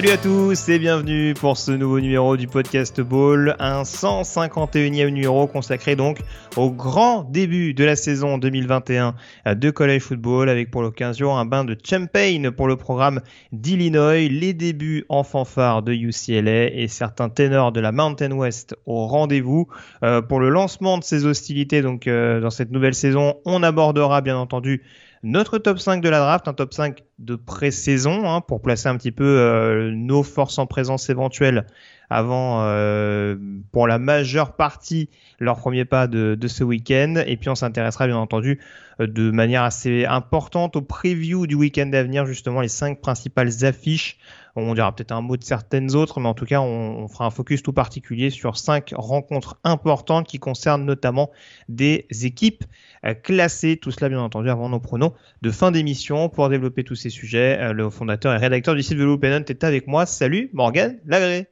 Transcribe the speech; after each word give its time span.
Salut 0.00 0.12
à 0.12 0.16
tous 0.16 0.68
et 0.70 0.78
bienvenue 0.78 1.34
pour 1.34 1.58
ce 1.58 1.72
nouveau 1.72 2.00
numéro 2.00 2.38
du 2.38 2.46
podcast 2.46 3.02
Ball, 3.02 3.54
un 3.58 3.82
151e 3.82 5.10
numéro 5.10 5.46
consacré 5.46 5.94
donc 5.94 6.20
au 6.56 6.70
grand 6.70 7.24
début 7.24 7.74
de 7.74 7.84
la 7.84 7.96
saison 7.96 8.38
2021 8.38 9.14
de 9.44 9.70
College 9.70 10.00
Football 10.00 10.48
avec 10.48 10.70
pour 10.70 10.80
l'occasion 10.80 11.36
un 11.36 11.44
bain 11.44 11.66
de 11.66 11.76
champagne 11.84 12.50
pour 12.50 12.66
le 12.66 12.76
programme 12.76 13.20
d'Illinois, 13.52 14.14
les 14.14 14.54
débuts 14.54 15.04
en 15.10 15.22
fanfare 15.22 15.82
de 15.82 15.92
UCLA 15.92 16.72
et 16.72 16.88
certains 16.88 17.28
ténors 17.28 17.70
de 17.70 17.80
la 17.80 17.92
Mountain 17.92 18.32
West 18.32 18.74
au 18.86 19.06
rendez-vous. 19.06 19.68
Euh, 20.02 20.22
pour 20.22 20.40
le 20.40 20.48
lancement 20.48 20.96
de 20.96 21.04
ces 21.04 21.26
hostilités 21.26 21.82
donc 21.82 22.06
euh, 22.06 22.40
dans 22.40 22.48
cette 22.48 22.70
nouvelle 22.70 22.94
saison, 22.94 23.34
on 23.44 23.62
abordera 23.62 24.22
bien 24.22 24.38
entendu 24.38 24.82
notre 25.22 25.58
top 25.58 25.78
5 25.78 26.00
de 26.02 26.08
la 26.08 26.18
draft, 26.18 26.48
un 26.48 26.54
top 26.54 26.72
5 26.72 27.02
de 27.18 27.34
pré-saison 27.34 28.28
hein, 28.28 28.40
pour 28.40 28.62
placer 28.62 28.88
un 28.88 28.96
petit 28.96 29.12
peu 29.12 29.24
euh, 29.24 29.90
nos 29.90 30.22
forces 30.22 30.58
en 30.58 30.66
présence 30.66 31.10
éventuelles 31.10 31.66
avant, 32.08 32.62
euh, 32.64 33.36
pour 33.70 33.86
la 33.86 33.98
majeure 33.98 34.56
partie, 34.56 35.10
leur 35.38 35.56
premier 35.58 35.84
pas 35.84 36.08
de, 36.08 36.36
ce 36.48 36.64
week-end. 36.64 37.22
Et 37.26 37.36
puis 37.36 37.48
on 37.48 37.54
s'intéressera 37.54 38.06
bien 38.06 38.16
entendu 38.16 38.60
euh, 39.00 39.06
de 39.06 39.30
manière 39.30 39.62
assez 39.62 40.04
importante 40.06 40.76
au 40.76 40.82
preview 40.82 41.46
du 41.46 41.54
week-end 41.54 41.90
à 41.92 42.02
venir, 42.02 42.26
justement 42.26 42.60
les 42.60 42.68
cinq 42.68 43.00
principales 43.00 43.64
affiches 43.64 44.18
on 44.56 44.74
dira 44.74 44.94
peut-être 44.94 45.12
un 45.12 45.20
mot 45.20 45.36
de 45.36 45.44
certaines 45.44 45.94
autres, 45.94 46.20
mais 46.20 46.28
en 46.28 46.34
tout 46.34 46.44
cas, 46.44 46.60
on, 46.60 47.06
fera 47.08 47.26
un 47.26 47.30
focus 47.30 47.62
tout 47.62 47.72
particulier 47.72 48.30
sur 48.30 48.56
cinq 48.56 48.92
rencontres 48.96 49.58
importantes 49.64 50.26
qui 50.26 50.38
concernent 50.38 50.84
notamment 50.84 51.30
des 51.68 52.06
équipes 52.22 52.64
euh, 53.04 53.14
classées. 53.14 53.76
Tout 53.76 53.90
cela, 53.90 54.08
bien 54.08 54.20
entendu, 54.20 54.50
avant 54.50 54.68
nos 54.68 54.80
pronos 54.80 55.12
de 55.42 55.50
fin 55.50 55.70
d'émission. 55.70 56.28
Pour 56.28 56.48
développer 56.48 56.84
tous 56.84 56.96
ces 56.96 57.10
sujets, 57.10 57.58
euh, 57.60 57.72
le 57.72 57.90
fondateur 57.90 58.34
et 58.34 58.38
rédacteur 58.38 58.74
du 58.74 58.82
site 58.82 58.98
Velo 58.98 59.18
Pennant 59.18 59.44
est 59.48 59.64
avec 59.64 59.86
moi. 59.86 60.06
Salut, 60.06 60.50
Morgan 60.52 60.98
Lagré. 61.06 61.46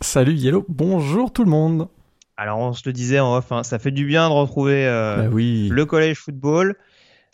Salut, 0.00 0.34
Yellow. 0.34 0.64
Bonjour 0.68 1.32
tout 1.32 1.44
le 1.44 1.50
monde. 1.50 1.88
Alors, 2.36 2.58
on 2.58 2.74
se 2.74 2.82
le 2.84 2.92
disait 2.92 3.18
en 3.18 3.34
off, 3.34 3.50
hein, 3.50 3.62
ça 3.62 3.78
fait 3.78 3.90
du 3.90 4.04
bien 4.04 4.28
de 4.28 4.34
retrouver 4.34 4.86
euh, 4.86 5.28
bah 5.28 5.30
le 5.34 5.84
collège 5.86 6.18
football. 6.18 6.76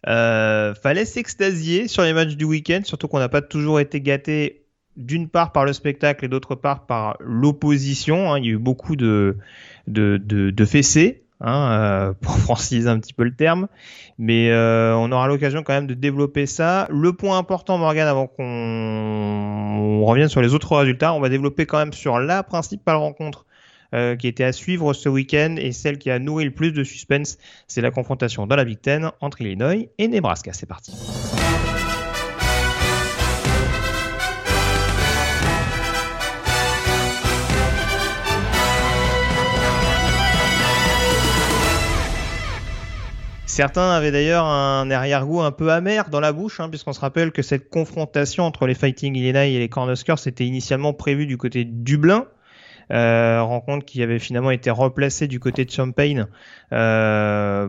fallait 0.04 1.04
s'extasier 1.04 1.88
sur 1.88 2.04
les 2.04 2.12
matchs 2.12 2.36
du 2.36 2.44
week-end, 2.44 2.82
surtout 2.84 3.08
qu'on 3.08 3.19
n'a 3.19 3.28
pas 3.28 3.42
toujours 3.42 3.80
été 3.80 4.00
gâté 4.00 4.61
d'une 4.97 5.28
part 5.28 5.53
par 5.53 5.64
le 5.64 5.72
spectacle 5.72 6.25
et 6.25 6.28
d'autre 6.28 6.54
part 6.54 6.86
par 6.86 7.16
l'opposition. 7.20 8.32
Hein. 8.32 8.38
Il 8.38 8.44
y 8.44 8.48
a 8.48 8.53
eu 8.53 8.58
beaucoup 8.58 8.97
de, 8.97 9.36
de, 9.86 10.19
de, 10.19 10.64
fessées, 10.64 11.22
hein, 11.41 11.70
euh, 11.70 12.12
pour 12.20 12.36
franciser 12.38 12.88
un 12.88 12.98
petit 12.98 13.12
peu 13.12 13.25
le 13.25 13.34
terme. 13.34 13.69
Mais 14.19 14.50
euh, 14.50 14.94
on 14.97 15.10
aura 15.12 15.26
l'occasion 15.28 15.62
quand 15.62 15.72
même 15.72 15.86
de 15.86 15.94
développer 15.94 16.47
ça. 16.47 16.86
Le 16.91 17.12
point 17.12 17.38
important, 17.38 17.78
Morgan, 17.78 18.06
avant 18.06 18.26
qu'on 18.26 20.04
revienne 20.04 20.28
sur 20.28 20.42
les 20.42 20.54
autres 20.54 20.76
résultats, 20.76 21.14
on 21.14 21.20
va 21.20 21.28
développer 21.28 21.66
quand 21.66 21.78
même 21.78 21.92
sur 21.92 22.19
la 22.19 22.42
principale 22.42 22.97
rencontre 22.97 23.47
euh, 23.94 24.16
qui 24.16 24.26
était 24.26 24.44
à 24.44 24.52
suivre 24.52 24.94
ce 24.94 25.10
week-end 25.10 25.56
et 25.58 25.72
celle 25.72 25.98
qui 25.98 26.10
a 26.10 26.19
nourri 26.19 26.47
le 26.47 26.50
plus 26.50 26.72
de 26.72 26.82
suspense, 26.82 27.36
c'est 27.66 27.82
la 27.82 27.91
confrontation 27.91 28.47
dans 28.47 28.56
la 28.56 28.64
Big 28.64 28.81
Ten 28.81 29.10
entre 29.20 29.42
Illinois 29.42 29.86
et 29.98 30.08
Nebraska. 30.08 30.54
C'est 30.54 30.64
parti. 30.64 30.92
Certains 43.52 43.90
avaient 43.90 44.12
d'ailleurs 44.12 44.46
un 44.46 44.90
arrière-goût 44.90 45.42
un 45.42 45.50
peu 45.50 45.70
amer 45.72 46.08
dans 46.08 46.20
la 46.20 46.32
bouche, 46.32 46.58
hein, 46.58 46.70
puisqu'on 46.70 46.94
se 46.94 47.00
rappelle 47.00 47.32
que 47.32 47.42
cette 47.42 47.68
confrontation 47.68 48.44
entre 48.44 48.66
les 48.66 48.72
Fighting 48.72 49.14
Illinois 49.14 49.44
et 49.44 49.58
les 49.58 49.68
Cornhuskers 49.68 50.26
était 50.26 50.46
initialement 50.46 50.94
prévue 50.94 51.26
du 51.26 51.36
côté 51.36 51.66
de 51.66 51.70
Dublin. 51.70 52.24
Euh, 52.90 53.42
rencontre 53.42 53.84
qui 53.84 54.02
avait 54.02 54.18
finalement 54.18 54.52
été 54.52 54.70
replacée 54.70 55.26
du 55.28 55.38
côté 55.38 55.66
de 55.66 55.70
Champagne 55.70 56.24
euh, 56.72 57.68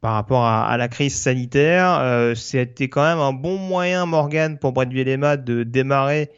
par 0.00 0.14
rapport 0.14 0.46
à, 0.46 0.74
la 0.78 0.88
crise 0.88 1.14
sanitaire. 1.14 1.98
Euh, 2.00 2.34
C'était 2.34 2.88
quand 2.88 3.02
même 3.02 3.18
un 3.18 3.34
bon 3.34 3.58
moyen, 3.58 4.06
Morgan, 4.06 4.58
pour 4.58 4.72
Brett 4.72 4.88
Bielema 4.88 5.36
de 5.36 5.64
démarrer 5.64 6.30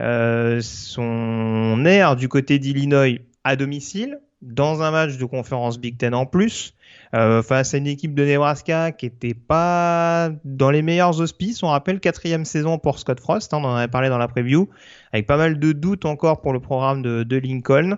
son 0.00 1.84
air 1.86 2.16
du 2.16 2.28
côté 2.28 2.58
d'Illinois 2.58 3.20
à 3.44 3.54
domicile, 3.54 4.18
dans 4.42 4.82
un 4.82 4.90
match 4.90 5.18
de 5.18 5.24
conférence 5.24 5.78
Big 5.78 5.96
Ten 5.96 6.14
en 6.14 6.26
plus. 6.26 6.74
Euh, 7.14 7.42
face 7.42 7.72
à 7.72 7.78
une 7.78 7.86
équipe 7.86 8.14
de 8.14 8.22
Nebraska 8.22 8.92
qui 8.92 9.06
était 9.06 9.32
pas 9.32 10.28
dans 10.44 10.70
les 10.70 10.82
meilleurs 10.82 11.20
auspices. 11.20 11.62
On 11.62 11.68
rappelle 11.68 12.00
quatrième 12.00 12.44
saison 12.44 12.78
pour 12.78 12.98
Scott 12.98 13.18
Frost, 13.18 13.54
hein, 13.54 13.58
on 13.62 13.64
en 13.64 13.76
avait 13.76 13.88
parlé 13.88 14.10
dans 14.10 14.18
la 14.18 14.28
preview, 14.28 14.68
avec 15.12 15.26
pas 15.26 15.38
mal 15.38 15.58
de 15.58 15.72
doutes 15.72 16.04
encore 16.04 16.42
pour 16.42 16.52
le 16.52 16.60
programme 16.60 17.00
de, 17.02 17.36
Lincoln. 17.38 17.96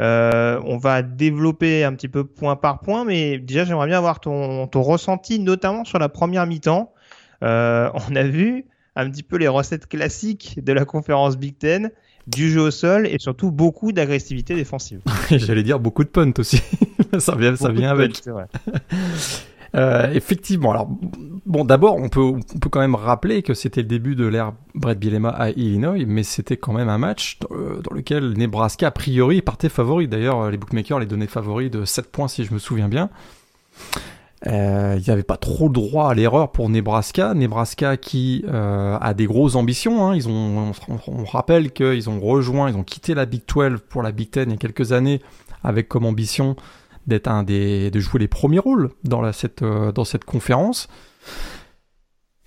Euh, 0.00 0.60
on 0.64 0.76
va 0.76 1.02
développer 1.02 1.82
un 1.82 1.94
petit 1.94 2.08
peu 2.08 2.24
point 2.24 2.54
par 2.54 2.80
point, 2.80 3.04
mais 3.04 3.38
déjà 3.38 3.64
j'aimerais 3.64 3.88
bien 3.88 3.98
avoir 3.98 4.20
ton, 4.20 4.68
ton 4.68 4.82
ressenti, 4.82 5.40
notamment 5.40 5.84
sur 5.84 5.98
la 5.98 6.08
première 6.08 6.46
mi-temps. 6.46 6.92
Euh, 7.42 7.90
on 8.08 8.14
a 8.14 8.22
vu 8.22 8.66
un 8.94 9.10
petit 9.10 9.24
peu 9.24 9.36
les 9.36 9.48
recettes 9.48 9.88
classiques 9.88 10.62
de 10.62 10.72
la 10.72 10.84
conférence 10.84 11.36
Big 11.36 11.58
Ten 11.58 11.90
du 12.26 12.50
jeu 12.50 12.60
au 12.60 12.70
sol 12.70 13.06
et 13.06 13.18
surtout 13.18 13.50
beaucoup 13.50 13.92
d'agressivité 13.92 14.54
défensive. 14.54 15.00
J'allais 15.30 15.62
dire 15.62 15.80
beaucoup 15.80 16.04
de 16.04 16.08
punt 16.08 16.32
aussi. 16.38 16.62
ça 17.18 17.34
vient, 17.34 17.56
ça 17.56 17.70
vient 17.70 17.90
avec. 17.90 18.22
Euh, 19.76 20.12
effectivement. 20.12 20.70
Alors, 20.70 20.88
bon, 21.46 21.64
d'abord, 21.64 21.96
on 21.96 22.08
peut, 22.08 22.20
on 22.20 22.58
peut 22.60 22.68
quand 22.68 22.78
même 22.78 22.94
rappeler 22.94 23.42
que 23.42 23.54
c'était 23.54 23.82
le 23.82 23.88
début 23.88 24.14
de 24.14 24.24
l'ère 24.24 24.52
Brett 24.76 24.96
Bielema 24.96 25.30
à 25.30 25.50
Illinois, 25.50 26.04
mais 26.06 26.22
c'était 26.22 26.56
quand 26.56 26.72
même 26.72 26.88
un 26.88 26.98
match 26.98 27.40
euh, 27.50 27.80
dans, 27.82 27.92
lequel 27.92 28.34
Nebraska, 28.34 28.86
a 28.86 28.90
priori, 28.92 29.42
partait 29.42 29.68
favori. 29.68 30.06
D'ailleurs, 30.06 30.48
les 30.48 30.58
bookmakers 30.58 31.00
les 31.00 31.06
donnaient 31.06 31.26
favoris 31.26 31.72
de 31.72 31.84
7 31.84 32.12
points, 32.12 32.28
si 32.28 32.44
je 32.44 32.54
me 32.54 32.60
souviens 32.60 32.86
bien. 32.86 33.10
Euh, 34.46 34.96
il 34.98 35.02
n'y 35.02 35.10
avait 35.10 35.22
pas 35.22 35.36
trop 35.36 35.68
droit 35.68 36.10
à 36.10 36.14
l'erreur 36.14 36.52
pour 36.52 36.68
Nebraska. 36.68 37.34
Nebraska 37.34 37.96
qui 37.96 38.44
euh, 38.46 38.98
a 39.00 39.14
des 39.14 39.26
grosses 39.26 39.54
ambitions. 39.54 40.06
Hein. 40.06 40.14
Ils 40.14 40.28
ont, 40.28 40.72
on, 41.06 41.24
rappelle 41.24 41.72
qu'ils 41.72 42.10
ont 42.10 42.20
rejoint, 42.20 42.68
ils 42.68 42.76
ont 42.76 42.84
quitté 42.84 43.14
la 43.14 43.24
Big 43.26 43.42
12 43.46 43.80
pour 43.88 44.02
la 44.02 44.12
Big 44.12 44.30
10 44.30 44.42
il 44.42 44.50
y 44.50 44.54
a 44.54 44.56
quelques 44.56 44.92
années 44.92 45.20
avec 45.62 45.88
comme 45.88 46.04
ambition 46.04 46.56
d'être 47.06 47.28
un 47.28 47.42
des, 47.42 47.90
de 47.90 48.00
jouer 48.00 48.20
les 48.20 48.28
premiers 48.28 48.58
rôles 48.58 48.90
dans, 49.02 49.30
cette, 49.32 49.62
euh, 49.62 49.92
dans 49.92 50.04
cette 50.04 50.24
conférence. 50.24 50.88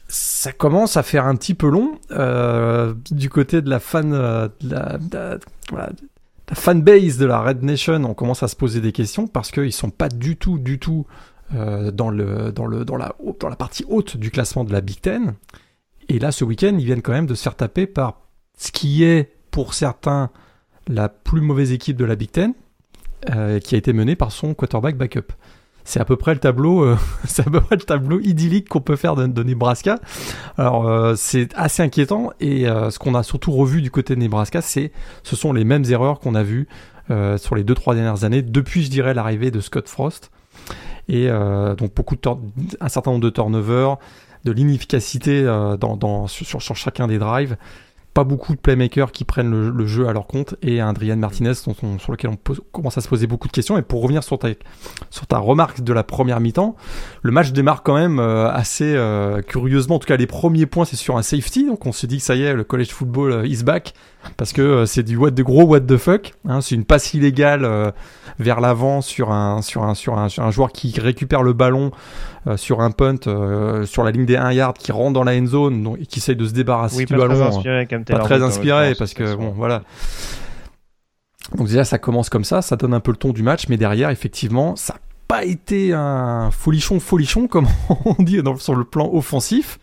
Ça 0.08 0.52
commence 0.52 0.98
à 0.98 1.04
faire 1.04 1.26
un 1.26 1.36
petit 1.36 1.54
peu 1.54 1.68
long 1.68 2.00
euh, 2.12 2.94
du 3.12 3.30
côté 3.30 3.62
de 3.62 3.70
la 3.70 3.80
fan, 3.80 4.12
de 4.12 4.50
de, 4.62 5.40
voilà, 5.70 5.90
la 6.50 6.56
fanbase 6.56 7.18
de 7.18 7.26
la 7.26 7.42
Red 7.42 7.64
Nation. 7.64 8.04
On 8.06 8.14
commence 8.14 8.44
à 8.44 8.48
se 8.48 8.56
poser 8.56 8.82
des 8.82 8.92
questions 8.92 9.28
parce 9.28 9.52
qu'ils 9.52 9.74
sont 9.74 9.90
pas 9.90 10.10
du 10.10 10.38
tout, 10.38 10.60
du 10.60 10.80
tout 10.80 11.06
euh, 11.56 11.92
dans, 11.92 12.10
le, 12.10 12.52
dans, 12.52 12.66
le, 12.66 12.84
dans, 12.84 12.98
la, 12.98 13.16
dans 13.40 13.48
la 13.48 13.56
partie 13.56 13.86
haute 13.88 14.18
du 14.18 14.32
classement 14.32 14.66
de 14.66 14.74
la 14.74 14.82
Big 14.82 15.00
Ten. 15.00 15.34
Et 16.10 16.20
là, 16.20 16.34
ce 16.34 16.44
week-end, 16.44 16.76
ils 16.78 16.84
viennent 16.84 17.02
quand 17.02 17.14
même 17.14 17.26
de 17.26 17.36
se 17.36 17.44
faire 17.44 17.56
taper 17.56 17.88
par 17.88 18.20
ce 18.58 18.70
qui 18.74 19.06
est, 19.06 19.32
pour 19.50 19.74
certains, 19.74 20.30
la 20.88 21.08
plus 21.08 21.40
mauvaise 21.40 21.72
équipe 21.72 21.96
de 21.96 22.04
la 22.04 22.18
Big 22.18 22.32
Ten, 22.32 22.54
euh, 23.30 23.60
qui 23.60 23.76
a 23.76 23.78
été 23.78 23.94
menée 23.94 24.18
par 24.18 24.34
son 24.34 24.54
quarterback 24.54 24.98
backup. 24.98 25.32
C'est 25.86 26.02
à 26.02 26.06
peu 26.06 26.18
près 26.18 26.34
le 26.34 26.42
tableau, 26.42 26.84
euh, 26.84 26.98
c'est 27.26 27.48
à 27.48 27.50
peu 27.50 27.62
près 27.62 27.78
le 27.78 27.84
tableau 27.84 28.20
idyllique 28.20 28.68
qu'on 28.68 28.82
peut 28.82 28.98
faire 28.98 29.16
de, 29.16 29.26
de 29.26 29.44
Nebraska. 29.44 30.00
Alors 30.58 31.16
c'est 31.16 31.54
assez 31.56 31.82
inquiétant 31.82 32.32
et 32.42 32.66
ce 32.66 33.00
qu'on 33.00 33.16
a 33.16 33.24
surtout 33.24 33.54
revu 33.54 33.82
du 33.82 33.90
côté 33.90 34.16
de 34.16 34.20
Nebraska, 34.20 34.62
c'est 34.62 34.92
ce 35.24 35.38
sont 35.38 35.54
les 35.54 35.64
mêmes 35.64 35.86
erreurs 35.86 36.20
qu'on 36.20 36.36
a 36.36 36.44
vues 36.44 36.68
sur 37.38 37.56
les 37.56 37.64
deux 37.64 37.76
trois 37.76 37.96
dernières 37.96 38.26
années 38.26 38.42
depuis, 38.42 38.84
je 38.84 38.90
dirais, 38.90 39.14
l'arrivée 39.14 39.50
de 39.50 39.62
Scott 39.62 39.88
Frost. 39.88 40.30
Et 41.10 41.30
euh, 41.30 41.76
donc 41.76 41.94
beaucoup 41.94 42.16
de 42.16 42.22
un 42.80 42.90
certain 42.90 43.12
nombre 43.12 43.24
de 43.24 43.30
turnovers, 43.30 43.98
de 44.44 44.52
l'inefficacité 44.52 45.42
euh, 45.44 45.78
dans, 45.78 46.28
sur, 46.28 46.62
sur, 46.62 46.76
chacun 46.76 47.08
des 47.08 47.18
drives 47.18 47.58
pas 48.18 48.24
beaucoup 48.24 48.56
de 48.56 48.60
playmakers 48.60 49.12
qui 49.12 49.26
prennent 49.26 49.70
le, 49.70 49.86
jeu 49.86 50.08
à 50.08 50.12
leur 50.12 50.26
compte 50.26 50.56
et 50.64 50.82
un 50.82 50.90
Adrian 50.90 51.18
Martinez 51.18 51.54
sur 51.54 52.12
lequel 52.12 52.32
on 52.32 52.54
commence 52.72 52.98
à 52.98 53.02
se 53.02 53.08
poser 53.08 53.28
beaucoup 53.28 53.48
de 53.48 53.52
questions. 53.52 53.78
Et 53.78 53.84
pour 53.84 54.02
revenir 54.02 54.24
sur 54.24 54.40
ta, 54.40 54.48
sur 55.12 55.28
ta 55.28 55.38
remarque 55.38 55.82
de 55.82 55.94
la 55.94 56.04
première 56.04 56.40
mi-temps, 56.40 56.76
le 57.22 57.32
match 57.32 57.52
démarre 57.52 57.84
quand 57.84 57.94
même 57.94 58.18
euh, 58.18 58.50
assez 58.50 58.92
euh, 58.96 59.44
curieusement. 59.44 59.98
En 59.98 60.00
tout 60.00 60.08
cas, 60.08 60.18
les 60.18 60.26
premiers 60.26 60.66
points, 60.66 60.86
c'est 60.86 60.96
sur 60.96 61.16
un 61.16 61.22
safety. 61.22 61.68
Donc 61.68 61.86
on 61.86 61.92
se 61.92 62.08
dit 62.08 62.18
que 62.18 62.24
ça 62.24 62.34
y 62.34 62.42
est, 62.42 62.56
le 62.56 62.64
college 62.64 62.90
football 62.90 63.46
is 63.46 63.64
back 63.64 63.94
parce 64.36 64.54
que 64.54 64.86
c'est 64.86 65.04
du 65.04 65.16
what 65.16 65.32
de 65.32 65.44
gros 65.44 65.64
what 65.64 65.82
the 65.82 65.98
fuck. 65.98 66.34
Hein, 66.48 66.62
c'est 66.62 66.76
une 66.76 66.86
passe 66.86 67.14
illégale 67.14 67.94
vers 68.40 68.60
l'avant 68.60 69.02
sur 69.02 69.32
un 69.32 69.62
sur 69.62 69.84
un 69.84 69.96
sur 69.96 70.18
un, 70.18 70.30
sur 70.30 70.44
un 70.44 70.52
joueur 70.52 70.72
qui 70.72 71.00
récupère 71.00 71.44
le 71.44 71.54
ballon 71.54 71.92
sur 72.56 72.82
un 72.82 72.92
punt 72.92 73.20
sur 73.86 74.04
la 74.04 74.12
ligne 74.12 74.26
des 74.26 74.38
1 74.38 74.52
yard 74.54 74.78
qui 74.78 74.92
rentre 74.92 75.14
dans 75.14 75.24
la 75.24 75.36
end 75.36 75.46
zone 75.46 75.96
et 76.00 76.06
qui 76.06 76.20
essaye 76.20 76.36
de 76.36 76.46
se 76.46 76.54
débarrasser 76.54 77.06
du 77.06 77.16
ballon 77.16 77.62
pas 78.06 78.20
très 78.20 78.42
inspiré 78.44 78.94
parce 78.96 79.14
que 79.14 79.36
bon 79.36 79.54
voilà. 79.56 79.84
Donc 81.56 81.68
déjà 81.68 81.84
ça 81.84 81.98
commence 81.98 82.30
comme 82.30 82.44
ça, 82.44 82.62
ça 82.62 82.76
donne 82.76 82.94
un 82.94 83.00
peu 83.00 83.12
le 83.12 83.18
ton 83.18 83.32
du 83.32 83.44
match, 83.44 83.68
mais 83.70 83.78
derrière 83.78 84.10
effectivement 84.10 84.76
ça 84.76 84.96
n'a 84.96 85.00
pas 85.28 85.46
été 85.46 85.94
un 85.94 86.52
folichon 86.52 87.00
folichon 87.00 87.48
comme 87.48 87.68
on 88.06 88.22
dit 88.22 88.42
sur 88.60 88.76
le 88.76 88.84
plan 88.84 89.10
offensif. 89.12 89.80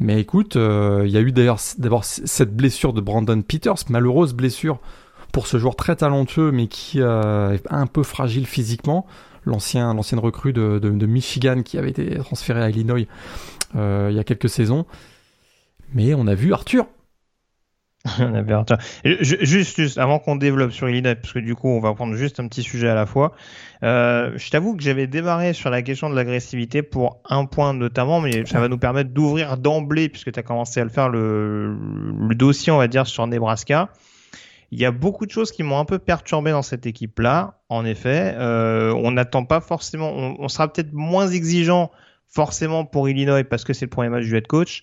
Mais 0.00 0.20
écoute, 0.20 0.56
euh, 0.56 1.04
il 1.06 1.12
y 1.12 1.16
a 1.16 1.20
eu 1.20 1.32
d'ailleurs 1.32 1.58
d'abord 1.78 2.04
cette 2.04 2.54
blessure 2.54 2.92
de 2.92 3.00
Brandon 3.00 3.40
Peters, 3.42 3.76
malheureuse 3.88 4.34
blessure 4.34 4.80
pour 5.32 5.46
ce 5.46 5.58
joueur 5.58 5.76
très 5.76 5.96
talentueux 5.96 6.52
mais 6.52 6.68
qui 6.68 7.00
euh, 7.00 7.52
est 7.52 7.66
un 7.70 7.86
peu 7.86 8.02
fragile 8.02 8.46
physiquement. 8.46 9.06
L'ancien, 9.44 9.92
l'ancienne 9.94 10.20
recrue 10.20 10.52
de, 10.52 11.06
Michigan 11.06 11.62
qui 11.62 11.78
avait 11.78 11.90
été 11.90 12.16
transférée 12.18 12.62
à 12.62 12.70
Illinois 12.70 13.06
euh, 13.76 14.08
il 14.10 14.16
y 14.16 14.18
a 14.18 14.24
quelques 14.24 14.48
saisons. 14.48 14.86
Mais 15.92 16.14
on 16.14 16.26
a 16.26 16.34
vu 16.34 16.52
Arthur 16.52 16.86
juste, 19.04 19.76
juste 19.76 19.98
avant 19.98 20.18
qu'on 20.18 20.36
développe 20.36 20.72
sur 20.72 20.88
Illinois, 20.90 21.14
parce 21.14 21.32
que 21.32 21.38
du 21.38 21.54
coup 21.54 21.68
on 21.68 21.80
va 21.80 21.94
prendre 21.94 22.14
juste 22.16 22.38
un 22.38 22.48
petit 22.48 22.62
sujet 22.62 22.88
à 22.88 22.94
la 22.94 23.06
fois. 23.06 23.32
Euh, 23.82 24.32
je 24.36 24.50
t'avoue 24.50 24.76
que 24.76 24.82
j'avais 24.82 25.06
démarré 25.06 25.54
sur 25.54 25.70
la 25.70 25.80
question 25.80 26.10
de 26.10 26.14
l'agressivité 26.14 26.82
pour 26.82 27.22
un 27.24 27.46
point 27.46 27.72
notamment, 27.72 28.20
mais 28.20 28.44
ça 28.44 28.60
va 28.60 28.68
nous 28.68 28.76
permettre 28.76 29.10
d'ouvrir 29.10 29.56
d'emblée, 29.56 30.10
puisque 30.10 30.32
tu 30.32 30.38
as 30.38 30.42
commencé 30.42 30.80
à 30.80 30.84
le 30.84 30.90
faire, 30.90 31.08
le, 31.08 31.74
le, 31.74 32.34
dossier, 32.34 32.72
on 32.72 32.78
va 32.78 32.88
dire, 32.88 33.06
sur 33.06 33.26
Nebraska. 33.26 33.88
Il 34.70 34.78
y 34.78 34.84
a 34.84 34.90
beaucoup 34.90 35.24
de 35.24 35.30
choses 35.30 35.50
qui 35.50 35.62
m'ont 35.62 35.78
un 35.78 35.84
peu 35.84 35.98
perturbé 35.98 36.50
dans 36.50 36.62
cette 36.62 36.84
équipe-là. 36.84 37.60
En 37.70 37.86
effet, 37.86 38.34
euh, 38.36 38.92
on 38.92 39.12
n'attend 39.12 39.44
pas 39.44 39.60
forcément, 39.60 40.10
on, 40.10 40.36
on 40.38 40.48
sera 40.48 40.70
peut-être 40.70 40.92
moins 40.92 41.28
exigeant 41.28 41.90
forcément 42.28 42.84
pour 42.84 43.08
Illinois 43.08 43.44
parce 43.44 43.64
que 43.64 43.72
c'est 43.72 43.86
le 43.86 43.90
premier 43.90 44.08
match 44.10 44.24
du 44.24 44.36
head 44.36 44.46
coach. 44.46 44.82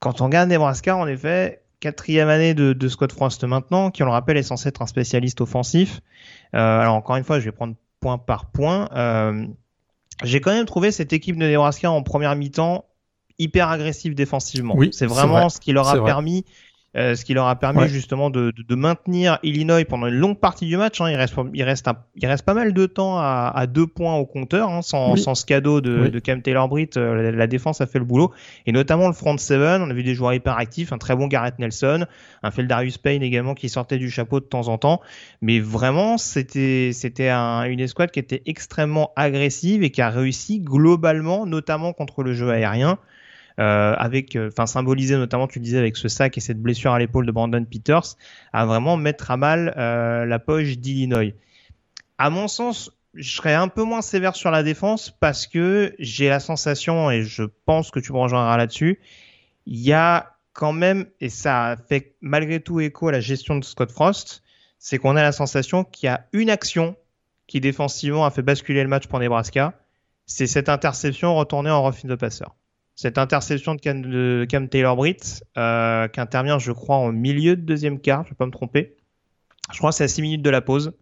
Quand 0.00 0.20
on 0.20 0.24
regarde 0.26 0.48
Nebraska, 0.48 0.96
en 0.96 1.06
effet, 1.06 1.62
quatrième 1.86 2.28
année 2.28 2.52
de, 2.52 2.72
de 2.72 2.88
Scott 2.88 3.12
Frost 3.12 3.44
maintenant, 3.44 3.92
qui 3.92 4.02
on 4.02 4.06
le 4.06 4.12
rappelle 4.12 4.36
est 4.36 4.42
censé 4.42 4.68
être 4.68 4.82
un 4.82 4.86
spécialiste 4.86 5.40
offensif. 5.40 6.00
Euh, 6.54 6.80
alors 6.80 6.94
encore 6.94 7.14
une 7.14 7.22
fois, 7.22 7.38
je 7.38 7.44
vais 7.44 7.52
prendre 7.52 7.74
point 8.00 8.18
par 8.18 8.46
point. 8.46 8.88
Euh, 8.92 9.46
j'ai 10.24 10.40
quand 10.40 10.52
même 10.52 10.66
trouvé 10.66 10.90
cette 10.90 11.12
équipe 11.12 11.36
de 11.36 11.46
Nebraska 11.46 11.88
en 11.88 12.02
première 12.02 12.34
mi-temps 12.34 12.86
hyper 13.38 13.68
agressive 13.68 14.16
défensivement. 14.16 14.74
Oui, 14.76 14.88
c'est 14.92 15.06
vraiment 15.06 15.48
ce 15.48 15.60
qui 15.60 15.72
leur 15.72 15.88
a 15.88 16.04
permis 16.04 16.44
euh, 16.96 17.14
ce 17.14 17.24
qui 17.26 17.34
leur 17.34 17.46
a 17.46 17.56
permis 17.56 17.88
justement 17.88 18.30
de, 18.30 18.52
de, 18.52 18.62
de, 18.62 18.74
maintenir 18.74 19.38
Illinois 19.42 19.84
pendant 19.84 20.06
une 20.06 20.14
longue 20.14 20.38
partie 20.38 20.64
du 20.64 20.78
match. 20.78 21.00
Hein. 21.00 21.10
Il, 21.10 21.16
reste, 21.16 21.34
il, 21.52 21.62
reste 21.62 21.90
il 22.14 22.26
reste 22.26 22.44
pas 22.44 22.54
mal 22.54 22.72
de 22.72 22.86
temps 22.86 23.18
à, 23.18 23.52
à 23.54 23.66
deux 23.66 23.86
points 23.86 24.16
au 24.16 24.24
compteur, 24.24 24.70
hein, 24.70 24.80
sans, 24.80 25.16
sans, 25.16 25.34
ce 25.34 25.44
cadeau 25.44 25.82
de, 25.82 26.08
de 26.08 26.18
Cam 26.18 26.40
Taylor-Britt. 26.40 26.96
Euh, 26.96 27.32
la, 27.32 27.46
défense 27.46 27.82
a 27.82 27.86
fait 27.86 27.98
le 27.98 28.06
boulot, 28.06 28.32
et 28.64 28.72
notamment 28.72 29.08
le 29.08 29.12
front 29.12 29.36
seven. 29.36 29.82
On 29.82 29.90
a 29.90 29.92
vu 29.92 30.04
des 30.04 30.14
joueurs 30.14 30.32
hyper 30.32 30.56
actifs, 30.56 30.92
un 30.92 30.98
très 30.98 31.14
bon 31.14 31.26
Garrett 31.26 31.58
Nelson, 31.58 32.06
un 32.42 32.50
Feldarius 32.50 32.96
Payne 32.96 33.22
également 33.22 33.54
qui 33.54 33.68
sortait 33.68 33.98
du 33.98 34.10
chapeau 34.10 34.40
de 34.40 34.46
temps 34.46 34.68
en 34.68 34.78
temps. 34.78 35.02
Mais 35.42 35.60
vraiment, 35.60 36.16
c'était 36.16 36.90
c'était 36.92 37.28
un, 37.28 37.64
une 37.64 37.80
escouade 37.80 38.10
qui 38.10 38.20
était 38.20 38.42
extrêmement 38.46 39.12
agressive 39.16 39.82
et 39.82 39.90
qui 39.90 40.00
a 40.00 40.08
réussi 40.08 40.60
globalement, 40.60 41.44
notamment 41.44 41.92
contre 41.92 42.22
le 42.22 42.32
jeu 42.32 42.50
aérien. 42.50 42.98
Euh, 43.58 43.94
avec, 43.96 44.36
euh, 44.36 44.50
enfin 44.52 44.66
symbolisé 44.66 45.16
notamment, 45.16 45.48
tu 45.48 45.60
disais, 45.60 45.78
avec 45.78 45.96
ce 45.96 46.08
sac 46.08 46.36
et 46.36 46.40
cette 46.40 46.60
blessure 46.60 46.92
à 46.92 46.98
l'épaule 46.98 47.24
de 47.24 47.32
Brandon 47.32 47.64
Peters, 47.64 48.16
à 48.52 48.66
vraiment 48.66 48.98
mettre 48.98 49.30
à 49.30 49.38
mal 49.38 49.72
euh, 49.78 50.26
la 50.26 50.38
poche 50.38 50.76
d'Illinois. 50.76 51.32
À 52.18 52.28
mon 52.28 52.48
sens, 52.48 52.90
je 53.14 53.34
serais 53.34 53.54
un 53.54 53.68
peu 53.68 53.82
moins 53.82 54.02
sévère 54.02 54.36
sur 54.36 54.50
la 54.50 54.62
défense 54.62 55.10
parce 55.10 55.46
que 55.46 55.94
j'ai 55.98 56.28
la 56.28 56.38
sensation, 56.38 57.10
et 57.10 57.22
je 57.22 57.44
pense 57.64 57.90
que 57.90 57.98
tu 57.98 58.12
me 58.12 58.18
rejoindras 58.18 58.58
là-dessus, 58.58 59.00
il 59.64 59.80
y 59.80 59.94
a 59.94 60.36
quand 60.52 60.72
même, 60.72 61.06
et 61.20 61.30
ça 61.30 61.76
fait 61.88 62.14
malgré 62.20 62.60
tout 62.60 62.80
écho 62.80 63.08
à 63.08 63.12
la 63.12 63.20
gestion 63.20 63.56
de 63.56 63.64
Scott 63.64 63.90
Frost, 63.90 64.42
c'est 64.78 64.98
qu'on 64.98 65.16
a 65.16 65.22
la 65.22 65.32
sensation 65.32 65.82
qu'il 65.82 66.08
y 66.08 66.10
a 66.10 66.26
une 66.34 66.50
action 66.50 66.94
qui 67.46 67.60
défensivement 67.60 68.26
a 68.26 68.30
fait 68.30 68.42
basculer 68.42 68.82
le 68.82 68.88
match 68.88 69.06
pour 69.06 69.18
Nebraska, 69.18 69.72
c'est 70.26 70.46
cette 70.46 70.68
interception 70.68 71.34
retournée 71.36 71.70
en 71.70 71.80
roughing 71.82 72.10
de 72.10 72.16
passeur. 72.16 72.54
Cette 72.96 73.18
interception 73.18 73.74
de 73.74 74.46
Cam, 74.48 74.68
Taylor-Britt, 74.68 75.44
euh, 75.58 76.08
qui 76.08 76.18
intervient, 76.18 76.58
je 76.58 76.72
crois, 76.72 76.96
en 76.96 77.12
milieu 77.12 77.54
de 77.54 77.60
deuxième 77.60 78.00
quart, 78.00 78.22
je 78.22 78.28
ne 78.28 78.30
vais 78.30 78.36
pas 78.36 78.46
me 78.46 78.50
tromper. 78.50 78.96
Je 79.70 79.78
crois 79.78 79.90
que 79.90 79.96
c'est 79.96 80.04
à 80.04 80.08
6 80.08 80.22
minutes 80.22 80.42
de 80.42 80.50
la 80.50 80.62
pause. 80.62 80.94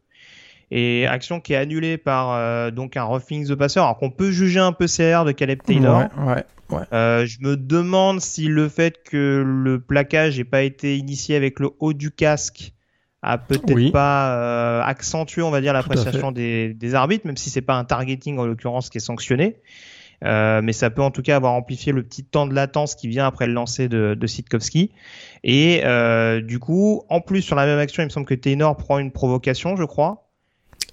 Et 0.72 1.06
action 1.06 1.40
qui 1.40 1.52
est 1.52 1.56
annulée 1.56 1.96
par 1.96 2.32
euh, 2.32 2.72
donc 2.72 2.96
un 2.96 3.04
roughing 3.04 3.46
the 3.46 3.54
passer, 3.54 3.78
alors 3.78 3.96
qu'on 3.96 4.10
peut 4.10 4.32
juger 4.32 4.58
un 4.58 4.72
peu 4.72 4.86
CR 4.86 5.24
de 5.24 5.30
Caleb 5.30 5.62
Taylor. 5.62 6.08
Ouais, 6.18 6.42
ouais, 6.70 6.82
euh, 6.92 7.26
je 7.26 7.38
me 7.42 7.56
demande 7.56 8.20
si 8.20 8.48
le 8.48 8.68
fait 8.68 9.02
que 9.04 9.44
le 9.46 9.78
plaquage 9.78 10.38
n'ait 10.38 10.44
pas 10.44 10.62
été 10.62 10.96
initié 10.96 11.36
avec 11.36 11.60
le 11.60 11.70
haut 11.78 11.92
du 11.92 12.10
casque 12.10 12.72
a 13.22 13.38
peut-être 13.38 13.92
pas 13.92 14.36
euh, 14.36 14.82
accentué, 14.82 15.42
on 15.42 15.50
va 15.50 15.60
dire, 15.60 15.72
l'appréciation 15.72 16.30
des, 16.30 16.74
des, 16.74 16.94
arbitres, 16.94 17.26
même 17.26 17.38
si 17.38 17.48
c'est 17.48 17.62
pas 17.62 17.74
un 17.74 17.84
targeting 17.84 18.38
en 18.38 18.44
l'occurrence 18.44 18.90
qui 18.90 18.98
est 18.98 19.00
sanctionné. 19.00 19.56
Euh, 20.22 20.60
mais 20.62 20.72
ça 20.72 20.90
peut 20.90 21.02
en 21.02 21.10
tout 21.10 21.22
cas 21.22 21.36
avoir 21.36 21.52
amplifié 21.52 21.92
le 21.92 22.02
petit 22.02 22.24
temps 22.24 22.46
de 22.46 22.54
latence 22.54 22.94
qui 22.94 23.08
vient 23.08 23.26
après 23.26 23.46
le 23.46 23.52
lancer 23.52 23.88
de, 23.88 24.14
de 24.14 24.26
Sitkowski. 24.26 24.90
Et 25.42 25.82
euh, 25.84 26.40
du 26.40 26.58
coup, 26.58 27.02
en 27.08 27.20
plus 27.20 27.42
sur 27.42 27.56
la 27.56 27.66
même 27.66 27.78
action, 27.78 28.02
il 28.02 28.06
me 28.06 28.10
semble 28.10 28.26
que 28.26 28.34
Taylor 28.34 28.76
prend 28.76 28.98
une 28.98 29.12
provocation, 29.12 29.76
je 29.76 29.84
crois. 29.84 30.28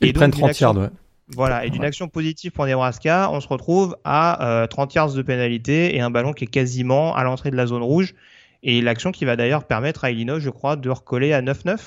Et 0.01 0.07
Ils 0.07 0.13
prennent 0.13 0.31
30 0.31 0.59
yards, 0.59 0.77
ouais. 0.77 0.89
Voilà, 1.33 1.65
et 1.65 1.69
d'une 1.69 1.85
action 1.85 2.09
positive 2.09 2.51
pour 2.51 2.65
Nebraska, 2.65 3.29
on 3.31 3.39
se 3.39 3.47
retrouve 3.47 3.95
à 4.03 4.67
30 4.69 4.91
euh, 4.91 4.93
yards 4.95 5.13
de 5.13 5.21
pénalité 5.21 5.95
et 5.95 6.01
un 6.01 6.09
ballon 6.09 6.33
qui 6.33 6.43
est 6.43 6.47
quasiment 6.47 7.15
à 7.15 7.23
l'entrée 7.23 7.51
de 7.51 7.55
la 7.55 7.67
zone 7.67 7.83
rouge. 7.83 8.15
Et 8.63 8.81
l'action 8.81 9.11
qui 9.11 9.25
va 9.25 9.35
d'ailleurs 9.37 9.63
permettre 9.63 10.03
à 10.03 10.11
Illinois, 10.11 10.39
je 10.39 10.49
crois, 10.49 10.75
de 10.75 10.89
recoller 10.89 11.31
à 11.33 11.41
9-9. 11.41 11.77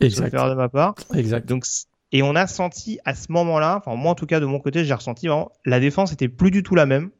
Exact. 0.00 0.32
de 0.32 0.54
ma 0.54 0.68
part. 0.68 0.94
Exact. 1.14 1.46
Donc 1.48 1.66
et 2.12 2.22
on 2.22 2.34
a 2.34 2.46
senti 2.46 2.98
à 3.04 3.14
ce 3.14 3.30
moment-là, 3.32 3.76
enfin 3.78 3.96
moi 3.96 4.12
en 4.12 4.14
tout 4.14 4.26
cas 4.26 4.40
de 4.40 4.46
mon 4.46 4.58
côté, 4.58 4.84
j'ai 4.84 4.94
ressenti 4.94 5.28
vraiment 5.28 5.52
la 5.64 5.80
défense 5.80 6.12
était 6.12 6.28
plus 6.28 6.50
du 6.50 6.62
tout 6.62 6.74
la 6.74 6.86
même. 6.86 7.10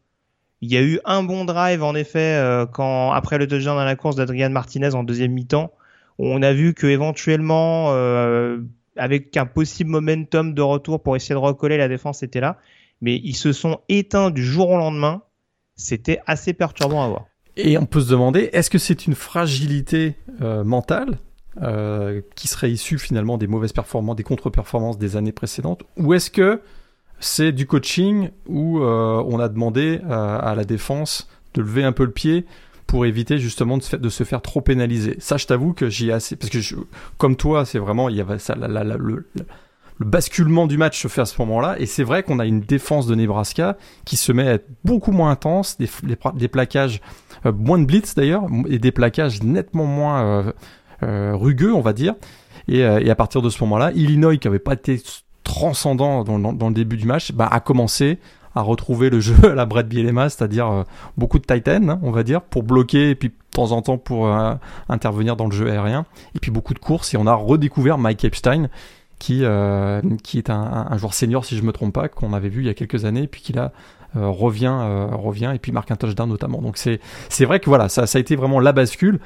Il 0.62 0.70
y 0.70 0.76
a 0.76 0.82
eu 0.82 1.00
un 1.04 1.22
bon 1.22 1.44
drive 1.44 1.82
en 1.82 1.94
effet 1.94 2.36
euh, 2.36 2.66
quand 2.66 3.12
après 3.12 3.38
le 3.38 3.46
touchdown 3.46 3.76
dans 3.76 3.84
la 3.84 3.96
course 3.96 4.16
d'Adrian 4.16 4.50
Martinez 4.50 4.94
en 4.94 5.04
deuxième 5.04 5.32
mi-temps, 5.32 5.72
on 6.18 6.42
a 6.42 6.52
vu 6.52 6.74
que 6.74 6.86
éventuellement 6.86 7.92
euh, 7.92 8.58
avec 8.96 9.36
un 9.36 9.46
possible 9.46 9.90
momentum 9.90 10.54
de 10.54 10.62
retour 10.62 11.02
pour 11.02 11.16
essayer 11.16 11.34
de 11.34 11.40
recoller, 11.40 11.78
la 11.78 11.88
défense 11.88 12.22
était 12.22 12.40
là, 12.40 12.58
mais 13.00 13.16
ils 13.16 13.36
se 13.36 13.52
sont 13.52 13.80
éteints 13.88 14.30
du 14.30 14.44
jour 14.44 14.70
au 14.70 14.76
lendemain. 14.76 15.22
C'était 15.76 16.20
assez 16.26 16.52
perturbant 16.52 17.02
à 17.02 17.08
voir. 17.08 17.24
Et 17.56 17.78
on 17.78 17.86
peut 17.86 18.00
se 18.00 18.10
demander, 18.10 18.50
est-ce 18.52 18.68
que 18.68 18.78
c'est 18.78 19.06
une 19.06 19.14
fragilité 19.14 20.16
euh, 20.42 20.62
mentale 20.62 21.18
euh, 21.62 22.20
qui 22.36 22.46
serait 22.46 22.70
issu 22.70 22.98
finalement 22.98 23.36
des 23.36 23.46
mauvaises 23.46 23.72
performances, 23.72 24.16
des 24.16 24.22
contre-performances 24.22 24.98
des 24.98 25.16
années 25.16 25.32
précédentes 25.32 25.82
Ou 25.96 26.14
est-ce 26.14 26.30
que 26.30 26.60
c'est 27.18 27.52
du 27.52 27.66
coaching 27.66 28.30
où 28.46 28.80
euh, 28.80 29.22
on 29.26 29.40
a 29.40 29.48
demandé 29.48 30.00
à, 30.08 30.54
la 30.56 30.64
défense 30.64 31.28
de 31.54 31.62
lever 31.62 31.84
un 31.84 31.92
peu 31.92 32.04
le 32.04 32.12
pied 32.12 32.46
pour 32.86 33.04
éviter 33.04 33.38
justement 33.38 33.78
de 33.78 34.08
se, 34.08 34.24
faire, 34.24 34.42
trop 34.42 34.60
pénaliser? 34.60 35.16
Ça, 35.18 35.36
je 35.36 35.46
t'avoue 35.46 35.72
que 35.72 35.88
j'y 35.88 36.10
ai 36.10 36.12
assez. 36.12 36.36
Parce 36.36 36.50
que 36.50 36.58
comme 37.18 37.36
toi, 37.36 37.64
c'est 37.64 37.78
vraiment. 37.78 38.08
Il 38.08 38.16
y 38.16 38.20
avait 38.20 38.38
le, 38.96 39.26
basculement 40.00 40.66
du 40.66 40.78
match 40.78 41.00
se 41.00 41.08
fait 41.08 41.20
à 41.20 41.26
ce 41.26 41.40
moment-là. 41.42 41.78
Et 41.78 41.86
c'est 41.86 42.02
vrai 42.02 42.22
qu'on 42.22 42.38
a 42.38 42.46
une 42.46 42.60
défense 42.60 43.06
de 43.06 43.14
Nebraska 43.14 43.76
qui 44.04 44.16
se 44.16 44.32
met 44.32 44.48
à 44.48 44.52
être 44.54 44.66
beaucoup 44.84 45.12
moins 45.12 45.30
intense, 45.30 45.78
des, 45.78 46.48
plaquages, 46.48 47.00
euh, 47.46 47.52
moins 47.52 47.78
de 47.78 47.84
blitz 47.84 48.14
d'ailleurs, 48.14 48.46
et 48.68 48.78
des 48.78 48.92
plaquages 48.92 49.42
nettement 49.42 49.86
moins 49.86 50.22
euh, 50.24 50.52
rugueux, 51.02 51.74
on 51.74 51.80
va 51.80 51.92
dire. 51.92 52.14
Euh, 52.70 53.00
et, 53.00 53.10
à 53.10 53.14
partir 53.14 53.42
de 53.42 53.50
ce 53.50 53.62
moment-là, 53.64 53.92
Illinois, 53.94 54.36
qui 54.36 54.48
avait 54.48 54.58
pas 54.58 54.74
été 54.74 55.00
transcendant 55.44 56.24
dans, 56.24 56.68
le 56.68 56.74
début 56.74 56.96
du 56.96 57.06
match, 57.06 57.32
bah, 57.32 57.48
a 57.50 57.60
commencé 57.60 58.18
à 58.54 58.62
retrouver 58.62 59.10
le 59.10 59.20
jeu 59.20 59.36
à 59.50 59.54
la 59.54 59.66
Brett 59.66 59.88
Bielema, 59.88 60.28
c'est-à-dire 60.28 60.70
euh, 60.70 60.82
beaucoup 61.16 61.38
de 61.38 61.44
Titan, 61.44 61.88
hein, 61.88 62.00
on 62.02 62.10
va 62.10 62.22
dire, 62.22 62.42
pour 62.42 62.62
bloquer 62.62 63.10
et 63.10 63.14
puis 63.14 63.28
de 63.28 63.34
temps 63.52 63.72
en 63.72 63.82
temps 63.82 63.98
pour 63.98 64.28
intervenir 64.88 65.36
dans 65.36 65.46
le 65.46 65.52
jeu 65.52 65.68
aérien. 65.68 66.06
Et 66.36 66.38
puis 66.38 66.52
beaucoup 66.52 66.74
de 66.74 66.78
courses 66.78 67.14
et 67.14 67.16
on 67.16 67.26
a 67.26 67.34
redécouvert 67.34 67.98
Mike 67.98 68.24
Epstein 68.24 68.68
qui 69.18 69.42
qui 70.22 70.38
est 70.38 70.50
un, 70.50 70.96
joueur 70.96 71.14
senior 71.14 71.44
si 71.44 71.56
je 71.56 71.62
me 71.62 71.72
trompe 71.72 71.92
pas 71.92 72.08
qu'on 72.08 72.32
avait 72.32 72.48
vu 72.48 72.62
il 72.62 72.66
y 72.66 72.70
a 72.70 72.74
quelques 72.74 73.04
années 73.04 73.26
puis 73.26 73.42
qui 73.42 73.52
là 73.52 73.72
revient, 74.14 74.72
revient 75.12 75.50
et 75.52 75.58
puis 75.58 75.72
marque 75.72 75.90
un 75.90 75.96
touchdown 75.96 76.28
notamment. 76.28 76.62
Donc 76.62 76.76
c'est 76.76 77.00
c'est 77.28 77.44
vrai 77.44 77.58
que 77.58 77.66
voilà, 77.66 77.88
ça, 77.88 78.06
ça 78.06 78.18
a 78.18 78.20
été 78.20 78.36
vraiment 78.36 78.60
la 78.60 78.70
bascule. 78.70 79.18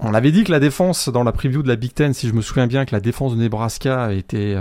On 0.00 0.12
avait 0.12 0.32
dit 0.32 0.44
que 0.44 0.50
la 0.50 0.60
défense 0.60 1.08
dans 1.08 1.24
la 1.24 1.32
preview 1.32 1.62
de 1.62 1.68
la 1.68 1.76
Big 1.76 1.94
Ten, 1.94 2.12
si 2.14 2.28
je 2.28 2.32
me 2.32 2.42
souviens 2.42 2.66
bien, 2.66 2.84
que 2.84 2.94
la 2.94 3.00
défense 3.00 3.34
de 3.34 3.40
Nebraska 3.40 4.12
était 4.12 4.56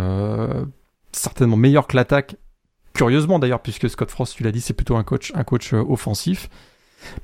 certainement 1.11 1.57
meilleure 1.57 1.87
que 1.87 1.95
l'attaque. 1.95 2.35
Curieusement 2.93 3.39
d'ailleurs, 3.39 3.61
puisque 3.61 3.89
Scott 3.89 4.11
Frost, 4.11 4.35
tu 4.35 4.43
l'as 4.43 4.51
dit, 4.51 4.61
c'est 4.61 4.73
plutôt 4.73 4.95
un 4.95 5.03
coach, 5.03 5.33
coach 5.45 5.73
offensif. 5.73 6.49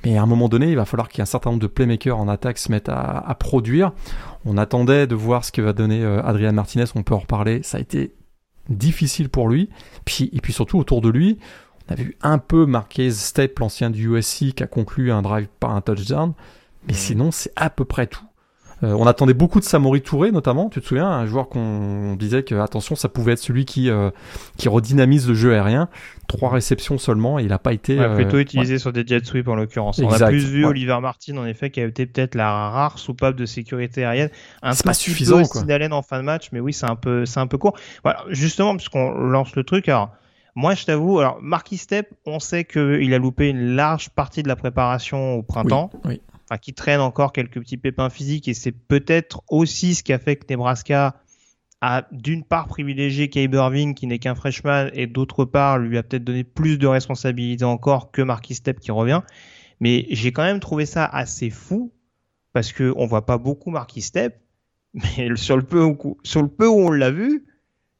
Mais 0.03 0.17
à 0.17 0.23
un 0.23 0.25
moment 0.25 0.49
donné, 0.49 0.69
il 0.69 0.75
va 0.75 0.85
falloir 0.85 1.09
qu'il 1.09 1.19
y 1.19 1.21
ait 1.21 1.23
un 1.23 1.25
certain 1.25 1.51
nombre 1.51 1.61
de 1.61 1.67
playmakers 1.67 2.17
en 2.17 2.27
attaque 2.27 2.57
se 2.57 2.71
mettent 2.71 2.89
à, 2.89 3.35
produire. 3.39 3.93
On 4.45 4.57
attendait 4.57 5.07
de 5.07 5.15
voir 5.15 5.45
ce 5.45 5.51
que 5.51 5.61
va 5.61 5.73
donner 5.73 6.03
euh, 6.03 6.21
Adrian 6.23 6.53
Martinez, 6.53 6.85
on 6.95 7.03
peut 7.03 7.13
en 7.13 7.19
reparler. 7.19 7.61
Ça 7.63 7.77
a 7.77 7.81
été 7.81 8.13
difficile 8.69 9.29
pour 9.29 9.49
lui. 9.49 9.69
Et 10.31 10.41
puis 10.41 10.53
surtout 10.53 10.79
autour 10.79 11.01
de 11.01 11.09
lui, 11.09 11.39
on 11.87 11.93
a 11.93 11.95
vu 11.95 12.17
un 12.21 12.37
peu 12.37 12.65
Marquez 12.65 13.11
Step, 13.11 13.57
l'ancien 13.59 13.89
du 13.89 14.15
USC, 14.15 14.53
qui 14.53 14.63
a 14.63 14.67
conclu 14.67 15.11
un 15.11 15.21
drive 15.21 15.47
par 15.59 15.71
un 15.71 15.81
touchdown. 15.81 16.33
Mais 16.87 16.93
sinon, 16.93 17.31
c'est 17.31 17.51
à 17.55 17.69
peu 17.69 17.85
près 17.85 18.07
tout. 18.07 18.25
Euh, 18.83 18.93
on 18.93 19.05
attendait 19.07 19.33
beaucoup 19.33 19.59
de 19.59 19.65
Samori 19.65 20.01
Touré 20.01 20.31
notamment, 20.31 20.69
tu 20.69 20.79
te 20.79 20.85
souviens, 20.85 21.07
un 21.07 21.25
joueur 21.25 21.49
qu'on 21.49 22.15
disait 22.17 22.43
que 22.43 22.55
attention, 22.55 22.95
ça 22.95 23.09
pouvait 23.09 23.33
être 23.33 23.39
celui 23.39 23.65
qui 23.65 23.89
euh, 23.89 24.09
qui 24.57 24.69
redynamise 24.69 25.27
le 25.27 25.33
jeu 25.33 25.53
aérien. 25.53 25.89
Trois 26.27 26.49
réceptions 26.49 26.97
seulement, 26.97 27.39
et 27.39 27.43
il 27.43 27.49
n'a 27.49 27.59
pas 27.59 27.73
été 27.73 27.99
ouais, 27.99 28.15
plutôt 28.15 28.37
euh, 28.37 28.41
utilisé 28.41 28.79
sur 28.79 28.93
des 28.93 29.05
jet 29.05 29.25
sweeps 29.25 29.49
en 29.49 29.55
l'occurrence. 29.55 29.99
On 29.99 30.09
a 30.09 30.27
plus 30.27 30.45
vu 30.45 30.65
Oliver 30.65 30.97
Martin 31.01 31.37
en 31.37 31.45
effet 31.45 31.71
qui 31.71 31.81
a 31.81 31.85
été 31.85 32.05
peut-être 32.05 32.35
la 32.35 32.69
rare 32.69 32.99
soupape 32.99 33.35
de 33.35 33.45
sécurité 33.45 34.05
aérienne. 34.05 34.29
Un 34.61 34.73
peu 34.73 34.83
pas 34.83 34.93
suffisant. 34.93 35.41
D'Allen 35.65 35.91
en 35.91 36.01
fin 36.01 36.19
de 36.19 36.23
match, 36.23 36.49
mais 36.53 36.59
oui, 36.59 36.71
c'est 36.71 36.89
un 36.89 36.95
peu 36.95 37.25
c'est 37.25 37.39
un 37.39 37.47
peu 37.47 37.57
court. 37.57 37.77
Voilà, 38.03 38.23
justement 38.29 38.75
puisqu'on 38.75 39.11
lance 39.11 39.55
le 39.55 39.63
truc 39.63 39.89
alors. 39.89 40.11
Moi, 40.55 40.73
je 40.73 40.83
t'avoue, 40.83 41.19
alors 41.19 41.37
Marquis 41.41 41.77
Step, 41.77 42.09
on 42.25 42.39
sait 42.39 42.65
qu'il 42.65 43.13
a 43.13 43.17
loupé 43.17 43.47
une 43.49 43.75
large 43.75 44.09
partie 44.09 44.43
de 44.43 44.47
la 44.47 44.57
préparation 44.57 45.35
au 45.35 45.43
printemps. 45.43 45.89
oui 46.05 46.21
qui 46.57 46.73
traîne 46.73 46.99
encore 46.99 47.31
quelques 47.31 47.59
petits 47.59 47.77
pépins 47.77 48.09
physiques 48.09 48.47
et 48.47 48.53
c'est 48.53 48.71
peut-être 48.71 49.43
aussi 49.49 49.95
ce 49.95 50.03
qui 50.03 50.13
a 50.13 50.19
fait 50.19 50.35
que 50.35 50.45
Nebraska 50.49 51.21
a 51.81 52.07
d'une 52.11 52.43
part 52.43 52.67
privilégié 52.67 53.29
Kay 53.29 53.49
Irving 53.51 53.93
qui 53.93 54.07
n'est 54.07 54.19
qu'un 54.19 54.35
freshman 54.35 54.89
et 54.93 55.07
d'autre 55.07 55.45
part 55.45 55.77
lui 55.77 55.97
a 55.97 56.03
peut-être 56.03 56.23
donné 56.23 56.43
plus 56.43 56.77
de 56.77 56.87
responsabilités 56.87 57.63
encore 57.63 58.11
que 58.11 58.21
Marquis 58.21 58.55
Step 58.55 58.79
qui 58.79 58.91
revient. 58.91 59.21
Mais 59.79 60.07
j'ai 60.09 60.33
quand 60.33 60.43
même 60.43 60.59
trouvé 60.59 60.85
ça 60.85 61.05
assez 61.05 61.49
fou 61.49 61.93
parce 62.51 62.73
que 62.73 62.93
on 62.97 63.05
voit 63.05 63.25
pas 63.25 63.37
beaucoup 63.37 63.69
Marquis 63.69 64.01
Step, 64.01 64.41
mais 64.93 65.35
sur 65.35 65.55
le 65.55 65.63
peu 65.63 65.83
où, 65.83 66.17
sur 66.23 66.41
le 66.41 66.49
peu 66.49 66.67
où 66.67 66.79
on 66.79 66.91
l'a 66.91 67.11
vu, 67.11 67.45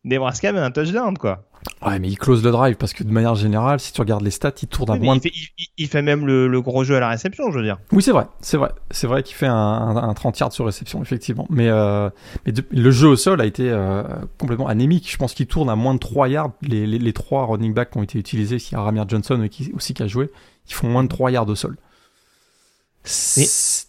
Nebraska 0.04 0.52
met 0.52 0.60
un 0.60 0.72
touchdown 0.72 1.18
quoi. 1.18 1.49
Ouais, 1.86 2.00
mais 2.00 2.10
il 2.10 2.18
close 2.18 2.44
le 2.44 2.52
drive 2.52 2.76
parce 2.76 2.94
que 2.94 3.04
de 3.04 3.12
manière 3.12 3.36
générale, 3.36 3.80
si 3.80 3.94
tu 3.94 4.02
regardes 4.02 4.24
les 4.24 4.32
stats, 4.32 4.52
il 4.62 4.68
tourne 4.68 4.92
à 4.92 4.98
moins. 4.98 5.18
Il 5.78 5.88
fait, 5.88 6.02
même 6.02 6.26
le, 6.26 6.62
gros 6.62 6.84
jeu 6.84 6.96
à 6.96 7.00
la 7.00 7.10
réception, 7.10 7.52
je 7.52 7.58
veux 7.58 7.64
dire. 7.64 7.78
Oui, 7.92 8.04
c'est 8.04 8.12
vrai, 8.12 8.28
c'est 8.42 8.58
vrai, 8.58 8.72
c'est 8.92 9.08
vrai 9.08 9.24
qu'il 9.24 9.36
fait 9.36 9.48
un, 9.48 9.56
un, 9.56 10.14
30 10.14 10.40
yards 10.40 10.54
sur 10.54 10.66
réception, 10.66 11.02
effectivement. 11.02 11.48
Mais, 11.50 11.68
euh, 11.70 12.10
mais 12.46 12.54
le 12.72 12.92
jeu 12.92 13.08
au 13.08 13.16
sol 13.16 13.42
a 13.42 13.46
été 13.46 13.70
euh, 13.70 14.04
complètement 14.38 14.68
anémique. 14.68 15.10
Je 15.12 15.18
pense 15.18 15.34
qu'il 15.34 15.48
tourne 15.48 15.70
à 15.70 15.76
moins 15.76 15.94
de 15.94 16.00
3 16.00 16.28
yards. 16.30 16.52
Les, 16.62 16.86
les, 16.86 17.00
les 17.00 17.14
3 17.14 17.46
running 17.46 17.74
backs 17.74 17.92
qui 17.92 17.98
ont 17.98 18.04
été 18.04 18.20
utilisés, 18.20 18.58
il 18.58 18.72
y 18.74 18.76
a 18.76 18.82
Ramir 18.82 19.08
Johnson 19.08 19.48
qui, 19.50 19.72
aussi 19.74 19.94
qui 19.94 20.04
a 20.04 20.08
joué, 20.08 20.30
ils 20.68 20.74
font 20.74 20.90
moins 20.90 21.04
de 21.04 21.10
3 21.10 21.32
yards 21.32 21.48
au 21.48 21.56
sol. 21.56 21.78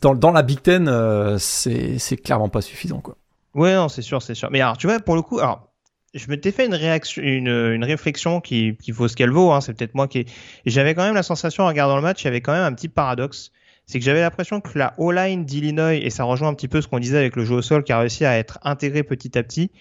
Dans, 0.00 0.14
dans, 0.14 0.30
la 0.30 0.42
Big 0.42 0.62
Ten, 0.62 0.88
euh, 0.88 1.36
c'est 1.38 2.16
clairement 2.22 2.48
pas 2.48 2.62
suffisant, 2.62 3.00
quoi. 3.00 3.16
Ouais, 3.54 3.74
non, 3.74 3.88
c'est 3.88 4.02
sûr, 4.02 4.22
c'est 4.22 4.34
sûr. 4.34 4.48
Mais 4.52 4.60
alors, 4.60 4.76
tu 4.76 4.86
vois, 4.86 5.00
pour 5.00 5.16
le 5.16 5.22
coup, 5.22 5.40
alors 5.40 5.69
je 6.14 6.28
m'étais 6.28 6.52
fait 6.52 6.66
une 6.66 6.74
réaction, 6.74 7.22
une, 7.22 7.48
une 7.48 7.84
réflexion 7.84 8.40
qui, 8.40 8.76
qui 8.76 8.90
vaut 8.90 9.08
ce 9.08 9.16
qu'elle 9.16 9.30
vaut. 9.30 9.52
Hein, 9.52 9.60
c'est 9.60 9.74
peut-être 9.74 9.94
moi 9.94 10.08
qui. 10.08 10.26
J'avais 10.66 10.94
quand 10.94 11.04
même 11.04 11.14
la 11.14 11.22
sensation 11.22 11.64
en 11.64 11.68
regardant 11.68 11.96
le 11.96 12.02
match, 12.02 12.22
il 12.22 12.24
y 12.26 12.28
avait 12.28 12.40
quand 12.40 12.52
même 12.52 12.64
un 12.64 12.72
petit 12.72 12.88
paradoxe. 12.88 13.52
C'est 13.86 13.98
que 13.98 14.04
j'avais 14.04 14.20
l'impression 14.20 14.60
que 14.60 14.78
la 14.78 14.94
O-line 14.98 15.44
d'Illinois, 15.44 15.94
et 15.94 16.10
ça 16.10 16.24
rejoint 16.24 16.48
un 16.48 16.54
petit 16.54 16.68
peu 16.68 16.80
ce 16.80 16.86
qu'on 16.86 17.00
disait 17.00 17.18
avec 17.18 17.34
le 17.34 17.44
jeu 17.44 17.56
au 17.56 17.62
sol 17.62 17.82
qui 17.82 17.92
a 17.92 17.98
réussi 17.98 18.24
à 18.24 18.38
être 18.38 18.58
intégré 18.62 19.02
petit 19.02 19.36
à 19.36 19.42
petit, 19.42 19.72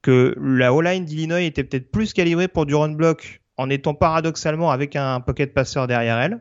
que 0.00 0.34
la 0.40 0.72
O-line 0.72 1.04
d'Illinois 1.04 1.42
était 1.42 1.64
peut-être 1.64 1.90
plus 1.90 2.12
calibrée 2.12 2.48
pour 2.48 2.64
du 2.64 2.74
run 2.74 2.92
block 2.92 3.42
en 3.58 3.68
étant 3.68 3.94
paradoxalement 3.94 4.70
avec 4.70 4.96
un 4.96 5.20
pocket 5.20 5.52
passeur 5.52 5.86
derrière 5.86 6.18
elle. 6.18 6.40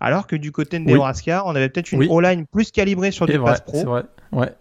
Alors 0.00 0.26
que 0.26 0.36
du 0.36 0.52
côté 0.52 0.78
de 0.78 0.84
Nebraska, 0.84 1.42
on 1.46 1.54
avait 1.54 1.68
peut-être 1.68 1.92
une 1.92 2.04
O-line 2.10 2.46
plus 2.46 2.70
calibrée 2.70 3.10
sur 3.10 3.26
pass 3.26 3.60
pro. 3.60 3.84
Vrai 3.84 4.04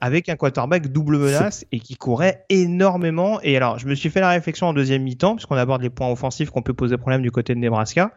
avec 0.01 0.29
un 0.29 0.35
quarterback 0.35 0.91
double 0.91 1.17
menace 1.17 1.65
et 1.71 1.79
qui 1.79 1.95
courait 1.95 2.45
énormément. 2.49 3.39
Et 3.41 3.57
alors, 3.57 3.79
je 3.79 3.87
me 3.87 3.95
suis 3.95 4.09
fait 4.09 4.19
la 4.19 4.29
réflexion 4.29 4.67
en 4.67 4.73
deuxième 4.73 5.03
mi-temps, 5.03 5.35
puisqu'on 5.35 5.55
aborde 5.55 5.81
les 5.81 5.89
points 5.89 6.11
offensifs 6.11 6.49
qu'on 6.49 6.61
peut 6.61 6.73
poser 6.73 6.97
problème 6.97 7.21
du 7.21 7.31
côté 7.31 7.53
de 7.55 7.59
Nebraska. 7.59 8.11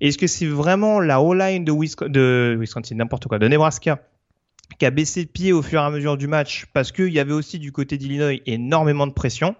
Est-ce 0.00 0.18
que 0.18 0.26
c'est 0.26 0.46
vraiment 0.46 1.00
la 1.00 1.20
O-line 1.20 1.64
de, 1.64 1.72
Wisconsin, 1.72 2.08
de 2.10 2.94
n'importe 2.94 3.26
quoi, 3.26 3.38
de 3.38 3.48
Nebraska, 3.48 4.02
qui 4.78 4.86
a 4.86 4.90
baissé 4.90 5.24
de 5.24 5.30
pied 5.30 5.52
au 5.52 5.62
fur 5.62 5.80
et 5.80 5.84
à 5.84 5.90
mesure 5.90 6.16
du 6.16 6.26
match? 6.26 6.66
Parce 6.72 6.92
qu'il 6.92 7.12
y 7.12 7.18
avait 7.18 7.32
aussi 7.32 7.58
du 7.58 7.72
côté 7.72 7.96
d'Illinois 7.96 8.34
énormément 8.46 9.06
de 9.06 9.12
pression 9.12 9.56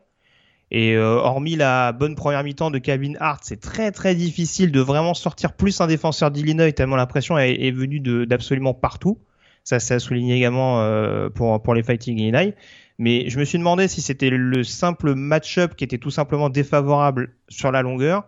et 0.70 0.94
euh, 0.94 1.16
hormis 1.16 1.54
la 1.54 1.92
bonne 1.92 2.16
première 2.16 2.42
mi-temps 2.42 2.70
de 2.70 2.78
Kevin 2.78 3.16
Hart, 3.20 3.42
c'est 3.44 3.61
très 3.61 3.92
très 3.92 4.14
difficile 4.14 4.73
de 4.73 4.80
vraiment 4.80 5.14
sortir 5.14 5.52
plus 5.52 5.80
un 5.80 5.87
défenseur 5.87 6.30
d'Illinois 6.30 6.73
tellement 6.73 6.96
la 6.96 7.06
pression 7.06 7.38
est, 7.38 7.70
venue 7.70 8.00
d'absolument 8.00 8.75
partout. 8.75 9.18
Ça, 9.62 9.80
c'est 9.80 9.94
à 9.94 9.99
souligner 9.99 10.37
également 10.37 10.80
euh, 10.82 11.28
pour, 11.28 11.62
pour 11.62 11.75
les 11.75 11.82
Fighting 11.82 12.18
Illinois. 12.18 12.52
Mais 12.99 13.28
je 13.28 13.38
me 13.38 13.44
suis 13.44 13.58
demandé 13.58 13.88
si 13.88 14.00
c'était 14.00 14.30
le 14.30 14.64
simple 14.64 15.14
match-up 15.14 15.75
qui 15.76 15.85
était 15.85 15.99
tout 15.99 16.11
simplement 16.11 16.49
défavorable 16.49 17.35
sur 17.49 17.70
la 17.70 17.82
longueur, 17.82 18.25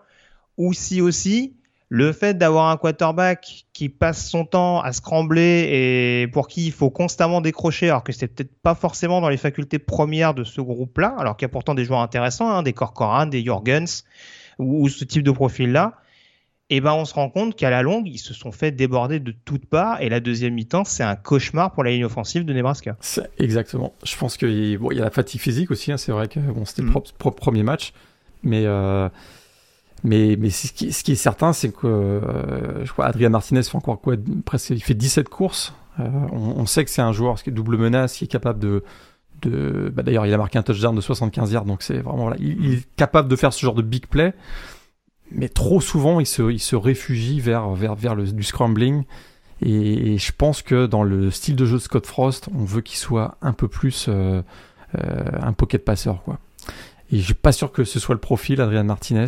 ou 0.56 0.72
si 0.72 1.00
aussi 1.00 1.54
le 1.90 2.12
fait 2.12 2.36
d'avoir 2.36 2.68
un 2.68 2.76
quarterback 2.76 3.66
qui 3.72 3.88
passe 3.88 4.28
son 4.28 4.44
temps 4.44 4.80
à 4.80 4.92
scrambler 4.92 5.68
et 5.70 6.28
pour 6.28 6.48
qui 6.48 6.66
il 6.66 6.72
faut 6.72 6.90
constamment 6.90 7.40
décrocher, 7.40 7.88
alors 7.88 8.04
que 8.04 8.12
c'est 8.12 8.28
peut-être 8.28 8.54
pas 8.62 8.74
forcément 8.74 9.20
dans 9.20 9.30
les 9.30 9.38
facultés 9.38 9.78
premières 9.78 10.34
de 10.34 10.44
ce 10.44 10.60
groupe-là, 10.60 11.14
alors 11.18 11.36
qu'il 11.36 11.46
y 11.46 11.50
a 11.50 11.52
pourtant 11.52 11.74
des 11.74 11.84
joueurs 11.84 12.00
intéressants, 12.00 12.50
hein, 12.50 12.62
des 12.62 12.74
Corcoran, 12.74 13.26
des 13.26 13.42
Jorgens 13.42 14.04
ou, 14.58 14.84
ou 14.84 14.88
ce 14.88 15.04
type 15.04 15.22
de 15.22 15.30
profil-là, 15.30 15.94
et 16.70 16.76
eh 16.76 16.80
ben 16.82 16.92
on 16.92 17.06
se 17.06 17.14
rend 17.14 17.30
compte 17.30 17.56
qu'à 17.56 17.70
la 17.70 17.80
longue, 17.80 18.06
ils 18.06 18.18
se 18.18 18.34
sont 18.34 18.52
fait 18.52 18.72
déborder 18.72 19.20
de 19.20 19.34
toutes 19.46 19.64
parts. 19.64 20.02
Et 20.02 20.10
la 20.10 20.20
deuxième 20.20 20.52
mi-temps, 20.52 20.84
c'est 20.84 21.02
un 21.02 21.16
cauchemar 21.16 21.72
pour 21.72 21.82
la 21.82 21.92
ligne 21.92 22.04
offensive 22.04 22.44
de 22.44 22.52
Nebraska. 22.52 22.98
Exactement. 23.38 23.94
Je 24.04 24.14
pense 24.18 24.36
qu'il 24.36 24.76
bon, 24.76 24.92
y 24.92 25.00
a 25.00 25.04
la 25.04 25.10
fatigue 25.10 25.40
physique 25.40 25.70
aussi. 25.70 25.92
Hein. 25.92 25.96
C'est 25.96 26.12
vrai 26.12 26.28
que 26.28 26.38
bon, 26.38 26.66
c'était 26.66 26.82
le 26.82 26.88
mm. 26.88 27.00
propre, 27.18 27.40
premier 27.40 27.62
match. 27.62 27.94
Mais, 28.42 28.66
euh, 28.66 29.08
mais, 30.04 30.36
mais 30.38 30.50
ce 30.50 30.72
qui, 30.72 30.92
ce 30.92 31.02
qui 31.02 31.12
est 31.12 31.16
certain, 31.16 31.52
c'est 31.52 31.70
que 31.70 31.86
euh, 31.86 32.84
je 32.84 32.92
crois 32.92 33.06
Adrien 33.06 33.28
Martinez 33.28 33.62
fait 33.62 33.76
encore 33.76 34.00
quoi 34.00 34.14
Il 34.70 34.82
fait 34.82 34.94
17 34.94 35.28
courses. 35.28 35.74
Euh, 36.00 36.08
on, 36.30 36.64
sait 36.66 36.84
que 36.84 36.90
c'est 36.90 37.02
un 37.02 37.12
joueur 37.12 37.42
qui 37.42 37.50
est 37.50 37.52
double 37.52 37.76
menace, 37.76 38.14
qui 38.16 38.24
est 38.24 38.28
capable 38.28 38.60
de. 38.60 38.84
de 39.42 39.92
bah, 39.94 40.04
D'ailleurs, 40.04 40.26
il 40.26 40.32
a 40.32 40.38
marqué 40.38 40.58
un 40.58 40.62
touchdown 40.62 40.94
de 40.94 41.00
75 41.00 41.52
yards. 41.52 41.64
Donc 41.64 41.82
c'est 41.82 41.98
vraiment. 41.98 42.24
Voilà, 42.24 42.36
il, 42.38 42.74
est 42.74 42.88
capable 42.96 43.28
de 43.28 43.36
faire 43.36 43.52
ce 43.52 43.60
genre 43.60 43.74
de 43.74 43.82
big 43.82 44.06
play 44.06 44.34
mais 45.30 45.48
trop 45.48 45.80
souvent, 45.80 46.20
il 46.20 46.26
se, 46.26 46.50
il 46.50 46.60
se 46.60 46.76
réfugie 46.76 47.40
vers, 47.40 47.70
vers, 47.70 47.94
vers 47.94 48.14
le, 48.14 48.24
du 48.24 48.42
scrambling. 48.42 49.04
Et, 49.60 50.18
je 50.18 50.32
pense 50.32 50.62
que 50.62 50.86
dans 50.86 51.02
le 51.02 51.30
style 51.30 51.56
de 51.56 51.64
jeu 51.66 51.78
de 51.78 51.82
Scott 51.82 52.06
Frost, 52.06 52.48
on 52.54 52.64
veut 52.64 52.80
qu'il 52.80 52.98
soit 52.98 53.36
un 53.42 53.52
peu 53.52 53.68
plus 53.68 54.06
euh, 54.08 54.42
euh, 54.96 55.24
un 55.40 55.52
pocket 55.52 55.84
passeur. 55.84 56.22
Quoi. 56.22 56.38
Et 57.10 57.18
je 57.18 57.24
suis 57.24 57.34
pas 57.34 57.52
sûr 57.52 57.72
que 57.72 57.84
ce 57.84 57.98
soit 57.98 58.14
le 58.14 58.20
profil, 58.20 58.60
Adrian 58.60 58.84
Martinez. 58.84 59.26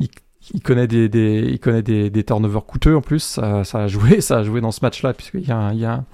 Il, 0.00 0.08
il 0.54 0.62
connaît 0.62 0.86
des, 0.86 1.08
des, 1.08 1.46
il 1.48 1.58
connaît 1.60 1.82
des, 1.82 2.10
des 2.10 2.24
turnovers 2.24 2.64
coûteux 2.64 2.96
en 2.96 3.00
plus. 3.00 3.22
Ça, 3.22 3.64
ça, 3.64 3.80
a 3.80 3.86
joué, 3.88 4.20
ça 4.20 4.38
a 4.38 4.42
joué 4.42 4.60
dans 4.60 4.70
ce 4.70 4.80
match-là, 4.82 5.12
puisqu'il 5.14 5.46
y 5.46 5.52
a, 5.52 5.72
il 5.72 5.80
y 5.80 5.84
a, 5.84 6.04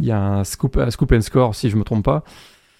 il 0.00 0.06
y 0.06 0.12
a 0.12 0.20
un 0.20 0.44
scoop, 0.44 0.76
un 0.76 0.90
scoop 0.90 1.12
and 1.12 1.20
score, 1.22 1.54
si 1.54 1.70
je 1.70 1.76
me 1.76 1.84
trompe 1.84 2.04
pas. 2.04 2.22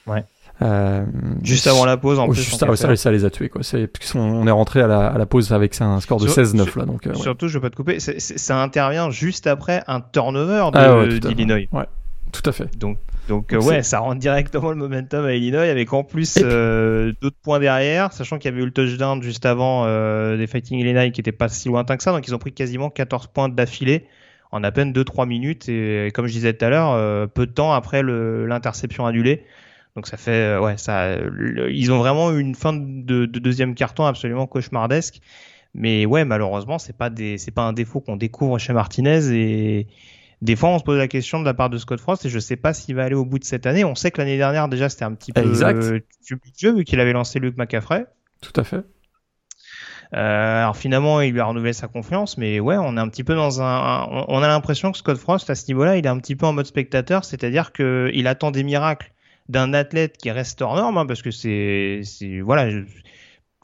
Ouais. 0.07 0.25
Euh, 0.61 1.05
juste 1.43 1.67
avant 1.67 1.85
la 1.85 1.97
pause, 1.97 2.19
en 2.19 2.29
plus. 2.29 2.37
Juste 2.37 2.59
ça, 2.59 2.97
ça, 2.97 3.11
les 3.11 3.25
a 3.25 3.31
tués, 3.31 3.49
quoi. 3.49 3.63
C'est, 3.63 3.91
on 4.15 4.47
est 4.47 4.51
rentré 4.51 4.81
à 4.81 4.87
la, 4.87 5.09
à 5.09 5.19
la 5.19 5.27
pause 5.27 5.53
avec 5.53 5.81
un 5.81 6.01
score 6.01 6.21
de 6.21 6.29
16-9, 6.29 6.79
là, 6.79 6.85
donc. 6.85 7.07
Euh, 7.07 7.15
surtout, 7.15 7.49
je 7.49 7.59
vais 7.59 7.63
pas 7.63 7.71
te 7.71 7.77
couper, 7.77 7.99
ça 8.01 8.63
intervient 8.63 9.11
juste 9.11 9.47
après 9.47 9.83
un 9.87 10.01
turnover 10.01 10.69
ah 10.75 11.07
d'Illinois. 11.07 11.67
ouais, 11.73 11.87
tout 12.31 12.49
à 12.49 12.53
fait. 12.53 12.77
Donc, 12.79 12.99
donc, 13.29 13.53
euh, 13.53 13.61
ouais, 13.61 13.83
ça 13.83 14.01
rend 14.01 14.15
directement 14.15 14.71
le 14.71 14.77
momentum 14.77 15.25
à 15.25 15.35
Illinois, 15.35 15.63
avec 15.63 15.93
en 15.93 16.05
plus 16.05 16.37
d'autres 16.37 17.37
points 17.43 17.61
derrière, 17.61 18.13
sachant 18.13 18.39
qu'il 18.39 18.51
y 18.51 18.55
avait 18.55 18.63
eu 18.63 18.67
le 18.67 18.73
touchdown 18.73 19.23
juste 19.23 19.47
avant 19.47 19.85
des 20.37 20.47
Fighting 20.47 20.79
Illinois 20.79 21.11
qui 21.11 21.21
était 21.21 21.33
pas 21.33 21.49
si 21.49 21.69
lointain 21.69 21.97
que 21.97 22.03
ça, 22.03 22.13
donc 22.13 22.27
ils 22.27 22.35
ont 22.35 22.39
pris 22.39 22.53
quasiment 22.53 22.91
14 22.91 23.29
points 23.29 23.49
d'affilée 23.49 24.07
en 24.51 24.63
à 24.65 24.71
peine 24.71 24.93
2-3 24.93 25.27
minutes, 25.27 25.69
et, 25.69 26.11
comme 26.13 26.27
je 26.27 26.33
disais 26.33 26.53
tout 26.53 26.65
à 26.65 26.69
l'heure, 26.69 27.29
peu 27.31 27.47
de 27.47 27.53
temps 27.53 27.73
après 27.73 28.03
l'interception 28.03 29.07
annulée. 29.07 29.45
Donc 29.97 30.07
ça 30.07 30.17
fait, 30.17 30.31
euh, 30.31 30.61
ouais, 30.61 30.77
ça, 30.79 31.17
ils 31.71 31.93
ont 31.93 31.99
vraiment 31.99 32.33
eu 32.33 32.41
une 32.41 32.55
fin 32.55 32.73
de, 32.73 33.27
de, 33.27 33.39
deuxième 33.39 33.75
carton 33.75 34.05
absolument 34.05 34.47
cauchemardesque. 34.47 35.21
Mais 35.75 36.07
ouais, 36.07 36.25
malheureusement, 36.25 36.79
c'est 36.79 36.97
pas 36.97 37.11
des, 37.11 37.39
c'est 37.39 37.51
pas 37.51 37.63
un 37.63 37.73
défaut 37.73 38.01
qu'on 38.01 38.17
découvre 38.17 38.59
chez 38.59 38.73
Martinez 38.73 39.33
et 39.33 39.87
des 40.43 40.57
fois 40.57 40.71
on 40.71 40.79
se 40.79 40.85
pose 40.85 40.99
la 40.99 41.09
question 41.09 41.41
de 41.41 41.45
la 41.45 41.55
part 41.55 41.71
de 41.71 41.79
Scott 41.79 42.01
Frost 42.01 42.27
et 42.27 42.29
je 42.29 42.39
sais 42.39 42.57
pas 42.57 42.75
s'il 42.75 42.97
va 42.97 43.05
aller 43.05 43.15
au 43.15 43.25
bout 43.25 43.39
de 43.39 43.45
cette 43.45 43.65
année. 43.65 43.85
On 43.85 43.95
sait 43.95 44.11
que 44.11 44.19
l'année 44.19 44.37
dernière 44.37 44.69
déjà 44.69 44.89
c'était 44.89 45.05
un 45.05 45.15
petit 45.15 45.33
peu 45.33 45.41
exact. 45.41 45.79
budget 45.81 46.73
vu 46.73 46.85
qu'il 46.85 47.01
avait 47.01 47.13
lancé 47.13 47.39
Luke 47.39 47.57
McCaffrey. 47.57 48.05
Tout 48.43 48.53
à 48.61 48.65
fait. 48.65 48.85
alors 50.13 50.77
finalement, 50.77 51.21
il 51.21 51.33
lui 51.33 51.41
a 51.41 51.45
renouvelé 51.45 51.73
sa 51.73 51.87
confiance, 51.87 52.37
mais 52.37 52.59
ouais, 52.61 52.77
on 52.77 52.97
est 52.97 53.01
un 53.01 53.09
petit 53.09 53.25
peu 53.25 53.35
dans 53.35 53.63
un, 53.63 54.05
on 54.29 54.43
a 54.43 54.49
l'impression 54.49 54.91
que 54.91 54.99
Scott 54.99 55.17
Frost 55.17 55.49
à 55.49 55.55
ce 55.55 55.69
niveau-là, 55.69 55.97
il 55.97 56.05
est 56.05 56.09
un 56.09 56.19
petit 56.19 56.37
peu 56.37 56.45
en 56.45 56.53
mode 56.53 56.67
spectateur, 56.67 57.25
c'est-à-dire 57.25 57.73
que 57.73 58.11
il 58.13 58.27
attend 58.27 58.51
des 58.51 58.65
miracles 58.65 59.13
d'un 59.49 59.73
athlète 59.75 60.17
qui 60.17 60.31
reste 60.31 60.61
hors 60.63 60.77
norme, 60.77 60.99
hein, 60.99 61.07
parce 61.07 61.23
que 61.23 61.31
c'est, 61.31 62.01
c'est 62.05 62.41
voilà, 62.41 62.71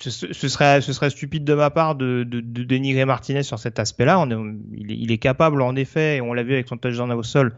ce, 0.00 0.48
serait, 0.48 0.80
ce 0.80 0.92
serait 0.92 1.10
stupide 1.10 1.44
de 1.44 1.54
ma 1.54 1.70
part 1.70 1.94
de, 1.94 2.24
de, 2.24 2.40
de 2.40 2.62
dénigrer 2.62 3.04
Martinez 3.04 3.42
sur 3.42 3.58
cet 3.58 3.78
aspect-là. 3.78 4.26
il, 4.72 4.92
est, 4.92 4.96
il, 4.96 5.12
est, 5.12 5.18
capable, 5.18 5.62
en 5.62 5.76
effet, 5.76 6.16
et 6.16 6.20
on 6.20 6.32
l'a 6.32 6.42
vu 6.42 6.54
avec 6.54 6.68
son 6.68 6.76
touchdown 6.76 7.10
au 7.12 7.22
sol, 7.22 7.54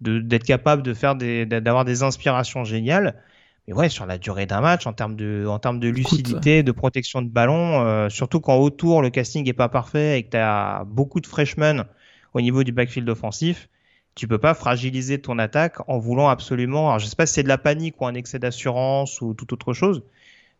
d'être 0.00 0.44
capable 0.44 0.82
de 0.82 0.94
faire 0.94 1.14
des, 1.14 1.46
d'avoir 1.46 1.84
des 1.84 2.02
inspirations 2.02 2.64
géniales. 2.64 3.14
Mais 3.68 3.74
ouais, 3.74 3.88
sur 3.88 4.06
la 4.06 4.18
durée 4.18 4.46
d'un 4.46 4.60
match, 4.60 4.86
en 4.86 4.92
termes 4.92 5.14
de, 5.14 5.46
en 5.48 5.58
termes 5.60 5.78
de 5.78 5.88
lucidité, 5.88 6.64
de 6.64 6.72
protection 6.72 7.22
de 7.22 7.28
ballon, 7.28 7.86
euh, 7.86 8.08
surtout 8.08 8.40
quand 8.40 8.56
autour 8.56 9.02
le 9.02 9.10
casting 9.10 9.48
est 9.48 9.52
pas 9.52 9.68
parfait 9.68 10.18
et 10.18 10.22
que 10.24 10.30
tu 10.30 10.36
as 10.36 10.84
beaucoup 10.86 11.20
de 11.20 11.26
freshmen 11.26 11.84
au 12.34 12.40
niveau 12.40 12.64
du 12.64 12.72
backfield 12.72 13.08
offensif, 13.08 13.68
tu 14.16 14.26
peux 14.26 14.38
pas 14.38 14.54
fragiliser 14.54 15.20
ton 15.20 15.38
attaque 15.38 15.76
en 15.88 15.98
voulant 15.98 16.28
absolument. 16.28 16.88
Alors 16.88 16.98
je 16.98 17.06
sais 17.06 17.16
pas 17.16 17.26
si 17.26 17.34
c'est 17.34 17.42
de 17.44 17.48
la 17.48 17.58
panique 17.58 18.00
ou 18.00 18.06
un 18.06 18.14
excès 18.14 18.38
d'assurance 18.40 19.20
ou 19.20 19.34
toute 19.34 19.52
autre 19.52 19.72
chose, 19.72 20.02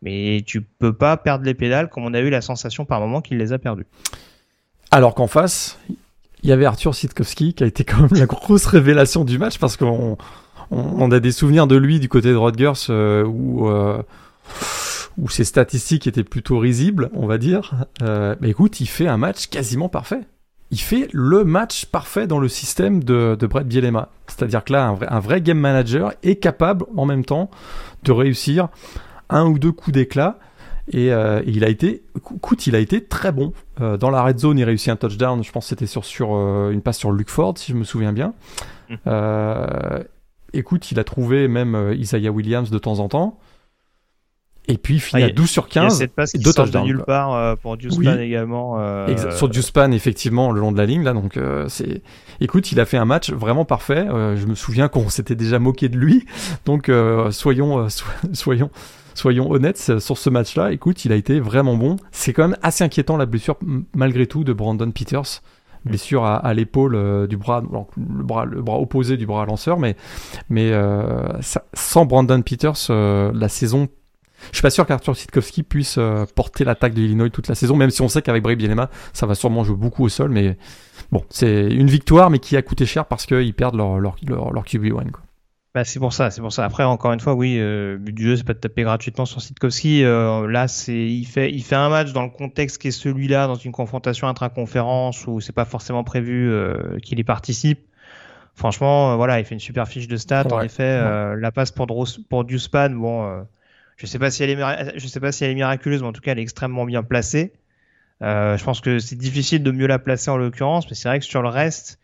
mais 0.02 0.42
tu 0.44 0.60
peux 0.60 0.92
pas 0.92 1.16
perdre 1.16 1.44
les 1.44 1.54
pédales 1.54 1.88
comme 1.88 2.04
on 2.04 2.12
a 2.12 2.20
eu 2.20 2.28
la 2.28 2.40
sensation 2.40 2.84
par 2.84 3.00
moment 3.00 3.20
qu'il 3.20 3.38
les 3.38 3.52
a 3.52 3.58
perdues. 3.58 3.86
Alors 4.90 5.14
qu'en 5.14 5.28
face, 5.28 5.78
il 6.42 6.50
y 6.50 6.52
avait 6.52 6.66
Arthur 6.66 6.94
Sitkowski 6.94 7.54
qui 7.54 7.64
a 7.64 7.66
été 7.66 7.84
quand 7.84 8.00
même 8.00 8.14
la 8.14 8.26
grosse 8.26 8.66
révélation 8.66 9.24
du 9.24 9.38
match 9.38 9.58
parce 9.58 9.76
qu'on 9.76 10.18
on, 10.70 11.10
a 11.10 11.20
des 11.20 11.32
souvenirs 11.32 11.66
de 11.66 11.76
lui 11.76 12.00
du 12.00 12.08
côté 12.08 12.30
de 12.30 12.36
Rodgers 12.36 12.72
euh, 12.90 13.24
où, 13.24 13.68
euh, 13.68 14.02
où 15.18 15.28
ses 15.28 15.44
statistiques 15.44 16.06
étaient 16.06 16.24
plutôt 16.24 16.58
risibles, 16.58 17.10
on 17.14 17.26
va 17.26 17.38
dire. 17.38 17.74
Euh, 18.02 18.34
mais 18.40 18.50
écoute, 18.50 18.80
il 18.80 18.86
fait 18.86 19.06
un 19.06 19.18
match 19.18 19.46
quasiment 19.46 19.88
parfait. 19.88 20.22
Il 20.70 20.80
fait 20.80 21.08
le 21.12 21.44
match 21.44 21.84
parfait 21.84 22.26
dans 22.26 22.38
le 22.38 22.48
système 22.48 23.04
de, 23.04 23.36
de 23.38 23.46
Brett 23.46 23.68
Bielema. 23.68 24.08
C'est-à-dire 24.26 24.64
que 24.64 24.72
là, 24.72 24.96
un 25.06 25.20
vrai 25.20 25.42
game 25.42 25.58
manager 25.58 26.14
est 26.22 26.36
capable 26.36 26.86
en 26.96 27.04
même 27.04 27.26
temps 27.26 27.50
de 28.04 28.12
réussir 28.12 28.68
un 29.30 29.46
ou 29.46 29.58
deux 29.58 29.72
coups 29.72 29.94
d'éclat. 29.94 30.38
Et, 30.90 31.12
euh, 31.12 31.42
il 31.46 31.64
a 31.64 31.68
été, 31.68 32.02
écoute, 32.16 32.66
il 32.66 32.74
a 32.74 32.78
été 32.78 33.04
très 33.04 33.32
bon. 33.32 33.52
Euh, 33.80 33.96
dans 33.96 34.10
la 34.10 34.22
red 34.22 34.38
zone, 34.38 34.58
il 34.58 34.64
réussit 34.64 34.88
un 34.88 34.96
touchdown. 34.96 35.42
Je 35.44 35.52
pense 35.52 35.64
que 35.64 35.68
c'était 35.68 35.86
sur, 35.86 36.04
sur 36.04 36.34
euh, 36.34 36.70
une 36.70 36.82
passe 36.82 36.98
sur 36.98 37.12
Luke 37.12 37.30
Ford, 37.30 37.54
si 37.56 37.72
je 37.72 37.76
me 37.76 37.84
souviens 37.84 38.12
bien. 38.12 38.34
Mmh. 38.90 40.02
écoute, 40.52 40.92
il 40.92 40.98
a 40.98 41.04
trouvé 41.04 41.48
même 41.48 41.94
Isaiah 41.96 42.30
Williams 42.30 42.70
de 42.70 42.78
temps 42.78 42.98
en 42.98 43.08
temps. 43.08 43.38
Et 44.68 44.76
puis 44.76 44.94
il 44.94 45.00
finit 45.00 45.24
à 45.24 45.30
12 45.30 45.50
sur 45.50 45.68
15. 45.68 45.82
Il 45.82 45.84
y 45.84 45.86
a 45.86 45.90
cette 45.98 46.14
passe 46.14 46.32
qui 46.32 46.38
deux 46.38 46.52
sort 46.52 46.68
de 46.68 46.78
nulle 46.78 47.02
part 47.04 47.56
pour 47.58 47.76
Dewspan 47.76 48.18
également. 48.18 48.76
Sur 49.30 49.48
Dewspan, 49.48 49.92
effectivement, 49.92 50.52
le 50.52 50.60
long 50.60 50.72
de 50.72 50.78
la 50.78 50.84
ligne 50.84 51.04
là. 51.04 51.14
Donc 51.14 51.38
c'est, 51.68 52.02
écoute, 52.40 52.70
il 52.70 52.80
a 52.80 52.84
fait 52.84 52.98
un 52.98 53.06
match 53.06 53.30
vraiment 53.30 53.64
parfait. 53.64 54.06
je 54.10 54.44
me 54.44 54.54
souviens 54.54 54.88
qu'on 54.88 55.08
s'était 55.08 55.36
déjà 55.36 55.58
moqué 55.58 55.88
de 55.88 55.96
lui. 55.96 56.26
Donc 56.66 56.90
soyons, 57.30 57.88
soyons 58.34 58.70
soyons 59.14 59.50
honnêtes 59.50 59.98
sur 59.98 60.18
ce 60.18 60.30
match-là. 60.30 60.72
Écoute, 60.72 61.04
il 61.04 61.12
a 61.12 61.16
été 61.16 61.40
vraiment 61.40 61.76
bon. 61.76 61.96
C'est 62.10 62.32
quand 62.32 62.48
même 62.48 62.58
assez 62.62 62.84
inquiétant 62.84 63.16
la 63.16 63.26
blessure 63.26 63.58
malgré 63.94 64.26
tout 64.26 64.44
de 64.44 64.52
Brandon 64.52 64.90
Peters. 64.90 65.42
Blessure 65.84 66.24
à, 66.24 66.54
l'épaule 66.54 66.94
euh, 66.94 67.26
du 67.26 67.36
bras, 67.36 67.60
le 67.60 68.22
bras, 68.22 68.44
le 68.44 68.62
bras 68.62 68.78
opposé 68.78 69.16
du 69.16 69.26
bras 69.26 69.44
lanceur, 69.46 69.80
mais, 69.80 69.96
mais 70.48 70.70
euh, 70.72 71.26
sans 71.74 72.04
Brandon 72.04 72.40
Peters, 72.42 72.86
euh, 72.90 73.32
la 73.34 73.48
saison 73.48 73.88
je 74.50 74.56
suis 74.56 74.62
pas 74.62 74.70
sûr 74.70 74.84
qu'Arthur 74.86 75.16
Sitkowski 75.16 75.62
puisse 75.62 76.00
porter 76.34 76.64
l'attaque 76.64 76.94
de 76.94 77.00
l'Illinois 77.00 77.30
toute 77.30 77.46
la 77.46 77.54
saison, 77.54 77.76
même 77.76 77.90
si 77.90 78.02
on 78.02 78.08
sait 78.08 78.22
qu'avec 78.22 78.42
Bray 78.42 78.56
Bielema, 78.56 78.90
ça 79.12 79.24
va 79.24 79.36
sûrement 79.36 79.62
jouer 79.62 79.76
beaucoup 79.76 80.02
au 80.02 80.08
sol, 80.08 80.30
mais 80.30 80.58
bon, 81.12 81.22
c'est 81.30 81.68
une 81.68 81.86
victoire, 81.86 82.28
mais 82.28 82.40
qui 82.40 82.56
a 82.56 82.62
coûté 82.62 82.84
cher 82.84 83.06
parce 83.06 83.24
qu'ils 83.24 83.54
perdent 83.54 83.76
leur, 83.76 84.00
leur, 84.00 84.16
leur, 84.26 84.64
QB1. 84.64 85.12
Quoi. 85.12 85.22
Bah, 85.74 85.84
c'est 85.84 86.00
pour 86.00 86.12
ça, 86.12 86.30
c'est 86.30 86.42
pour 86.42 86.52
ça. 86.52 86.66
Après, 86.66 86.84
encore 86.84 87.14
une 87.14 87.20
fois, 87.20 87.34
oui, 87.34 87.56
euh, 87.58 87.96
but 87.96 88.12
du 88.12 88.24
jeu, 88.24 88.36
c'est 88.36 88.44
pas 88.44 88.52
de 88.52 88.58
taper 88.58 88.82
gratuitement 88.82 89.24
sur 89.24 89.40
Sitkowski. 89.40 90.04
Euh, 90.04 90.46
là, 90.46 90.68
c'est, 90.68 91.06
il 91.06 91.24
fait, 91.24 91.50
il 91.50 91.62
fait 91.62 91.76
un 91.76 91.88
match 91.88 92.12
dans 92.12 92.22
le 92.22 92.28
contexte 92.28 92.76
qui 92.76 92.88
est 92.88 92.90
celui-là, 92.90 93.46
dans 93.46 93.54
une 93.54 93.72
confrontation 93.72 94.28
intra-conférence 94.28 95.26
où 95.26 95.40
c'est 95.40 95.54
pas 95.54 95.64
forcément 95.64 96.04
prévu 96.04 96.50
euh, 96.50 96.98
qu'il 96.98 97.18
y 97.18 97.24
participe. 97.24 97.80
Franchement, 98.54 99.12
euh, 99.12 99.16
voilà, 99.16 99.38
il 99.38 99.46
fait 99.46 99.54
une 99.54 99.60
super 99.60 99.88
fiche 99.88 100.08
de 100.08 100.18
stats. 100.18 100.52
En 100.52 100.60
effet, 100.60 100.82
euh, 100.82 101.36
la 101.36 101.50
passe 101.52 101.70
pour 101.70 101.86
Dros, 101.86 102.04
pour 102.28 102.44
Duspan, 102.44 102.90
bon, 102.90 103.46
je 103.96 104.04
sais 104.04 104.18
pas 104.18 104.30
si 104.30 104.42
elle 104.42 104.50
est, 104.50 104.98
je 104.98 105.06
sais 105.06 105.20
pas 105.20 105.32
si 105.32 105.44
elle 105.44 105.52
est 105.52 105.54
miraculeuse, 105.54 106.02
mais 106.02 106.08
en 106.08 106.12
tout 106.12 106.20
cas, 106.20 106.32
elle 106.32 106.38
est 106.38 106.42
extrêmement 106.42 106.84
bien 106.84 107.02
placée. 107.02 107.54
je 108.20 108.62
pense 108.62 108.82
que 108.82 108.98
c'est 108.98 109.16
difficile 109.16 109.62
de 109.62 109.70
mieux 109.70 109.86
la 109.86 109.98
placer 109.98 110.30
en 110.30 110.36
l'occurrence, 110.36 110.86
mais 110.90 110.94
c'est 110.94 111.08
vrai 111.08 111.18
que 111.18 111.24
sur 111.24 111.40
le 111.40 111.48
reste, 111.48 111.98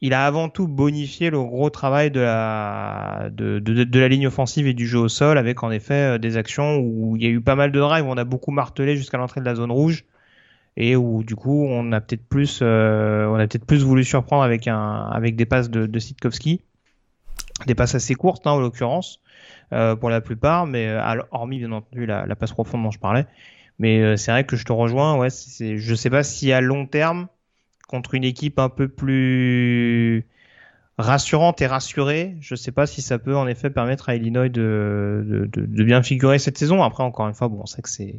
il 0.00 0.14
a 0.14 0.26
avant 0.26 0.48
tout 0.48 0.68
bonifié 0.68 1.30
le 1.30 1.42
gros 1.42 1.70
travail 1.70 2.10
de 2.10 2.20
la, 2.20 3.28
de, 3.32 3.58
de, 3.58 3.84
de, 3.84 4.00
la 4.00 4.08
ligne 4.08 4.28
offensive 4.28 4.66
et 4.66 4.74
du 4.74 4.86
jeu 4.86 4.98
au 4.98 5.08
sol 5.08 5.38
avec 5.38 5.62
en 5.62 5.70
effet 5.70 6.14
euh, 6.14 6.18
des 6.18 6.36
actions 6.36 6.78
où 6.78 7.16
il 7.16 7.22
y 7.22 7.26
a 7.26 7.30
eu 7.30 7.40
pas 7.40 7.56
mal 7.56 7.72
de 7.72 7.80
drives, 7.80 8.06
où 8.06 8.10
on 8.10 8.16
a 8.16 8.24
beaucoup 8.24 8.52
martelé 8.52 8.96
jusqu'à 8.96 9.18
l'entrée 9.18 9.40
de 9.40 9.44
la 9.44 9.56
zone 9.56 9.72
rouge 9.72 10.04
et 10.76 10.94
où 10.94 11.24
du 11.24 11.34
coup 11.34 11.66
on 11.66 11.90
a 11.90 12.00
peut-être 12.00 12.26
plus, 12.28 12.60
euh, 12.62 13.26
on 13.26 13.34
a 13.34 13.46
peut-être 13.48 13.66
plus 13.66 13.82
voulu 13.82 14.04
surprendre 14.04 14.44
avec 14.44 14.68
un, 14.68 15.08
avec 15.10 15.34
des 15.34 15.46
passes 15.46 15.70
de, 15.70 15.86
de 15.86 15.98
Sitkowski, 15.98 16.62
des 17.66 17.74
passes 17.74 17.96
assez 17.96 18.14
courtes 18.14 18.46
hein, 18.46 18.52
en 18.52 18.60
l'occurrence 18.60 19.20
euh, 19.72 19.96
pour 19.96 20.10
la 20.10 20.20
plupart, 20.20 20.66
mais 20.66 20.86
alors, 20.86 21.26
hormis 21.32 21.58
bien 21.58 21.72
entendu 21.72 22.06
la, 22.06 22.24
la 22.24 22.36
passe 22.36 22.52
profonde 22.52 22.84
dont 22.84 22.92
je 22.92 23.00
parlais. 23.00 23.26
Mais 23.80 24.16
c'est 24.16 24.32
vrai 24.32 24.42
que 24.42 24.56
je 24.56 24.64
te 24.64 24.72
rejoins, 24.72 25.16
ouais, 25.16 25.30
c'est, 25.30 25.78
je 25.78 25.94
sais 25.94 26.10
pas 26.10 26.24
si 26.24 26.52
à 26.52 26.60
long 26.60 26.86
terme 26.86 27.28
contre 27.88 28.14
une 28.14 28.24
équipe 28.24 28.60
un 28.60 28.68
peu 28.68 28.86
plus 28.86 30.26
rassurante 30.98 31.60
et 31.62 31.66
rassurée. 31.66 32.36
Je 32.40 32.54
ne 32.54 32.56
sais 32.56 32.70
pas 32.70 32.86
si 32.86 33.02
ça 33.02 33.18
peut 33.18 33.36
en 33.36 33.48
effet 33.48 33.70
permettre 33.70 34.08
à 34.08 34.14
Illinois 34.14 34.48
de, 34.48 35.48
de, 35.50 35.84
bien 35.84 36.02
figurer 36.02 36.38
cette 36.38 36.58
saison. 36.58 36.84
Après, 36.84 37.02
encore 37.02 37.26
une 37.26 37.34
fois, 37.34 37.48
bon, 37.48 37.60
on 37.62 37.66
sait 37.66 37.82
que 37.82 37.88
c'est 37.88 38.14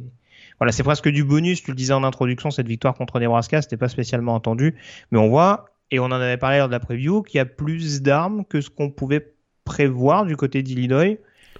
voilà, 0.58 0.72
c'est 0.72 0.82
presque 0.82 1.08
du 1.08 1.24
bonus. 1.24 1.62
Tu 1.62 1.70
le 1.70 1.76
disais 1.76 1.94
en 1.94 2.04
introduction, 2.04 2.50
cette 2.50 2.68
victoire 2.68 2.94
contre 2.94 3.18
Nebraska, 3.18 3.62
c'était 3.62 3.78
pas 3.78 3.88
spécialement 3.88 4.34
entendu, 4.34 4.74
mais 5.10 5.18
on 5.18 5.28
voit 5.28 5.66
et 5.90 5.98
on 5.98 6.04
en 6.04 6.12
avait 6.12 6.36
parlé 6.36 6.58
lors 6.58 6.68
de 6.68 6.72
la 6.72 6.80
preview 6.80 7.22
qu'il 7.22 7.38
y 7.38 7.40
a 7.40 7.46
plus 7.46 8.02
d'armes 8.02 8.44
que 8.44 8.60
ce 8.60 8.68
qu'on 8.68 8.90
pouvait 8.90 9.34
prévoir 9.64 10.26
du 10.26 10.36
côté 10.36 10.62
d'Illinois. 10.62 11.16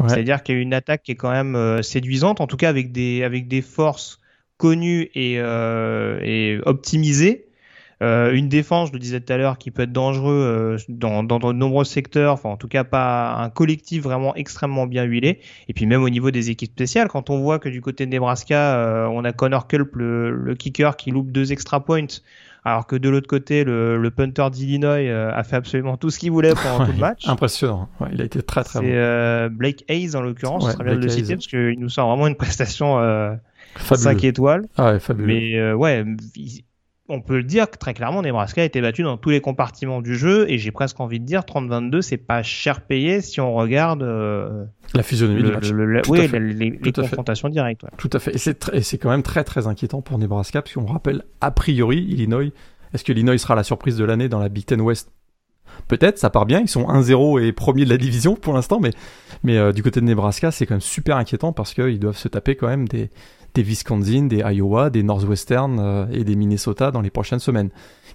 C'est-à-dire 0.07 0.43
qu'il 0.43 0.55
y 0.55 0.59
a 0.59 0.61
une 0.63 0.73
attaque 0.73 1.03
qui 1.03 1.13
est 1.13 1.17
quand 1.17 1.31
même 1.31 1.55
euh, 1.57 1.83
séduisante, 1.83 2.41
en 2.41 2.47
tout 2.47 2.57
cas 2.57 2.71
avec 2.71 2.91
des 2.91 3.23
avec 3.23 3.49
des 3.49 3.61
forces 3.61 4.19
connues 4.57 5.11
et, 5.15 5.35
euh, 5.39 6.19
et 6.23 6.59
optimisées 6.65 7.50
euh, 8.03 8.33
une 8.33 8.49
défense, 8.49 8.89
je 8.89 8.93
le 8.95 8.99
disais 8.99 9.21
tout 9.21 9.31
à 9.31 9.37
l'heure, 9.37 9.59
qui 9.59 9.71
peut 9.71 9.83
être 9.83 9.93
dangereux 9.93 10.33
euh, 10.33 10.79
dans, 10.89 11.23
dans, 11.23 11.39
de 11.39 11.53
nombreux 11.53 11.85
secteurs, 11.85 12.33
enfin 12.33 12.49
en 12.49 12.57
tout 12.57 12.69
cas 12.69 12.83
pas 12.83 13.35
un 13.35 13.51
collectif 13.51 14.03
vraiment 14.03 14.35
extrêmement 14.35 14.87
bien 14.87 15.05
huilé. 15.05 15.41
Et 15.69 15.75
puis 15.75 15.85
même 15.85 16.03
au 16.03 16.09
niveau 16.09 16.31
des 16.31 16.49
équipes 16.49 16.73
spéciales, 16.73 17.09
quand 17.09 17.29
on 17.29 17.41
voit 17.41 17.59
que 17.59 17.69
du 17.69 17.83
côté 17.83 18.07
de 18.07 18.11
Nebraska, 18.11 18.77
euh, 18.77 19.07
on 19.07 19.23
a 19.25 19.33
Connor 19.33 19.67
Culp, 19.67 19.97
le, 19.97 20.31
le, 20.31 20.55
kicker, 20.55 20.97
qui 20.97 21.11
loupe 21.11 21.31
deux 21.31 21.53
extra 21.53 21.85
points, 21.85 22.07
alors 22.65 22.87
que 22.87 22.97
de 22.97 23.11
l'autre 23.11 23.29
côté, 23.29 23.65
le, 23.65 23.99
le 23.99 24.11
punter 24.11 24.49
d'Illinois 24.51 24.97
a 25.35 25.43
fait 25.45 25.57
absolument 25.57 25.99
tout 25.99 26.09
ce 26.09 26.19
qu'il 26.19 26.31
voulait 26.31 26.55
pendant 26.55 26.87
tout 26.87 26.93
le 26.93 26.99
match. 26.99 27.29
Impressionnant, 27.29 27.89
ouais, 28.01 28.09
il 28.13 28.23
a 28.23 28.25
été 28.25 28.43
très 28.43 28.65
très 28.65 28.81
bon. 28.81 28.87
C'est 28.87 29.49
Blake 29.51 29.85
Hayes 29.89 30.17
en 30.17 30.23
l'occurrence, 30.23 30.65
ouais, 30.65 30.73
très 30.73 30.85
bien 30.85 30.95
de 30.95 31.01
le 31.01 31.09
citer, 31.11 31.35
parce 31.35 31.47
qu'il 31.47 31.79
nous 31.79 31.91
sort 31.91 32.09
vraiment 32.09 32.27
une 32.27 32.37
prestation 32.37 32.99
5 33.79 34.25
étoiles. 34.25 34.69
Ah 34.79 34.93
ouais, 34.93 35.01
fabuleux. 35.01 35.27
Mais 35.27 35.73
ouais, 35.73 36.05
on 37.11 37.21
peut 37.21 37.37
le 37.37 37.43
dire 37.43 37.71
que 37.71 37.77
très 37.77 37.95
clairement, 37.95 38.23
Nebraska 38.23 38.63
a 38.63 38.65
été 38.65 38.81
battu 38.81 39.03
dans 39.03 39.17
tous 39.17 39.31
les 39.31 39.41
compartiments 39.41 40.01
du 40.01 40.17
jeu 40.17 40.49
et 40.49 40.59
j'ai 40.59 40.71
presque 40.71 41.01
envie 41.01 41.21
de 41.21 41.25
dire 41.25 41.41
30-22, 41.41 42.01
c'est 42.01 42.17
pas 42.17 42.43
cher 42.43 42.81
payé 42.81 43.21
si 43.21 43.41
on 43.41 43.55
regarde 43.55 44.03
euh, 44.03 44.65
la 44.95 45.03
physionomie 45.03 45.43
du 45.43 45.51
match. 45.51 45.71
oui, 46.09 46.29
les, 46.29 46.93
confrontations 46.93 47.49
directes. 47.49 47.85
Tout 47.97 48.11
à 48.13 48.19
fait. 48.19 48.35
Et 48.73 48.83
c'est 48.83 48.99
quand 48.99 49.11
même 49.11 49.23
très 49.23 49.45
très 49.45 49.67
inquiétant 49.67 50.03
pour 50.03 50.19
Nebraska 50.19 50.63
parce 50.63 50.75
qu'on 50.75 50.87
rappelle 50.87 51.25
a 51.41 51.51
priori 51.51 51.99
Illinois. 51.99 52.53
Est-ce 52.95 53.05
que 53.05 53.13
Illinois 53.13 53.39
sera 53.39 53.55
la 53.55 53.63
surprise 53.63 53.97
de 53.97 54.05
l'année 54.05 54.29
dans 54.29 54.41
la 54.41 54.49
Big 54.49 54.65
Ten 54.65 54.81
West 54.81 55.11
Peut-être, 55.89 56.19
ça 56.19 56.31
part 56.31 56.47
bien. 56.47 56.61
Ils 56.61 56.69
sont 56.69 56.85
1-0 56.85 57.43
et 57.43 57.53
premier 57.53 57.85
de 57.85 57.91
la 57.91 57.97
division 57.97 58.37
pour 58.37 58.55
l'instant, 58.55 58.81
mais 59.43 59.57
euh, 59.57 59.73
du 59.73 59.83
côté 59.83 60.01
de 60.01 60.07
Nebraska, 60.07 60.51
c'est 60.51 60.67
quand 60.67 60.75
même 60.75 60.81
super 60.81 61.17
inquiétant 61.17 61.53
parce 61.53 61.75
qu'ils 61.75 61.99
doivent 61.99 62.17
se 62.17 62.29
taper 62.29 62.57
quand 62.57 62.69
même 62.69 62.89
des 62.89 63.11
des 63.55 63.63
Wisconsin, 63.63 64.27
des 64.27 64.39
Iowa, 64.39 64.91
des 64.91 65.03
Northwestern 65.03 65.79
euh, 65.81 66.07
et 66.13 66.25
des 66.25 66.37
Minnesota 66.37 66.91
dans 66.91 67.01
les 67.01 67.11
prochaines 67.11 67.39
semaines, 67.39 67.71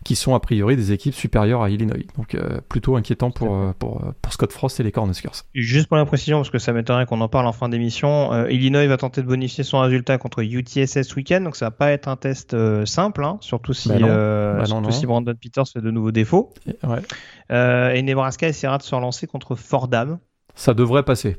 qui 0.05 0.15
sont 0.15 0.35
a 0.35 0.39
priori 0.39 0.77
des 0.77 0.91
équipes 0.91 1.15
supérieures 1.15 1.63
à 1.63 1.69
Illinois. 1.69 1.97
Donc 2.15 2.35
euh, 2.35 2.61
plutôt 2.69 2.95
inquiétant 2.95 3.31
pour, 3.31 3.55
euh, 3.55 3.73
pour, 3.77 4.01
pour, 4.21 4.31
Scott 4.31 4.53
Frost 4.53 4.79
et 4.79 4.83
les 4.83 4.91
Cornhuskers. 4.91 5.43
Juste 5.55 5.87
pour 5.87 5.97
la 5.97 6.05
précision, 6.05 6.37
parce 6.37 6.51
que 6.51 6.59
ça 6.59 6.71
m'étonnerait 6.71 7.07
qu'on 7.07 7.19
en 7.21 7.27
parle 7.27 7.47
en 7.47 7.51
fin 7.51 7.67
d'émission, 7.67 8.47
Illinois 8.47 8.85
va 8.87 8.97
tenter 8.97 9.21
de 9.21 9.27
bonifier 9.27 9.63
son 9.63 9.79
résultat 9.79 10.17
contre 10.19 10.43
UTSS 10.43 11.15
week-end, 11.15 11.41
donc 11.41 11.55
ça 11.55 11.65
va 11.65 11.71
pas 11.71 11.91
être 11.91 12.07
un 12.07 12.15
test 12.15 12.55
simple, 12.85 13.25
hein, 13.25 13.37
surtout 13.41 13.73
si, 13.73 13.89
bah 13.89 13.97
bah 13.99 14.65
surtout 14.65 14.91
si 14.91 15.07
Brandon 15.07 15.33
Peters 15.33 15.67
fait 15.67 15.81
de 15.81 15.89
nouveaux 15.91 16.11
défauts. 16.11 16.53
Et, 16.67 16.77
ouais. 16.85 17.97
et 17.97 18.01
Nebraska 18.03 18.47
essaiera 18.47 18.77
de 18.77 18.83
se 18.83 18.93
relancer 18.93 19.25
contre 19.25 19.55
Fordham. 19.55 20.19
Ça 20.53 20.75
devrait 20.75 21.03
passer. 21.03 21.37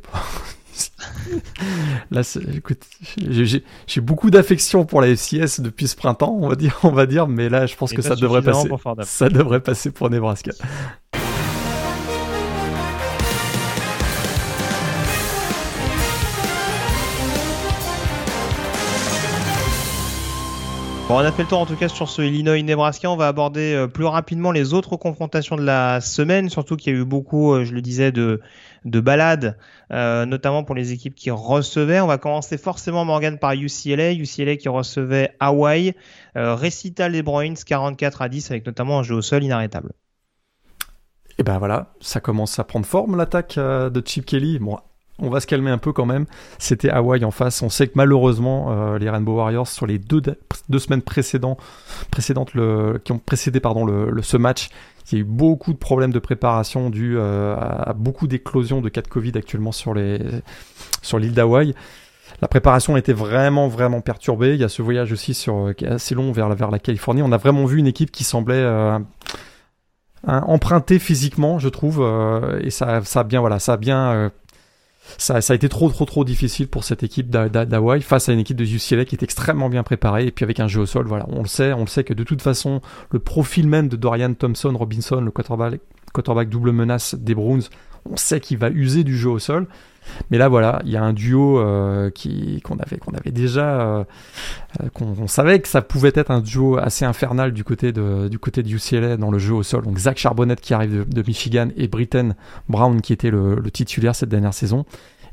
Là, 2.11 2.23
écoute, 2.55 2.83
j'ai 3.17 4.01
beaucoup 4.01 4.31
d'affection 4.31 4.85
pour 4.85 5.01
la 5.01 5.09
FCS 5.09 5.61
depuis 5.61 5.89
ce 5.89 5.97
printemps, 5.97 6.37
on 6.41 6.49
va 6.49 6.55
dire, 6.55 6.79
on 6.83 6.91
va 6.91 7.07
dire, 7.07 7.27
mais 7.27 7.49
là, 7.49 7.67
je 7.67 7.77
pense 7.77 7.93
que 7.93 8.03
ça 8.03 8.17
devrait 8.17 8.43
passer. 8.43 8.69
Ça 9.03 9.29
devrait 9.29 9.61
passer 9.61 9.91
pour 9.91 10.11
Nebraska. 10.11 10.53
Bon, 21.09 21.15
on 21.15 21.19
a 21.19 21.31
fait 21.31 21.43
le 21.43 21.49
tour 21.49 21.61
en 21.61 21.67
tout 21.67 21.77
cas 21.77 21.87
sur 21.87 22.09
ce 22.09 22.21
Illinois-Nebraska. 22.21 23.09
On 23.09 23.17
va 23.17 23.29
aborder 23.29 23.75
euh, 23.75 23.87
plus 23.87 24.07
rapidement 24.07 24.51
les 24.51 24.75
autres 24.75 24.97
confrontations 24.97 25.55
de 25.55 25.62
la 25.62 26.01
semaine, 26.01 26.49
surtout 26.49 26.75
qu'il 26.75 26.93
y 26.93 26.97
a 26.97 26.99
eu 26.99 27.05
beaucoup, 27.05 27.55
euh, 27.55 27.65
je 27.65 27.73
le 27.73 27.81
disais, 27.81 28.11
de, 28.11 28.41
de 28.87 29.01
balades, 29.01 29.59
euh, 29.92 30.25
notamment 30.25 30.64
pour 30.64 30.75
les 30.75 30.92
équipes 30.92 31.14
qui 31.14 31.31
recevaient. 31.31 32.01
On 32.01 32.07
va 32.07 32.16
commencer 32.16 32.57
forcément, 32.57 33.05
Morgan, 33.05 33.38
par 33.38 33.53
UCLA. 33.53 34.12
UCLA 34.12 34.57
qui 34.57 34.68
recevait 34.68 35.35
Hawaii. 35.40 35.94
récital 36.35 37.12
des 37.12 37.22
Bruins 37.22 37.55
44 37.55 38.22
à 38.22 38.29
10 38.29 38.51
avec 38.51 38.66
notamment 38.66 39.01
un 39.01 39.03
jeu 39.03 39.16
au 39.16 39.22
sol 39.22 39.44
inarrêtable. 39.44 39.92
Et 41.38 41.42
ben 41.42 41.59
voilà, 41.59 41.92
ça 42.01 42.20
commence 42.20 42.59
à 42.59 42.64
prendre 42.64 42.87
forme 42.87 43.16
l'attaque 43.16 43.57
de 43.59 44.03
Chip 44.07 44.25
Kelly. 44.25 44.59
Bon, 44.59 44.79
on 45.18 45.31
va 45.31 45.40
se 45.40 45.46
calmer 45.46 45.70
un 45.70 45.79
peu 45.79 45.92
quand 45.92 46.05
même. 46.05 46.27
C'était 46.59 46.90
Hawaii 46.90 47.25
en 47.25 47.31
face. 47.31 47.62
On 47.62 47.70
sait 47.70 47.87
que 47.87 47.92
malheureusement, 47.94 48.70
euh, 48.70 48.99
les 48.99 49.09
Rainbow 49.09 49.37
Warriors, 49.37 49.68
sur 49.68 49.87
les 49.87 49.99
deux, 49.99 50.20
deux 50.68 50.79
semaines 50.79 51.03
précédentes, 51.03 51.59
précédentes 52.11 52.53
le, 52.55 53.01
qui 53.03 53.12
ont 53.12 53.18
précédé 53.18 53.61
pardon, 53.61 53.87
le, 53.87 54.22
ce 54.22 54.37
match, 54.37 54.68
il 55.11 55.14
y 55.14 55.19
a 55.19 55.21
eu 55.21 55.25
beaucoup 55.25 55.73
de 55.73 55.79
problèmes 55.79 56.12
de 56.12 56.19
préparation 56.19 56.90
dû 56.90 57.16
euh, 57.16 57.57
à 57.57 57.92
beaucoup 57.92 58.27
d'éclosions 58.27 58.81
de 58.81 58.88
cas 58.88 59.03
de 59.03 59.09
Covid 59.09 59.33
actuellement 59.37 59.73
sur 59.73 59.95
l'île 59.95 60.42
sur 61.03 61.21
d'Hawaï. 61.21 61.75
La 62.42 62.49
préparation 62.49 62.97
était 62.97 63.12
vraiment 63.12 63.69
vraiment 63.69 64.01
perturbée. 64.01 64.55
Il 64.55 64.61
y 64.61 64.64
a 64.64 64.69
ce 64.69 64.83
voyage 64.83 65.12
aussi 65.12 65.33
sur, 65.33 65.71
est 65.71 65.85
assez 65.85 66.14
long 66.14 66.33
vers 66.33 66.49
la, 66.49 66.55
vers 66.55 66.71
la 66.71 66.79
Californie. 66.79 67.23
On 67.23 67.33
a 67.33 67.37
vraiment 67.37 67.64
vu 67.66 67.79
une 67.79 67.87
équipe 67.87 68.11
qui 68.11 68.25
semblait 68.25 68.55
euh, 68.57 68.99
empruntée 70.27 70.99
physiquement, 70.99 71.59
je 71.59 71.69
trouve, 71.69 72.05
et 72.61 72.71
ça, 72.71 73.03
ça 73.05 73.21
a 73.21 73.25
bien 73.25 73.40
voilà, 73.40 73.61
ça 73.61 73.75
a 73.75 73.77
bien 73.77 74.33
ça, 75.19 75.37
a 75.37 75.55
été 75.55 75.69
trop 75.69 75.88
trop 75.88 76.05
trop 76.05 76.25
difficile 76.25 76.69
pour 76.69 76.85
cette 76.85 77.03
équipe 77.03 77.31
d'Hawaii 77.31 78.03
face 78.03 78.29
à 78.29 78.33
une 78.33 78.38
équipe 78.38 78.57
de 78.57 78.64
UCLA 78.64 79.05
qui 79.05 79.14
est 79.14 79.23
extrêmement 79.23 79.69
bien 79.69 79.83
préparée. 79.83 80.27
Et 80.27 80.31
puis 80.31 80.45
avec 80.45 80.61
un 80.61 80.69
jeu 80.69 80.81
au 80.81 80.87
sol 80.87 81.07
voilà 81.07 81.27
on 81.29 81.42
le 81.42 81.49
sait 81.49 81.73
on 81.73 81.81
le 81.81 81.87
sait 81.87 82.05
que 82.05 82.14
de 82.14 82.25
toute 82.25 82.42
façon 82.42 82.81
le 83.11 83.19
profil 83.19 83.69
même 83.69 83.88
de 83.88 83.97
Dorian 83.97 84.35
Thompson 84.35 84.73
Robinson 84.77 85.21
le 85.21 85.31
quarterback, 85.31 85.81
quarterback 86.12 86.49
double 86.49 86.73
menace 86.73 87.14
des 87.14 87.35
Browns 87.35 87.62
on 88.11 88.16
sait 88.16 88.40
qu'il 88.40 88.59
va 88.59 88.71
user 88.71 89.05
du 89.05 89.16
jeu 89.16 89.31
au 89.31 89.38
sol 89.38 89.66
mais 90.31 90.38
là 90.38 90.49
voilà 90.49 90.81
il 90.85 90.90
y 90.90 90.97
a 90.97 91.03
un 91.03 91.12
duo 91.12 91.59
euh, 91.59 92.11
qui 92.11 92.61
qu'on 92.62 92.79
avait 92.79 92.99
qu'on 92.99 93.12
avait 93.12 93.31
déjà 93.31 93.81
euh, 93.81 94.05
euh, 94.83 94.88
qu'on 94.92 95.27
savait 95.27 95.61
que 95.61 95.69
ça 95.69 95.83
pouvait 95.83 96.12
être 96.14 96.31
un 96.31 96.40
duo 96.40 96.79
assez 96.79 97.05
infernal 97.05 97.53
du 97.53 97.64
côté 97.64 97.92
de 97.92 98.29
du 98.29 98.38
côté 98.38 98.62
UCLA 98.62 99.16
dans 99.16 99.31
le 99.31 99.38
jeu 99.38 99.55
au 99.55 99.62
sol. 99.62 99.85
Donc 99.85 99.99
Zach 99.99 100.19
Charbonnet 100.19 100.57
qui 100.57 100.75
arrive 100.75 101.09
de, 101.09 101.23
Michigan 101.27 101.69
et 101.77 101.88
Britton 101.88 102.35
Brown 102.69 103.01
qui 103.01 103.12
était 103.12 103.31
le, 103.31 103.62
titulaire 103.71 104.14
cette 104.14 104.29
dernière 104.29 104.55
saison. 104.55 104.85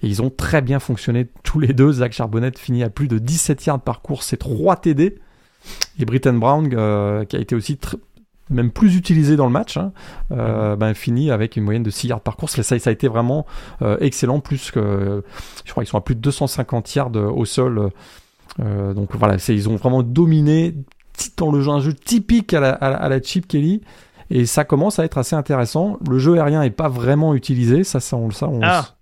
Et 0.02 0.08
ils 0.08 0.22
ont 0.22 0.30
très 0.30 0.62
bien 0.62 0.80
fonctionné 0.80 1.28
tous 1.44 1.60
les 1.60 1.74
deux. 1.74 1.92
Zach 1.94 2.12
Charbonnet 2.12 2.52
finit 2.58 2.84
à 2.84 2.90
plus 2.90 3.08
de 3.08 3.18
17 3.20 3.66
yards 3.66 3.82
par 3.82 4.02
course 4.02 4.34
et 4.34 4.38
3 4.38 4.78
TD 4.78 5.20
et 6.00 6.06
Britton 6.06 6.34
Brown 6.34 6.70
qui 7.28 7.36
a 7.36 7.40
été 7.40 7.56
aussi 7.56 7.78
même 8.50 8.72
plus 8.72 8.96
utilisé 8.96 9.36
dans 9.36 9.46
le 9.46 9.52
match, 9.52 9.78
hein, 9.78 9.92
euh, 10.32 10.76
ben, 10.76 10.94
finit 10.94 11.32
avec 11.32 11.56
une 11.56 11.64
moyenne 11.64 11.84
de 11.84 11.90
6 11.90 12.08
yards 12.08 12.22
par 12.22 12.36
course. 12.36 12.62
Ça, 12.62 12.80
ça 12.80 12.90
a 12.90 12.94
été 12.94 13.08
vraiment 13.08 13.46
euh, 13.82 13.98
excellent, 14.00 14.40
plus 14.40 14.72
que 14.72 15.24
je 15.66 15.72
crois 15.72 15.84
qu'ils 15.84 15.92
sont 15.92 15.98
à 15.98 16.02
plus 16.02 16.16
de 16.16 16.22
250 16.22 16.96
yards 16.96 17.12
euh, 17.16 17.30
au 17.30 17.46
sol. 17.46 17.90
donc 18.60 19.16
voilà, 19.16 19.38
ils 19.48 19.70
ont 19.70 19.76
vraiment 19.76 20.04
dominé 20.04 20.76
dans 21.38 21.52
le 21.52 21.62
jeu, 21.62 21.72
un 21.72 21.80
jeu 21.80 21.94
typique 21.94 22.54
à 22.54 22.60
la, 22.60 22.72
à 22.72 23.10
la, 23.10 23.22
Chip 23.22 23.48
Kelly. 23.48 23.82
Et 24.30 24.46
ça 24.46 24.64
commence 24.64 25.00
à 25.00 25.06
être 25.06 25.18
assez 25.18 25.36
intéressant. 25.36 26.00
Le 26.10 26.18
jeu 26.18 26.36
aérien 26.36 26.62
n'est 26.62 26.72
pas 26.72 26.88
vraiment 26.88 27.36
utilisé, 27.36 27.84
ça, 27.84 28.00
ça 28.00 28.18
on, 28.18 28.32
ça, 28.32 28.48
on, 28.48 28.62
ah. 28.64 28.96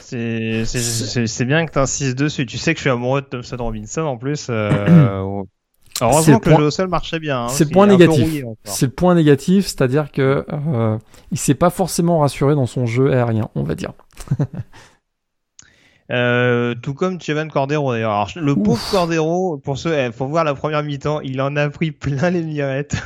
C'est 0.00 1.44
bien 1.44 1.66
que 1.66 1.72
tu 1.72 1.78
insistes 1.78 2.16
dessus. 2.16 2.46
Tu 2.46 2.58
sais 2.58 2.74
que 2.74 2.78
je 2.78 2.82
suis 2.82 2.90
amoureux 2.90 3.22
de 3.22 3.26
Thompson 3.26 3.56
Robinson 3.58 4.02
en 4.02 4.16
plus. 4.16 4.46
Euh, 4.50 5.42
Heureusement 6.00 6.38
que 6.40 6.50
le 6.50 6.56
jeu 6.56 6.70
sol 6.70 6.88
marchait 6.88 7.20
bien. 7.20 7.44
Hein, 7.44 7.48
c'est 7.48 7.64
le 7.64 7.70
point 7.70 7.86
négatif. 7.86 8.44
C'est 8.64 8.86
le 8.86 8.92
point 8.92 9.14
négatif, 9.14 9.66
c'est-à-dire 9.66 10.10
que 10.10 10.44
euh, 10.52 10.98
il 11.30 11.38
s'est 11.38 11.54
pas 11.54 11.70
forcément 11.70 12.18
rassuré 12.20 12.54
dans 12.54 12.66
son 12.66 12.86
jeu 12.86 13.12
aérien, 13.12 13.48
on 13.54 13.62
va 13.62 13.74
dire. 13.74 13.92
euh, 16.10 16.74
tout 16.74 16.94
comme 16.94 17.20
Chevan 17.20 17.48
Cordero 17.48 17.92
d'ailleurs. 17.92 18.28
Le 18.34 18.56
pauvre 18.56 18.82
Cordero, 18.90 19.58
pour 19.58 19.78
ceux, 19.78 19.96
eh, 19.96 20.10
faut 20.10 20.26
voir 20.26 20.44
la 20.44 20.54
première 20.54 20.82
mi-temps, 20.82 21.20
il 21.20 21.40
en 21.40 21.54
a 21.56 21.68
pris 21.70 21.92
plein 21.92 22.30
les 22.30 22.42
mirettes. 22.42 22.96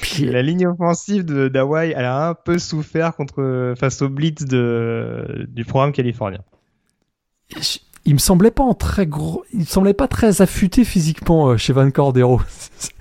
Puis 0.00 0.24
la 0.24 0.40
ligne 0.40 0.68
offensive 0.68 1.24
de 1.24 1.48
d'Hawaï, 1.48 1.92
elle 1.96 2.04
a 2.04 2.28
un 2.28 2.34
peu 2.34 2.58
souffert 2.58 3.14
contre 3.16 3.74
face 3.76 4.00
au 4.02 4.08
blitz 4.08 4.44
de, 4.44 5.46
du 5.48 5.64
programme 5.64 5.92
californien 5.92 6.40
il 8.04 8.14
me 8.14 8.18
semblait 8.18 8.50
pas 8.50 8.62
en 8.62 8.74
très 8.74 9.06
gros, 9.06 9.44
il 9.52 9.60
me 9.60 9.64
semblait 9.64 9.94
pas 9.94 10.08
très 10.08 10.42
affûté 10.42 10.84
physiquement 10.84 11.48
euh, 11.48 11.56
chez 11.56 11.72
Van 11.72 11.90
Cordero. 11.90 12.40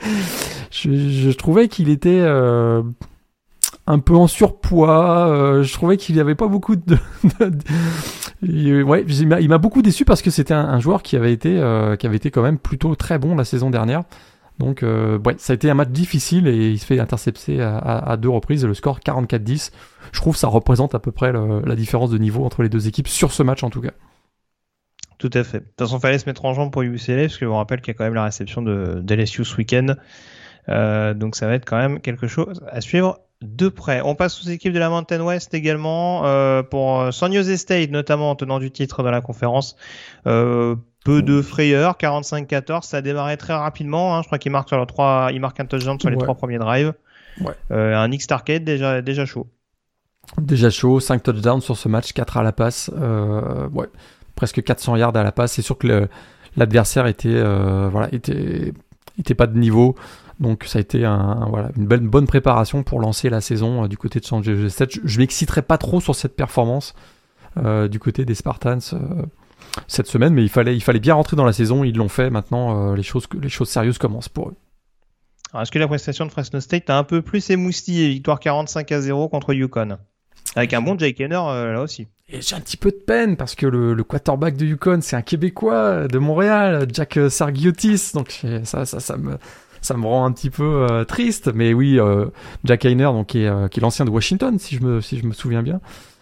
je, 0.71 1.31
trouvais 1.31 1.67
qu'il 1.67 1.89
était 1.89 2.19
euh, 2.19 2.83
un 3.87 3.99
peu 3.99 4.15
en 4.15 4.27
surpoids. 4.27 5.27
Euh, 5.29 5.63
je 5.63 5.73
trouvais 5.73 5.97
qu'il 5.97 6.15
n'y 6.15 6.21
avait 6.21 6.35
pas 6.35 6.47
beaucoup 6.47 6.75
de. 6.75 6.97
ouais, 8.83 9.05
il 9.07 9.49
m'a 9.49 9.57
beaucoup 9.57 9.81
déçu 9.81 10.03
parce 10.03 10.21
que 10.21 10.31
c'était 10.31 10.53
un, 10.53 10.79
joueur 10.79 11.01
qui 11.01 11.15
avait 11.15 11.33
été, 11.33 11.51
qui 11.97 12.05
avait 12.05 12.17
été 12.17 12.29
quand 12.29 12.41
même 12.41 12.57
plutôt 12.57 12.95
très 12.95 13.19
bon 13.19 13.35
la 13.35 13.45
saison 13.45 13.69
dernière. 13.69 14.03
Donc, 14.59 14.83
ouais, 14.83 15.35
ça 15.37 15.53
a 15.53 15.55
été 15.55 15.69
un 15.69 15.73
match 15.73 15.89
difficile 15.89 16.45
et 16.47 16.71
il 16.71 16.79
se 16.79 16.85
fait 16.85 16.99
intercepter 16.99 17.61
à, 17.61 18.17
deux 18.17 18.27
reprises. 18.27 18.65
Le 18.65 18.73
score 18.73 18.99
44-10. 18.99 19.71
Je 20.11 20.19
trouve 20.19 20.33
que 20.33 20.39
ça 20.39 20.49
représente 20.49 20.93
à 20.95 20.99
peu 20.99 21.13
près 21.13 21.31
la 21.31 21.75
différence 21.75 22.09
de 22.09 22.17
niveau 22.17 22.43
entre 22.43 22.63
les 22.63 22.69
deux 22.69 22.89
équipes 22.89 23.07
sur 23.07 23.31
ce 23.31 23.43
match 23.43 23.63
en 23.63 23.69
tout 23.69 23.79
cas. 23.79 23.91
Tout 25.19 25.29
à 25.33 25.43
fait. 25.43 25.59
De 25.59 25.65
toute 25.65 25.79
façon, 25.79 25.97
il 25.97 26.01
fallait 26.01 26.17
se 26.17 26.25
mettre 26.25 26.45
en 26.45 26.53
jambe 26.53 26.71
pour 26.71 26.81
UCLA, 26.81 27.23
parce 27.23 27.37
que 27.37 27.45
je 27.45 27.49
vous 27.49 27.55
rappelle 27.55 27.81
qu'il 27.81 27.93
y 27.93 27.95
a 27.95 27.97
quand 27.97 28.05
même 28.05 28.15
la 28.15 28.23
réception 28.23 28.61
de, 28.61 29.03
LSU 29.07 29.45
ce 29.45 29.55
week-end. 29.57 29.95
Euh, 30.67 31.13
donc 31.13 31.35
ça 31.35 31.47
va 31.47 31.53
être 31.53 31.65
quand 31.65 31.77
même 31.77 31.99
quelque 31.99 32.27
chose 32.27 32.61
à 32.71 32.81
suivre 32.81 33.19
de 33.41 33.69
près. 33.69 34.01
On 34.03 34.15
passe 34.15 34.41
aux 34.41 34.49
équipes 34.49 34.73
de 34.73 34.79
la 34.79 34.89
Mountain 34.89 35.21
West 35.21 35.53
également 35.53 36.25
euh, 36.25 36.63
pour 36.63 37.13
San 37.13 37.33
Jose 37.33 37.55
State, 37.55 37.91
notamment 37.91 38.31
en 38.31 38.35
tenant 38.35 38.59
du 38.59 38.71
titre 38.71 39.03
de 39.03 39.09
la 39.09 39.21
conférence. 39.21 39.75
Euh, 40.27 40.75
peu 41.05 41.21
de 41.21 41.41
frayeur, 41.41 41.97
45-14, 41.97 42.83
ça 42.83 42.97
a 42.97 43.01
démarré 43.01 43.37
très 43.37 43.53
rapidement. 43.53 44.15
Hein. 44.15 44.21
Je 44.21 44.27
crois 44.27 44.37
qu'il 44.37 44.51
marque 44.51 44.67
sur 44.67 44.77
le 44.77 44.85
3, 44.85 45.29
il 45.33 45.39
marque 45.39 45.59
un 45.59 45.65
touchdown 45.65 45.99
sur 45.99 46.09
les 46.09 46.17
trois 46.17 46.35
premiers 46.35 46.57
drives. 46.57 46.93
Ouais. 47.41 47.53
Euh, 47.71 47.95
un 47.95 48.11
X 48.11 48.27
Arcade 48.29 48.63
déjà 48.63 49.01
déjà 49.01 49.25
chaud. 49.25 49.47
Déjà 50.37 50.69
chaud, 50.69 50.99
5 50.99 51.23
touchdowns 51.23 51.61
sur 51.61 51.77
ce 51.77 51.87
match, 51.87 52.13
4 52.13 52.37
à 52.37 52.43
la 52.43 52.51
passe. 52.51 52.91
Euh, 52.95 53.67
ouais 53.69 53.87
presque 54.39 54.63
400 54.63 54.95
yards 54.95 55.17
à 55.17 55.23
la 55.23 55.33
passe. 55.33 55.51
C'est 55.51 55.61
sûr 55.61 55.77
que 55.77 56.07
l'adversaire 56.55 57.07
était, 57.07 57.27
euh, 57.27 57.89
voilà, 57.91 58.07
était, 58.13 58.73
pas 59.35 59.47
de 59.47 59.59
niveau. 59.59 59.95
Donc 60.39 60.63
ça 60.63 60.79
a 60.79 60.81
été 60.81 60.99
voilà, 60.99 61.71
une 61.75 62.07
bonne 62.07 62.25
préparation 62.25 62.81
pour 62.83 63.01
lancer 63.01 63.29
la 63.29 63.41
saison 63.41 63.83
euh, 63.83 63.87
du 63.89 63.97
côté 63.97 64.21
de 64.21 64.25
San 64.25 64.41
Jose 64.41 64.71
State. 64.71 64.91
Je, 64.93 65.01
je 65.03 65.19
m'exciterai 65.19 65.61
pas 65.61 65.77
trop 65.77 65.99
sur 65.99 66.15
cette 66.15 66.37
performance 66.37 66.95
euh, 67.57 67.89
du 67.89 67.99
côté 67.99 68.23
des 68.23 68.33
Spartans 68.33 68.79
cette 69.87 70.07
semaine, 70.07 70.33
mais 70.33 70.43
il 70.43 70.49
fallait, 70.49 70.99
bien 70.99 71.15
rentrer 71.15 71.35
dans 71.35 71.45
la 71.45 71.51
saison. 71.51 71.83
Ils 71.83 71.97
l'ont 71.97 72.07
fait. 72.07 72.29
Maintenant, 72.29 72.93
les, 72.93 73.03
choses, 73.03 73.27
les 73.39 73.49
choses 73.49 73.69
sérieuses 73.69 73.97
commencent 73.97 74.29
pour 74.29 74.49
eux. 74.49 74.55
Est-ce 75.59 75.69
que 75.69 75.79
la 75.79 75.87
prestation 75.87 76.25
de 76.25 76.31
Fresno 76.31 76.61
State 76.61 76.89
a 76.89 76.97
un 76.97 77.03
peu 77.03 77.21
plus 77.21 77.49
émoustillé? 77.49 78.07
Victoire 78.07 78.39
45 78.39 78.89
à 78.93 79.01
0 79.01 79.27
contre 79.27 79.53
Yukon. 79.53 79.97
Avec 80.55 80.73
un 80.73 80.81
bon 80.81 80.97
Jake 80.97 81.19
Henner 81.21 81.33
là 81.33 81.81
aussi. 81.81 82.07
Et 82.31 82.41
j'ai 82.41 82.55
un 82.55 82.59
petit 82.59 82.77
peu 82.77 82.91
de 82.91 82.95
peine 82.95 83.37
parce 83.37 83.55
que 83.55 83.65
le, 83.65 84.03
quarterback 84.03 84.55
de 84.55 84.65
Yukon, 84.65 84.99
c'est 85.01 85.15
un 85.15 85.21
Québécois 85.21 86.07
de 86.07 86.19
Montréal, 86.19 86.87
Jack 86.93 87.19
Sargiotis. 87.29 88.11
Donc 88.13 88.45
ça, 88.63 88.85
ça, 88.85 88.99
ça 88.99 89.17
me, 89.17 89.37
ça 89.81 89.95
me 89.97 90.05
rend 90.05 90.25
un 90.25 90.31
petit 90.31 90.49
peu 90.49 90.87
euh, 90.89 91.05
triste. 91.05 91.51
Mais 91.53 91.73
oui, 91.73 91.99
euh, 91.99 92.25
Jack 92.63 92.85
Heiner, 92.85 93.05
donc 93.05 93.27
qui 93.27 93.43
est, 93.43 93.47
euh, 93.47 93.67
qui 93.67 93.79
est 93.79 93.81
l'ancien 93.81 94.05
de 94.05 94.09
Washington, 94.09 94.57
si 94.59 94.75
je 94.75 94.81
me, 94.83 95.01
si 95.01 95.17
je 95.17 95.25
me 95.25 95.33
souviens 95.33 95.63
bien, 95.63 95.79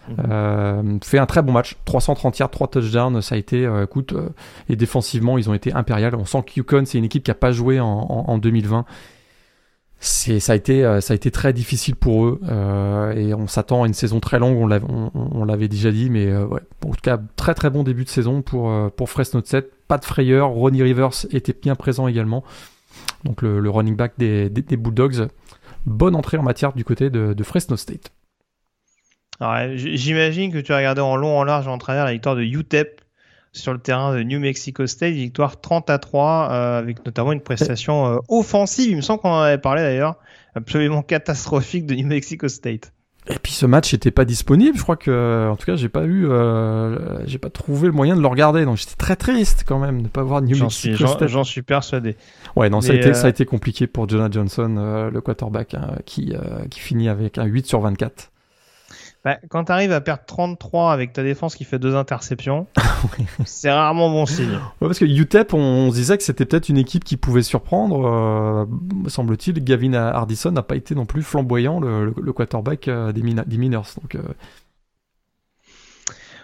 mhm. 0.08 1.00
fait 1.02 1.18
un 1.18 1.26
très 1.26 1.42
bon 1.42 1.52
match. 1.52 1.76
330 1.84 2.38
yards, 2.38 2.50
3 2.50 2.68
touchdowns. 2.68 3.20
Ça 3.20 3.34
a 3.34 3.38
été, 3.38 3.70
écoute, 3.82 4.14
et 4.68 4.76
défensivement, 4.76 5.38
ils 5.38 5.50
ont 5.50 5.54
été 5.54 5.72
impériales. 5.72 6.14
On 6.14 6.24
sent 6.24 6.42
que 6.46 6.52
Yukon, 6.56 6.84
c'est 6.86 6.98
une 6.98 7.04
équipe 7.04 7.24
qui 7.24 7.30
a 7.30 7.34
pas 7.34 7.52
joué 7.52 7.80
en, 7.80 7.86
en, 7.86 8.24
en 8.28 8.38
2020 8.38 8.84
c'est 10.00 10.38
ça 10.38 10.52
a 10.52 10.56
été 10.56 10.84
euh, 10.84 11.00
ça 11.00 11.12
a 11.12 11.16
été 11.16 11.30
très 11.32 11.52
difficile 11.52 11.96
pour 11.96 12.24
eux 12.24 12.40
euh, 12.48 13.12
et 13.14 13.34
on 13.34 13.48
s'attend 13.48 13.82
à 13.82 13.86
une 13.88 13.94
saison 13.94 14.20
très 14.20 14.38
longue 14.38 14.56
on 14.56 15.44
l'avait 15.44 15.66
déjà 15.66 15.90
dit 15.90 16.08
mais 16.08 16.26
euh, 16.26 16.46
en 16.86 16.90
tout 16.90 17.00
cas 17.02 17.18
très 17.34 17.54
très 17.54 17.68
bon 17.68 17.82
début 17.82 18.04
de 18.04 18.08
saison 18.08 18.40
pour 18.42 19.10
Fresno 19.10 19.42
7 19.44 19.72
pas 19.88 19.98
de 19.98 20.04
frayeur 20.04 20.50
Ronnie 20.50 20.82
Rivers 20.82 21.26
était 21.30 21.54
bien 21.60 21.74
présent 21.74 22.06
également. 22.08 22.44
Donc 23.24 23.42
le, 23.42 23.70
running 23.70 23.96
back 23.96 24.12
des, 24.18 24.50
des, 24.50 24.76
Bulldogs 24.76 25.28
bonne 25.86 26.14
entrée 26.14 26.36
en 26.36 26.42
matière 26.42 26.72
du 26.74 26.84
côté 26.84 27.10
de, 27.10 27.32
de 27.32 27.42
Fresno 27.42 27.76
State. 27.76 28.12
J'imagine 29.74 30.52
que 30.52 30.58
tu 30.58 30.72
as 30.72 30.76
regardé 30.76 31.00
en 31.00 31.16
long 31.16 31.38
en 31.38 31.44
large 31.44 31.68
en 31.68 31.78
travers 31.78 32.04
la 32.04 32.12
victoire 32.12 32.36
de 32.36 32.42
UTEP 32.42 33.00
sur 33.52 33.72
le 33.72 33.78
terrain 33.78 34.14
de 34.14 34.22
New 34.22 34.40
Mexico 34.40 34.86
State, 34.86 35.14
victoire 35.14 35.60
30 35.60 35.90
à 35.90 35.98
3 35.98 36.48
euh, 36.50 36.78
avec 36.78 37.04
notamment 37.04 37.32
une 37.32 37.40
prestation 37.40 38.06
euh, 38.06 38.18
offensive, 38.28 38.90
il 38.90 38.96
me 38.96 39.00
semble 39.00 39.20
qu'on 39.20 39.30
en 39.30 39.40
avait 39.40 39.58
parlé 39.58 39.82
d'ailleurs, 39.82 40.16
absolument 40.54 41.02
catastrophique 41.02 41.86
de 41.86 41.94
New 41.94 42.06
Mexico 42.06 42.48
State. 42.48 42.92
Et 43.30 43.38
puis 43.42 43.52
ce 43.52 43.66
match 43.66 43.92
n'était 43.92 44.10
pas 44.10 44.24
disponible, 44.24 44.78
je 44.78 44.82
crois 44.82 44.96
que, 44.96 45.50
en 45.50 45.56
tout 45.56 45.66
cas, 45.66 45.76
j'ai 45.76 45.90
pas 45.90 46.04
eu, 46.04 46.26
euh, 46.26 47.26
j'ai 47.26 47.36
pas 47.36 47.50
trouvé 47.50 47.86
le 47.86 47.92
moyen 47.92 48.16
de 48.16 48.22
le 48.22 48.26
regarder, 48.26 48.64
donc 48.64 48.78
j'étais 48.78 48.96
très 48.96 49.16
triste 49.16 49.64
quand 49.66 49.78
même 49.78 49.98
de 49.98 50.02
ne 50.04 50.08
pas 50.08 50.22
voir 50.22 50.40
New 50.40 50.58
Mexico 50.58 51.06
State. 51.06 51.28
J'en 51.28 51.44
suis 51.44 51.60
persuadé. 51.60 52.16
Ouais, 52.56 52.70
non, 52.70 52.80
ça 52.80 52.92
a, 52.92 52.96
été, 52.96 53.12
ça 53.12 53.26
a 53.26 53.30
été 53.30 53.44
compliqué 53.44 53.86
pour 53.86 54.08
Jonah 54.08 54.30
Johnson, 54.30 55.10
le 55.12 55.20
quarterback, 55.20 55.74
hein, 55.74 55.96
qui, 56.06 56.32
qui 56.70 56.80
finit 56.80 57.10
avec 57.10 57.36
un 57.36 57.44
8 57.44 57.66
sur 57.66 57.80
24. 57.80 58.30
Bah, 59.24 59.38
quand 59.48 59.64
tu 59.64 59.72
arrives 59.72 59.92
à 59.92 60.00
perdre 60.00 60.22
33 60.26 60.92
avec 60.92 61.12
ta 61.12 61.24
défense 61.24 61.56
qui 61.56 61.64
fait 61.64 61.80
deux 61.80 61.96
interceptions, 61.96 62.66
c'est 63.44 63.70
rarement 63.70 64.10
bon 64.10 64.26
signe. 64.26 64.52
Ouais, 64.52 64.88
parce 64.88 64.98
que 65.00 65.04
UTEP, 65.04 65.54
on, 65.54 65.90
se 65.90 65.96
disait 65.96 66.16
que 66.16 66.22
c'était 66.22 66.44
peut-être 66.44 66.68
une 66.68 66.78
équipe 66.78 67.02
qui 67.02 67.16
pouvait 67.16 67.42
surprendre. 67.42 68.06
Euh, 68.06 69.08
semble-t-il, 69.08 69.62
Gavin 69.64 69.94
Hardison 69.94 70.52
n'a 70.52 70.62
pas 70.62 70.76
été 70.76 70.94
non 70.94 71.04
plus 71.04 71.22
flamboyant, 71.22 71.80
le, 71.80 72.32
quarterback 72.32 72.86
euh, 72.86 73.10
des, 73.12 73.22
Miners. 73.22 73.94
Donc, 74.00 74.14
euh, 74.14 74.22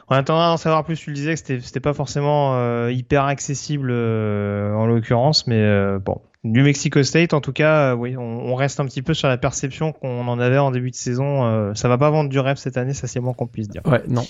En 0.09 0.17
attendant 0.17 0.49
d'en 0.49 0.57
savoir 0.57 0.85
plus, 0.85 0.97
tu 0.97 1.11
le 1.11 1.15
disais 1.15 1.35
que 1.35 1.61
c'était 1.61 1.81
pas 1.81 1.95
forcément 1.95 2.89
hyper 2.89 3.25
accessible 3.25 3.93
en 3.93 4.87
l'occurrence, 4.87 5.47
mais 5.47 5.99
bon, 6.01 6.21
New 6.45 6.63
Mexico 6.63 7.03
State, 7.03 7.33
en 7.33 7.41
tout 7.41 7.55
cas, 7.55 7.93
euh, 7.93 7.95
oui, 7.95 8.19
on, 8.19 8.55
reste 8.55 8.79
un 8.79 8.85
petit 8.85 9.01
peu 9.01 9.15
sur 9.15 9.29
la 9.29 9.39
perception 9.39 9.93
qu'on 9.93 10.29
en 10.29 10.39
avait 10.39 10.59
en 10.59 10.71
début 10.71 10.91
de 10.91 10.95
saison. 10.95 11.47
Euh, 11.47 11.73
ça 11.73 11.89
va 11.89 11.97
pas 11.97 12.11
vendre 12.11 12.29
du 12.29 12.39
rêve 12.39 12.59
cette 12.59 12.77
année, 12.77 12.93
ça 12.93 13.07
c'est 13.07 13.19
moins 13.19 13.33
qu'on 13.33 13.47
puisse 13.47 13.67
dire. 13.67 13.81
Ouais, 13.87 14.03
non. 14.09 14.25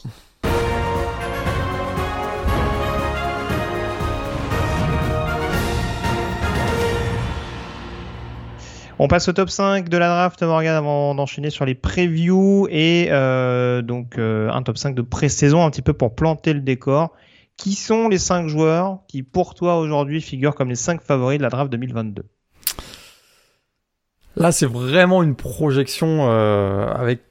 On 9.00 9.09
passe 9.09 9.29
au 9.29 9.33
top 9.33 9.50
5 9.50 9.88
de 9.88 9.98
la 9.98 10.07
draft, 10.07 10.40
Morgan, 10.44 10.77
avant 10.77 11.16
d'enchaîner 11.16 11.50
sur 11.50 11.64
les 11.64 11.74
previews 11.74 12.68
et 12.70 13.09
euh, 13.11 13.83
donc 13.83 14.18
un 14.18 14.62
top 14.62 14.79
5 14.79 14.94
de 14.94 15.03
pré-saison 15.03 15.64
un 15.64 15.70
petit 15.70 15.83
peu 15.83 15.94
pour 15.94 16.14
planter 16.14 16.53
le 16.53 16.61
décor. 16.61 17.11
Qui 17.56 17.74
sont 17.74 18.08
les 18.08 18.18
5 18.18 18.48
joueurs 18.48 19.00
qui, 19.08 19.22
pour 19.22 19.54
toi, 19.54 19.78
aujourd'hui, 19.78 20.20
figurent 20.20 20.54
comme 20.54 20.68
les 20.68 20.74
5 20.74 21.02
favoris 21.02 21.38
de 21.38 21.42
la 21.42 21.50
draft 21.50 21.70
2022 21.70 22.24
Là, 24.36 24.50
c'est 24.50 24.66
vraiment 24.66 25.22
une 25.22 25.36
projection 25.36 26.28
euh, 26.28 26.86
avec 26.92 27.22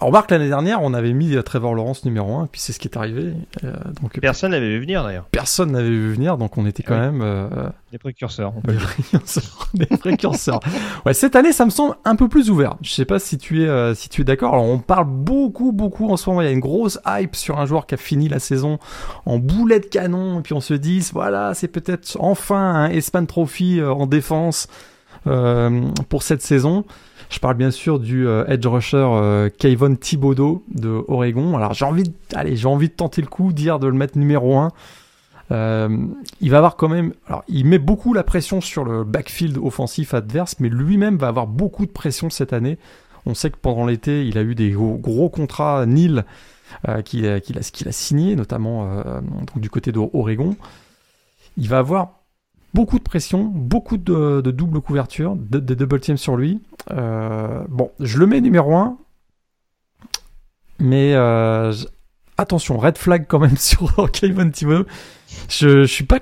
on 0.00 0.06
remarque 0.06 0.30
l'année 0.30 0.48
dernière, 0.48 0.82
on 0.82 0.94
avait 0.94 1.12
mis 1.12 1.36
Trevor 1.42 1.74
Lawrence 1.74 2.04
numéro 2.04 2.36
1, 2.36 2.46
puis 2.46 2.60
c'est 2.60 2.72
ce 2.72 2.78
qui 2.78 2.88
est 2.88 2.96
arrivé. 2.96 3.34
Euh, 3.62 3.74
donc, 4.00 4.18
personne 4.20 4.52
n'avait 4.52 4.68
vu 4.68 4.80
venir 4.80 5.04
d'ailleurs. 5.04 5.26
Personne 5.30 5.72
n'avait 5.72 5.90
vu 5.90 6.12
venir, 6.12 6.38
donc 6.38 6.56
on 6.56 6.66
était 6.66 6.82
quand 6.82 6.98
même. 6.98 7.20
Euh, 7.22 7.68
des 7.92 7.98
précurseurs. 7.98 8.54
des 9.74 9.86
précurseurs. 9.86 10.60
ouais, 11.04 11.12
cette 11.12 11.36
année, 11.36 11.52
ça 11.52 11.66
me 11.66 11.70
semble 11.70 11.96
un 12.04 12.16
peu 12.16 12.28
plus 12.28 12.50
ouvert. 12.50 12.76
Je 12.80 12.90
sais 12.90 13.04
pas 13.04 13.18
si 13.18 13.36
tu 13.36 13.64
es, 13.64 13.94
si 13.94 14.08
tu 14.08 14.22
es 14.22 14.24
d'accord. 14.24 14.54
Alors, 14.54 14.64
on 14.64 14.78
parle 14.78 15.06
beaucoup, 15.06 15.72
beaucoup 15.72 16.08
en 16.10 16.16
ce 16.16 16.28
moment. 16.30 16.40
Il 16.40 16.46
y 16.46 16.48
a 16.48 16.52
une 16.52 16.60
grosse 16.60 16.98
hype 17.06 17.36
sur 17.36 17.58
un 17.58 17.66
joueur 17.66 17.86
qui 17.86 17.94
a 17.94 17.98
fini 17.98 18.28
la 18.28 18.38
saison 18.38 18.78
en 19.26 19.38
boulet 19.38 19.80
de 19.80 19.86
canon, 19.86 20.40
et 20.40 20.42
puis 20.42 20.54
on 20.54 20.60
se 20.60 20.74
dit, 20.74 21.06
voilà, 21.12 21.52
c'est 21.54 21.68
peut-être 21.68 22.16
enfin 22.18 22.74
un 22.74 22.90
Espan 22.90 23.26
Trophy 23.26 23.82
en 23.82 24.06
défense 24.06 24.68
pour 25.24 26.22
cette 26.22 26.42
saison. 26.42 26.84
Je 27.30 27.38
parle 27.38 27.56
bien 27.56 27.70
sûr 27.70 27.98
du 27.98 28.26
euh, 28.28 28.46
edge 28.46 28.66
rusher 28.66 28.96
euh, 28.96 29.48
Kayvon 29.48 29.96
Thibodeau 29.96 30.62
de 30.68 31.04
Oregon. 31.08 31.56
Alors 31.56 31.74
j'ai 31.74 31.84
envie, 31.84 32.04
de, 32.04 32.12
allez, 32.34 32.56
j'ai 32.56 32.68
envie 32.68 32.88
de 32.88 32.94
tenter 32.94 33.22
le 33.22 33.26
coup, 33.26 33.52
dire 33.52 33.78
de 33.78 33.86
le 33.86 33.92
mettre 33.94 34.18
numéro 34.18 34.56
1. 34.56 34.70
Euh, 35.50 36.06
il 36.40 36.50
va 36.50 36.58
avoir 36.58 36.76
quand 36.76 36.88
même, 36.88 37.12
alors 37.26 37.44
il 37.48 37.66
met 37.66 37.78
beaucoup 37.78 38.14
la 38.14 38.22
pression 38.22 38.60
sur 38.60 38.84
le 38.84 39.04
backfield 39.04 39.58
offensif 39.58 40.14
adverse, 40.14 40.56
mais 40.60 40.68
lui-même 40.68 41.16
va 41.16 41.28
avoir 41.28 41.46
beaucoup 41.46 41.86
de 41.86 41.90
pression 41.90 42.30
cette 42.30 42.52
année. 42.52 42.78
On 43.26 43.34
sait 43.34 43.50
que 43.50 43.56
pendant 43.56 43.84
l'été, 43.84 44.26
il 44.26 44.38
a 44.38 44.42
eu 44.42 44.54
des 44.54 44.70
gros, 44.70 45.28
contrats 45.28 45.86
Nil 45.86 46.24
qu'il 47.04 47.40
qu'il 47.40 47.58
a, 47.58 47.62
qu'il 47.62 47.88
a 47.88 47.92
signé, 47.92 48.36
notamment 48.36 48.88
du 49.56 49.70
côté 49.70 49.92
d'Oregon. 49.92 50.56
Il 51.56 51.68
va 51.68 51.78
avoir 51.78 52.20
beaucoup 52.74 52.98
de 52.98 53.04
pression, 53.04 53.44
beaucoup 53.44 53.96
de, 53.96 54.40
double 54.40 54.80
couverture, 54.80 55.36
de, 55.36 55.60
double 55.60 56.00
team 56.00 56.16
sur 56.16 56.36
lui. 56.36 56.60
Euh, 56.90 57.64
bon, 57.68 57.90
je 58.00 58.18
le 58.18 58.26
mets 58.26 58.40
numéro 58.40 58.74
1, 58.74 58.98
mais 60.80 61.14
euh, 61.14 61.72
attention, 62.36 62.76
red 62.76 62.98
flag 62.98 63.26
quand 63.28 63.38
même 63.38 63.56
sur 63.58 64.10
Kevin 64.10 64.50
Thibodeau. 64.50 64.86
Je, 65.48 65.82
je 65.82 65.92
suis 65.92 66.04
pas 66.04 66.18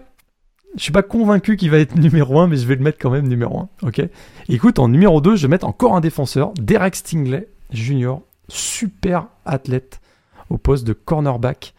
je 0.74 0.82
suis 0.82 0.92
pas 0.92 1.02
convaincu 1.02 1.56
qu'il 1.56 1.70
va 1.70 1.78
être 1.78 1.96
numéro 1.96 2.40
1, 2.40 2.46
mais 2.46 2.56
je 2.56 2.66
vais 2.66 2.76
le 2.76 2.82
mettre 2.82 2.98
quand 2.98 3.10
même 3.10 3.28
numéro 3.28 3.68
1. 3.82 3.88
Ok? 3.88 4.02
écoute, 4.48 4.78
en 4.78 4.88
numéro 4.88 5.20
2, 5.20 5.36
je 5.36 5.42
vais 5.42 5.50
mettre 5.50 5.66
encore 5.66 5.94
un 5.94 6.00
défenseur, 6.00 6.52
Derek 6.54 6.96
Stingley, 6.96 7.48
junior, 7.70 8.22
super 8.48 9.26
athlète 9.44 10.00
au 10.48 10.56
poste 10.56 10.86
de 10.86 10.94
cornerback. 10.94 11.74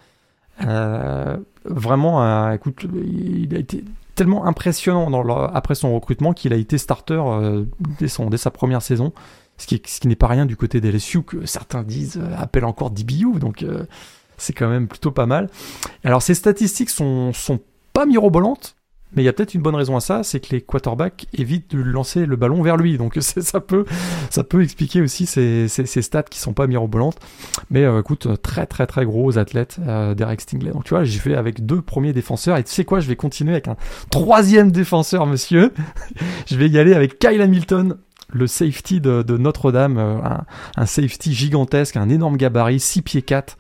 Euh, 0.64 1.38
vraiment, 1.66 2.52
écoute, 2.52 2.86
il 3.04 3.56
a 3.56 3.58
été 3.58 3.84
tellement 4.16 4.46
impressionnant 4.46 5.10
après 5.54 5.76
son 5.76 5.94
recrutement 5.94 6.34
qu'il 6.34 6.54
a 6.54 6.56
été 6.56 6.78
starter 6.78 7.22
euh, 7.26 7.66
dès, 8.00 8.08
sa 8.08 8.52
première 8.52 8.82
saison, 8.82 9.14
ce 9.58 9.68
qui, 9.68 10.08
n'est 10.08 10.16
pas 10.16 10.28
rien 10.28 10.46
du 10.46 10.56
côté 10.56 10.82
des 10.82 10.92
que 11.26 11.46
certains 11.46 11.84
disent 11.84 12.18
euh, 12.18 12.36
appellent 12.38 12.66
encore 12.66 12.92
DBU, 12.92 13.40
donc 13.40 13.64
euh, 13.64 13.86
c'est 14.38 14.54
quand 14.54 14.70
même 14.70 14.88
plutôt 14.88 15.12
pas 15.12 15.26
mal. 15.26 15.50
Alors 16.04 16.22
ces 16.22 16.36
statistiques 16.36 16.90
sont 16.90 17.34
pas 17.94 18.06
mirobolantes, 18.06 18.76
mais 19.16 19.22
il 19.22 19.26
y 19.26 19.30
a 19.30 19.34
peut-être 19.34 19.54
une 19.54 19.62
bonne 19.62 19.76
raison 19.76 19.96
à 19.96 20.00
ça, 20.00 20.24
c'est 20.24 20.40
que 20.40 20.48
les 20.52 20.62
quarterbacks 20.62 21.28
évitent 21.34 21.76
de 21.76 21.82
lancer 21.82 22.26
le 22.26 22.36
ballon 22.36 22.62
vers 22.62 22.78
lui. 22.78 22.98
Donc 22.98 23.18
ça 23.20 23.60
peut, 23.60 23.86
ça 24.30 24.44
peut 24.44 24.64
expliquer 24.64 25.02
aussi 25.02 25.26
ces, 25.26 25.68
ces, 25.68 26.02
stats 26.02 26.24
qui 26.24 26.40
sont 26.40 26.54
pas 26.54 26.68
mirobolantes. 26.68 27.18
Mais 27.70 27.84
euh, 27.84 28.00
écoute, 28.00 28.28
très 28.42 28.66
très 28.66 28.88
très 28.88 29.06
gros 29.06 29.38
athlète, 29.38 29.78
euh, 29.88 30.16
Derek 30.16 30.42
Stingley. 30.42 30.72
Donc 30.72 30.84
tu 30.86 30.92
vois, 30.92 31.04
j'y 31.04 31.20
vais 31.20 31.36
avec 31.36 31.66
deux 31.66 31.82
premiers 31.82 32.14
défenseurs. 32.14 32.58
Et 32.58 32.64
tu 32.64 32.72
sais 32.72 32.86
quoi, 32.86 33.00
je 33.00 33.08
vais 33.08 33.16
continuer 33.16 33.52
avec 33.52 33.68
un 33.68 33.78
troisième 34.10 34.72
défenseur, 34.72 35.26
monsieur. 35.26 35.74
je 36.48 36.56
vais 36.56 36.70
y 36.70 36.80
aller 36.80 36.94
avec 36.94 37.20
Kyle 37.20 37.42
Hamilton, 37.42 37.98
le 38.32 38.48
safety 38.48 39.00
de, 39.00 39.38
Notre-Dame, 39.38 39.98
euh, 39.98 40.18
un, 40.76 40.86
safety 40.86 41.34
gigantesque, 41.34 41.98
un 41.98 42.10
énorme 42.10 42.38
gabarit, 42.38 42.80
6 42.80 43.02
pieds 43.04 43.22
4. 43.22 43.58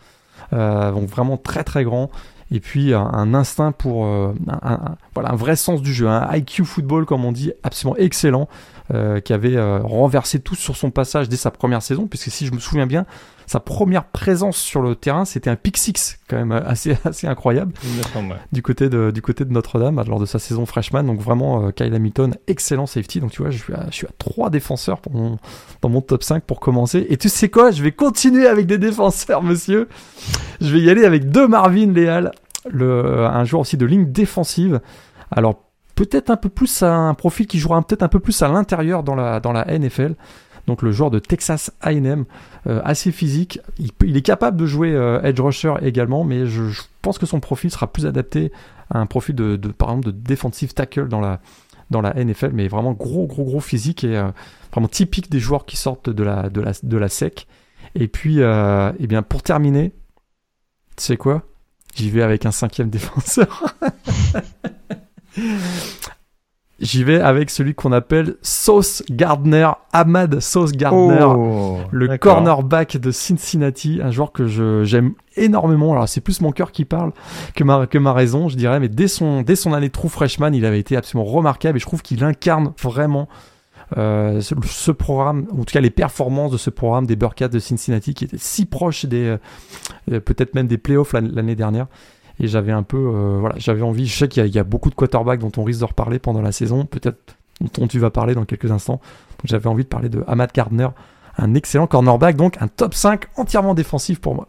donc 0.52 1.10
vraiment 1.10 1.38
très 1.38 1.64
très 1.64 1.84
grand 1.84 2.10
et 2.54 2.60
puis 2.60 2.94
un, 2.94 3.34
instinct 3.34 3.72
pour 3.72 4.06
euh, 4.06 4.32
un, 4.62 4.96
voilà 5.16 5.32
un 5.32 5.36
vrai 5.36 5.56
sens 5.56 5.82
du 5.82 5.92
jeu, 5.92 6.08
un 6.08 6.32
IQ 6.36 6.66
football 6.66 7.06
comme 7.06 7.26
on 7.26 7.32
dit, 7.32 7.52
absolument 7.64 7.98
excellent, 7.98 8.48
euh, 8.94 9.20
qui 9.22 9.34
avait 9.34 9.56
euh, 9.56 9.80
renversé 9.80 10.40
tout 10.40 10.54
sur 10.54 10.78
son 10.78 10.92
passage 10.92 11.28
dès 11.30 11.36
sa 11.36 11.50
première 11.50 11.82
saison, 11.82 12.06
puisque 12.06 12.30
si 12.30 12.46
je 12.46 12.54
me 12.54 12.60
souviens 12.60 12.86
bien, 12.86 13.08
sa 13.48 13.60
première 13.60 14.06
présence 14.06 14.58
sur 14.58 14.84
le 14.84 14.94
terrain, 14.94 15.26
c'était 15.26 15.50
un 15.50 15.56
pick 15.56 15.78
six, 15.78 16.20
quand 16.30 16.38
même 16.38 16.52
assez, 16.52 16.96
assez 17.06 17.26
incroyable, 17.26 17.74
du 18.52 18.62
côté 18.62 18.88
de, 18.88 19.10
du 19.10 19.24
côté 19.24 19.46
de 19.46 19.52
Notre-Dame, 19.52 20.02
lors 20.08 20.20
de 20.20 20.28
sa 20.28 20.38
saison 20.38 20.68
freshman. 20.68 21.04
Donc 21.04 21.22
vraiment, 21.22 21.72
Kyle 21.72 21.94
Hamilton, 21.94 22.36
excellent 22.46 22.86
safety. 22.86 23.20
Donc 23.20 23.32
tu 23.32 23.42
vois, 23.42 23.50
je 23.50 23.58
suis 23.58 23.74
à, 23.74 23.88
je 23.90 23.96
suis 23.96 24.08
à 24.08 24.12
trois 24.20 24.52
défenseurs 24.52 25.02
pour 25.02 25.14
dans 25.82 25.90
mon 25.90 26.02
top 26.02 26.24
5 26.24 26.44
pour 26.44 26.60
commencer. 26.60 27.08
Et 27.10 27.18
tu 27.18 27.30
sais 27.30 27.50
quoi, 27.50 27.72
je 27.72 27.82
vais 27.82 27.92
continuer 27.92 28.46
avec 28.46 28.68
des 28.68 28.78
défenseurs, 28.78 29.42
monsieur. 29.42 29.90
Je 30.62 30.72
vais 30.72 30.82
y 30.82 30.90
aller 30.90 31.04
avec 31.04 31.30
deux 31.30 31.48
Marvin 31.48 31.92
Léal 31.92 32.32
un 32.72 33.44
joueur 33.46 33.62
aussi 33.62 33.78
de 33.78 33.86
ligne 33.86 34.12
défensive. 34.12 34.82
Alors 35.32 35.64
peut-être 35.96 36.30
un 36.30 36.38
peu 36.38 36.50
plus 36.50 36.84
un 36.84 37.14
profil 37.14 37.48
qui 37.48 37.60
jouera 37.60 37.82
peut-être 37.82 38.04
un 38.04 38.08
peu 38.08 38.20
plus 38.20 38.42
à 38.42 38.48
l'intérieur 38.48 39.04
dans 39.04 39.16
la, 39.16 39.40
dans 39.40 39.52
la 39.52 39.66
NFL. 39.66 40.16
Donc 40.68 40.82
le 40.82 40.92
joueur 40.92 41.12
de 41.12 41.20
Texas 41.20 41.72
A&M, 41.82 42.26
euh, 42.68 42.82
assez 42.86 43.12
physique. 43.12 43.60
Il, 44.02 44.16
est 44.16 44.22
capable 44.22 44.58
de 44.58 44.66
jouer 44.66 44.94
euh, 44.94 45.22
edge 45.22 45.40
rusher 45.40 45.74
également, 45.82 46.24
mais 46.24 46.46
je, 46.46 46.64
pense 47.02 47.18
que 47.18 47.26
son 47.26 47.42
profil 47.42 47.70
sera 47.70 47.92
plus 47.92 48.06
adapté 48.06 48.52
à 48.90 49.00
un 49.00 49.06
profil 49.06 49.36
de, 49.36 49.58
par 49.72 49.90
exemple 49.90 50.08
de 50.08 50.12
defensive 50.12 50.74
tackle 50.74 51.10
dans 51.10 51.20
la, 51.20 51.42
dans 51.90 52.00
la 52.00 52.14
NFL, 52.14 52.52
mais 52.54 52.70
vraiment 52.70 52.94
gros 52.94 53.28
gros 53.28 53.44
gros 53.44 53.60
physique 53.60 54.06
et 54.06 54.18
euh, 54.18 54.30
vraiment 54.72 54.88
typique 54.88 55.30
des 55.30 55.40
joueurs 55.40 55.66
qui 55.66 55.76
sortent 55.76 56.10
de 56.10 56.24
la, 56.24 56.50
de 56.50 56.62
la, 56.62 56.72
de 56.82 56.98
la 56.98 57.10
SEC. 57.10 57.46
Et 57.96 58.08
puis, 58.08 58.40
et 58.40 58.92
eh 59.00 59.08
bien 59.08 59.22
pour 59.22 59.44
terminer, 59.44 59.92
sais 60.98 61.18
quoi? 61.18 61.44
J'y 61.96 62.10
vais 62.10 62.22
avec 62.22 62.46
un 62.46 62.52
cinquième 62.52 62.90
défenseur. 62.90 63.76
J'y 66.80 67.04
vais 67.04 67.22
avec 67.22 67.50
celui 67.50 67.76
qu'on 67.76 67.92
appelle 67.92 68.36
Sauce 68.42 69.04
Gardner, 69.10 69.70
Ahmad 69.94 70.40
Sauce 70.42 70.74
Gardner, 70.74 71.24
oh, 71.24 71.78
le 71.92 72.18
cornerback 72.18 72.98
de 72.98 73.12
Cincinnati, 73.12 74.02
un 74.04 74.12
joueur 74.12 74.32
que 74.32 74.48
j'aime 74.84 75.14
énormément. 75.38 75.94
Alors 75.94 76.10
c'est 76.10 76.20
plus 76.20 76.42
mon 76.42 76.52
cœur 76.52 76.72
qui 76.72 76.84
parle 76.84 77.14
que 77.56 77.64
ma, 77.64 77.88
que 77.88 77.98
ma 77.98 78.12
raison, 78.12 78.50
je 78.50 78.58
dirais, 78.58 78.80
mais 78.80 78.90
dès 78.90 79.08
son, 79.08 79.44
dès 79.44 79.56
son 79.56 79.72
année 79.72 79.92
true 79.92 80.10
freshman, 80.10 80.52
il 80.54 80.66
avait 80.66 80.80
été 80.80 80.98
absolument 80.98 81.30
remarquable 81.30 81.78
et 81.78 81.80
je 81.80 81.86
trouve 81.86 82.02
qu'il 82.02 82.24
incarne 82.24 82.74
vraiment 82.82 83.30
euh, 83.98 84.42
ce, 84.42 84.92
programme, 84.92 85.48
en 85.52 85.64
tout 85.64 85.74
cas 85.74 85.82
les 85.82 85.90
performances 85.90 86.52
de 86.52 86.58
ce 86.58 86.70
programme 86.70 87.06
des 87.06 87.16
Burkats 87.16 87.48
de 87.48 87.60
Cincinnati 87.60 88.14
qui 88.14 88.26
étaient 88.26 88.38
si 88.38 88.66
proches 88.66 89.06
des, 89.06 89.38
euh, 90.12 90.20
peut-être 90.20 90.56
même 90.56 90.68
des 90.68 90.78
playoffs 90.78 91.14
l'année 91.14 91.56
dernière. 91.56 91.88
Et 92.40 92.48
j'avais 92.48 92.72
un 92.72 92.82
peu, 92.82 92.98
voilà, 92.98 93.56
j'avais 93.60 93.84
envie. 93.84 94.08
Je 94.08 94.18
sais 94.18 94.28
qu'il 94.28 94.48
y, 94.48 94.58
a 94.58 94.64
beaucoup 94.64 94.90
de 94.90 94.96
quarterbacks 94.96 95.40
dont 95.40 95.52
on 95.58 95.64
risque 95.64 95.82
de 95.82 95.86
reparler 95.86 96.18
pendant 96.18 96.42
la 96.42 96.52
saison, 96.52 96.86
peut-être 96.86 97.36
dont 97.76 97.88
tu 97.88 98.00
vas 98.00 98.10
parler 98.10 98.34
dans 98.34 98.46
quelques 98.46 98.72
instants. 98.72 99.00
J'avais 99.44 99.68
envie 99.68 99.84
de 99.84 99.90
parler 99.90 100.10
de 100.10 100.24
Ahmad 100.28 100.52
Gardner, 100.52 100.88
un 101.38 101.54
excellent 101.54 101.86
cornerback, 101.86 102.36
donc 102.36 102.60
un 102.60 102.68
top 102.68 102.96
5 102.96 103.26
entièrement 103.38 103.76
défensif 103.76 104.20
pour 104.20 104.34
moi. 104.34 104.48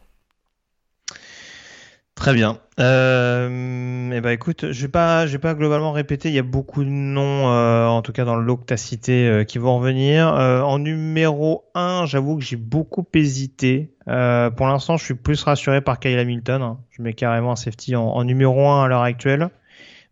Très 2.14 2.32
bien. 2.32 2.58
Euh, 2.80 4.10
eh 4.12 4.20
ben 4.20 4.30
écoute, 4.30 4.72
je 4.72 4.82
vais 4.82 4.90
pas, 4.90 5.26
vais 5.26 5.38
pas 5.38 5.54
globalement 5.54 5.92
répéter. 5.92 6.28
Il 6.28 6.34
y 6.34 6.40
a 6.40 6.42
beaucoup 6.42 6.82
de 6.82 6.88
noms, 6.88 7.48
euh, 7.48 7.86
en 7.86 8.02
tout 8.02 8.12
cas 8.12 8.24
dans 8.24 8.36
le 8.36 8.44
lot 8.44 8.56
que 8.56 8.64
t'as 8.64 8.76
cité, 8.76 9.28
euh, 9.28 9.44
qui 9.44 9.58
vont 9.58 9.78
revenir. 9.78 10.28
Euh, 10.34 10.60
en 10.60 10.78
numéro 10.80 11.64
1, 11.74 12.06
j'avoue 12.06 12.36
que 12.36 12.42
j'ai 12.42 12.56
beaucoup 12.56 13.06
hésité. 13.14 13.94
pour 14.06 14.66
l'instant, 14.66 14.96
je 14.96 15.04
suis 15.04 15.14
plus 15.14 15.42
rassuré 15.44 15.80
par 15.80 16.00
Kyle 16.00 16.18
Hamilton. 16.18 16.62
Hein. 16.62 16.78
Je 16.90 17.02
mets 17.02 17.12
carrément 17.14 17.52
un 17.52 17.56
safety 17.56 17.94
en, 17.96 18.24
numéro 18.24 18.68
1 18.68 18.84
à 18.84 18.88
l'heure 18.88 19.02
actuelle. 19.02 19.50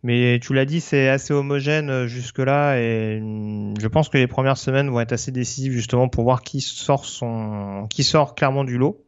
Mais 0.05 0.39
tu 0.41 0.53
l'as 0.53 0.65
dit, 0.65 0.81
c'est 0.81 1.07
assez 1.07 1.33
homogène 1.33 2.07
jusque-là 2.07 2.77
et 2.77 3.21
mm, 3.21 3.75
je 3.79 3.87
pense 3.87 4.09
que 4.09 4.17
les 4.17 4.27
premières 4.27 4.57
semaines 4.57 4.89
vont 4.89 4.99
être 4.99 5.13
assez 5.13 5.31
décisives 5.31 5.71
justement 5.71 6.09
pour 6.09 6.25
voir 6.25 6.41
qui 6.41 6.59
sort 6.59 7.05
son, 7.05 7.87
qui 7.89 8.03
sort 8.03 8.35
clairement 8.35 8.65
du 8.65 8.77
lot. 8.77 9.01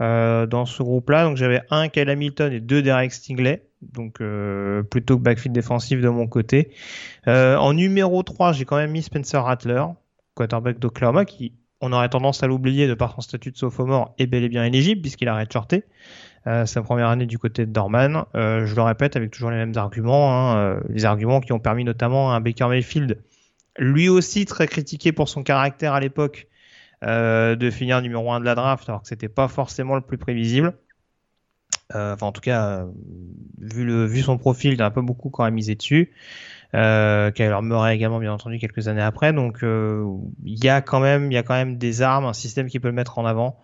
Euh, 0.00 0.46
dans 0.46 0.64
ce 0.64 0.80
groupe-là. 0.80 1.24
Donc 1.24 1.36
j'avais 1.36 1.62
un 1.70 1.88
Kyle 1.88 2.08
Hamilton 2.08 2.52
et 2.52 2.60
deux 2.60 2.82
Derek 2.82 3.12
Stingley. 3.12 3.64
Donc 3.82 4.20
euh, 4.20 4.84
plutôt 4.84 5.18
que 5.18 5.22
backfield 5.22 5.52
défensif 5.52 6.00
de 6.00 6.08
mon 6.08 6.28
côté. 6.28 6.70
Euh, 7.26 7.56
en 7.56 7.72
numéro 7.72 8.22
3, 8.22 8.52
j'ai 8.52 8.64
quand 8.64 8.76
même 8.76 8.92
mis 8.92 9.02
Spencer 9.02 9.42
Rattler, 9.42 9.82
quarterback 10.36 10.78
d'Oklahoma, 10.78 11.24
qui 11.24 11.52
on 11.80 11.92
aurait 11.92 12.08
tendance 12.08 12.44
à 12.44 12.46
l'oublier 12.46 12.86
de 12.86 12.94
par 12.94 13.14
son 13.14 13.22
statut 13.22 13.50
de 13.50 13.56
sophomore 13.56 14.14
est 14.18 14.28
bel 14.28 14.44
et 14.44 14.48
bien 14.48 14.62
éligible 14.64 15.00
puisqu'il 15.00 15.28
a 15.28 15.36
redshorté 15.36 15.84
sa 16.44 16.82
première 16.82 17.08
année 17.08 17.26
du 17.26 17.38
côté 17.38 17.66
de 17.66 17.70
Dorman. 17.70 18.24
Je 18.34 18.74
le 18.74 18.82
répète 18.82 19.16
avec 19.16 19.30
toujours 19.30 19.50
les 19.50 19.58
mêmes 19.58 19.76
arguments, 19.76 20.34
hein, 20.34 20.80
les 20.88 21.04
arguments 21.04 21.40
qui 21.40 21.52
ont 21.52 21.60
permis 21.60 21.84
notamment 21.84 22.32
à 22.32 22.40
Baker 22.40 22.66
Mayfield, 22.66 23.18
lui 23.78 24.08
aussi 24.08 24.44
très 24.44 24.66
critiqué 24.66 25.12
pour 25.12 25.28
son 25.28 25.44
caractère 25.44 25.92
à 25.92 26.00
l'époque, 26.00 26.48
euh, 27.04 27.56
de 27.56 27.70
finir 27.70 28.02
numéro 28.02 28.32
1 28.32 28.40
de 28.40 28.44
la 28.44 28.54
draft, 28.54 28.88
alors 28.88 29.02
que 29.02 29.08
c'était 29.08 29.28
pas 29.28 29.48
forcément 29.48 29.94
le 29.94 30.00
plus 30.00 30.18
prévisible. 30.18 30.74
Euh, 31.94 32.14
enfin, 32.14 32.26
en 32.26 32.32
tout 32.32 32.40
cas, 32.40 32.80
euh, 32.80 32.86
vu, 33.58 33.84
le, 33.84 34.04
vu 34.04 34.20
son 34.20 34.36
profil, 34.36 34.74
il 34.74 34.82
a 34.82 34.86
un 34.86 34.90
peu 34.90 35.02
beaucoup 35.02 35.30
quand 35.30 35.44
même 35.44 35.54
misé 35.54 35.74
dessus. 35.74 36.12
Euh, 36.74 37.30
Kyler 37.30 37.62
Murray 37.62 37.94
également, 37.94 38.18
bien 38.18 38.32
entendu, 38.32 38.58
quelques 38.58 38.88
années 38.88 39.02
après. 39.02 39.32
Donc, 39.32 39.60
il 39.62 40.64
y 40.64 40.68
a 40.68 40.82
quand 40.82 41.00
même, 41.00 41.30
il 41.32 41.34
y 41.34 41.38
a 41.38 41.42
quand 41.42 41.54
même 41.54 41.78
des 41.78 42.02
armes, 42.02 42.26
un 42.26 42.34
système 42.34 42.68
qui 42.68 42.80
peut 42.80 42.88
le 42.88 42.94
mettre 42.94 43.18
en 43.18 43.24
avant. 43.24 43.58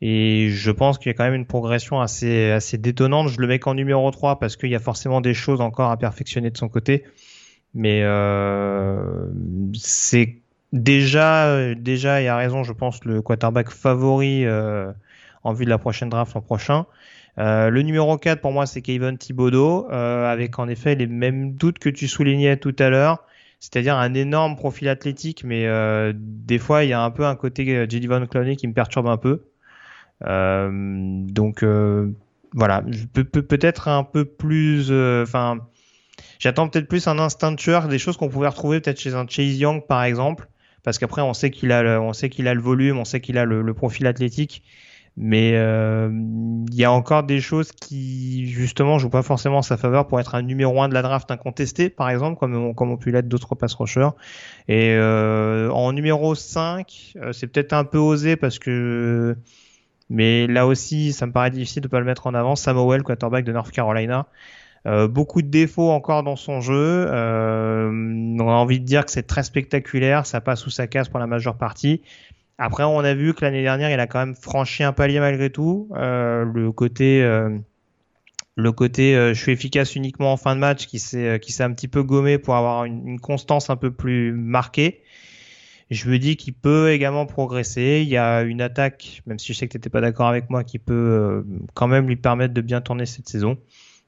Et 0.00 0.50
je 0.50 0.70
pense 0.70 0.98
qu'il 0.98 1.06
y 1.08 1.10
a 1.10 1.14
quand 1.14 1.24
même 1.24 1.34
une 1.34 1.46
progression 1.46 2.00
assez, 2.00 2.50
assez 2.50 2.76
détonnante. 2.76 3.28
Je 3.28 3.40
le 3.40 3.46
mets 3.46 3.58
qu'en 3.58 3.74
numéro 3.74 4.10
3 4.10 4.38
parce 4.38 4.56
qu'il 4.56 4.68
y 4.70 4.74
a 4.74 4.80
forcément 4.80 5.20
des 5.20 5.32
choses 5.32 5.62
encore 5.62 5.90
à 5.90 5.96
perfectionner 5.96 6.50
de 6.50 6.58
son 6.58 6.68
côté. 6.68 7.04
Mais 7.72 8.02
euh, 8.02 9.26
c'est 9.72 10.42
déjà, 10.74 11.46
euh, 11.46 11.74
déjà, 11.74 12.20
il 12.20 12.24
y 12.24 12.28
a 12.28 12.36
raison, 12.36 12.64
je 12.64 12.72
pense, 12.72 13.02
le 13.04 13.22
quarterback 13.22 13.70
favori 13.70 14.44
euh, 14.44 14.92
en 15.44 15.54
vue 15.54 15.64
de 15.64 15.70
la 15.70 15.78
prochaine 15.78 16.10
draft 16.10 16.34
l'an 16.34 16.42
prochain. 16.42 16.86
Euh, 17.38 17.70
le 17.70 17.82
numéro 17.82 18.16
4 18.16 18.40
pour 18.40 18.52
moi 18.52 18.64
c'est 18.64 18.80
Kevin 18.80 19.18
Thibodeau, 19.18 19.88
avec 19.90 20.56
en 20.60 20.68
effet 20.68 20.94
les 20.94 21.08
mêmes 21.08 21.54
doutes 21.54 21.80
que 21.80 21.88
tu 21.88 22.06
soulignais 22.06 22.56
tout 22.56 22.76
à 22.78 22.90
l'heure, 22.90 23.24
c'est-à-dire 23.58 23.96
un 23.96 24.14
énorme 24.14 24.54
profil 24.54 24.88
athlétique, 24.88 25.42
mais 25.42 25.66
des 26.14 26.58
fois 26.58 26.84
il 26.84 26.90
y 26.90 26.92
a 26.92 27.02
un 27.02 27.10
peu 27.10 27.26
un 27.26 27.34
côté 27.34 27.86
J.D. 27.90 28.06
Von 28.06 28.24
Clowney 28.26 28.54
qui 28.54 28.68
me 28.68 28.72
perturbe 28.72 29.08
un 29.08 29.16
peu. 29.16 29.42
donc 30.24 31.64
voilà, 32.54 32.84
peut-être 33.12 33.88
un 33.88 34.04
peu 34.04 34.24
plus, 34.24 34.92
enfin, 35.22 35.58
j'attends 36.38 36.68
peut-être 36.68 36.86
plus 36.86 37.08
un 37.08 37.18
instinct 37.18 37.56
tueur, 37.56 37.88
des 37.88 37.98
choses 37.98 38.16
qu'on 38.16 38.28
pouvait 38.28 38.46
retrouver 38.46 38.80
peut-être 38.80 39.00
chez 39.00 39.14
un 39.14 39.26
Chase 39.26 39.58
Young 39.58 39.84
par 39.88 40.04
exemple, 40.04 40.46
parce 40.84 40.98
qu'après 40.98 41.22
on 41.22 41.34
sait 41.34 41.50
qu'il 41.50 41.72
a, 41.72 41.82
le, 41.82 41.98
on 41.98 42.12
sait 42.12 42.30
qu'il 42.30 42.46
a 42.46 42.54
le 42.54 42.60
volume, 42.60 42.98
on 42.98 43.04
sait 43.04 43.20
qu'il 43.20 43.38
a 43.38 43.44
le, 43.44 43.74
profil 43.74 44.06
athlétique, 44.06 44.62
mais 45.16 45.52
euh, 45.54 46.10
il 46.70 46.74
y 46.74 46.84
a 46.84 46.92
encore 46.92 47.24
des 47.24 47.40
choses 47.40 47.72
qui 47.72 48.46
justement 48.46 48.98
jouent 48.98 49.10
pas 49.10 49.22
forcément 49.22 49.58
en 49.58 49.62
sa 49.62 49.76
faveur 49.76 50.06
pour 50.06 50.20
être 50.20 50.34
un 50.34 50.42
numéro 50.42 50.80
1 50.82 50.88
de 50.88 50.94
la 50.94 51.02
draft 51.02 51.30
incontesté, 51.30 51.88
par 51.88 52.10
exemple, 52.10 52.38
comme 52.38 52.74
comme 52.74 52.90
ont 52.90 52.96
pu 52.96 53.10
l'être 53.10 53.28
d'autres 53.28 53.54
pass 53.54 53.74
rushers. 53.74 54.10
Et 54.68 54.90
euh, 54.92 55.70
en 55.70 55.92
numéro 55.92 56.34
5, 56.34 57.14
euh, 57.16 57.32
c'est 57.32 57.46
peut-être 57.46 57.72
un 57.72 57.84
peu 57.84 57.98
osé 57.98 58.36
parce 58.36 58.58
que 58.58 59.36
mais 60.10 60.46
là 60.46 60.66
aussi, 60.66 61.12
ça 61.12 61.26
me 61.26 61.32
paraît 61.32 61.50
difficile 61.50 61.82
de 61.82 61.88
pas 61.88 61.98
le 61.98 62.04
mettre 62.04 62.26
en 62.26 62.34
avant. 62.34 62.56
Samuel, 62.56 63.02
quarterback 63.02 63.44
de 63.44 63.52
North 63.52 63.70
Carolina. 63.70 64.26
Euh, 64.86 65.08
beaucoup 65.08 65.40
de 65.40 65.48
défauts 65.48 65.90
encore 65.90 66.22
dans 66.22 66.36
son 66.36 66.60
jeu. 66.60 67.06
Euh, 67.08 67.88
on 67.90 68.48
a 68.48 68.52
envie 68.52 68.80
de 68.80 68.84
dire 68.84 69.04
que 69.04 69.10
c'est 69.10 69.22
très 69.22 69.42
spectaculaire, 69.42 70.26
ça 70.26 70.40
passe 70.42 70.60
sous 70.60 70.70
sa 70.70 70.86
casse 70.86 71.08
pour 71.08 71.18
la 71.18 71.26
majeure 71.26 71.56
partie. 71.56 72.02
Après, 72.58 72.84
on 72.84 72.98
a 72.98 73.14
vu 73.14 73.34
que 73.34 73.44
l'année 73.44 73.62
dernière, 73.62 73.90
il 73.90 73.98
a 73.98 74.06
quand 74.06 74.18
même 74.18 74.34
franchi 74.34 74.84
un 74.84 74.92
palier 74.92 75.20
malgré 75.20 75.50
tout. 75.50 75.88
Euh, 75.96 76.44
le 76.44 76.70
côté, 76.70 77.22
euh, 77.22 77.58
le 78.56 78.72
côté, 78.72 79.14
je 79.14 79.40
suis 79.40 79.52
efficace 79.52 79.96
uniquement 79.96 80.32
en 80.32 80.36
fin 80.36 80.54
de 80.54 80.60
match, 80.60 80.86
qui 80.86 80.98
s'est, 80.98 81.40
qui 81.40 81.50
s'est 81.50 81.64
un 81.64 81.72
petit 81.72 81.88
peu 81.88 82.02
gommé 82.02 82.38
pour 82.38 82.54
avoir 82.54 82.84
une, 82.84 83.08
une, 83.08 83.20
constance 83.20 83.70
un 83.70 83.76
peu 83.76 83.90
plus 83.90 84.32
marquée. 84.32 85.00
Je 85.90 86.08
me 86.08 86.18
dis 86.18 86.36
qu'il 86.36 86.54
peut 86.54 86.92
également 86.92 87.26
progresser. 87.26 88.02
Il 88.02 88.08
y 88.08 88.16
a 88.16 88.42
une 88.42 88.60
attaque, 88.60 89.22
même 89.26 89.38
si 89.38 89.52
je 89.52 89.58
sais 89.58 89.66
que 89.66 89.72
tu 89.72 89.78
n'étais 89.78 89.90
pas 89.90 90.00
d'accord 90.00 90.28
avec 90.28 90.50
moi, 90.50 90.62
qui 90.62 90.78
peut 90.78 91.44
quand 91.72 91.88
même 91.88 92.06
lui 92.06 92.16
permettre 92.16 92.54
de 92.54 92.60
bien 92.60 92.80
tourner 92.80 93.06
cette 93.06 93.28
saison. 93.28 93.58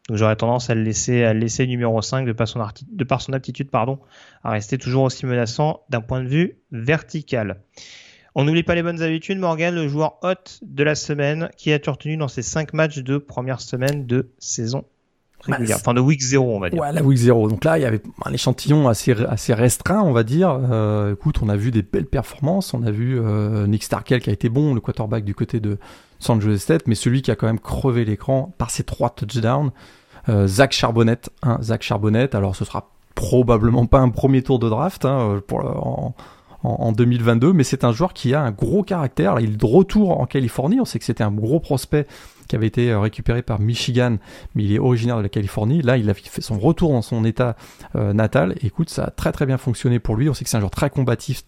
Donc 0.09 0.19
j'aurais 0.19 0.37
tendance 0.37 0.71
à 0.71 0.75
le 0.75 0.83
laisser, 0.83 1.25
à 1.25 1.35
le 1.35 1.41
laisser 1.41 1.67
numéro 1.67 2.01
5 2.01 2.27
de 2.27 2.33
par 2.33 2.47
son, 2.47 2.65
de 2.89 3.05
par 3.05 3.21
son 3.21 3.33
aptitude 3.33 3.71
pardon, 3.71 3.99
à 4.45 4.51
rester 4.51 4.79
toujours 4.79 5.05
aussi 5.05 5.27
menaçant 5.27 5.81
d'un 5.91 6.01
point 6.01 6.23
de 6.23 6.29
vue 6.29 6.59
vertical. 6.71 7.61
On 8.39 8.45
n'oublie 8.45 8.63
pas 8.63 8.75
les 8.75 8.83
bonnes 8.83 9.03
habitudes. 9.03 9.39
Morgan, 9.39 9.75
le 9.75 9.89
joueur 9.89 10.19
hot 10.23 10.35
de 10.61 10.85
la 10.85 10.95
semaine, 10.95 11.49
qui 11.57 11.73
a 11.73 11.79
retenu 11.87 12.19
dans 12.19 12.29
ses 12.29 12.43
5 12.43 12.75
matchs 12.75 12.99
de 12.99 13.17
première 13.17 13.63
semaine 13.63 14.07
de 14.07 14.29
saison 14.39 14.85
régulière. 15.41 15.79
enfin 15.81 15.95
de 15.95 16.01
week 16.01 16.21
0, 16.21 16.57
on 16.57 16.61
va 16.61 16.71
dire. 16.71 16.81
Ouais, 16.81 16.93
la 16.93 17.03
week 17.03 17.19
0. 17.19 17.49
Donc 17.49 17.65
là, 17.65 17.79
il 17.79 17.83
y 17.83 17.85
avait 17.87 18.03
un 18.25 18.33
échantillon 18.33 18.89
assez, 18.89 19.13
assez 19.13 19.55
restreint, 19.55 20.03
on 20.03 20.13
va 20.13 20.23
dire. 20.23 20.51
Euh, 20.51 21.15
écoute, 21.15 21.37
on 21.43 21.49
a 21.49 21.57
vu 21.57 21.71
des 21.71 21.83
belles 21.83 22.07
performances. 22.07 22.75
On 22.75 22.83
a 22.83 22.91
vu 22.91 23.19
euh, 23.19 23.67
Nick 23.67 23.83
Starkel 23.83 24.21
qui 24.21 24.31
a 24.31 24.33
été 24.33 24.49
bon, 24.49 24.75
le 24.75 24.81
quarterback 24.81 25.25
du 25.25 25.35
côté 25.35 25.59
de 25.59 25.79
San 26.19 26.41
Jose 26.41 26.61
State, 26.61 26.87
mais 26.87 26.95
celui 26.95 27.23
qui 27.23 27.31
a 27.31 27.37
quand 27.37 27.47
même 27.47 27.61
crevé 27.61 28.05
l'écran 28.05 28.55
par 28.59 28.71
ses 28.71 28.85
trois 28.85 29.11
touchdowns. 29.11 29.71
Euh, 30.29 30.47
Zach 30.47 30.73
Charbonnette, 30.73 31.31
hein, 31.43 31.59
Zach 31.63 31.83
Charbonnette. 31.83 32.35
Alors 32.35 32.57
ce 32.57 32.65
sera 32.65 32.91
probablement 33.15 33.87
pas 33.87 33.99
un 33.99 34.11
premier 34.11 34.43
tour 34.43 34.59
de 34.59 34.69
draft 34.69 35.05
hein, 35.05 35.41
en, 36.63 36.93
2022, 36.93 37.53
mais 37.53 37.65
c'est 37.65 37.85
un 37.85 37.93
joueur 37.93 38.13
qui 38.13 38.35
a 38.35 38.43
un 38.43 38.51
gros 38.51 38.83
caractère. 38.83 39.39
il 39.41 39.55
est 39.55 39.57
de 39.57 39.67
retour 39.67 40.21
en 40.21 40.27
Californie. 40.27 40.81
On 40.81 40.85
sait 40.85 40.99
que 40.99 41.05
c'était 41.05 41.25
un 41.25 41.31
gros 41.31 41.61
prospect 41.61 42.07
qui 42.49 42.57
avait 42.57 42.67
été 42.67 42.91
euh, 42.91 43.01
récupéré 43.01 43.43
par 43.43 43.61
Michigan, 43.61 44.17
mais 44.55 44.65
il 44.65 44.73
est 44.73 44.79
originaire 44.79 45.17
de 45.17 45.23
la 45.23 45.29
Californie. 45.29 45.83
Là, 45.83 45.97
il 45.97 46.09
a 46.11 46.15
fait 46.15 46.41
son 46.41 46.59
retour 46.59 46.93
dans 46.93 47.03
son 47.03 47.25
état 47.25 47.57
euh, 47.97 48.13
natal. 48.13 48.55
écoute, 48.63 48.91
ça 48.91 49.05
a 49.05 49.11
très 49.11 49.33
très 49.33 49.47
bien 49.47 49.59
fonctionné 49.59 49.99
pour 49.99 50.17
lui. 50.17 50.29
On 50.29 50.35
sait 50.35 50.45
que 50.45 50.51
c'est 50.51 50.57
un 50.57 50.61
joueur 50.61 50.71
très 50.71 50.91
combatif, 50.91 51.43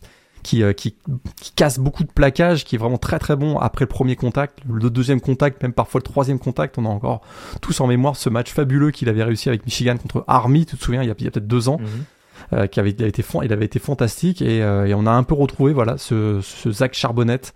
euh, 0.55 0.73
qui, 0.73 0.95
qui, 1.37 1.53
casse 1.53 1.79
beaucoup 1.79 2.05
de 2.05 2.11
plaquages, 2.11 2.65
qui 2.65 2.77
est 2.77 2.79
vraiment 2.79 2.99
très 2.99 3.19
très 3.19 3.37
bon 3.37 3.59
après 3.59 3.85
le 3.85 3.89
premier 3.89 4.17
contact, 4.17 4.59
le 4.69 4.91
deuxième 4.91 5.21
contact, 5.21 5.63
même 5.63 5.73
parfois 5.73 5.99
le 5.99 6.05
troisième 6.05 6.39
contact. 6.39 6.79
On 6.79 6.85
a 6.85 6.89
encore 6.89 7.23
tous 7.61 7.81
en 7.81 7.87
mémoire 7.87 8.17
ce 8.17 8.29
match 8.29 8.53
fabuleux 8.53 8.91
qu'il 8.91 9.09
avait 9.09 9.25
réussi 9.25 9.49
avec 9.49 9.65
Michigan 9.65 9.97
contre 9.97 10.25
Army, 10.27 10.67
tu 10.67 10.77
te 10.77 10.85
souviens, 10.85 11.03
il 11.03 11.09
y 11.09 11.11
a, 11.11 11.15
peut-être 11.15 11.47
deux 11.47 11.69
ans. 11.69 11.79
Mhm. 11.81 12.05
Euh, 12.53 12.67
qui 12.69 12.79
avait, 12.79 12.91
il, 12.91 13.03
avait 13.03 13.09
été, 13.09 13.25
il 13.43 13.53
avait 13.53 13.65
été 13.65 13.81
fantastique 13.81 14.41
et, 14.43 14.63
euh, 14.63 14.87
et, 14.87 14.95
on 14.95 15.07
a 15.07 15.11
un 15.11 15.25
peu 15.25 15.35
retrouvé 15.35 15.73
voilà 15.73 15.99
ce, 15.99 16.41
ce 16.41 16.71
Zach 16.71 16.95
Charbonnette 16.95 17.53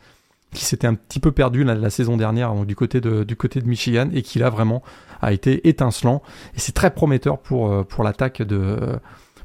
qui 0.53 0.65
s'était 0.65 0.89
un 0.89 0.95
petit 0.95 1.21
peu 1.21 1.31
perdu 1.31 1.63
la, 1.63 1.77
la 1.77 1.89
saison 1.89 2.17
dernière 2.17 2.53
donc, 2.53 2.67
du 2.67 2.75
côté 2.75 3.01
de 3.01 3.23
du 3.23 3.37
côté 3.37 3.61
de 3.61 3.69
Michigan 3.69 4.09
et 4.13 4.23
qui 4.23 4.41
là 4.41 4.51
vraiment 4.51 4.83
a 5.23 5.33
été 5.33 5.69
étincelant 5.69 6.21
et 6.57 6.59
c'est 6.59 6.73
très 6.73 6.93
prometteur 6.93 7.39
pour 7.39 7.87
pour 7.87 8.03
l'attaque 8.03 8.43
de 8.43 8.77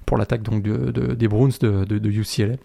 pour 0.08 0.18
l'attaque 0.18 0.42
donc 0.42 0.64
de, 0.64 0.90
de, 0.92 1.14
des 1.14 1.28
Bruins 1.28 1.50
de, 1.62 1.86
de, 1.86 2.00
de 2.00 2.10
UCLA 2.10 2.56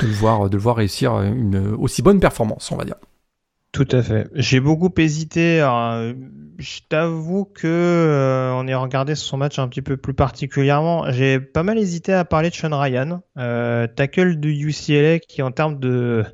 de 0.00 0.06
le 0.06 0.12
voir, 0.12 0.48
de 0.48 0.56
le 0.56 0.62
voir 0.62 0.76
réussir 0.76 1.20
une 1.20 1.74
aussi 1.78 2.02
bonne 2.02 2.20
performance, 2.20 2.70
on 2.72 2.76
va 2.76 2.84
dire. 2.84 2.96
Tout 3.72 3.88
à 3.92 4.02
fait. 4.02 4.28
J'ai 4.34 4.60
beaucoup 4.60 4.90
hésité. 4.96 5.58
je 6.58 6.80
t'avoue 6.88 7.44
que 7.44 7.66
euh, 7.66 8.52
on 8.54 8.66
est 8.66 8.74
regardé 8.74 9.14
son 9.14 9.36
match 9.36 9.58
un 9.58 9.68
petit 9.68 9.82
peu 9.82 9.96
plus 9.96 10.14
particulièrement. 10.14 11.10
J'ai 11.10 11.38
pas 11.38 11.62
mal 11.62 11.78
hésité 11.78 12.12
à 12.12 12.24
parler 12.24 12.50
de 12.50 12.54
Sean 12.54 12.76
Ryan, 12.78 13.20
euh, 13.36 13.86
tackle 13.86 14.40
de 14.40 14.48
UCLA, 14.48 15.18
qui 15.18 15.42
en 15.42 15.50
termes 15.50 15.78
de 15.78 16.24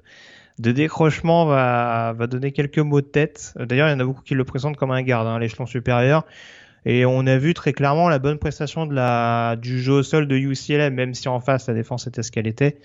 de 0.60 0.70
décrochement 0.70 1.46
va, 1.46 2.14
va 2.16 2.26
donner 2.28 2.52
quelques 2.52 2.78
mots 2.78 3.00
de 3.00 3.06
tête. 3.06 3.54
D'ailleurs, 3.58 3.88
il 3.88 3.92
y 3.92 3.94
en 3.94 4.00
a 4.00 4.04
beaucoup 4.04 4.22
qui 4.22 4.34
le 4.34 4.44
présentent 4.44 4.76
comme 4.76 4.92
un 4.92 5.02
garde, 5.02 5.26
hein, 5.26 5.40
l'échelon 5.40 5.66
supérieur. 5.66 6.24
Et 6.86 7.04
on 7.04 7.26
a 7.26 7.36
vu 7.38 7.54
très 7.54 7.72
clairement 7.72 8.08
la 8.08 8.20
bonne 8.20 8.38
prestation 8.38 8.86
de 8.86 8.94
la, 8.94 9.56
du 9.56 9.82
jeu 9.82 9.94
au 9.94 10.02
sol 10.04 10.28
de 10.28 10.36
UCLA, 10.36 10.90
même 10.90 11.14
si 11.14 11.28
en 11.28 11.40
face 11.40 11.66
la 11.66 11.74
défense 11.74 12.06
était 12.06 12.22
ce 12.22 12.30
qu'elle 12.30 12.46
était 12.46 12.78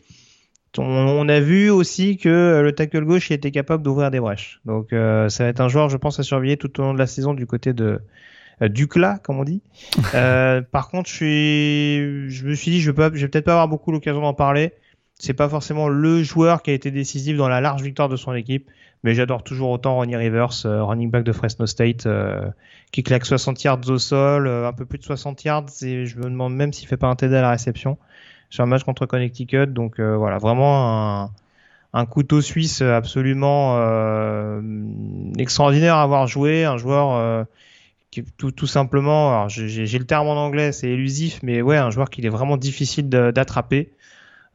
on, 0.77 1.29
a 1.29 1.39
vu 1.39 1.69
aussi 1.69 2.17
que 2.17 2.61
le 2.63 2.71
tackle 2.73 3.03
gauche 3.03 3.31
était 3.31 3.51
capable 3.51 3.83
d'ouvrir 3.83 4.11
des 4.11 4.19
brèches. 4.19 4.61
Donc 4.65 4.93
euh, 4.93 5.29
ça 5.29 5.43
va 5.43 5.49
être 5.49 5.61
un 5.61 5.67
joueur, 5.67 5.89
je 5.89 5.97
pense, 5.97 6.19
à 6.19 6.23
surveiller 6.23 6.57
tout 6.57 6.79
au 6.79 6.83
long 6.83 6.93
de 6.93 6.99
la 6.99 7.07
saison 7.07 7.33
du 7.33 7.47
côté 7.47 7.73
de 7.73 7.99
Ducla, 8.61 9.19
comme 9.23 9.39
on 9.39 9.43
dit. 9.43 9.61
par 10.71 10.89
contre, 10.89 11.09
je 11.09 11.15
suis, 11.15 12.29
je 12.29 12.45
me 12.45 12.53
suis 12.53 12.71
dit, 12.71 12.81
je 12.81 12.91
vais, 12.91 13.09
je 13.13 13.21
vais 13.21 13.27
peut-être 13.29 13.45
pas 13.45 13.53
avoir 13.53 13.67
beaucoup 13.67 13.91
l'occasion 13.91 14.21
d'en 14.21 14.33
parler. 14.33 14.73
C'est 15.15 15.33
pas 15.33 15.49
forcément 15.49 15.89
le 15.89 16.23
joueur 16.23 16.61
qui 16.61 16.71
a 16.71 16.73
été 16.73 16.91
décisif 16.91 17.35
dans 17.35 17.49
la 17.49 17.59
large 17.59 17.81
victoire 17.81 18.07
de 18.07 18.15
son 18.15 18.33
équipe, 18.33 18.69
mais 19.03 19.13
j'adore 19.13 19.43
toujours 19.43 19.69
autant 19.71 19.95
Ronnie 19.95 20.15
Rivers, 20.15 20.63
running 20.63 21.11
back 21.11 21.23
de 21.23 21.33
Fresno 21.33 21.65
State, 21.65 22.07
qui 22.91 23.03
claque 23.03 23.25
60 23.25 23.61
yards 23.63 23.89
au 23.89 23.97
sol, 23.97 24.47
un 24.47 24.71
peu 24.71 24.85
plus 24.85 24.97
de 24.97 25.03
60 25.03 25.43
yards, 25.43 25.65
et 25.81 26.05
je 26.05 26.17
me 26.17 26.23
demande 26.23 26.55
même 26.55 26.71
s'il 26.71 26.87
fait 26.87 26.95
pas 26.95 27.07
un 27.07 27.15
TD 27.15 27.35
à 27.35 27.41
la 27.41 27.49
réception 27.49 27.97
sur 28.49 28.63
un 28.63 28.67
match 28.67 28.83
contre 28.83 29.05
Connecticut. 29.05 29.67
Donc 29.67 29.99
voilà, 29.99 30.37
vraiment 30.37 31.31
un 31.93 32.05
couteau 32.05 32.41
suisse 32.41 32.81
absolument 32.81 33.77
euh, 33.77 34.61
extraordinaire 35.37 35.95
à 35.95 36.03
avoir 36.03 36.27
joué, 36.27 36.63
un 36.65 36.77
joueur 36.77 37.15
euh, 37.15 37.43
qui 38.11 38.23
tout, 38.23 38.51
tout 38.51 38.67
simplement, 38.67 39.47
j'ai 39.47 39.97
le 39.97 40.05
terme 40.05 40.27
en 40.27 40.37
anglais, 40.37 40.71
c'est 40.71 40.89
élusif, 40.89 41.39
mais 41.43 41.61
ouais, 41.61 41.77
un 41.77 41.89
joueur 41.89 42.09
qui 42.09 42.25
est 42.25 42.29
vraiment 42.29 42.57
difficile 42.57 43.09
d'attraper. 43.09 43.91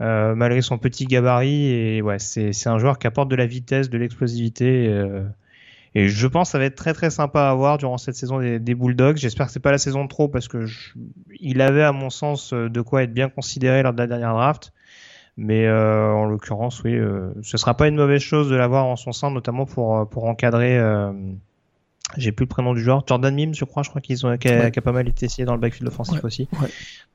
Euh, 0.01 0.35
malgré 0.35 0.61
son 0.61 0.77
petit 0.77 1.05
gabarit 1.05 1.67
et 1.67 2.03
ouais 2.03 2.19
c'est 2.19 2.67
un 2.67 2.79
joueur 2.79 2.99
qui 2.99 3.07
apporte 3.07 3.29
de 3.29 3.37
la 3.37 3.47
vitesse 3.47 3.91
de 3.91 3.97
l'explosivité 3.97 4.93
et 5.95 6.09
je 6.09 6.27
pense 6.27 6.49
que 6.49 6.53
ça 6.53 6.59
va 6.59 6.65
être 6.65 6.75
très 6.75 6.93
très 6.93 7.11
sympa 7.11 7.49
à 7.49 7.55
voir 7.55 7.79
durant 7.79 7.99
cette 7.99 8.17
saison 8.17 8.41
des, 8.41 8.75
Bulldogs 8.75 9.17
j'espère 9.17 9.47
que 9.47 9.53
c'est 9.53 9.61
pas 9.61 9.73
la 9.73 9.79
saison 9.79 10.05
de 10.05 10.09
trop 10.09 10.29
parce 10.29 10.49
que 10.49 10.67
il 11.41 11.61
avait 11.61 11.83
à 11.83 11.93
mon 11.93 12.11
sens 12.11 12.53
de 12.53 12.81
quoi 12.81 13.03
être 13.03 13.15
bien 13.15 13.29
considéré 13.29 13.83
lors 13.83 13.93
de 13.93 13.99
la 13.99 14.07
dernière 14.07 14.35
draft 14.35 14.73
mais 15.37 15.67
euh, 15.67 16.13
en 16.13 16.27
l'occurrence, 16.27 16.83
oui, 16.85 16.95
euh, 16.95 17.33
ce 17.43 17.57
sera 17.57 17.77
pas 17.77 17.89
une 17.89 17.97
mauvaise 17.97 18.21
chose 18.21 18.49
de 18.49 18.55
l'avoir 18.55 18.87
en 18.87 18.97
son 18.97 19.13
sein, 19.13 19.31
notamment 19.31 19.67
pour 19.67 19.99
euh, 19.99 20.05
pour 20.05 20.25
encadrer. 20.25 20.81
j'ai 22.17 22.31
plus 22.31 22.45
le 22.45 22.49
prénom 22.49 22.75
du 22.75 22.81
joueur, 22.81 23.03
Jordan 23.07 23.35
Mims, 23.35 23.55
je 23.55 23.65
crois, 23.65 23.83
je 23.83 23.89
crois 23.89 24.01
qu'ils 24.01 24.25
ont 24.27 24.37
qui 24.37 24.49
a, 24.49 24.71
pas 24.71 24.93
mal 24.93 25.09
été 25.09 25.27
essayé 25.27 25.45
dans 25.45 25.55
le 25.55 25.61
backfield 25.61 25.89
offensif 25.89 26.23
aussi. 26.23 26.49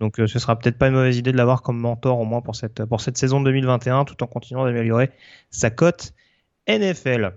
Donc 0.02 0.16
ce 0.18 0.40
sera 0.40 0.58
peut-être 0.58 0.78
pas 0.78 0.88
une 0.88 0.96
mauvaise 0.96 1.18
idée 1.18 1.32
de 1.32 1.38
l'avoir 1.38 1.62
comme 1.62 1.78
mentor 1.78 2.20
au 2.20 2.26
moins 2.26 2.42
pour 2.42 2.56
cette 2.56 2.84
pour 2.86 3.00
cette 3.00 3.18
saison 3.18 3.40
2021, 3.40 4.04
tout 4.04 4.22
en 4.22 4.28
continuant 4.28 4.66
d'améliorer 4.66 5.12
sa 5.50 5.70
cote 5.70 6.14
NFL. 6.68 7.32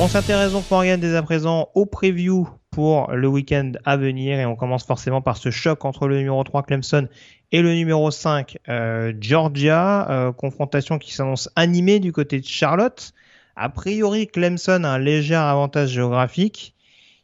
On 0.00 0.08
s'intéresse 0.08 0.50
donc 0.50 0.68
Morgan 0.72 0.98
dès 0.98 1.14
à 1.14 1.22
présent 1.22 1.68
au 1.74 1.86
preview 1.86 2.48
pour 2.72 3.12
le 3.12 3.28
week-end 3.28 3.72
à 3.84 3.96
venir 3.96 4.40
et 4.40 4.44
on 4.44 4.56
commence 4.56 4.84
forcément 4.84 5.22
par 5.22 5.36
ce 5.36 5.52
choc 5.52 5.84
entre 5.84 6.08
le 6.08 6.18
numéro 6.18 6.42
3 6.42 6.64
Clemson 6.64 7.06
et 7.52 7.62
le 7.62 7.72
numéro 7.74 8.10
5 8.10 8.58
euh, 8.68 9.12
Georgia, 9.20 10.10
euh, 10.10 10.32
confrontation 10.32 10.98
qui 10.98 11.14
s'annonce 11.14 11.48
animée 11.54 12.00
du 12.00 12.10
côté 12.10 12.40
de 12.40 12.44
Charlotte. 12.44 13.12
A 13.54 13.68
priori 13.68 14.26
Clemson 14.26 14.82
a 14.82 14.88
un 14.88 14.98
léger 14.98 15.36
avantage 15.36 15.90
géographique. 15.90 16.74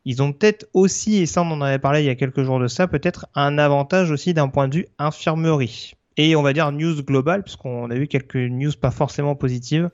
Ils 0.04 0.22
ont 0.22 0.32
peut-être 0.32 0.68
aussi, 0.72 1.16
et 1.16 1.26
ça 1.26 1.42
on 1.42 1.50
en 1.50 1.62
avait 1.62 1.80
parlé 1.80 2.02
il 2.02 2.06
y 2.06 2.10
a 2.10 2.14
quelques 2.14 2.44
jours 2.44 2.60
de 2.60 2.68
ça, 2.68 2.86
peut-être 2.86 3.26
un 3.34 3.58
avantage 3.58 4.12
aussi 4.12 4.32
d'un 4.32 4.48
point 4.48 4.68
de 4.68 4.76
vue 4.76 4.86
infirmerie. 5.00 5.94
Et 6.16 6.36
on 6.36 6.42
va 6.42 6.52
dire 6.52 6.70
news 6.70 7.02
global, 7.02 7.42
puisqu'on 7.42 7.90
a 7.90 7.96
eu 7.96 8.06
quelques 8.06 8.36
news 8.36 8.72
pas 8.80 8.92
forcément 8.92 9.34
positives 9.34 9.90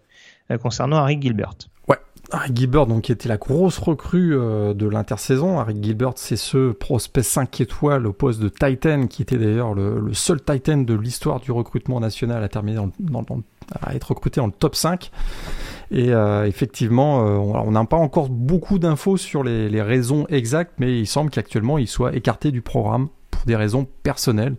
euh, 0.51 0.59
concernant 0.59 0.99
Harry 0.99 1.19
Gilbert. 1.19 1.57
Harry 2.33 2.51
Gilbert, 2.55 2.87
donc, 2.87 3.03
qui 3.03 3.13
était 3.13 3.29
la 3.29 3.37
grosse 3.37 3.79
recrue 3.79 4.37
euh, 4.37 4.75
de 4.75 4.89
l'intersaison. 4.89 5.61
Harry 5.61 5.77
Gilbert, 5.81 6.15
c'est 6.17 6.37
ce 6.37 6.73
prospect 6.73 7.23
5 7.23 7.61
étoiles 7.61 8.07
au 8.07 8.13
poste 8.13 8.41
de 8.41 8.49
Titan, 8.49 9.07
qui 9.07 9.23
était 9.23 9.39
d'ailleurs 9.39 9.75
le, 9.75 10.13
seul 10.13 10.43
Titan 10.43 10.79
de 10.79 10.95
l'histoire 10.95 11.41
du 11.41 11.53
recrutement 11.53 12.01
national 12.01 12.43
à 12.43 12.49
terminer 12.49 12.81
à 13.81 13.95
être 13.95 14.09
recruté 14.11 14.41
dans 14.41 14.47
le 14.47 14.53
top 14.53 14.75
5. 14.75 15.11
Et 15.93 16.13
euh, 16.13 16.47
effectivement, 16.47 17.27
euh, 17.27 17.37
on 17.37 17.71
n'a 17.71 17.85
pas 17.85 17.97
encore 17.97 18.29
beaucoup 18.29 18.81
d'infos 18.81 19.17
sur 19.17 19.45
les, 19.45 19.83
raisons 19.83 20.27
exactes, 20.29 20.73
mais 20.79 20.99
il 20.99 21.07
semble 21.07 21.31
qu'actuellement 21.31 21.79
il 21.79 21.87
soit 21.87 22.17
écarté 22.17 22.51
du 22.51 22.61
programme 22.61 23.09
pour 23.31 23.45
des 23.45 23.55
raisons 23.55 23.87
personnelles. 24.03 24.57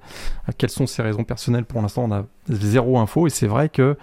quelles 0.58 0.70
sont 0.70 0.88
ces 0.88 1.02
raisons 1.02 1.26
personnelles? 1.26 1.66
Pour 1.66 1.82
l'instant, 1.82 2.06
on 2.06 2.14
a 2.14 2.26
zéro 2.50 2.98
info, 2.98 3.28
et 3.28 3.30
c'est 3.30 3.48
vrai 3.48 3.68
que 3.68 3.98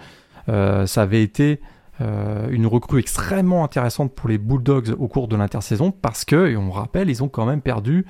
ça 0.47 1.01
avait 1.01 1.23
été 1.23 1.59
euh, 2.01 2.47
une 2.49 2.67
recrue 2.67 2.99
extrêmement 2.99 3.63
intéressante 3.63 4.13
pour 4.13 4.27
les 4.27 4.37
Bulldogs 4.37 4.95
au 4.99 5.07
cours 5.07 5.27
de 5.27 5.35
l'intersaison 5.35 5.91
parce 5.91 6.25
que, 6.25 6.47
et 6.47 6.57
on 6.57 6.71
rappelle, 6.71 7.09
ils 7.09 7.23
ont 7.23 7.29
quand 7.29 7.45
même 7.45 7.61
perdu 7.61 8.05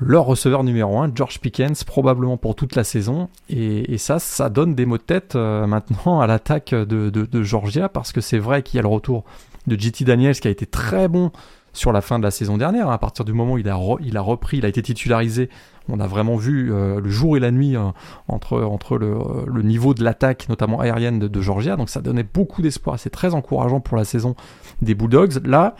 leur 0.00 0.24
receveur 0.24 0.64
numéro 0.64 0.98
1, 0.98 1.12
George 1.14 1.40
Pickens, 1.40 1.84
probablement 1.84 2.36
pour 2.36 2.54
toute 2.54 2.76
la 2.76 2.84
saison. 2.84 3.28
Et, 3.48 3.98
ça, 3.98 4.18
ça 4.18 4.48
donne 4.48 4.74
des 4.74 4.86
mots 4.86 4.98
de 4.98 5.02
tête 5.02 5.36
euh, 5.36 5.66
maintenant 5.66 6.20
à 6.20 6.26
l'attaque 6.26 6.74
de, 6.74 7.42
Georgia 7.42 7.88
parce 7.88 8.12
que 8.12 8.20
c'est 8.20 8.38
vrai 8.38 8.62
qu'il 8.62 8.76
y 8.76 8.78
a 8.78 8.82
le 8.82 8.88
retour 8.88 9.24
de 9.66 9.78
JT 9.78 10.04
Daniels 10.04 10.38
qui 10.38 10.48
a 10.48 10.50
été 10.50 10.66
très 10.66 11.08
bon 11.08 11.30
sur 11.72 11.92
la 11.92 12.00
fin 12.00 12.18
de 12.18 12.24
la 12.24 12.30
saison 12.30 12.56
dernière. 12.56 12.90
À 12.90 12.98
partir 12.98 13.24
du 13.24 13.32
moment 13.32 13.54
où 13.54 13.58
il 13.58 13.68
a 13.68 14.20
repris, 14.20 14.58
il 14.58 14.66
a 14.66 14.68
été 14.68 14.82
titularisé, 14.82 15.48
on 15.88 16.00
a 16.00 16.06
vraiment 16.06 16.36
vu 16.36 16.72
euh, 16.72 17.00
le 17.00 17.10
jour 17.10 17.36
et 17.36 17.40
la 17.40 17.50
nuit 17.50 17.76
euh, 17.76 17.90
entre, 18.28 18.62
entre 18.62 18.98
le, 18.98 19.14
euh, 19.14 19.44
le, 19.46 19.62
niveau 19.62 19.94
de 19.94 20.04
l'attaque, 20.04 20.48
notamment 20.48 20.80
aérienne 20.80 21.18
de, 21.18 21.40
Georgia. 21.40 21.76
Donc 21.76 21.88
ça 21.88 22.00
donnait 22.00 22.22
beaucoup 22.22 22.62
d'espoir. 22.62 22.98
C'est 22.98 23.10
très 23.10 23.34
encourageant 23.34 23.80
pour 23.80 23.96
la 23.96 24.04
saison 24.04 24.36
des 24.80 24.94
Bulldogs. 24.94 25.44
Là, 25.44 25.74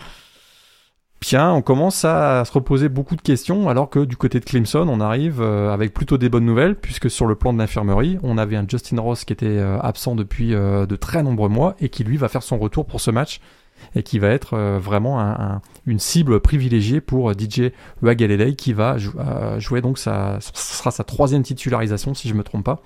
bien, 1.20 1.52
on 1.52 1.62
commence 1.62 2.04
à 2.04 2.44
se 2.44 2.52
reposer 2.52 2.88
beaucoup 2.88 3.14
de 3.14 3.22
questions, 3.22 3.68
alors 3.68 3.90
que 3.90 4.00
du 4.00 4.16
côté 4.16 4.40
de 4.40 4.44
Clemson, 4.44 4.88
on 4.88 5.00
arrive 5.00 5.40
avec 5.40 5.94
plutôt 5.94 6.18
des 6.18 6.28
bonnes 6.28 6.44
nouvelles, 6.44 6.74
puisque 6.74 7.08
sur 7.08 7.26
le 7.26 7.36
plan 7.36 7.52
de 7.52 7.58
l'infirmerie, 7.58 8.18
on 8.24 8.38
avait 8.38 8.56
un 8.56 8.64
Justin 8.66 9.00
Ross 9.00 9.24
qui 9.24 9.32
était 9.32 9.60
absent 9.80 10.16
depuis 10.16 10.50
de 10.50 10.96
très 10.96 11.22
nombreux 11.22 11.48
mois 11.48 11.76
et 11.78 11.90
qui 11.90 12.02
lui 12.02 12.16
va 12.16 12.28
faire 12.28 12.42
son 12.42 12.58
retour 12.58 12.86
pour 12.86 13.00
ce 13.00 13.12
match 13.12 13.40
et 13.94 14.02
qui 14.02 14.18
va 14.18 14.28
être 14.28 14.54
euh, 14.54 14.78
vraiment 14.78 15.60
une 15.86 15.98
cible 15.98 16.40
privilégiée 16.40 17.00
pour 17.00 17.30
euh, 17.30 17.34
DJ 17.34 17.72
Wagalelei 18.02 18.54
qui 18.54 18.72
va 18.72 18.96
euh, 18.96 19.60
jouer 19.60 19.80
donc 19.80 19.98
sa, 19.98 20.38
sera 20.40 20.90
sa 20.90 21.04
troisième 21.04 21.42
titularisation 21.42 22.14
si 22.14 22.28
je 22.28 22.34
me 22.34 22.42
trompe 22.42 22.64
pas 22.64 22.80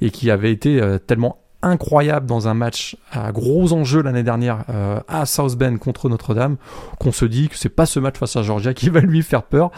et 0.00 0.10
qui 0.10 0.30
avait 0.30 0.52
été 0.52 0.80
tellement 1.06 1.38
incroyable 1.60 2.26
dans 2.26 2.46
un 2.46 2.54
match 2.54 2.96
à 3.10 3.32
gros 3.32 3.72
enjeux 3.72 4.00
l'année 4.00 4.22
dernière 4.22 4.64
à 5.08 5.26
South 5.26 5.56
Bend 5.56 5.78
contre 5.78 6.08
Notre-Dame 6.08 6.56
qu'on 7.00 7.10
se 7.10 7.24
dit 7.24 7.48
que 7.48 7.56
c'est 7.56 7.68
pas 7.68 7.84
ce 7.84 7.98
match 7.98 8.16
face 8.16 8.36
à 8.36 8.42
Georgia 8.42 8.74
qui 8.74 8.90
va 8.90 9.00
lui 9.00 9.24
faire 9.24 9.42
peur 9.42 9.72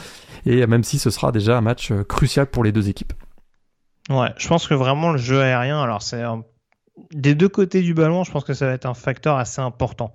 et 0.44 0.66
même 0.66 0.84
si 0.84 0.98
ce 0.98 1.08
sera 1.08 1.32
déjà 1.32 1.56
un 1.56 1.62
match 1.62 1.90
crucial 2.06 2.46
pour 2.46 2.64
les 2.64 2.72
deux 2.72 2.90
équipes. 2.90 3.14
Ouais, 4.10 4.28
je 4.36 4.46
pense 4.46 4.68
que 4.68 4.74
vraiment 4.74 5.12
le 5.12 5.18
jeu 5.18 5.40
aérien, 5.40 5.80
alors 5.80 6.02
c'est 6.02 6.22
des 7.12 7.34
deux 7.34 7.48
côtés 7.48 7.82
du 7.82 7.94
ballon, 7.94 8.24
je 8.24 8.30
pense 8.30 8.44
que 8.44 8.54
ça 8.54 8.66
va 8.66 8.72
être 8.72 8.86
un 8.86 8.94
facteur 8.94 9.36
assez 9.36 9.60
important. 9.60 10.12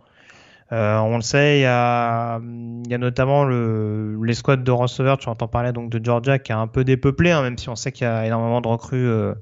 Euh, 0.72 0.98
on 0.98 1.18
le 1.18 1.22
sait, 1.22 1.60
il 1.60 1.62
y 1.62 1.66
a, 1.66 2.40
notamment 2.40 3.46
le, 3.46 4.20
l'escouade 4.24 4.64
de 4.64 4.72
receveurs, 4.72 5.18
tu 5.20 5.30
entends 5.30 5.48
parler 5.48 5.72
donc 5.72 5.92
de 5.92 6.04
Georgia 6.04 6.40
qui 6.40 6.52
est 6.52 6.56
un 6.56 6.68
peu 6.68 6.84
dépeuplé, 6.84 7.32
hein, 7.32 7.44
même 7.44 7.58
si 7.58 7.70
on 7.70 7.76
sait 7.76 7.92
qu'il 7.92 8.06
y 8.06 8.10
a 8.10 8.26
énormément 8.26 8.62
de 8.62 8.68
recrues 8.68 9.08
euh, 9.08 9.36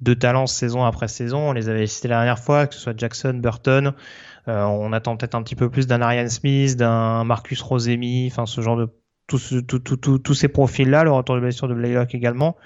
de 0.00 0.14
talents 0.14 0.46
saison 0.46 0.84
après 0.84 1.08
saison. 1.08 1.50
On 1.50 1.52
les 1.52 1.68
avait 1.68 1.86
cités 1.86 2.08
la 2.08 2.16
dernière 2.16 2.38
fois, 2.38 2.66
que 2.66 2.74
ce 2.74 2.80
soit 2.80 2.94
Jackson, 2.96 3.34
Burton. 3.34 3.92
Euh, 4.48 4.64
on 4.64 4.92
attend 4.92 5.16
peut-être 5.16 5.34
un 5.34 5.42
petit 5.42 5.56
peu 5.56 5.68
plus 5.68 5.86
d'un 5.86 6.00
Arian 6.00 6.28
Smith, 6.28 6.76
d'un 6.76 7.24
Marcus 7.24 7.60
Rosemi, 7.60 8.28
enfin 8.30 8.46
ce 8.46 8.60
genre 8.60 8.76
de 8.76 8.88
tous 9.26 10.34
ces 10.34 10.48
profils-là, 10.48 11.04
le 11.04 11.10
retour 11.10 11.36
de 11.36 11.40
blessure 11.40 11.68
de 11.68 11.74
Blaylock 11.74 12.14
également. 12.14 12.56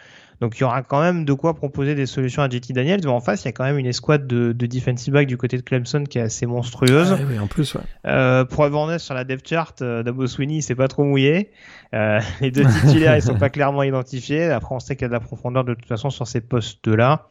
Donc 0.41 0.57
il 0.57 0.61
y 0.61 0.65
aura 0.65 0.83
quand 0.83 1.01
même 1.01 1.25
de 1.25 1.33
quoi 1.33 1.55
proposer 1.55 1.95
des 1.95 2.07
solutions 2.07 2.43
à 2.43 2.49
JT 2.49 2.73
Daniels. 2.73 3.01
Mais 3.03 3.11
en 3.11 3.21
face, 3.21 3.43
il 3.43 3.47
y 3.47 3.49
a 3.49 3.53
quand 3.53 3.65
même 3.65 3.79
une 3.79 3.87
escouade 3.87 4.27
de, 4.27 4.53
de 4.53 4.67
defensive 4.67 5.13
back 5.13 5.27
du 5.27 5.37
côté 5.37 5.57
de 5.57 5.63
Clemson 5.63 6.05
qui 6.05 6.19
est 6.19 6.23
assez 6.23 6.47
monstrueuse. 6.47 7.17
Ah, 7.19 7.23
oui, 7.29 7.39
en 7.39 7.47
plus, 7.47 7.75
ouais. 7.75 7.81
Euh, 8.07 8.45
pour 8.45 8.69
sur 8.99 9.15
la 9.15 9.25
depth 9.25 9.49
chart, 9.49 9.75
euh, 9.83 10.03
Dabo 10.03 10.27
Sweeney, 10.27 10.61
c'est 10.61 10.77
pas 10.77 10.89
trop 10.89 11.05
mouillé. 11.05 11.51
Euh, 11.95 12.21
les 12.41 12.51
deux 12.51 12.65
titulaires, 12.65 13.17
ils 13.17 13.23
sont 13.23 13.39
pas 13.39 13.51
clairement 13.51 13.83
identifiés. 13.83 14.45
Après, 14.45 14.75
on 14.75 14.81
sait 14.81 14.95
qu'il 14.95 15.03
y 15.03 15.07
a 15.07 15.09
de 15.09 15.15
la 15.15 15.21
profondeur 15.21 15.65
de 15.65 15.75
toute 15.75 15.87
façon 15.87 16.11
sur 16.11 16.27
ces 16.27 16.41
postes-là. 16.41 17.27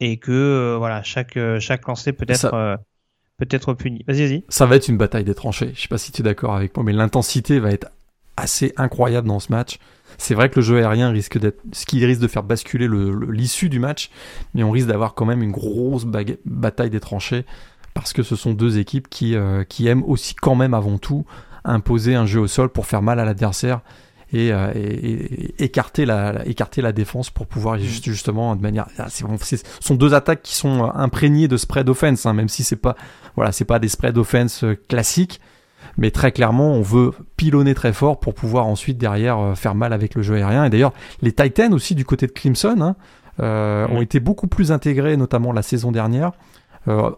Et 0.00 0.16
que, 0.18 0.76
voilà, 0.78 1.02
chaque, 1.02 1.38
chaque 1.58 1.86
lancé 1.86 2.12
peut 2.12 2.26
être 2.28 2.78
peut-être 3.36 3.74
puni. 3.74 4.04
Vas-y, 4.06 4.26
vas-y. 4.26 4.44
Ça 4.48 4.66
va 4.66 4.76
être 4.76 4.88
une 4.88 4.96
bataille 4.96 5.24
des 5.24 5.34
tranchées. 5.34 5.72
Je 5.74 5.82
sais 5.82 5.88
pas 5.88 5.98
si 5.98 6.12
tu 6.12 6.22
es 6.22 6.24
d'accord 6.24 6.54
avec 6.54 6.74
moi, 6.76 6.84
mais 6.84 6.92
l'intensité 6.92 7.58
va 7.58 7.70
être 7.70 7.88
assez 8.36 8.72
incroyable 8.76 9.28
dans 9.28 9.40
ce 9.40 9.52
match. 9.52 9.78
C'est 10.18 10.34
vrai 10.34 10.48
que 10.48 10.56
le 10.56 10.62
jeu 10.62 10.78
aérien 10.78 11.10
risque 11.10 11.38
d'être 11.38 11.60
ce 11.72 11.86
qui 11.86 12.04
risque 12.04 12.20
de 12.20 12.28
faire 12.28 12.42
basculer 12.42 12.88
l'issue 13.28 13.68
du 13.68 13.78
match, 13.78 14.10
mais 14.54 14.62
on 14.62 14.70
risque 14.70 14.88
d'avoir 14.88 15.14
quand 15.14 15.24
même 15.24 15.42
une 15.42 15.52
grosse 15.52 16.06
bataille 16.44 16.90
des 16.90 17.00
tranchées 17.00 17.44
parce 17.94 18.12
que 18.12 18.22
ce 18.22 18.36
sont 18.36 18.52
deux 18.52 18.78
équipes 18.78 19.08
qui, 19.08 19.36
euh, 19.36 19.64
qui 19.64 19.86
aiment 19.86 20.02
aussi 20.04 20.34
quand 20.34 20.56
même 20.56 20.74
avant 20.74 20.98
tout 20.98 21.24
imposer 21.64 22.14
un 22.14 22.26
jeu 22.26 22.40
au 22.40 22.46
sol 22.46 22.68
pour 22.68 22.86
faire 22.86 23.00
mal 23.00 23.20
à 23.20 23.24
l'adversaire 23.24 23.80
et, 24.32 24.52
euh, 24.52 24.72
écarter, 25.58 26.04
la, 26.04 26.46
écarter 26.46 26.82
la 26.82 26.92
défense 26.92 27.30
pour 27.30 27.46
pouvoir 27.46 27.78
justement 27.78 28.56
de 28.56 28.60
manière 28.60 28.86
ah, 28.98 29.06
ce 29.08 29.56
sont 29.80 29.94
deux 29.94 30.12
attaques 30.12 30.42
qui 30.42 30.56
sont 30.56 30.90
imprégnées 30.94 31.46
de 31.46 31.56
spread 31.56 31.88
offense 31.88 32.26
hein, 32.26 32.32
même 32.32 32.48
si 32.48 32.64
c'est 32.64 32.76
pas 32.76 32.96
voilà 33.36 33.52
c'est 33.52 33.64
pas 33.64 33.78
des 33.78 33.88
spread 33.88 34.18
offense 34.18 34.64
euh, 34.64 34.74
classiques 34.88 35.40
mais 35.96 36.10
très 36.10 36.32
clairement, 36.32 36.72
on 36.72 36.82
veut 36.82 37.12
pilonner 37.36 37.74
très 37.74 37.92
fort 37.92 38.18
pour 38.20 38.34
pouvoir 38.34 38.66
ensuite 38.66 38.98
derrière 38.98 39.38
euh, 39.38 39.54
faire 39.54 39.74
mal 39.74 39.92
avec 39.92 40.14
le 40.14 40.22
jeu 40.22 40.34
aérien. 40.34 40.64
Et 40.64 40.70
d'ailleurs, 40.70 40.92
les 41.22 41.32
Titans 41.32 41.72
aussi 41.72 41.94
du 41.94 42.04
côté 42.04 42.26
de 42.26 42.32
Clemson, 42.32 42.76
hein, 42.80 42.96
euh, 43.40 43.88
ont 43.88 44.00
été 44.00 44.20
beaucoup 44.20 44.46
plus 44.46 44.70
intégrés, 44.70 45.16
notamment 45.16 45.52
la 45.52 45.62
saison 45.62 45.90
dernière. 45.90 46.32
Euh, 46.86 47.10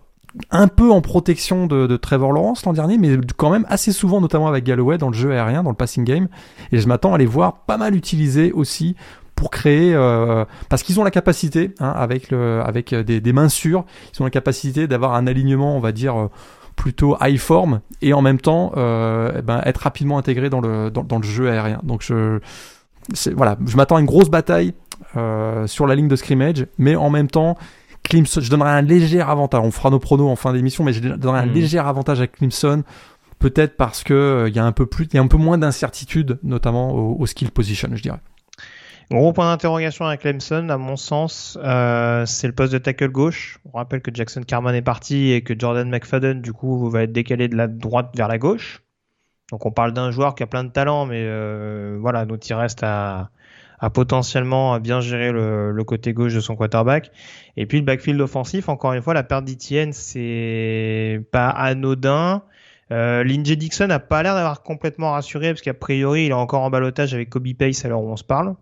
un 0.51 0.69
peu 0.69 0.91
en 0.91 1.01
protection 1.01 1.67
de, 1.67 1.87
de 1.87 1.97
Trevor 1.97 2.33
Lawrence 2.33 2.65
l'an 2.65 2.73
dernier, 2.73 2.99
mais 2.99 3.19
quand 3.37 3.51
même 3.51 3.67
assez 3.69 3.93
souvent, 3.93 4.21
notamment 4.21 4.49
avec 4.49 4.65
Galloway 4.65 4.99
dans 4.99 5.09
le 5.09 5.15
jeu 5.15 5.33
aérien, 5.33 5.63
dans 5.63 5.71
le 5.71 5.77
passing 5.77 6.05
game. 6.05 6.29
Et 6.73 6.79
je 6.79 6.89
m'attends 6.89 7.15
à 7.15 7.19
les 7.19 7.27
voir 7.27 7.65
pas 7.65 7.77
mal 7.77 7.95
utilisés 7.95 8.53
aussi 8.53 8.97
pour 9.35 9.51
créer, 9.51 9.95
euh, 9.95 10.47
parce 10.71 10.83
qu'ils 10.83 10.99
ont 10.99 11.05
la 11.05 11.11
capacité, 11.11 11.75
hein, 11.81 11.93
avec, 11.95 12.31
le, 12.31 12.63
avec 12.65 12.95
des, 12.95 13.21
des, 13.21 13.33
mains 13.35 13.51
sûres, 13.51 13.85
ils 14.15 14.23
ont 14.23 14.25
la 14.25 14.31
capacité 14.31 14.87
d'avoir 14.87 15.15
un 15.15 15.27
alignement, 15.27 15.77
on 15.77 15.81
va 15.81 15.93
dire, 15.93 16.31
plutôt 16.77 17.17
high 17.21 17.39
form, 17.39 17.81
et 18.03 18.13
en 18.13 18.23
même 18.23 18.39
temps 18.39 18.73
euh, 18.77 19.33
eh 19.39 19.43
ben, 19.43 19.61
être 19.65 19.79
rapidement 19.79 20.19
intégré 20.19 20.51
dans 20.51 20.61
le, 20.61 20.91
dans, 20.91 21.03
dans 21.03 21.19
le 21.19 21.25
jeu 21.25 21.51
aérien. 21.51 21.81
Donc 21.83 22.03
je, 22.03 22.39
voilà, 23.35 23.57
je 23.67 23.77
m'attends 23.77 23.97
à 23.97 24.01
une 24.01 24.07
grosse 24.07 24.29
bataille 24.29 24.75
euh, 25.17 25.67
sur 25.67 25.87
la 25.87 25.95
ligne 25.95 26.09
de 26.09 26.17
scrimmage, 26.17 26.67
mais 26.79 26.95
en 26.95 27.11
même 27.11 27.29
temps, 27.29 27.57
Clemson, 28.05 28.41
je 28.41 28.51
donnerai 28.51 28.71
un 28.71 28.83
léger 28.83 29.21
avantage. 29.21 29.61
On 29.65 29.71
fera 29.71 29.91
nos 29.91 29.99
pronos 29.99 30.31
en 30.31 30.37
fin 30.37 30.53
d'émission, 30.53 30.85
mais 30.85 30.93
je 30.93 31.01
donnerai 31.01 31.41
un 31.41 31.47
mmh. 31.47 31.53
léger 31.53 31.79
avantage 31.79 32.21
à 32.21 32.27
Clemson. 32.27 32.85
Peut-être 33.39 33.77
parce 33.77 34.03
que 34.03 34.47
il 34.49 34.55
y 34.55 34.59
a 34.59 34.65
un 34.65 34.73
peu 34.73 34.87
plus, 34.87 35.07
il 35.07 35.15
y 35.15 35.19
a 35.19 35.23
un 35.23 35.27
peu 35.27 35.37
moins 35.37 35.59
d'incertitude, 35.59 36.39
notamment 36.43 36.95
au, 36.95 37.17
au 37.19 37.27
skill 37.27 37.51
position, 37.51 37.89
je 37.93 38.03
dirais. 38.03 38.21
Gros 39.11 39.33
point 39.33 39.51
d'interrogation 39.51 40.05
avec 40.05 40.23
Clemson, 40.23 40.69
à 40.69 40.79
mon 40.79 40.97
sens, 40.97 41.57
euh, 41.63 42.27
c'est 42.27 42.49
le 42.49 42.53
poste 42.53 42.73
de 42.73 42.79
tackle 42.79 43.09
gauche. 43.09 43.61
On 43.73 43.79
rappelle 43.79 44.01
que 44.03 44.11
Jackson 44.13 44.43
Carman 44.43 44.75
est 44.75 44.83
parti 44.83 45.31
et 45.31 45.43
que 45.43 45.55
Jordan 45.57 45.89
McFadden, 45.89 46.43
du 46.43 46.53
coup, 46.53 46.91
va 46.91 47.03
être 47.03 47.13
décalé 47.13 47.47
de 47.47 47.57
la 47.57 47.69
droite 47.69 48.11
vers 48.17 48.27
la 48.27 48.39
gauche. 48.39 48.83
Donc 49.53 49.65
on 49.65 49.71
parle 49.71 49.93
d'un 49.93 50.11
joueur 50.11 50.35
qui 50.35 50.43
a 50.43 50.49
plein 50.49 50.65
de 50.65 50.71
talent, 50.71 51.07
mais 51.07 51.23
euh, 51.25 51.99
voilà, 52.01 52.25
donc 52.25 52.49
il 52.49 52.55
reste 52.55 52.83
à, 52.83 53.31
à 53.79 53.91
potentiellement 53.91 54.81
bien 54.81 55.01
gérer 55.01 55.31
le, 55.31 55.71
le, 55.71 55.85
côté 55.85 56.13
gauche 56.13 56.35
de 56.35 56.41
son 56.41 56.57
quarterback. 56.57 57.13
Et 57.57 57.67
puis 57.67 57.79
le 57.79 57.85
backfield 57.85 58.21
offensif, 58.21 58.69
encore 58.69 58.93
une 58.93 59.03
fois, 59.03 59.15
la 59.15 59.23
perte 59.23 59.45
d'Etienne, 59.45 59.93
c'est 59.93 61.23
pas 61.31 61.49
anodin. 61.49 62.43
Euh, 62.91 63.25
Dixon 63.25 63.87
n'a 63.87 64.01
pas 64.01 64.25
l'air 64.25 64.35
d'avoir 64.35 64.63
complètement 64.63 65.13
rassuré 65.13 65.51
parce 65.51 65.61
qu'a 65.61 65.75
priori 65.75 66.27
il 66.27 66.31
est 66.31 66.35
encore 66.35 66.63
en 66.63 66.71
balotage 66.71 67.15
avec 67.15 67.31
Kobe 67.31 67.53
Pace 67.59 67.85
à 67.85 67.89
l'heure 67.89 68.01
où 68.01 68.11
on 68.11 68.17
se 68.17 68.25
parle. 68.25 68.57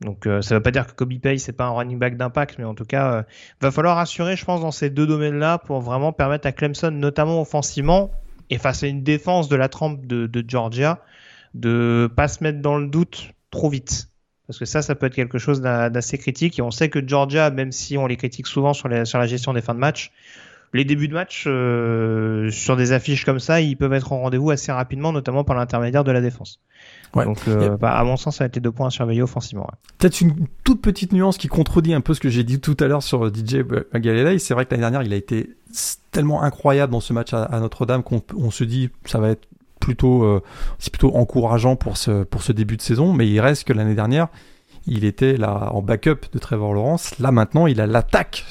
Donc 0.00 0.26
euh, 0.26 0.40
ça 0.40 0.54
ne 0.54 0.58
veut 0.58 0.62
pas 0.62 0.70
dire 0.70 0.86
que 0.86 0.92
Kobe 0.92 1.18
Pace 1.18 1.42
c'est 1.42 1.52
pas 1.52 1.66
un 1.66 1.70
running 1.70 1.98
back 1.98 2.16
d'impact, 2.16 2.58
mais 2.58 2.64
en 2.64 2.74
tout 2.74 2.84
cas, 2.84 3.12
euh, 3.12 3.22
va 3.60 3.70
falloir 3.70 3.98
assurer, 3.98 4.36
je 4.36 4.44
pense, 4.44 4.60
dans 4.60 4.70
ces 4.70 4.88
deux 4.88 5.06
domaines-là 5.06 5.58
pour 5.58 5.80
vraiment 5.80 6.12
permettre 6.12 6.46
à 6.46 6.52
Clemson, 6.52 6.90
notamment 6.90 7.40
offensivement, 7.40 8.10
et 8.48 8.58
face 8.58 8.82
à 8.82 8.86
une 8.86 9.02
défense 9.02 9.48
de 9.48 9.56
la 9.56 9.68
trempe 9.68 10.06
de, 10.06 10.44
Georgia, 10.46 11.00
de 11.54 12.10
pas 12.14 12.28
se 12.28 12.42
mettre 12.42 12.60
dans 12.60 12.78
le 12.78 12.88
doute 12.88 13.32
trop 13.50 13.68
vite. 13.68 14.08
Parce 14.46 14.58
que 14.58 14.64
ça, 14.64 14.82
ça 14.82 14.96
peut 14.96 15.06
être 15.06 15.14
quelque 15.14 15.38
chose 15.38 15.60
d'assez 15.60 16.18
critique. 16.18 16.58
Et 16.58 16.62
on 16.62 16.72
sait 16.72 16.88
que 16.88 17.06
Georgia, 17.06 17.50
même 17.50 17.70
si 17.70 17.96
on 17.96 18.08
les 18.08 18.16
critique 18.16 18.48
souvent 18.48 18.72
sur 18.72 18.88
la 18.88 19.26
gestion 19.26 19.52
des 19.52 19.60
fins 19.60 19.74
de 19.74 19.78
match, 19.78 20.10
les 20.72 20.84
débuts 20.84 21.08
de 21.08 21.14
match 21.14 21.44
euh, 21.46 22.50
sur 22.50 22.76
des 22.76 22.92
affiches 22.92 23.24
comme 23.24 23.40
ça, 23.40 23.60
ils 23.60 23.76
peuvent 23.76 23.92
être 23.92 24.12
en 24.12 24.20
rendez-vous 24.20 24.50
assez 24.50 24.70
rapidement, 24.70 25.12
notamment 25.12 25.44
par 25.44 25.56
l'intermédiaire 25.56 26.04
de 26.04 26.12
la 26.12 26.20
défense. 26.20 26.60
Ouais. 27.14 27.24
Donc, 27.24 27.38
euh, 27.48 27.76
bah, 27.76 27.92
à 27.92 28.04
mon 28.04 28.16
sens, 28.16 28.36
ça 28.36 28.44
a 28.44 28.46
été 28.46 28.60
deux 28.60 28.70
points 28.70 28.86
à 28.88 28.90
surveiller 28.90 29.22
offensivement. 29.22 29.64
Ouais. 29.64 29.78
Peut-être 29.98 30.20
une 30.20 30.46
toute 30.64 30.80
petite 30.80 31.12
nuance 31.12 31.38
qui 31.38 31.48
contredit 31.48 31.94
un 31.94 32.00
peu 32.00 32.14
ce 32.14 32.20
que 32.20 32.28
j'ai 32.28 32.44
dit 32.44 32.60
tout 32.60 32.76
à 32.80 32.86
l'heure 32.86 33.02
sur 33.02 33.26
DJ 33.26 33.64
Galilei. 33.94 34.38
C'est 34.38 34.54
vrai 34.54 34.64
que 34.66 34.70
l'année 34.70 34.82
dernière, 34.82 35.02
il 35.02 35.12
a 35.12 35.16
été 35.16 35.50
tellement 36.12 36.42
incroyable 36.42 36.92
dans 36.92 37.00
ce 37.00 37.12
match 37.12 37.32
à, 37.32 37.58
Notre-Dame 37.60 38.02
qu'on 38.02 38.22
on 38.36 38.50
se 38.50 38.64
dit 38.64 38.90
ça 39.04 39.18
va 39.18 39.30
être 39.30 39.48
plutôt 39.80 40.24
euh, 40.24 40.42
c'est 40.78 40.92
plutôt 40.92 41.16
encourageant 41.16 41.74
pour 41.74 41.96
ce 41.96 42.24
pour 42.24 42.42
ce 42.42 42.52
début 42.52 42.76
de 42.76 42.82
saison. 42.82 43.12
Mais 43.12 43.28
il 43.28 43.40
reste 43.40 43.64
que 43.64 43.72
l'année 43.72 43.94
dernière, 43.94 44.28
il 44.86 45.04
était 45.04 45.36
là 45.36 45.70
en 45.72 45.82
backup 45.82 46.28
de 46.32 46.38
Trevor 46.38 46.74
Lawrence. 46.74 47.18
Là 47.18 47.32
maintenant, 47.32 47.66
il 47.66 47.80
a 47.80 47.86
l'attaque 47.86 48.44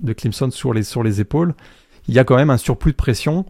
de 0.00 0.12
Clemson 0.14 0.50
sur 0.50 0.72
les 0.72 0.84
sur 0.84 1.02
les 1.02 1.20
épaules. 1.20 1.54
Il 2.08 2.14
y 2.14 2.18
a 2.18 2.24
quand 2.24 2.36
même 2.36 2.50
un 2.50 2.56
surplus 2.56 2.92
de 2.92 2.96
pression. 2.96 3.44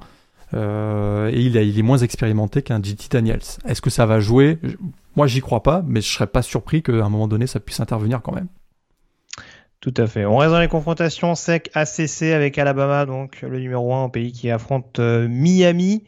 Euh, 0.55 1.31
et 1.31 1.41
il, 1.41 1.57
il, 1.57 1.79
est 1.79 1.83
moins 1.83 1.99
expérimenté 1.99 2.63
qu'un 2.63 2.83
JT 2.83 3.09
Daniels. 3.11 3.41
Est-ce 3.67 3.81
que 3.81 3.91
ça 3.91 4.07
va 4.07 4.21
jouer? 4.21 4.59
Moi, 5.17 5.27
j'y 5.27 5.41
crois 5.41 5.63
pas, 5.63 5.83
mais 5.87 6.01
je 6.01 6.09
serais 6.09 6.27
pas 6.27 6.43
surpris 6.43 6.83
qu'à 6.83 6.93
un 6.93 7.09
moment 7.09 7.29
donné, 7.29 7.47
ça 7.47 7.61
puisse 7.61 7.81
intervenir 7.81 8.21
quand 8.23 8.35
même. 8.35 8.49
Tout 9.81 9.95
à 9.97 10.07
fait. 10.07 10.27
On 10.27 10.37
reste 10.37 10.53
dans 10.53 10.61
les 10.61 10.69
confrontations 10.69 11.35
sec 11.35 11.71
ACC 11.75 12.23
avec 12.35 12.59
Alabama, 12.59 13.07
donc 13.07 13.41
le 13.41 13.59
numéro 13.59 13.95
1 13.95 14.05
au 14.05 14.09
pays 14.11 14.33
qui 14.33 14.51
affronte 14.51 14.99
euh, 14.99 15.27
Miami. 15.29 16.05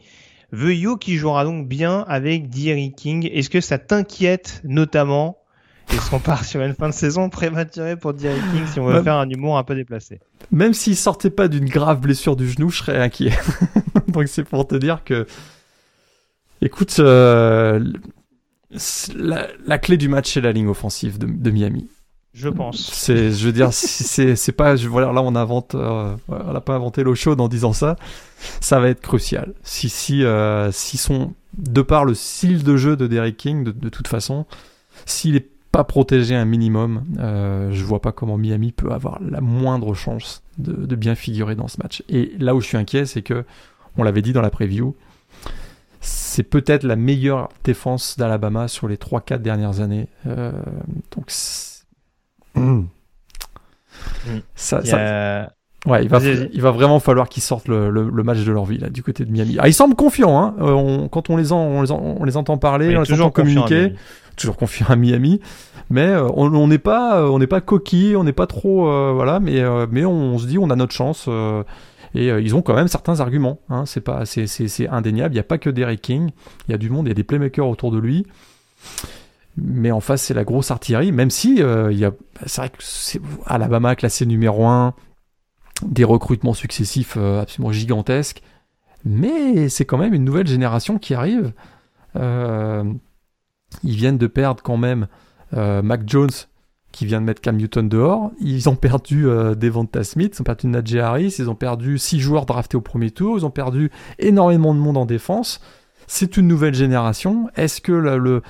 Veuillot 0.51 0.97
qui 0.97 1.15
jouera 1.15 1.45
donc 1.45 1.67
bien 1.67 2.05
avec 2.07 2.49
Derry 2.49 2.93
King. 2.93 3.27
Est-ce 3.33 3.49
que 3.49 3.61
ça 3.61 3.79
t'inquiète 3.79 4.61
notamment? 4.63 5.39
Est-ce 5.91 6.11
qu'on 6.11 6.19
part 6.19 6.45
sur 6.45 6.61
une 6.61 6.75
fin 6.75 6.87
de 6.87 6.93
saison 6.93 7.29
prématurée 7.29 7.95
pour 7.95 8.13
Derry 8.13 8.39
King 8.51 8.67
si 8.71 8.79
on 8.79 8.85
veut 8.85 9.01
faire 9.01 9.15
un 9.15 9.27
humour 9.27 9.57
un 9.57 9.63
peu 9.63 9.73
déplacé? 9.73 10.19
Même 10.51 10.75
s'il 10.75 10.95
sortait 10.95 11.31
pas 11.31 11.47
d'une 11.47 11.67
grave 11.67 11.99
blessure 11.99 12.35
du 12.35 12.47
genou, 12.47 12.69
je 12.69 12.77
serais 12.77 12.97
inquiet. 12.99 13.33
Donc 14.19 14.27
c'est 14.27 14.43
pour 14.43 14.67
te 14.67 14.75
dire 14.75 15.03
que, 15.03 15.25
écoute, 16.61 16.95
euh, 16.99 17.83
la, 19.15 19.77
clé 19.77 19.97
du 19.97 20.07
match 20.07 20.33
c'est 20.33 20.41
la 20.41 20.51
ligne 20.51 20.67
offensive 20.67 21.17
de, 21.17 21.51
Miami. 21.51 21.87
Je 22.33 22.49
pense. 22.49 22.91
C'est, 22.91 23.31
je 23.31 23.45
veux 23.45 23.51
dire, 23.51 23.71
c'est, 23.71 24.35
c'est 24.35 24.51
pas, 24.51 24.75
je, 24.75 24.87
voilà, 24.87 25.11
là 25.11 25.21
on 25.21 25.35
invente, 25.35 25.75
euh, 25.75 26.15
on 26.27 26.53
n'a 26.53 26.61
pas 26.61 26.73
inventé 26.73 27.03
l'eau 27.03 27.13
chaude 27.13 27.39
en 27.39 27.47
disant 27.47 27.73
ça. 27.73 27.95
Ça 28.59 28.79
va 28.79 28.89
être 28.89 29.01
crucial. 29.01 29.53
Si, 29.63 29.87
si, 29.87 30.23
euh, 30.23 30.71
si 30.71 30.97
sont, 30.97 31.33
de 31.57 31.81
par 31.81 32.05
le 32.05 32.15
style 32.15 32.63
de 32.63 32.75
jeu 32.75 32.95
de 32.95 33.07
Derrick 33.07 33.37
King, 33.37 33.63
de, 33.63 33.71
de 33.71 33.89
toute 33.89 34.07
façon, 34.07 34.45
s'il 35.05 35.35
est 35.35 35.47
pas 35.73 35.83
protégé 35.83 36.35
un 36.35 36.45
minimum, 36.45 37.03
euh, 37.17 37.71
je 37.71 37.83
vois 37.83 37.99
pas 37.99 38.11
comment 38.11 38.37
Miami 38.37 38.71
peut 38.71 38.91
avoir 38.91 39.19
la 39.21 39.41
moindre 39.41 39.95
chance 39.95 40.43
de, 40.59 40.71
de, 40.71 40.95
bien 40.95 41.15
figurer 41.15 41.55
dans 41.55 41.67
ce 41.67 41.77
match. 41.81 42.03
Et 42.09 42.31
là 42.37 42.53
où 42.53 42.61
je 42.61 42.67
suis 42.67 42.77
inquiet, 42.77 43.07
c'est 43.07 43.23
que 43.23 43.43
on 43.97 44.03
l'avait 44.03 44.21
dit 44.21 44.33
dans 44.33 44.41
la 44.41 44.49
preview, 44.49 44.95
c'est 46.03 46.43
peut-être 46.43 46.83
la 46.83 46.95
meilleure 46.95 47.49
défense 47.63 48.17
d'Alabama 48.17 48.67
sur 48.67 48.87
les 48.87 48.97
3-4 48.97 49.37
dernières 49.37 49.79
années. 49.79 50.07
Euh, 50.27 50.51
donc, 51.15 51.31
mmh. 52.55 52.81
ça, 54.55 54.79
ouais, 55.85 56.03
il 56.03 56.09
va, 56.09 56.19
il 56.19 56.61
va 56.61 56.71
vraiment 56.71 56.99
falloir 56.99 57.29
qu'ils 57.29 57.43
sortent 57.43 57.67
le, 57.67 57.89
le, 57.89 58.23
match 58.23 58.39
de 58.39 58.51
leur 58.51 58.65
vie 58.65 58.79
là, 58.79 58.89
du 58.89 59.01
côté 59.01 59.25
de 59.25 59.31
Miami. 59.31 59.57
Ah, 59.59 59.67
ils 59.69 59.73
semblent 59.73 59.95
confiants, 59.95 60.37
hein. 60.37 60.55
Euh, 60.59 60.71
on, 60.71 61.07
quand 61.07 61.29
on 61.29 61.37
les, 61.37 61.53
en, 61.53 61.57
on, 61.57 61.81
les 61.81 61.91
on 61.91 62.23
les 62.23 62.35
entend 62.35 62.57
parler, 62.57 62.97
on 62.97 63.01
les 63.01 63.13
entend 63.13 63.31
communiquer, 63.31 63.93
toujours 64.35 64.57
confiants 64.57 64.87
à 64.89 64.95
Miami. 64.95 65.39
Mais 65.89 66.07
euh, 66.07 66.27
on 66.33 66.67
n'est 66.67 66.79
pas, 66.79 67.29
on 67.29 67.39
n'est 67.39 67.47
pas 67.47 67.61
coquille, 67.61 68.15
on 68.15 68.23
n'est 68.23 68.33
pas 68.33 68.47
trop, 68.47 69.13
voilà. 69.13 69.39
Mais, 69.39 69.61
mais 69.89 70.03
on, 70.03 70.11
on, 70.11 70.37
se 70.37 70.47
dit, 70.47 70.57
on 70.57 70.69
a 70.69 70.75
notre 70.75 70.93
chance. 70.93 71.29
Et 72.15 72.31
euh, 72.31 72.41
ils 72.41 72.55
ont 72.55 72.61
quand 72.61 72.75
même 72.75 72.87
certains 72.87 73.19
arguments. 73.19 73.59
Hein. 73.69 73.85
C'est 73.85 74.01
pas, 74.01 74.25
c'est, 74.25 74.87
indéniable. 74.87 75.33
Il 75.33 75.37
n'y 75.37 75.41
a 75.41 75.45
pas 75.45 75.57
que 75.57 75.69
Derek 75.69 76.01
King. 76.01 76.31
Il 76.67 76.71
y 76.71 76.73
a 76.73 76.77
du 76.77 76.89
monde. 76.89 77.07
Il 77.07 77.09
y 77.09 77.11
a 77.11 77.15
des 77.15 77.23
playmakers 77.23 77.67
autour 77.67 77.91
de 77.91 77.97
lui. 77.97 78.25
Mais 79.57 79.91
en 79.91 79.99
face, 79.99 80.23
c'est 80.23 80.33
la 80.33 80.43
grosse 80.43 80.71
artillerie. 80.71 81.11
Même 81.11 81.29
si 81.29 81.61
euh, 81.61 81.91
il 81.91 81.97
y 81.97 82.05
a, 82.05 82.11
c'est 82.45 82.61
vrai 82.61 82.69
que 82.69 82.83
Alabama 83.45 83.95
classé 83.95 84.25
numéro 84.25 84.65
1, 84.67 84.93
des 85.83 86.03
recrutements 86.03 86.53
successifs 86.53 87.15
euh, 87.17 87.41
absolument 87.41 87.71
gigantesques. 87.71 88.41
Mais 89.05 89.69
c'est 89.69 89.85
quand 89.85 89.97
même 89.97 90.13
une 90.13 90.23
nouvelle 90.23 90.47
génération 90.47 90.97
qui 90.97 91.13
arrive. 91.13 91.51
ils 92.15 92.95
viennent 93.83 94.17
de 94.17 94.27
perdre 94.27 94.63
quand 94.63 94.77
même 94.77 95.07
Mac 95.51 96.07
Jones 96.07 96.29
qui 96.93 97.07
vient 97.07 97.19
de 97.19 97.25
mettre 97.25 97.41
Cam 97.41 97.57
Newton 97.57 97.89
dehors. 97.89 98.31
Ils 98.39 98.69
ont 98.69 98.75
perdu 98.75 99.27
euh, 99.27 99.55
Devonta 99.55 100.05
Smith, 100.05 100.35
ils 100.37 100.41
ont 100.41 100.45
perdu 100.45 100.67
Najee 100.67 100.99
Harris, 100.99 101.35
ils 101.39 101.49
ont 101.49 101.55
perdu 101.55 101.97
six 101.97 102.21
joueurs 102.21 102.45
draftés 102.45 102.77
au 102.77 102.81
premier 102.81 103.11
tour, 103.11 103.37
ils 103.37 103.45
ont 103.45 103.51
perdu 103.51 103.91
énormément 104.19 104.73
de 104.73 104.79
monde 104.79 104.95
en 104.95 105.05
défense. 105.05 105.59
C'est 106.05 106.37
une 106.37 106.47
nouvelle 106.47 106.75
génération. 106.75 107.49
Est-ce 107.55 107.81
que 107.81 107.91
le, 107.91 108.43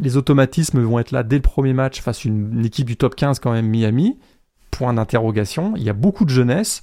les 0.00 0.16
automatismes 0.16 0.80
vont 0.80 0.98
être 0.98 1.10
là 1.10 1.22
dès 1.22 1.36
le 1.36 1.42
premier 1.42 1.74
match 1.74 2.00
face 2.00 2.24
à 2.24 2.28
une, 2.28 2.64
équipe 2.64 2.86
du 2.86 2.96
top 2.96 3.14
15 3.14 3.38
quand 3.38 3.52
même 3.52 3.66
Miami? 3.66 4.18
Point 4.70 4.94
d'interrogation. 4.94 5.74
Il 5.76 5.82
y 5.82 5.90
a 5.90 5.92
beaucoup 5.92 6.24
de 6.24 6.30
jeunesse, 6.30 6.82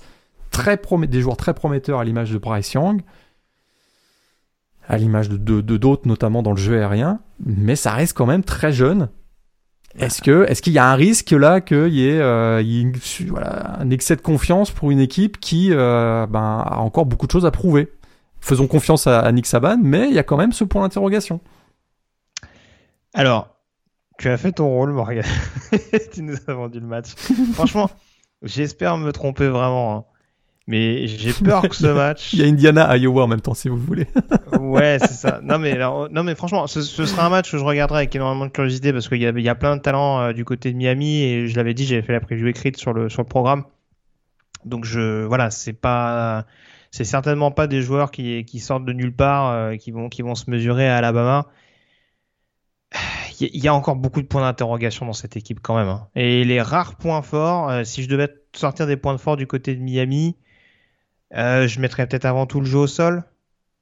des 1.08 1.22
joueurs 1.22 1.38
très 1.38 1.54
prometteurs 1.56 2.00
à 2.00 2.04
l'image 2.04 2.32
de 2.32 2.38
Bryce 2.38 2.74
Young, 2.74 3.02
à 4.88 4.98
l'image 4.98 5.30
de 5.30 5.62
d'autres 5.62 6.08
notamment 6.08 6.44
dans 6.44 6.52
le 6.52 6.58
jeu 6.58 6.78
aérien, 6.78 7.22
mais 7.44 7.76
ça 7.76 7.92
reste 7.92 8.16
quand 8.16 8.28
même 8.28 8.44
très 8.44 8.72
jeune 8.72 9.10
est-ce 9.98 10.22
que 10.22 10.46
est-ce 10.50 10.62
qu'il 10.62 10.74
y 10.74 10.80
a 10.80 10.90
un 10.90 10.96
risque 10.96 11.32
là 11.32 11.62
qu'il 11.62 11.94
y 11.94 12.08
ait, 12.08 12.20
euh, 12.20 12.64
voilà, 13.28 13.80
un 13.80 13.90
excès 13.92 14.16
de 14.16 14.22
confiance 14.22 14.72
pour 14.72 14.90
une 14.90 15.00
équipe 15.00 15.40
qui 15.40 15.70
euh, 15.72 16.26
ben, 16.28 16.64
a 16.66 16.78
encore 16.78 17.06
beaucoup 17.06 17.28
de 17.28 17.32
choses 17.32 17.46
à 17.46 17.52
prouver? 17.52 17.92
Faisons 18.42 18.68
confiance 18.68 19.08
à, 19.08 19.32
Nick 19.32 19.46
Saban, 19.46 19.78
mais 19.82 20.10
il 20.10 20.16
y 20.16 20.20
a 20.20 20.24
quand 20.24 20.36
même 20.36 20.52
ce 20.52 20.64
point 20.64 20.82
d'interrogation. 20.82 21.40
Alors, 23.14 23.56
tu 24.18 24.30
as 24.30 24.38
fait 24.38 24.52
ton 24.52 24.68
rôle, 24.68 24.92
Morgan. 24.92 25.24
tu 26.14 26.24
nous 26.24 26.36
as 26.48 26.54
vendu 26.54 26.80
le 26.80 26.88
match. 26.88 27.14
Franchement, 27.54 27.90
j'espère 28.42 28.98
me 28.98 29.12
tromper 29.12 29.48
vraiment. 29.48 29.96
Hein. 29.96 30.06
Mais 30.66 31.08
j'ai 31.08 31.34
peur 31.34 31.68
que 31.68 31.76
ce 31.76 31.88
match. 31.94 32.34
Il 32.34 32.40
y 32.40 32.44
a 32.44 32.48
Indiana 32.48 32.86
à 32.86 32.98
Iowa 32.98 33.24
en 33.24 33.28
même 33.28 33.42
temps, 33.42 33.54
si 33.54 33.68
vous 33.68 33.78
voulez. 33.78 34.08
ouais, 34.60 34.98
c'est 35.00 35.14
ça. 35.14 35.42
Non 35.44 35.60
mais, 35.60 35.72
alors, 35.74 36.10
non, 36.12 36.24
mais 36.24 36.36
franchement, 36.36 36.68
ce, 36.68 36.82
sera 36.82 37.26
un 37.26 37.30
match 37.30 37.52
que 37.52 37.58
je 37.58 37.64
regarderai 37.64 38.00
avec 38.00 38.16
énormément 38.16 38.46
de 38.46 38.52
curiosité 38.52 38.94
parce 38.94 39.10
qu'il 39.10 39.22
y, 39.22 39.28
a, 39.28 39.32
y 39.32 39.50
a 39.50 39.56
plein 39.56 39.76
de 39.76 39.82
talents 39.82 40.22
euh, 40.22 40.34
du 40.34 40.46
côté 40.46 40.72
de 40.72 40.78
Miami 40.78 41.22
et 41.22 41.48
je 41.48 41.56
l'avais 41.58 41.74
dit, 41.74 41.86
j'avais 41.86 42.02
fait 42.02 42.14
la 42.14 42.22
preview 42.22 42.48
écrite 42.48 42.78
sur 42.78 42.94
le, 42.94 43.10
sur 43.10 43.22
le 43.22 43.28
programme. 43.28 43.66
Donc 44.64 44.86
je, 44.86 45.26
voilà, 45.26 45.52
c'est 45.52 45.74
pas, 45.74 46.46
c'est 46.92 47.04
certainement 47.04 47.52
pas 47.52 47.68
des 47.68 47.82
joueurs 47.82 48.12
qui, 48.12 48.46
qui 48.46 48.60
sortent 48.60 48.86
de 48.86 48.94
nulle 48.94 49.14
part, 49.14 49.50
euh, 49.50 49.76
qui 49.76 49.92
vont, 49.92 50.08
qui 50.08 50.22
vont 50.22 50.36
se 50.36 50.50
mesurer 50.50 50.88
à 50.88 50.98
Alabama. 50.98 51.48
Il 53.42 53.58
y 53.58 53.68
a 53.68 53.74
encore 53.74 53.96
beaucoup 53.96 54.22
de 54.22 54.28
points 54.28 54.42
d'interrogation 54.42 55.06
dans 55.06 55.14
cette 55.14 55.36
équipe 55.36 55.60
quand 55.62 55.76
même. 55.76 55.88
Hein. 55.88 56.08
Et 56.16 56.46
les 56.46 56.62
rares 56.62 56.96
points 56.96 57.22
forts, 57.22 57.70
euh, 57.70 57.84
si 57.84 58.04
je 58.04 58.08
devais 58.08 58.30
sortir 58.56 58.88
des 58.88 58.96
points 58.96 59.18
forts 59.18 59.36
du 59.36 59.48
côté 59.48 59.76
de 59.76 59.82
Miami, 59.82 60.38
euh, 61.36 61.68
je 61.68 61.80
mettrais 61.80 62.08
peut-être 62.08 62.26
avant 62.26 62.46
tout 62.46 62.60
le 62.60 62.66
jeu 62.66 62.80
au 62.80 62.88
sol, 62.88 63.24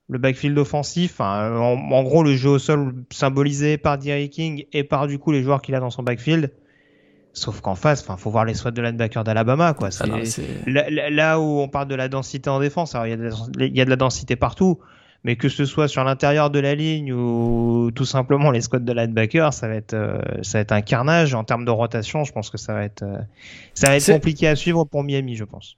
le 0.10 0.18
backfield 0.18 0.58
offensif. 0.58 1.20
en, 1.20 2.04
gros, 2.04 2.24
le 2.24 2.36
jeu 2.36 2.50
au 2.50 2.60
sol 2.60 2.94
symbolisé 3.12 3.78
par 3.78 3.98
Derrick 3.98 4.32
King 4.32 4.66
et 4.74 4.84
par 4.84 5.08
du 5.08 5.20
coup 5.20 5.32
les 5.32 5.44
joueurs 5.44 5.62
qu'il 5.62 5.76
a 5.76 5.80
dans 5.80 5.90
son 5.90 6.04
backfield. 6.04 6.52
Sauf 7.34 7.62
qu'en 7.62 7.76
face, 7.76 8.02
enfin, 8.02 8.18
faut 8.18 8.30
voir 8.30 8.44
les 8.44 8.54
squads 8.54 8.72
de 8.72 8.82
linebacker 8.82 9.24
d'Alabama, 9.24 9.74
quoi. 9.74 9.88
Ah 10.02 10.06
là, 10.68 11.40
où 11.40 11.62
on 11.62 11.70
parle 11.70 11.88
de 11.88 11.96
la 11.96 12.10
densité 12.10 12.50
en 12.50 12.60
défense, 12.60 12.94
alors 12.94 13.08
il 13.08 13.14
y, 13.14 13.78
y, 13.78 13.82
a 13.82 13.86
de 13.86 13.90
la 13.90 13.96
densité 13.96 14.36
partout, 14.36 14.80
mais 15.24 15.38
que 15.38 15.48
ce 15.48 15.64
soit 15.64 15.88
sur 15.88 16.04
l'intérieur 16.04 16.50
de 16.50 16.60
la 16.60 16.76
ligne 16.76 17.14
ou 17.14 17.90
tout 17.96 18.04
simplement 18.04 18.52
les 18.52 18.60
squads 18.60 18.80
de 18.80 18.92
linebacker, 18.92 19.54
ça 19.54 19.70
va 19.70 19.76
être, 19.76 19.94
euh, 19.94 20.20
ça 20.42 20.58
va 20.58 20.62
être 20.64 20.74
un 20.74 20.82
carnage 20.82 21.34
en 21.34 21.46
termes 21.46 21.64
de 21.64 21.72
rotation. 21.72 22.26
Je 22.26 22.34
pense 22.34 22.50
que 22.50 22.58
ça 22.58 22.74
va 22.74 22.84
être, 22.84 23.04
euh, 23.04 23.20
ça 23.76 23.88
va 23.88 23.96
être 23.96 24.12
compliqué 24.12 24.50
à 24.50 24.58
suivre 24.58 24.84
pour 24.84 25.04
Miami, 25.04 25.38
je 25.38 25.46
pense 25.46 25.78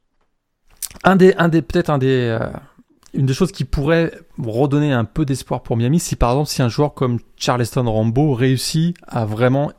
un 1.03 1.15
des, 1.15 1.33
un 1.35 1.49
des, 1.49 1.61
peut-être 1.61 1.89
un 1.89 1.97
des, 1.97 2.37
euh, 2.39 2.49
une 3.13 3.25
des 3.25 3.33
choses 3.33 3.51
qui 3.51 3.65
pourrait 3.65 4.11
redonner 4.37 4.91
un 4.91 5.05
peu 5.05 5.25
d'espoir 5.25 5.61
pour 5.61 5.77
Miami, 5.77 5.99
si 5.99 6.15
par 6.15 6.31
exemple 6.31 6.49
si 6.49 6.61
un 6.61 6.69
joueur 6.69 6.93
comme 6.93 7.19
Charleston 7.37 7.89
Rambo 7.89 8.33
réussit 8.33 8.95
à 9.07 9.25
vraiment 9.25 9.71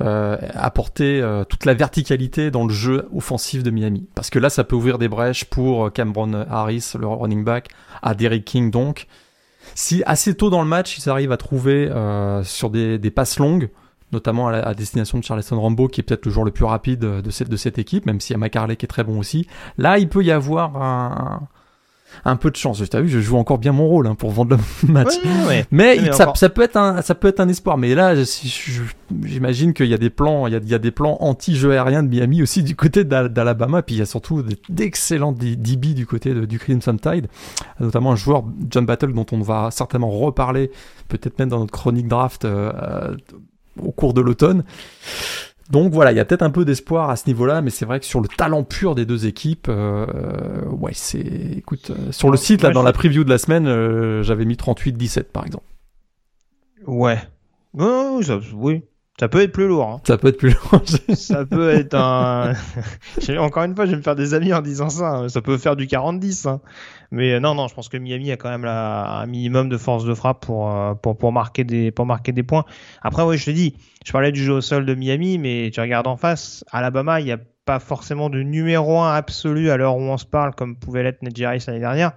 euh, 0.00 0.36
apporter 0.54 1.20
euh, 1.20 1.44
toute 1.44 1.64
la 1.64 1.74
verticalité 1.74 2.50
dans 2.50 2.66
le 2.66 2.72
jeu 2.72 3.08
offensif 3.14 3.62
de 3.62 3.70
Miami. 3.70 4.08
Parce 4.14 4.30
que 4.30 4.38
là, 4.38 4.50
ça 4.50 4.64
peut 4.64 4.74
ouvrir 4.74 4.98
des 4.98 5.08
brèches 5.08 5.44
pour 5.44 5.92
Cameron 5.92 6.32
Harris, 6.48 6.92
le 6.98 7.06
running 7.06 7.44
back, 7.44 7.68
à 8.02 8.14
Derrick 8.14 8.44
King 8.44 8.70
donc. 8.70 9.06
Si 9.74 10.02
assez 10.06 10.34
tôt 10.34 10.50
dans 10.50 10.62
le 10.62 10.68
match, 10.68 10.98
ils 10.98 11.08
arrivent 11.08 11.32
à 11.32 11.36
trouver 11.36 11.88
sur 12.42 12.68
des, 12.68 12.98
des 12.98 13.10
passes 13.10 13.38
longues, 13.38 13.70
notamment 14.12 14.48
à, 14.48 14.74
destination 14.74 15.18
de 15.18 15.24
Charleston 15.24 15.60
Rambo, 15.60 15.88
qui 15.88 16.00
est 16.00 16.04
peut-être 16.04 16.26
le 16.26 16.32
joueur 16.32 16.44
le 16.44 16.50
plus 16.50 16.64
rapide 16.64 17.00
de 17.00 17.30
cette, 17.30 17.48
de 17.48 17.56
cette 17.56 17.78
équipe, 17.78 18.06
même 18.06 18.20
s'il 18.20 18.34
y 18.34 18.36
a 18.36 18.38
McCarley 18.38 18.76
qui 18.76 18.84
est 18.84 18.88
très 18.88 19.04
bon 19.04 19.18
aussi. 19.18 19.46
Là, 19.78 19.98
il 19.98 20.08
peut 20.08 20.22
y 20.22 20.30
avoir 20.30 20.76
un, 20.82 21.48
un 22.24 22.36
peu 22.36 22.50
de 22.50 22.56
chance. 22.56 22.82
Tu 22.88 22.96
as 22.96 23.00
vu, 23.00 23.08
je 23.08 23.20
joue 23.20 23.36
encore 23.36 23.58
bien 23.58 23.72
mon 23.72 23.86
rôle 23.86 24.06
hein, 24.06 24.14
pour 24.14 24.30
vendre 24.30 24.56
le 24.56 24.88
match. 24.92 25.14
Mais, 25.70 26.12
ça, 26.12 26.32
ça, 26.34 26.48
peut 26.48 26.62
être 26.62 26.76
un, 26.76 27.02
ça 27.02 27.14
peut 27.14 27.28
être 27.28 27.40
un 27.40 27.48
espoir. 27.48 27.78
Mais 27.78 27.94
là, 27.94 28.14
j'imagine 29.22 29.72
qu'il 29.72 29.86
y 29.86 29.94
a 29.94 29.98
des 29.98 30.10
plans, 30.10 30.46
il 30.46 30.52
y 30.52 30.56
a, 30.56 30.60
il 30.62 30.68
y 30.68 30.74
a 30.74 30.78
des 30.78 30.90
plans 30.90 31.16
anti-jeu 31.20 31.72
aérien 31.72 32.02
de 32.02 32.08
Miami 32.08 32.42
aussi 32.42 32.62
du 32.62 32.76
côté 32.76 33.04
d'Alabama. 33.04 33.82
Puis 33.82 33.96
il 33.96 33.98
y 33.98 34.02
a 34.02 34.06
surtout 34.06 34.44
d'excellents 34.68 35.32
DB 35.32 35.94
du 35.94 36.06
côté 36.06 36.34
de, 36.34 36.44
du 36.44 36.58
Crimson 36.58 36.96
Tide, 36.96 37.28
notamment 37.80 38.12
un 38.12 38.16
joueur 38.16 38.44
John 38.70 38.86
Battle 38.86 39.12
dont 39.12 39.26
on 39.32 39.40
va 39.40 39.70
certainement 39.70 40.10
reparler, 40.10 40.70
peut-être 41.08 41.38
même 41.38 41.48
dans 41.48 41.58
notre 41.58 41.72
chronique 41.72 42.08
draft 42.08 42.44
euh, 42.44 43.16
au 43.80 43.92
cours 43.92 44.14
de 44.14 44.20
l'automne. 44.20 44.64
Donc 45.70 45.92
voilà, 45.92 46.12
il 46.12 46.16
y 46.16 46.20
a 46.20 46.24
peut-être 46.24 46.42
un 46.42 46.50
peu 46.50 46.64
d'espoir 46.64 47.08
à 47.08 47.16
ce 47.16 47.26
niveau-là, 47.28 47.62
mais 47.62 47.70
c'est 47.70 47.86
vrai 47.86 47.98
que 47.98 48.04
sur 48.04 48.20
le 48.20 48.28
talent 48.28 48.62
pur 48.62 48.94
des 48.94 49.06
deux 49.06 49.26
équipes, 49.26 49.68
euh, 49.70 50.66
ouais, 50.66 50.92
c'est, 50.94 51.20
écoute, 51.20 51.90
euh, 51.90 52.12
sur 52.12 52.30
le 52.30 52.36
site 52.36 52.62
là, 52.62 52.70
dans 52.70 52.82
la 52.82 52.92
preview 52.92 53.24
de 53.24 53.30
la 53.30 53.38
semaine, 53.38 53.66
euh, 53.66 54.22
j'avais 54.22 54.44
mis 54.44 54.56
38-17 54.56 55.24
par 55.24 55.46
exemple. 55.46 55.64
Ouais. 56.86 57.18
oui, 58.54 58.82
ça 59.22 59.28
peut 59.28 59.40
être 59.40 59.52
plus 59.52 59.68
lourd. 59.68 59.86
Hein. 59.88 60.00
Ça 60.04 60.18
peut 60.18 60.26
être 60.26 60.36
plus 60.36 60.48
lourd. 60.48 60.82
ça 61.14 61.46
peut 61.46 61.70
être 61.70 61.94
un. 61.94 62.54
Encore 63.38 63.62
une 63.62 63.76
fois, 63.76 63.86
je 63.86 63.92
vais 63.92 63.96
me 63.96 64.02
faire 64.02 64.16
des 64.16 64.34
amis 64.34 64.52
en 64.52 64.60
disant 64.60 64.88
ça. 64.88 65.10
Hein. 65.10 65.28
Ça 65.28 65.40
peut 65.40 65.58
faire 65.58 65.76
du 65.76 65.86
40-10. 65.86 66.48
Hein. 66.48 66.60
Mais 67.12 67.34
euh, 67.34 67.38
non, 67.38 67.54
non, 67.54 67.68
je 67.68 67.74
pense 67.76 67.88
que 67.88 67.96
Miami 67.96 68.32
a 68.32 68.36
quand 68.36 68.50
même 68.50 68.64
un 68.64 69.24
minimum 69.26 69.68
de 69.68 69.76
force 69.76 70.04
de 70.04 70.12
frappe 70.12 70.44
pour, 70.44 70.74
euh, 70.74 70.94
pour, 70.94 71.16
pour, 71.16 71.30
marquer 71.30 71.62
des, 71.62 71.92
pour 71.92 72.04
marquer 72.04 72.32
des 72.32 72.42
points. 72.42 72.64
Après, 73.00 73.22
oui, 73.22 73.38
je 73.38 73.44
te 73.44 73.52
dis, 73.52 73.76
je 74.04 74.10
parlais 74.10 74.32
du 74.32 74.42
jeu 74.42 74.54
au 74.54 74.60
sol 74.60 74.84
de 74.86 74.94
Miami, 74.96 75.38
mais 75.38 75.70
tu 75.72 75.80
regardes 75.80 76.08
en 76.08 76.16
face, 76.16 76.64
Alabama, 76.72 77.20
il 77.20 77.26
n'y 77.26 77.32
a 77.32 77.38
pas 77.64 77.78
forcément 77.78 78.28
de 78.28 78.42
numéro 78.42 78.98
1 78.98 79.14
absolu 79.14 79.70
à 79.70 79.76
l'heure 79.76 79.98
où 79.98 80.00
on 80.00 80.16
se 80.16 80.26
parle, 80.26 80.52
comme 80.56 80.74
pouvait 80.74 81.04
l'être 81.04 81.22
Nedji 81.22 81.42
l'année 81.42 81.78
dernière. 81.78 82.10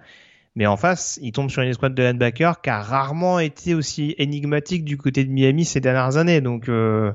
Mais 0.56 0.66
en 0.68 0.78
face, 0.78 1.20
il 1.22 1.32
tombe 1.34 1.50
sur 1.50 1.62
une 1.62 1.70
escouade 1.70 1.94
de 1.94 2.04
linebacker 2.04 2.62
qui 2.62 2.70
a 2.70 2.82
rarement 2.82 3.40
été 3.40 3.74
aussi 3.76 4.16
énigmatique 4.18 4.86
du 4.86 4.98
côté 4.98 5.26
de 5.26 5.32
Miami 5.32 5.66
ces 5.66 5.82
dernières 5.82 6.16
années. 6.16 6.40
Donc, 6.40 6.70
euh, 6.70 7.12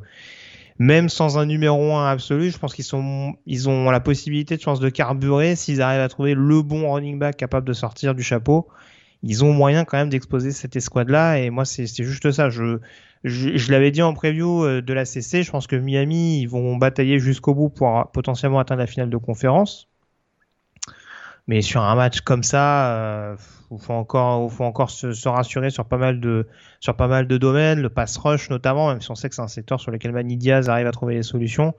même 0.79 1.09
sans 1.09 1.39
un 1.39 1.47
numéro 1.47 1.95
1 1.95 2.11
absolu, 2.11 2.51
je 2.51 2.59
pense 2.59 2.75
qu'ils 2.75 2.85
sont, 2.85 3.35
ils 3.47 3.69
ont 3.69 3.91
la 3.91 4.01
possibilité 4.01 4.57
de 4.57 4.63
chance 4.63 4.79
de 4.79 4.91
carburer 4.91 5.57
s'ils 5.57 5.81
arrivent 5.81 6.03
à 6.03 6.09
trouver 6.09 6.35
le 6.35 6.63
bon 6.63 6.93
running 6.93 7.19
back 7.19 7.37
capable 7.39 7.67
de 7.67 7.73
sortir 7.73 8.15
du 8.15 8.23
chapeau. 8.23 8.69
Ils 9.23 9.45
ont 9.45 9.53
moyen 9.53 9.85
quand 9.85 9.99
même 9.99 10.09
d'exposer 10.11 10.53
cette 10.53 10.77
escouade-là. 10.77 11.39
Et 11.39 11.51
moi, 11.51 11.65
c'est 11.65 11.87
juste 11.87 12.31
ça. 12.33 12.51
Je, 12.51 12.79
je, 13.25 13.57
je 13.57 13.73
l'avais 13.73 13.91
dit 13.91 14.03
en 14.03 14.15
preview 14.15 14.65
euh, 14.65 14.83
de 14.83 14.93
la 14.93 15.05
CC. 15.07 15.43
Je 15.43 15.51
pense 15.51 15.67
que 15.67 15.77
Miami, 15.77 16.41
ils 16.41 16.47
vont 16.47 16.77
batailler 16.77 17.19
jusqu'au 17.19 17.55
bout 17.55 17.71
pour 17.71 18.11
potentiellement 18.13 18.59
atteindre 18.59 18.81
la 18.81 18.87
finale 18.87 19.11
de 19.11 19.17
conférence. 19.17 19.90
Mais 21.51 21.63
sur 21.63 21.83
un 21.83 21.97
match 21.97 22.21
comme 22.21 22.45
ça, 22.45 22.95
euh, 22.95 23.37
il 23.73 23.81
faut 23.81 23.93
encore, 23.93 24.53
faut 24.53 24.63
encore 24.63 24.89
se, 24.89 25.29
rassurer 25.29 25.71
sur 25.71 25.85
pas 25.85 25.97
mal 25.97 26.21
de, 26.21 26.47
domaines, 27.39 27.81
le 27.81 27.89
pass 27.89 28.17
rush 28.19 28.51
notamment, 28.51 28.89
même 28.91 29.01
si 29.01 29.11
on 29.11 29.17
sait 29.17 29.29
que 29.29 29.35
c'est 29.35 29.43
un 29.43 29.49
secteur 29.49 29.81
sur 29.81 29.91
lequel 29.91 30.13
Manny 30.13 30.37
Diaz 30.37 30.69
arrive 30.69 30.87
à 30.87 30.93
trouver 30.93 31.17
des 31.17 31.25
solutions. 31.25 31.75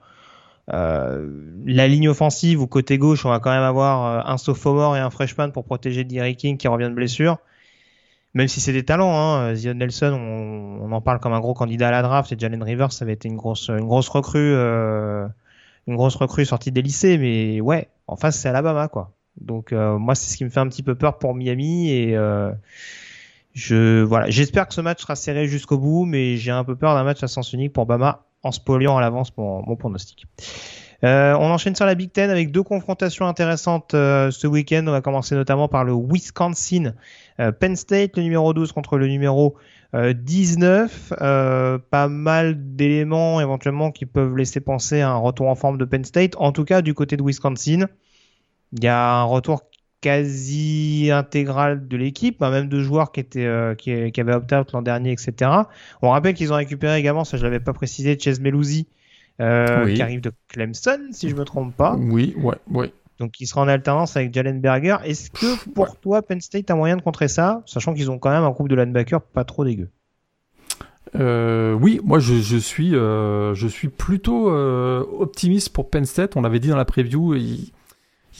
Euh, 0.74 1.26
la 1.64 1.88
ligne 1.88 2.10
offensive 2.10 2.60
ou 2.60 2.66
côté 2.66 2.98
gauche, 2.98 3.24
on 3.24 3.30
va 3.30 3.40
quand 3.40 3.50
même 3.50 3.62
avoir 3.62 4.04
euh, 4.04 4.30
un 4.30 4.36
sophomore 4.36 4.94
et 4.94 5.00
un 5.00 5.08
freshman 5.08 5.52
pour 5.52 5.64
protéger 5.64 6.04
Derrick 6.04 6.36
King 6.36 6.58
qui 6.58 6.68
revient 6.68 6.90
de 6.90 6.94
blessure. 6.94 7.38
Même 8.34 8.48
si 8.48 8.60
c'est 8.60 8.74
des 8.74 8.84
talents, 8.84 9.16
hein, 9.16 9.54
Zion 9.54 9.72
Nelson, 9.72 10.12
on, 10.82 10.92
en 10.92 11.00
parle 11.00 11.18
comme 11.18 11.32
un 11.32 11.40
gros 11.40 11.54
candidat 11.54 11.88
à 11.88 11.92
la 11.92 12.02
draft. 12.02 12.30
Et 12.30 12.36
Jalen 12.38 12.62
Rivers, 12.62 12.92
ça 12.92 13.06
avait 13.06 13.14
été 13.14 13.26
une 13.26 13.38
grosse, 13.38 13.70
recrue, 13.70 14.52
euh, 14.54 15.26
une 15.86 15.96
grosse 15.96 16.16
recrue 16.16 16.44
sortie 16.44 16.72
des 16.72 16.82
lycées. 16.82 17.16
Mais 17.16 17.62
ouais, 17.62 17.88
en 18.06 18.16
face 18.16 18.38
c'est 18.38 18.50
Alabama 18.50 18.88
quoi. 18.88 19.12
Donc 19.40 19.72
euh, 19.72 19.98
moi 19.98 20.14
c'est 20.14 20.30
ce 20.30 20.36
qui 20.36 20.44
me 20.44 20.50
fait 20.50 20.60
un 20.60 20.68
petit 20.68 20.82
peu 20.82 20.94
peur 20.94 21.18
pour 21.18 21.34
Miami 21.34 21.90
et 21.90 22.16
euh, 22.16 22.52
je 23.54 24.02
voilà, 24.02 24.30
j'espère 24.30 24.68
que 24.68 24.74
ce 24.74 24.80
match 24.80 25.02
sera 25.02 25.16
serré 25.16 25.46
jusqu'au 25.46 25.78
bout, 25.78 26.04
mais 26.04 26.36
j'ai 26.36 26.50
un 26.50 26.64
peu 26.64 26.76
peur 26.76 26.94
d'un 26.94 27.04
match 27.04 27.22
à 27.22 27.28
sens 27.28 27.52
unique 27.52 27.72
pour 27.72 27.86
Bama 27.86 28.26
en 28.42 28.52
spoliant 28.52 28.96
à 28.96 29.00
l'avance 29.00 29.32
mon, 29.36 29.76
pronostic. 29.76 30.26
Euh, 31.04 31.34
on 31.34 31.50
enchaîne 31.50 31.74
sur 31.74 31.84
la 31.84 31.96
Big 31.96 32.12
Ten 32.12 32.30
avec 32.30 32.52
deux 32.52 32.62
confrontations 32.62 33.26
intéressantes 33.26 33.94
euh, 33.94 34.30
ce 34.30 34.46
week-end. 34.46 34.84
On 34.86 34.92
va 34.92 35.00
commencer 35.00 35.34
notamment 35.34 35.66
par 35.66 35.84
le 35.84 35.92
Wisconsin 35.92 36.94
euh, 37.40 37.50
Penn 37.50 37.74
State, 37.74 38.16
le 38.16 38.22
numéro 38.22 38.52
12 38.54 38.72
contre 38.72 38.98
le 38.98 39.08
numéro 39.08 39.56
19. 39.94 41.12
pas 41.18 42.08
mal 42.08 42.74
d'éléments 42.74 43.42
éventuellement 43.42 43.90
qui 43.90 44.06
peuvent 44.06 44.34
laisser 44.36 44.60
penser 44.60 45.02
à 45.02 45.10
un 45.10 45.16
retour 45.16 45.48
en 45.48 45.54
forme 45.54 45.76
de 45.76 45.84
Penn 45.84 46.02
State. 46.02 46.34
En 46.38 46.52
tout 46.52 46.64
cas, 46.64 46.80
du 46.80 46.94
côté 46.94 47.18
de 47.18 47.22
Wisconsin, 47.22 47.88
il 48.72 48.84
y 48.84 48.88
a 48.88 49.20
un 49.20 49.24
retour 49.24 49.62
quasi 50.02 51.10
intégral 51.12 51.86
de 51.88 51.96
l'équipe, 51.96 52.42
hein, 52.42 52.50
même 52.50 52.68
de 52.68 52.80
joueurs 52.80 53.12
qui 53.12 53.20
étaient 53.20 53.46
euh, 53.46 53.74
qui, 53.74 53.92
avaient 53.92 54.34
opt-out 54.34 54.72
l'an 54.72 54.82
dernier, 54.82 55.12
etc. 55.12 55.50
On 56.02 56.10
rappelle 56.10 56.34
qu'ils 56.34 56.52
ont 56.52 56.56
récupéré 56.56 56.98
également, 56.98 57.24
ça 57.24 57.38
je 57.38 57.44
l'avais 57.44 57.60
pas 57.60 57.72
précisé, 57.72 58.18
Chase 58.18 58.40
Melusi, 58.40 58.88
euh, 59.40 59.94
qui 59.94 60.02
arrive 60.02 60.20
de 60.20 60.32
Clemson, 60.48 60.98
si 61.12 61.30
je 61.30 61.36
me 61.36 61.44
trompe 61.44 61.74
pas. 61.74 61.96
Oui, 61.96 62.34
ouais, 62.36 62.56
ouais. 62.70 62.92
Donc 63.18 63.40
il 63.40 63.46
sera 63.46 63.60
en 63.60 63.68
alternance 63.68 64.16
avec 64.16 64.34
Jalen 64.34 64.60
Berger. 64.60 64.96
Est-ce 65.04 65.30
que 65.30 65.70
pour 65.70 65.96
toi, 65.96 66.22
Penn 66.22 66.40
State 66.40 66.70
a 66.70 66.74
moyen 66.74 66.96
de 66.96 67.02
contrer 67.02 67.28
ça, 67.28 67.62
sachant 67.66 67.94
qu'ils 67.94 68.10
ont 68.10 68.18
quand 68.18 68.30
même 68.30 68.42
un 68.42 68.50
groupe 68.50 68.68
de 68.68 68.74
linebackers 68.74 69.22
pas 69.22 69.44
trop 69.44 69.64
dégueu? 69.64 69.88
Euh, 71.14 71.74
oui, 71.74 72.00
moi 72.02 72.18
je, 72.18 72.34
je 72.34 72.56
suis, 72.56 72.90
je 72.90 73.66
suis 73.68 73.88
plutôt 73.88 74.50
optimiste 74.50 75.68
pour 75.68 75.90
Penn 75.90 76.04
State. 76.04 76.34
On 76.34 76.40
l'avait 76.40 76.58
dit 76.58 76.68
dans 76.68 76.76
la 76.76 76.84
preview, 76.84 77.34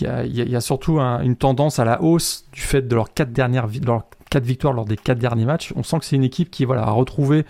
il 0.01 0.51
y 0.51 0.57
a, 0.57 0.61
surtout 0.61 0.99
une 0.99 1.37
tendance 1.37 1.79
à 1.79 1.85
la 1.85 2.03
hausse 2.03 2.47
du 2.53 2.61
fait 2.61 2.83
de 2.83 2.95
leurs 2.95 3.13
quatre 3.13 3.33
victoires 4.41 4.73
lors 4.73 4.85
des 4.85 4.97
quatre 4.97 5.19
derniers 5.19 5.45
matchs. 5.45 5.73
On 5.77 5.83
sent 5.83 5.99
que 5.99 6.05
c'est 6.05 6.17
une 6.17 6.25
équipe 6.25 6.51
qui 6.51 6.65
voilà 6.65 6.83
a 6.83 6.91
retrouvé 6.91 7.45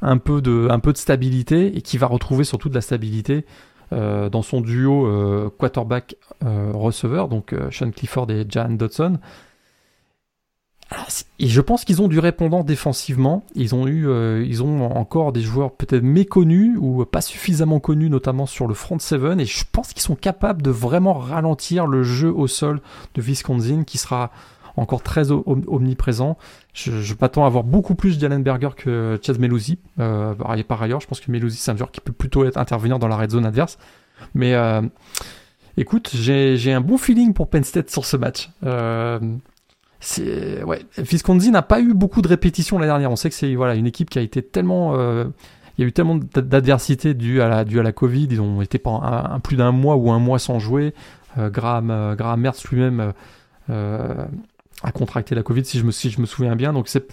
un 0.00 0.18
peu 0.18 0.40
de 0.40 0.68
un 0.70 0.78
peu 0.78 0.92
de 0.92 0.98
stabilité 0.98 1.76
et 1.76 1.82
qui 1.82 1.98
va 1.98 2.06
retrouver 2.06 2.44
surtout 2.44 2.68
de 2.68 2.74
la 2.74 2.80
stabilité 2.80 3.44
euh, 3.92 4.28
dans 4.28 4.42
son 4.42 4.60
duo 4.60 5.06
euh, 5.06 5.50
quarterback 5.58 6.16
euh, 6.44 6.70
receveur 6.72 7.28
donc 7.28 7.54
Sean 7.70 7.90
Clifford 7.90 8.30
et 8.30 8.46
Jan 8.48 8.70
Dodson. 8.70 9.18
Et 11.38 11.48
je 11.48 11.60
pense 11.60 11.84
qu'ils 11.84 12.00
ont 12.00 12.08
du 12.08 12.18
répondant 12.18 12.64
défensivement. 12.64 13.44
Ils 13.54 13.74
ont 13.74 13.86
eu, 13.86 14.08
euh, 14.08 14.44
ils 14.46 14.62
ont 14.62 14.90
encore 14.96 15.32
des 15.32 15.42
joueurs 15.42 15.72
peut-être 15.72 16.02
méconnus 16.02 16.76
ou 16.80 17.04
pas 17.04 17.20
suffisamment 17.20 17.78
connus, 17.78 18.08
notamment 18.08 18.46
sur 18.46 18.66
le 18.66 18.74
front 18.74 18.98
seven. 18.98 19.38
Et 19.38 19.44
je 19.44 19.64
pense 19.70 19.92
qu'ils 19.92 20.02
sont 20.02 20.16
capables 20.16 20.62
de 20.62 20.70
vraiment 20.70 21.14
ralentir 21.14 21.86
le 21.86 22.02
jeu 22.02 22.32
au 22.32 22.46
sol 22.46 22.80
de 23.14 23.22
Wisconsin, 23.22 23.84
qui 23.84 23.98
sera 23.98 24.30
encore 24.76 25.02
très 25.02 25.30
omniprésent. 25.30 26.38
Je, 26.72 27.02
je 27.02 27.14
m'attends 27.20 27.44
à 27.44 27.46
avoir 27.46 27.64
beaucoup 27.64 27.94
plus 27.94 28.18
d'Allen 28.18 28.42
Berger 28.42 28.70
que 28.76 29.18
Chaz 29.22 29.38
Melusi. 29.38 29.78
Euh, 29.98 30.34
par 30.66 30.82
ailleurs, 30.82 31.00
je 31.00 31.06
pense 31.06 31.20
que 31.20 31.30
Melusi 31.30 31.58
c'est 31.58 31.70
un 31.70 31.76
joueur 31.76 31.90
qui 31.90 32.00
peut 32.00 32.12
plutôt 32.12 32.44
être 32.44 32.56
intervenir 32.56 32.98
dans 32.98 33.08
la 33.08 33.16
red 33.16 33.30
zone 33.30 33.44
adverse. 33.44 33.78
Mais 34.34 34.54
euh, 34.54 34.82
écoute, 35.76 36.10
j'ai 36.14 36.72
un 36.72 36.80
bon 36.80 36.96
feeling 36.96 37.34
pour 37.34 37.48
Penn 37.48 37.64
State 37.64 37.90
sur 37.90 38.04
ce 38.04 38.16
match. 38.16 38.50
Euh, 38.64 39.18
c'est 40.00 40.62
ouais, 40.62 40.80
n'a 41.50 41.62
pas 41.62 41.80
eu 41.80 41.92
beaucoup 41.92 42.22
de 42.22 42.28
répétitions 42.28 42.78
l'année 42.78 42.90
dernière. 42.90 43.10
On 43.10 43.16
sait 43.16 43.28
que 43.28 43.34
c'est 43.34 43.54
voilà 43.54 43.74
une 43.74 43.86
équipe 43.86 44.10
qui 44.10 44.18
a 44.18 44.22
été 44.22 44.42
tellement 44.42 44.94
euh, 44.96 45.24
il 45.76 45.82
y 45.82 45.84
a 45.84 45.88
eu 45.88 45.92
tellement 45.92 46.16
d'adversité 46.16 47.14
due 47.14 47.40
à 47.40 47.48
la 47.48 47.64
due 47.64 47.80
à 47.80 47.82
la 47.82 47.92
Covid. 47.92 48.28
Ils 48.30 48.40
ont 48.40 48.62
été 48.62 48.78
pendant 48.78 49.38
plus 49.40 49.56
d'un 49.56 49.72
mois 49.72 49.96
ou 49.96 50.10
un 50.10 50.18
mois 50.18 50.38
sans 50.38 50.58
jouer. 50.58 50.94
Euh, 51.36 51.50
Graham 51.50 51.90
euh, 51.90 52.52
lui-même 52.70 53.12
euh, 53.70 54.26
a 54.82 54.92
contracté 54.92 55.34
la 55.34 55.42
Covid 55.42 55.64
si 55.64 55.78
je 55.78 55.84
me 55.84 55.92
si 55.92 56.10
je 56.10 56.20
me 56.20 56.26
souviens 56.26 56.56
bien. 56.56 56.72
Donc 56.72 56.88
c'est 56.88 57.06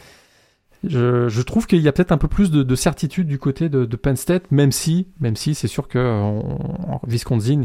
je, 0.84 1.30
je, 1.30 1.42
trouve 1.42 1.66
qu'il 1.66 1.82
y 1.82 1.88
a 1.88 1.92
peut-être 1.92 2.12
un 2.12 2.18
peu 2.20 2.28
plus 2.28 2.52
de, 2.52 2.62
de 2.62 2.76
certitude 2.76 3.28
du 3.28 3.40
côté 3.40 3.70
de, 3.70 3.86
Penn 3.96 4.16
State, 4.16 4.52
même 4.52 4.72
si, 4.72 5.08
même 5.20 5.36
si 5.36 5.56
c'est 5.56 5.68
sûr 5.68 5.88
que 5.88 5.98
en, 5.98 7.02
Wisconsin, 7.08 7.64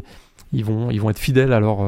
ils 0.54 0.64
vont, 0.64 0.90
ils 0.90 1.02
vont 1.02 1.10
être 1.10 1.18
fidèles 1.18 1.52
à 1.52 1.60
leur, 1.60 1.82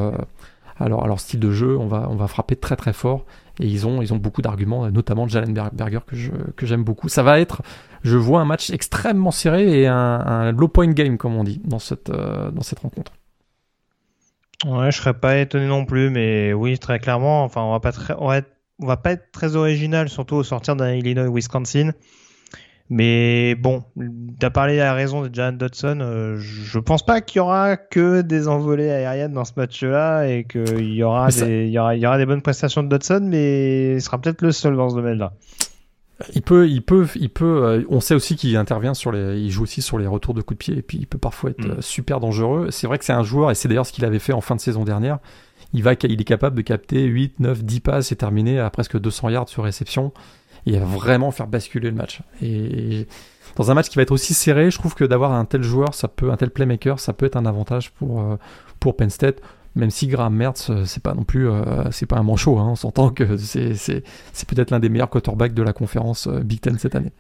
alors, 0.79 1.21
style 1.21 1.41
de 1.41 1.51
jeu, 1.51 1.77
on 1.79 1.87
va, 1.87 2.27
frapper 2.27 2.57
très 2.57 2.77
très 2.77 2.93
fort. 2.93 3.25
Et 3.61 3.67
ils 3.67 3.87
ont, 3.87 4.03
beaucoup 4.17 4.43
d'arguments, 4.43 4.91
notamment 4.91 5.29
Jalen 5.29 5.53
Berger 5.73 6.01
que, 6.07 6.17
je, 6.17 6.31
que 6.57 6.67
j'aime 6.67 6.85
beaucoup. 6.85 7.09
Ça 7.09 7.23
va 7.23 7.39
être, 7.41 7.63
je 8.03 8.17
vois 8.17 8.41
un 8.41 8.45
match 8.45 8.71
extrêmement 8.71 9.31
serré 9.31 9.83
et 9.83 9.87
un, 9.87 10.53
low 10.53 10.69
point 10.69 10.93
game, 10.93 11.19
comme 11.19 11.37
on 11.37 11.45
dit, 11.45 11.61
dans 11.65 11.79
cette, 11.79 12.11
euh, 12.11 12.51
dans 12.51 12.63
cette 12.63 12.81
rencontre. 12.81 13.13
Ouais, 14.65 14.91
je 14.93 14.97
serais 14.97 15.15
pas 15.15 15.39
étonné 15.39 15.67
non 15.67 15.85
plus, 15.85 16.09
mais 16.11 16.53
oui, 16.53 16.79
très 16.79 16.99
clairement, 17.01 17.43
enfin, 17.45 17.63
on 17.63 17.73
va 17.73 17.81
pas 17.81 17.91
va, 17.91 18.41
va 18.79 18.97
pas 18.97 19.13
être 19.13 19.33
très 19.33 19.57
original, 19.57 20.09
surtout 20.09 20.37
au 20.37 20.45
sortir 20.45 20.77
d'un 20.77 20.95
Illinois-Wisconsin. 20.95 21.93
Mais 22.91 23.55
bon, 23.55 23.85
tu 23.97 24.45
as 24.45 24.51
parlé 24.51 24.81
à 24.81 24.93
raison 24.93 25.23
de 25.23 25.35
Jan 25.35 25.53
Dodson. 25.53 25.99
Euh, 26.01 26.37
je 26.39 26.79
pense 26.79 27.05
pas 27.05 27.21
qu'il 27.21 27.39
y 27.39 27.41
aura 27.41 27.77
que 27.77 28.21
des 28.21 28.49
envolées 28.49 28.91
aériennes 28.91 29.33
dans 29.33 29.45
ce 29.45 29.53
match-là 29.57 30.27
et 30.27 30.45
qu'il 30.45 30.93
y, 30.93 31.03
aura 31.03 31.29
des, 31.29 31.69
y, 31.69 31.79
aura, 31.79 31.97
y 31.97 32.07
aura 32.07 32.19
des 32.19 32.27
bonnes 32.27 32.43
prestations 32.43 32.83
de 32.83 32.89
Dodson, 32.89 33.21
mais 33.23 33.95
il 33.95 34.03
sera 34.03 34.21
peut-être 34.21 34.43
le 34.43 34.53
seul 34.53 34.77
dans 34.77 34.91
ce 34.91 34.97
domaine-là. 34.97 35.33
Il 36.35 36.43
peut, 36.43 36.69
il 36.69 36.83
peut, 36.83 37.07
il 37.17 37.31
peut. 37.31 37.65
Euh, 37.65 37.85
on 37.89 38.01
sait 38.01 38.15
aussi 38.15 38.37
qu'il 38.37 38.57
intervient 38.57 38.95
sur 38.95 39.13
les, 39.13 39.41
il 39.41 39.51
joue 39.51 39.63
aussi 39.63 39.83
sur 39.83 39.99
les 39.99 40.07
retours 40.07 40.35
de 40.35 40.43
coups 40.43 40.59
de 40.59 40.65
pied 40.65 40.79
et 40.79 40.83
puis 40.83 40.99
il 40.99 41.07
peut 41.07 41.19
parfois 41.19 41.51
être 41.51 41.67
mm. 41.67 41.71
euh, 41.71 41.81
super 41.81 42.21
dangereux. 42.21 42.69
C'est 42.71 42.87
vrai 42.87 42.99
que 42.99 43.05
c'est 43.05 43.13
un 43.13 43.23
joueur 43.23 43.51
et 43.51 43.55
c'est 43.55 43.69
d'ailleurs 43.69 43.87
ce 43.87 43.93
qu'il 43.93 44.05
avait 44.05 44.19
fait 44.19 44.33
en 44.33 44.41
fin 44.41 44.55
de 44.55 44.61
saison 44.61 44.85
dernière. 44.85 45.19
Il 45.75 45.83
va, 45.83 45.95
il 46.03 46.21
est 46.21 46.25
capable 46.25 46.57
de 46.57 46.63
capter 46.63 47.05
8, 47.05 47.41
9, 47.41 47.65
10 47.65 47.81
passes 47.81 48.13
et 48.13 48.17
terminer 48.17 48.61
à 48.61 48.69
presque 48.69 48.99
200 48.99 49.31
yards 49.31 49.49
sur 49.49 49.65
réception 49.65 50.13
et 50.67 50.79
vraiment 50.79 51.31
faire 51.31 51.47
basculer 51.47 51.91
le 51.91 51.97
match. 51.97 52.21
Et 52.41 53.07
dans 53.57 53.71
un 53.71 53.75
match 53.75 53.89
qui 53.89 53.97
va 53.97 54.03
être 54.03 54.13
aussi 54.13 54.35
serré, 54.35 54.71
je 54.71 54.79
trouve 54.79 54.95
que 54.95 55.05
d'avoir 55.05 55.33
un 55.33 55.45
tel 55.45 55.63
joueur, 55.63 55.95
ça 55.95 56.09
peut, 56.09 56.31
un 56.31 56.37
tel 56.37 56.51
playmaker, 56.51 57.01
ça 57.01 57.13
peut 57.13 57.27
être 57.27 57.37
un 57.37 57.47
avantage 57.47 57.91
pour, 57.93 58.21
euh, 58.21 58.37
pour 58.81 58.97
Penn 58.97 59.11
State. 59.11 59.41
Même 59.75 59.91
si 59.91 60.07
Graham 60.07 60.35
Mertz, 60.35 60.69
euh, 60.71 60.85
c'est 60.85 61.03
pas 61.03 61.15
non 61.15 61.25
plus, 61.25 61.49
euh, 61.49 61.91
c'est 61.91 62.07
pas 62.07 62.19
un 62.19 62.23
manchot, 62.23 62.59
hein, 62.59 62.69
on 62.71 62.75
s'entend 62.77 63.11
que 63.11 63.37
c'est 63.39 63.73
peut-être 64.47 64.71
l'un 64.71 64.81
des 64.81 64.91
meilleurs 64.91 65.09
quarterbacks 65.09 65.55
de 65.55 65.63
la 65.63 65.73
conférence 65.73 66.29
Big 66.29 66.61
Ten 66.61 66.79
cette 66.79 66.95
année. 66.95 67.13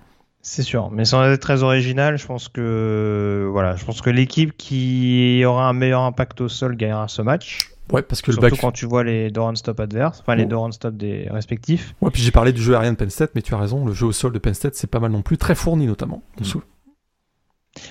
C'est 0.45 0.62
sûr, 0.62 0.90
mais 0.90 1.05
sans 1.05 1.24
être 1.24 1.40
très 1.40 1.62
original, 1.62 2.18
je 2.18 2.26
pense 2.26 2.49
que 2.49 3.49
voilà, 3.53 3.76
je 3.76 3.84
pense 3.84 4.03
que 4.03 4.11
l'équipe 4.11 4.57
qui 4.57 5.43
aura 5.47 5.68
un 5.68 5.72
meilleur 5.72 6.03
impact 6.03 6.40
au 6.40 6.49
sol 6.49 6.76
gagnera 6.76 7.07
ce 7.09 7.22
match. 7.22 7.71
Ouais, 7.91 8.03
parce 8.03 8.22
que 8.22 8.33
Surtout 8.33 8.47
le 8.47 8.51
back... 8.53 8.61
quand 8.61 8.72
tu 8.72 8.87
vois 8.87 9.05
les 9.05 9.30
door 9.30 9.57
stop 9.57 9.80
adverses, 9.80 10.20
enfin 10.20 10.35
les 10.35 10.47
door 10.47 10.72
stop 10.72 10.97
des 10.97 11.28
respectifs. 11.30 11.95
Ouais, 12.01 12.11
puis 12.11 12.22
j'ai 12.22 12.30
parlé 12.30 12.53
du 12.53 12.62
jeu 12.62 12.74
aérien 12.74 12.93
de 12.93 12.97
Penn 12.97 13.11
State, 13.11 13.33
mais 13.35 13.43
tu 13.43 13.55
as 13.55 13.59
raison, 13.59 13.85
le 13.85 13.93
jeu 13.93 14.07
au 14.07 14.12
sol 14.12 14.33
de 14.33 14.39
Penn 14.39 14.55
State, 14.55 14.74
c'est 14.74 14.87
pas 14.87 15.01
mal 15.01 15.11
non 15.11 15.22
plus, 15.22 15.37
très 15.37 15.55
fourni 15.55 15.87
notamment. 15.87 16.22
Mm. 16.41 16.61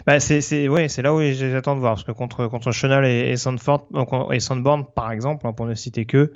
Bah, 0.05 0.19
c'est 0.19 0.67
ouais, 0.69 0.87
c'est 0.87 1.01
là 1.01 1.13
où 1.13 1.21
j'attends 1.21 1.75
de 1.75 1.79
voir 1.79 1.95
parce 1.95 2.03
que 2.03 2.11
contre 2.11 2.47
contre 2.47 2.71
Chenal 2.71 3.05
et, 3.05 3.31
et, 3.31 3.37
Sandford, 3.37 3.87
et 4.31 4.39
Sandborn 4.39 4.85
par 4.95 5.11
exemple, 5.11 5.47
hein, 5.47 5.53
pour 5.53 5.65
ne 5.65 5.73
citer 5.73 6.05
que, 6.05 6.31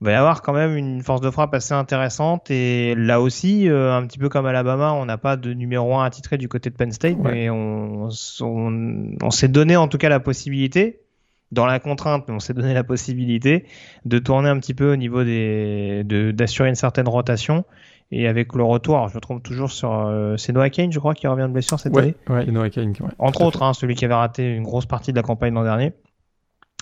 il 0.00 0.04
va 0.04 0.12
y 0.12 0.14
avoir 0.14 0.42
quand 0.42 0.54
même 0.54 0.76
une 0.76 1.02
force 1.02 1.20
de 1.20 1.30
frappe 1.30 1.54
assez 1.54 1.74
intéressante 1.74 2.50
et 2.50 2.94
là 2.96 3.20
aussi, 3.20 3.68
euh, 3.68 3.94
un 3.94 4.06
petit 4.06 4.18
peu 4.18 4.28
comme 4.28 4.46
Alabama, 4.46 4.92
on 4.94 5.04
n'a 5.04 5.18
pas 5.18 5.36
de 5.36 5.52
numéro 5.52 5.94
1 5.96 6.04
attitré 6.04 6.38
du 6.38 6.48
côté 6.48 6.70
de 6.70 6.74
Penn 6.74 6.90
State, 6.90 7.18
mais 7.22 7.50
on, 7.50 8.08
on, 8.40 9.16
on 9.22 9.30
s'est 9.30 9.48
donné 9.48 9.76
en 9.76 9.88
tout 9.88 9.98
cas 9.98 10.08
la 10.08 10.20
possibilité 10.20 11.03
dans 11.52 11.66
la 11.66 11.78
contrainte, 11.78 12.24
mais 12.28 12.34
on 12.34 12.40
s'est 12.40 12.54
donné 12.54 12.74
la 12.74 12.84
possibilité 12.84 13.66
de 14.04 14.18
tourner 14.18 14.48
un 14.48 14.58
petit 14.58 14.74
peu 14.74 14.92
au 14.92 14.96
niveau 14.96 15.24
des, 15.24 16.02
d'assurer 16.34 16.68
une 16.68 16.74
certaine 16.74 17.08
rotation. 17.08 17.64
Et 18.10 18.28
avec 18.28 18.54
le 18.54 18.62
retour, 18.62 19.08
je 19.08 19.14
me 19.14 19.20
trompe 19.20 19.42
toujours 19.42 19.72
sur, 19.72 19.92
euh, 19.92 20.36
c'est 20.36 20.52
Noah 20.52 20.70
Kane, 20.70 20.92
je 20.92 20.98
crois, 20.98 21.14
qui 21.14 21.26
revient 21.26 21.46
de 21.48 21.52
blessure 21.52 21.80
cette 21.80 21.96
année. 21.96 22.14
Ouais, 22.28 22.46
Noah 22.46 22.70
Kane. 22.70 22.92
Entre 23.18 23.42
autres, 23.42 23.62
hein, 23.62 23.72
celui 23.72 23.94
qui 23.94 24.04
avait 24.04 24.14
raté 24.14 24.54
une 24.54 24.62
grosse 24.62 24.86
partie 24.86 25.10
de 25.12 25.16
la 25.16 25.22
campagne 25.22 25.54
l'an 25.54 25.64
dernier. 25.64 25.92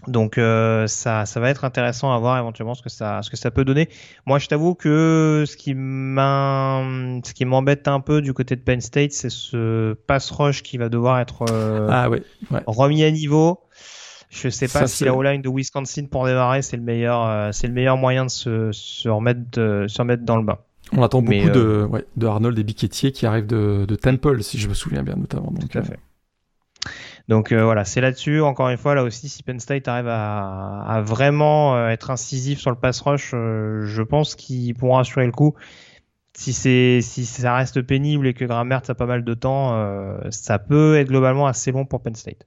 Donc 0.09 0.37
euh, 0.37 0.87
ça, 0.89 1.27
ça 1.27 1.39
va 1.39 1.49
être 1.49 1.65
intéressant 1.65 2.13
à 2.13 2.19
voir 2.19 2.39
éventuellement 2.39 2.75
ce 2.75 2.83
que 2.83 2.89
ça, 2.89 3.23
ce 3.23 3.31
que 3.31 3.37
ça 3.37 3.51
peut 3.51 3.65
donner. 3.65 3.89
Moi, 4.27 4.39
je 4.39 4.49
t'avoue 4.49 4.75
que 4.75 5.45
ce 5.47 5.57
qui 5.57 5.71
ce 5.73 7.33
qui 7.33 7.45
m'embête 7.45 7.87
un 7.87 8.01
peu 8.01 8.21
du 8.21 8.35
côté 8.35 8.57
de 8.57 8.61
Penn 8.61 8.81
State, 8.81 9.13
c'est 9.13 9.31
ce 9.31 9.95
pass 9.95 10.31
rush 10.31 10.63
qui 10.63 10.77
va 10.77 10.89
devoir 10.89 11.21
être 11.21 11.45
euh, 11.51 11.87
ah, 11.91 12.11
ouais, 12.11 12.23
remis 12.67 13.05
à 13.05 13.11
niveau. 13.11 13.61
Je 14.33 14.49
sais 14.49 14.67
pas 14.67 14.87
si 14.87 15.05
la 15.05 15.15
O-line 15.15 15.43
de 15.43 15.51
Wisconsin 15.51 16.07
pour 16.07 16.25
démarrer, 16.25 16.63
c'est 16.63 16.79
le 16.79 16.83
meilleur, 16.83 17.27
euh, 17.27 17.51
c'est 17.53 17.67
le 17.67 17.75
meilleur 17.75 17.99
moyen 17.99 18.25
de 18.25 18.31
se, 18.31 18.73
se 18.73 19.09
remettre, 19.11 19.43
de, 19.53 19.85
se 19.89 20.01
remettre 20.01 20.25
dans 20.25 20.39
le 20.39 20.43
bain. 20.43 20.59
On 20.91 21.03
attend 21.03 21.21
beaucoup 21.21 21.51
de, 21.51 21.61
euh, 21.61 21.87
ouais, 21.87 22.07
de 22.17 22.27
Arnold 22.27 22.59
et 22.59 22.65
Biquetier 22.65 23.13
qui 23.13 23.27
arrivent 23.27 23.47
de, 23.47 23.85
de, 23.87 23.95
Temple, 23.95 24.43
si 24.43 24.59
je 24.59 24.69
me 24.69 24.75
souviens 24.75 25.03
bien 25.03 25.17
notamment. 25.17 25.51
Donc, 25.51 25.69
Tout 25.69 25.79
à 25.79 25.83
euh, 25.83 25.85
fait. 25.85 25.99
Donc 27.29 27.53
voilà, 27.53 27.85
c'est 27.85 28.01
là-dessus. 28.01 28.41
Encore 28.41 28.71
une 28.71 28.79
fois, 28.79 28.95
là 28.95 29.05
aussi, 29.05 29.29
si 29.29 29.43
Penn 29.43 29.61
State 29.61 29.87
arrive 29.87 30.09
à, 30.09 30.83
à 30.83 31.03
vraiment 31.03 31.89
être 31.89 32.11
incisif 32.11 32.59
sur 32.59 32.71
le 32.71 32.77
pass 32.77 33.01
rush, 33.03 33.31
je 33.31 34.03
pense 34.03 34.35
qu'ils 34.35 34.75
pourront 34.75 34.99
assurer 34.99 35.27
le 35.27 35.33
coup. 35.33 35.55
Si 36.35 36.53
c'est 36.53 37.01
si 37.01 37.25
ça 37.25 37.55
reste 37.55 37.81
pénible 37.83 38.27
et 38.27 38.35
que 38.35 38.45
Grammer 38.45 38.79
a 38.89 38.95
pas 38.95 39.07
mal 39.07 39.23
de 39.23 39.35
temps, 39.35 40.19
ça 40.31 40.59
peut 40.59 40.97
être 40.97 41.09
globalement 41.09 41.47
assez 41.47 41.71
long 41.71 41.85
pour 41.85 42.03
Penn 42.03 42.17
State. 42.17 42.45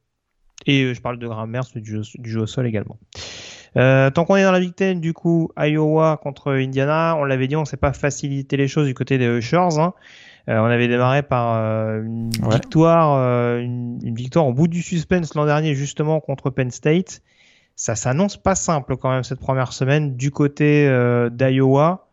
Et 0.65 0.83
euh, 0.83 0.93
je 0.93 1.01
parle 1.01 1.19
de 1.19 1.27
grammaire, 1.27 1.63
du 1.75 1.91
jeu, 1.91 2.01
du 2.15 2.29
jeu 2.29 2.41
au 2.41 2.47
sol 2.47 2.67
également. 2.67 2.97
Euh, 3.77 4.09
tant 4.09 4.23
qu'on 4.25 4.37
est 4.37 4.43
dans 4.43 4.51
la 4.51 4.59
Big 4.59 4.73
Ten, 4.73 5.01
du 5.01 5.13
coup, 5.13 5.51
Iowa 5.57 6.17
contre 6.23 6.53
Indiana, 6.53 7.15
on 7.19 7.25
l'avait 7.25 7.47
dit, 7.47 7.55
on 7.55 7.65
s'est 7.65 7.77
pas 7.77 7.93
facilité 7.93 8.55
les 8.57 8.67
choses 8.67 8.87
du 8.87 8.93
côté 8.93 9.17
des 9.17 9.25
Ushers. 9.25 9.77
Hein. 9.77 9.93
Euh, 10.47 10.59
on 10.59 10.65
avait 10.65 10.87
démarré 10.87 11.23
par 11.23 11.55
euh, 11.55 12.03
une 12.03 12.29
victoire, 12.51 13.15
euh, 13.17 13.59
une, 13.59 13.99
une, 14.03 14.15
victoire 14.15 14.45
au 14.45 14.53
bout 14.53 14.67
du 14.67 14.83
suspense 14.83 15.33
l'an 15.33 15.45
dernier 15.45 15.73
justement 15.73 16.19
contre 16.19 16.51
Penn 16.51 16.69
State. 16.69 17.23
Ça 17.75 17.95
s'annonce 17.95 18.37
pas 18.37 18.53
simple 18.53 18.95
quand 18.95 19.09
même 19.09 19.23
cette 19.23 19.39
première 19.39 19.73
semaine 19.73 20.15
du 20.15 20.31
côté 20.31 20.87
d'Iowa, 21.31 22.07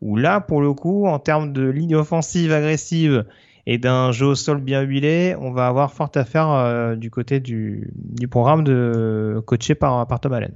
où 0.00 0.16
là 0.16 0.40
pour 0.40 0.60
le 0.60 0.72
coup, 0.72 1.06
en 1.06 1.20
termes 1.20 1.52
de 1.52 1.68
ligne 1.68 1.94
offensive 1.94 2.52
agressive 2.52 3.24
et 3.66 3.78
d'un 3.78 4.12
jeu 4.12 4.26
au 4.26 4.34
sol 4.34 4.60
bien 4.60 4.82
huilé, 4.82 5.34
on 5.40 5.50
va 5.50 5.66
avoir 5.66 5.92
fort 5.92 6.10
à 6.14 6.24
faire 6.24 6.50
euh, 6.50 6.96
du 6.96 7.10
côté 7.10 7.40
du, 7.40 7.90
programme 8.30 8.64
de 8.64 9.42
coaché 9.46 9.74
par, 9.74 10.06
Tom 10.20 10.32
Allen. 10.32 10.52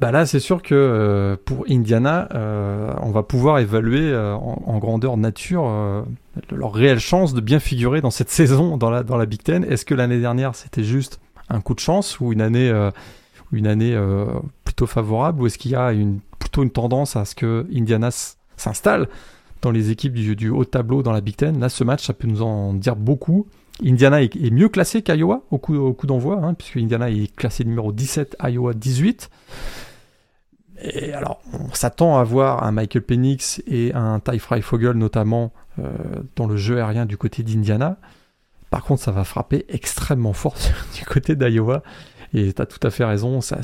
Bah 0.00 0.12
là, 0.12 0.26
c'est 0.26 0.40
sûr 0.40 0.62
que 0.62 0.74
euh, 0.74 1.36
pour 1.42 1.64
Indiana, 1.68 2.28
euh, 2.34 2.92
on 3.02 3.10
va 3.10 3.22
pouvoir 3.22 3.58
évaluer 3.58 4.14
en, 4.16 4.78
grandeur 4.78 5.16
nature 5.16 5.64
leur 6.50 6.72
réelle 6.72 7.00
chance 7.00 7.34
de 7.34 7.40
bien 7.40 7.58
figurer 7.58 8.00
dans 8.00 8.10
cette 8.10 8.30
saison 8.30 8.76
dans 8.76 8.90
la, 8.90 9.02
dans 9.02 9.16
la 9.16 9.26
Big 9.26 9.42
Ten. 9.42 9.64
Est-ce 9.64 9.84
que 9.84 9.94
l'année 9.94 10.20
dernière, 10.20 10.54
c'était 10.54 10.84
juste 10.84 11.20
un 11.48 11.60
coup 11.60 11.74
de 11.74 11.80
chance 11.80 12.20
ou 12.20 12.32
une 12.32 12.40
année, 12.40 12.72
une 13.52 13.66
année 13.66 13.98
plutôt 14.64 14.86
favorable 14.86 15.42
ou 15.42 15.46
est-ce 15.46 15.58
qu'il 15.58 15.72
y 15.72 15.74
a 15.74 15.92
plutôt 16.38 16.62
une 16.62 16.70
tendance 16.70 17.16
à 17.16 17.24
ce 17.24 17.34
que 17.34 17.66
Indiana 17.74 18.10
s'installe? 18.56 19.08
Dans 19.62 19.70
les 19.70 19.90
équipes 19.90 20.14
du, 20.14 20.48
haut 20.48 20.64
tableau 20.64 21.02
dans 21.02 21.12
la 21.12 21.20
Big 21.20 21.36
Ten. 21.36 21.58
Là, 21.58 21.68
ce 21.68 21.84
match, 21.84 22.06
ça 22.06 22.12
peut 22.12 22.28
nous 22.28 22.42
en 22.42 22.74
dire 22.74 22.96
beaucoup. 22.96 23.46
Indiana 23.84 24.22
est, 24.22 24.50
mieux 24.50 24.68
classé 24.68 25.02
qu'Iowa 25.02 25.42
au 25.50 25.58
coup, 25.58 26.06
d'envoi, 26.06 26.40
hein, 26.42 26.54
puisque 26.54 26.76
Indiana 26.76 27.10
est 27.10 27.34
classé 27.34 27.64
numéro 27.64 27.92
17, 27.92 28.36
Iowa 28.42 28.74
18. 28.74 29.30
Et 30.82 31.12
alors, 31.12 31.40
on 31.52 31.72
s'attend 31.74 32.18
à 32.18 32.24
voir 32.24 32.62
un 32.62 32.72
Michael 32.72 33.02
Penix 33.02 33.62
et 33.66 33.92
un 33.94 34.20
Ty 34.20 34.38
Fogel 34.38 34.92
notamment 34.92 35.52
euh, 35.78 35.90
dans 36.36 36.46
le 36.46 36.56
jeu 36.56 36.78
aérien 36.78 37.06
du 37.06 37.16
côté 37.16 37.42
d'Indiana. 37.42 37.98
Par 38.70 38.84
contre, 38.84 39.02
ça 39.02 39.10
va 39.10 39.24
frapper 39.24 39.64
extrêmement 39.68 40.32
fort 40.32 40.56
du 40.94 41.04
côté 41.04 41.36
d'Iowa. 41.36 41.82
Et 42.34 42.52
tu 42.52 42.62
as 42.62 42.66
tout 42.66 42.84
à 42.86 42.90
fait 42.90 43.04
raison, 43.04 43.40
ça, 43.40 43.60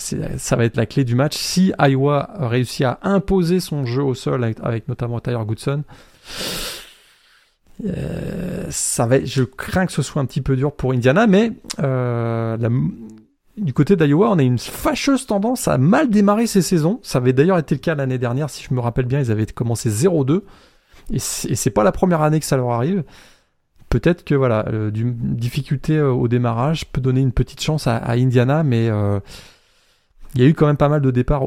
va 0.57 0.65
être 0.65 0.77
la 0.77 0.87
clé 0.87 1.05
du 1.05 1.15
match. 1.15 1.37
Si 1.37 1.73
Iowa 1.79 2.31
réussit 2.39 2.87
à 2.87 2.99
imposer 3.03 3.61
son 3.61 3.85
jeu 3.85 4.03
au 4.03 4.15
sol 4.15 4.55
avec, 4.63 4.89
notamment 4.89 5.21
Tyler 5.21 5.43
Goodson, 5.47 5.85
euh, 7.85 8.65
ça 8.71 9.07
va, 9.07 9.23
je 9.23 9.43
crains 9.43 9.85
que 9.85 9.93
ce 9.93 10.03
soit 10.03 10.23
un 10.23 10.25
petit 10.25 10.41
peu 10.41 10.57
dur 10.57 10.73
pour 10.73 10.93
Indiana, 10.93 11.27
mais 11.27 11.53
euh, 11.83 12.57
du 13.59 13.73
côté 13.75 13.97
d'Iowa, 13.97 14.31
on 14.31 14.39
a 14.39 14.43
une 14.43 14.59
fâcheuse 14.59 15.27
tendance 15.27 15.69
à 15.69 15.77
mal 15.77 16.09
démarrer 16.09 16.47
ces 16.47 16.63
saisons. 16.63 17.01
Ça 17.03 17.19
avait 17.19 17.33
d'ailleurs 17.33 17.59
été 17.59 17.75
le 17.75 17.81
cas 17.81 17.95
l'année 17.95 18.19
dernière, 18.19 18.49
si 18.49 18.65
je 18.69 18.73
me 18.73 18.81
rappelle 18.81 19.07
bien, 19.07 19.21
ils 19.21 19.31
avaient 19.31 19.47
commencé 19.47 19.91
0-2. 19.91 20.43
Et 21.13 21.19
c'est 21.19 21.71
pas 21.71 21.85
la 21.85 21.93
première 21.93 22.23
année 22.23 22.41
que 22.41 22.47
ça 22.47 22.57
leur 22.57 22.71
arrive 22.71 23.05
peut-être 23.95 24.25
que 24.25 24.35
voilà, 24.35 24.67
euh, 24.73 24.91
difficulté 24.93 25.97
euh, 25.97 26.11
au 26.11 26.27
démarrage 26.27 26.85
peut 26.87 27.01
donner 27.01 27.21
une 27.21 27.31
petite 27.31 27.61
chance 27.61 27.87
à, 27.87 28.11
Indiana, 28.11 28.65
mais 28.65 28.89
euh, 28.89 29.21
il 30.35 30.43
y 30.43 30.45
a 30.45 30.49
eu 30.49 30.55
quand 30.55 30.67
même 30.67 30.77
pas 30.77 30.89
mal 30.89 31.01
de 31.01 31.13
départs, 31.13 31.45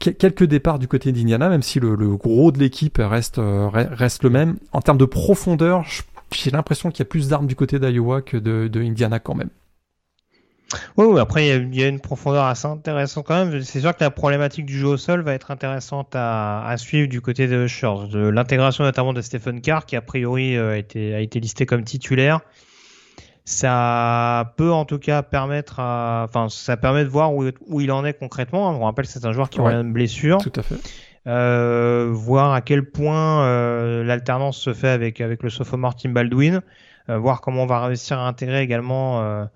quelques 0.00 0.42
départs 0.42 0.80
du 0.80 0.88
côté 0.88 1.12
d'Indiana, 1.12 1.48
même 1.48 1.62
si 1.62 1.78
le, 1.78 1.94
gros 2.16 2.50
de 2.50 2.58
l'équipe 2.58 2.98
reste, 3.00 3.40
reste 3.40 4.24
le 4.24 4.30
même. 4.30 4.56
En 4.72 4.80
termes 4.80 4.98
de 4.98 5.04
profondeur, 5.04 5.84
j'ai 6.32 6.50
l'impression 6.50 6.90
qu'il 6.90 6.98
y 6.98 7.02
a 7.02 7.08
plus 7.08 7.28
d'armes 7.28 7.46
du 7.46 7.54
côté 7.54 7.78
d'Iowa 7.78 8.22
que 8.22 8.38
de 8.38 8.80
Indiana 8.80 9.20
quand 9.20 9.36
même. 9.36 9.50
Oui, 10.96 11.18
après, 11.18 11.48
il 11.48 11.74
y, 11.74 11.82
a 11.82 11.88
une 11.88 12.00
profondeur 12.00 12.44
assez 12.44 12.66
intéressante 12.66 13.26
quand 13.26 13.46
même. 13.46 13.62
C'est 13.62 13.80
sûr 13.80 13.94
que 13.96 14.02
la 14.02 14.10
problématique 14.10 14.66
du 14.66 14.78
jeu 14.78 14.88
au 14.88 14.96
sol 14.96 15.22
va 15.22 15.34
être 15.34 15.50
intéressante 15.50 16.12
à, 16.14 16.74
suivre 16.78 17.08
du 17.08 17.20
côté 17.20 17.46
de 17.46 17.66
Shores. 17.66 18.08
L'intégration 18.14 18.84
notamment 18.84 19.12
de 19.12 19.20
Stephen 19.20 19.60
Carr, 19.60 19.86
qui 19.86 19.96
a 19.96 20.02
priori 20.02 20.56
euh, 20.56 20.72
a, 20.72 20.76
été, 20.76 21.14
a 21.14 21.20
été 21.20 21.40
listé 21.40 21.66
comme 21.66 21.84
titulaire. 21.84 22.40
Ça 23.46 24.54
peut 24.56 24.72
en 24.72 24.86
tout 24.86 24.98
cas 24.98 25.22
permettre 25.22 25.78
à, 25.78 26.24
enfin, 26.26 26.48
ça 26.48 26.78
permet 26.78 27.04
de 27.04 27.10
voir 27.10 27.34
où, 27.34 27.44
où 27.66 27.80
il 27.80 27.92
en 27.92 28.04
est 28.04 28.14
concrètement. 28.14 28.70
On 28.70 28.84
rappelle 28.84 29.04
que 29.04 29.10
c'est 29.10 29.26
un 29.26 29.32
joueur 29.32 29.50
qui 29.50 29.60
a 29.60 29.64
une 29.64 29.92
blessure. 29.92 30.38
Tout 30.38 30.52
à 30.56 30.62
fait. 30.62 30.76
Euh, 31.26 32.10
voir 32.12 32.52
à 32.52 32.60
quel 32.60 32.84
point 32.90 33.44
euh, 33.44 34.04
l'alternance 34.04 34.58
se 34.58 34.74
fait 34.74 34.88
avec, 34.88 35.22
avec 35.22 35.42
le 35.42 35.50
sophomore 35.50 35.94
Tim 35.94 36.10
Baldwin. 36.10 36.60
Euh, 37.08 37.18
voir 37.18 37.40
comment 37.40 37.62
on 37.62 37.66
va 37.66 37.84
réussir 37.86 38.18
à 38.18 38.26
intégrer 38.26 38.62
également 38.62 39.46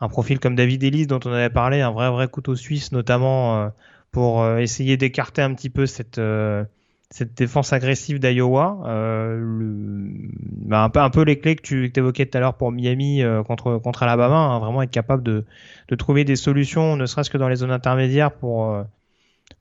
un 0.00 0.08
profil 0.08 0.40
comme 0.40 0.54
David 0.54 0.82
Ellis 0.84 1.06
dont 1.06 1.20
on 1.24 1.32
avait 1.32 1.50
parlé, 1.50 1.80
un 1.80 1.90
vrai 1.90 2.10
vrai 2.10 2.28
couteau 2.28 2.56
suisse 2.56 2.92
notamment 2.92 3.56
euh, 3.56 3.68
pour 4.10 4.42
euh, 4.42 4.58
essayer 4.58 4.96
d'écarter 4.96 5.42
un 5.42 5.54
petit 5.54 5.70
peu 5.70 5.86
cette 5.86 6.18
euh, 6.18 6.64
cette 7.10 7.34
défense 7.34 7.72
agressive 7.72 8.18
d'Iowa, 8.18 8.78
bah, 8.82 10.90
un 10.94 11.10
peu 11.10 11.22
les 11.22 11.38
clés 11.38 11.54
que 11.54 11.62
tu 11.62 11.92
évoquais 11.94 12.26
tout 12.26 12.36
à 12.36 12.40
l'heure 12.40 12.54
pour 12.54 12.72
Miami 12.72 13.22
contre 13.46 13.78
contre 13.78 14.02
Alabama, 14.02 14.34
hein, 14.34 14.58
vraiment 14.58 14.82
être 14.82 14.90
capable 14.90 15.22
de 15.22 15.44
de 15.88 15.94
trouver 15.94 16.24
des 16.24 16.34
solutions, 16.34 16.96
ne 16.96 17.06
serait-ce 17.06 17.30
que 17.30 17.38
dans 17.38 17.48
les 17.48 17.56
zones 17.56 17.70
intermédiaires 17.70 18.32
pour 18.32 18.76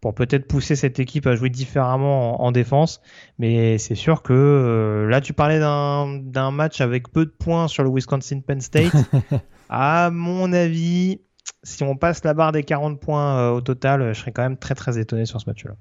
pour 0.02 0.16
peut-être 0.16 0.48
pousser 0.48 0.76
cette 0.76 1.00
équipe 1.00 1.28
à 1.28 1.36
jouer 1.36 1.52
différemment 1.52 2.44
en, 2.44 2.52
défense. 2.52 3.02
Mais 3.38 3.78
c'est 3.78 3.96
sûr 3.96 4.24
que 4.24 5.06
là, 5.08 5.22
tu 5.22 5.34
parlais 5.34 5.60
d'un 5.60 6.52
match 6.52 6.82
avec 6.82 7.12
peu 7.12 7.26
de 7.26 7.32
points 7.32 7.68
sur 7.68 7.84
le 7.84 7.92
Wisconsin 7.92 8.40
Penn 8.40 8.62
State. 8.62 8.96
À 9.76 10.12
mon 10.12 10.54
avis, 10.54 11.20
si 11.64 11.82
on 11.82 11.96
passe 11.96 12.24
la 12.24 12.36
barre 12.36 12.52
des 12.52 12.62
40 12.62 13.00
points 13.00 13.40
euh, 13.40 13.50
au 13.54 13.62
total, 13.62 14.14
je 14.14 14.20
serais 14.20 14.32
quand 14.32 14.44
même 14.44 14.56
très 14.56 14.76
très 14.76 15.00
étonné 15.00 15.26
sur 15.26 15.42
ce 15.42 15.50
match-là. 15.50 15.72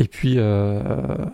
Et 0.00 0.08
puis, 0.08 0.34
euh, 0.38 1.24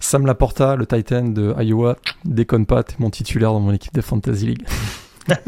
Sam 0.00 0.26
Laporta, 0.26 0.76
le 0.76 0.84
Titan 0.84 1.24
de 1.24 1.54
Iowa, 1.62 1.96
déconne 2.26 2.66
pas, 2.66 2.82
t'es 2.82 2.96
mon 2.98 3.08
titulaire 3.08 3.54
dans 3.54 3.60
mon 3.60 3.72
équipe 3.72 3.94
de 3.94 4.02
Fantasy 4.02 4.48
League. 4.48 4.66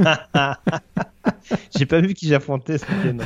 J'ai 1.76 1.84
pas 1.84 2.01
vu 2.01 2.14
qui 2.14 2.26
j'affrontais 2.26 2.78
ce 2.78 2.86
week-end. 2.86 3.18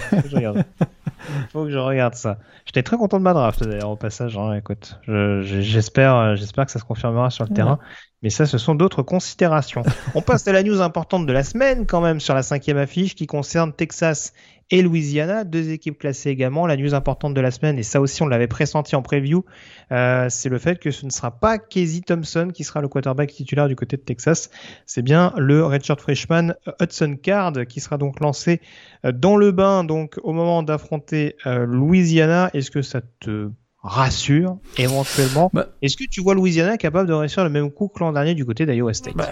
Faut 1.52 1.66
que 1.66 1.70
je 1.70 1.78
regarde 1.78 2.14
ça. 2.14 2.38
J'étais 2.64 2.82
très 2.82 2.96
content 2.96 3.18
de 3.18 3.22
ma 3.22 3.32
draft 3.32 3.62
d'ailleurs 3.62 3.90
au 3.90 3.96
passage. 3.96 4.36
Hein, 4.36 4.54
écoute, 4.54 4.98
j'espère, 5.06 6.34
j'espère 6.34 6.66
que 6.66 6.72
ça 6.72 6.80
se 6.80 6.84
confirmera 6.84 7.30
sur 7.30 7.44
le 7.44 7.54
terrain. 7.54 7.78
Mais 8.26 8.30
ça, 8.30 8.44
ce 8.44 8.58
sont 8.58 8.74
d'autres 8.74 9.02
considérations. 9.02 9.84
On 10.16 10.20
passe 10.20 10.48
à 10.48 10.52
la 10.52 10.64
news 10.64 10.80
importante 10.80 11.26
de 11.26 11.32
la 11.32 11.44
semaine 11.44 11.86
quand 11.86 12.00
même 12.00 12.18
sur 12.18 12.34
la 12.34 12.42
cinquième 12.42 12.76
affiche 12.76 13.14
qui 13.14 13.28
concerne 13.28 13.72
Texas 13.72 14.32
et 14.72 14.82
Louisiana, 14.82 15.44
deux 15.44 15.70
équipes 15.70 15.96
classées 15.96 16.30
également. 16.30 16.66
La 16.66 16.76
news 16.76 16.92
importante 16.92 17.34
de 17.34 17.40
la 17.40 17.52
semaine, 17.52 17.78
et 17.78 17.84
ça 17.84 18.00
aussi 18.00 18.24
on 18.24 18.26
l'avait 18.26 18.48
pressenti 18.48 18.96
en 18.96 19.02
preview, 19.02 19.44
euh, 19.92 20.26
c'est 20.28 20.48
le 20.48 20.58
fait 20.58 20.80
que 20.80 20.90
ce 20.90 21.06
ne 21.06 21.10
sera 21.12 21.30
pas 21.30 21.58
Casey 21.58 22.00
Thompson 22.04 22.50
qui 22.52 22.64
sera 22.64 22.80
le 22.80 22.88
quarterback 22.88 23.30
titulaire 23.30 23.68
du 23.68 23.76
côté 23.76 23.96
de 23.96 24.02
Texas. 24.02 24.50
C'est 24.86 25.02
bien 25.02 25.32
le 25.36 25.64
redshirt 25.64 26.00
freshman 26.00 26.56
Hudson 26.80 27.16
Card 27.22 27.52
qui 27.68 27.78
sera 27.78 27.96
donc 27.96 28.18
lancé 28.18 28.60
euh, 29.04 29.12
dans 29.12 29.36
le 29.36 29.52
bain 29.52 29.84
donc 29.84 30.18
au 30.24 30.32
moment 30.32 30.64
d'affronter 30.64 31.36
euh, 31.46 31.64
Louisiana. 31.64 32.50
Est-ce 32.54 32.72
que 32.72 32.82
ça 32.82 33.02
te 33.20 33.50
rassure 33.86 34.58
éventuellement. 34.76 35.50
Bah. 35.54 35.68
Est-ce 35.80 35.96
que 35.96 36.04
tu 36.04 36.20
vois 36.20 36.34
Louisiana 36.34 36.76
capable 36.76 37.08
de 37.08 37.14
réussir 37.14 37.44
le 37.44 37.50
même 37.50 37.70
coup 37.70 37.88
que 37.88 38.00
l'an 38.00 38.12
dernier 38.12 38.34
du 38.34 38.44
côté 38.44 38.66
d'Iowa 38.66 38.92
State? 38.92 39.16
Bah, 39.16 39.28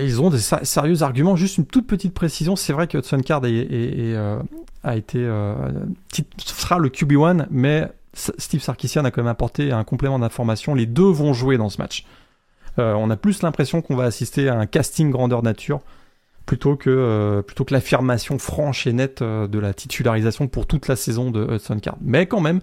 Ils 0.00 0.20
ont 0.20 0.30
des 0.30 0.38
sérieux 0.38 1.02
arguments. 1.02 1.34
Juste 1.34 1.56
une 1.58 1.66
toute 1.66 1.86
petite 1.86 2.12
précision, 2.12 2.56
c'est 2.56 2.72
vrai 2.72 2.86
que 2.86 2.98
Hudson 2.98 3.20
Card 3.20 3.42
euh, 3.44 4.42
a 4.84 4.96
été 4.96 5.18
euh, 5.18 5.54
sera 6.36 6.78
le 6.78 6.90
QB1, 6.90 7.46
mais 7.50 7.88
Steve 8.12 8.60
Sarkisian 8.60 9.04
a 9.04 9.10
quand 9.10 9.22
même 9.22 9.30
apporté 9.30 9.72
un 9.72 9.84
complément 9.84 10.18
d'information. 10.18 10.74
Les 10.74 10.86
deux 10.86 11.10
vont 11.10 11.32
jouer 11.32 11.56
dans 11.56 11.70
ce 11.70 11.80
match. 11.80 12.04
Euh, 12.78 12.92
on 12.94 13.08
a 13.08 13.16
plus 13.16 13.42
l'impression 13.42 13.80
qu'on 13.80 13.96
va 13.96 14.04
assister 14.04 14.50
à 14.50 14.58
un 14.58 14.66
casting 14.66 15.10
grandeur 15.10 15.42
nature 15.42 15.80
plutôt 16.44 16.76
que 16.76 17.42
plutôt 17.44 17.64
que 17.64 17.74
l'affirmation 17.74 18.38
franche 18.38 18.86
et 18.86 18.92
nette 18.92 19.20
de 19.20 19.58
la 19.58 19.74
titularisation 19.74 20.46
pour 20.46 20.66
toute 20.66 20.86
la 20.86 20.94
saison 20.94 21.32
de 21.32 21.54
Hudson 21.54 21.80
Card. 21.80 21.96
Mais 22.00 22.26
quand 22.26 22.40
même, 22.40 22.60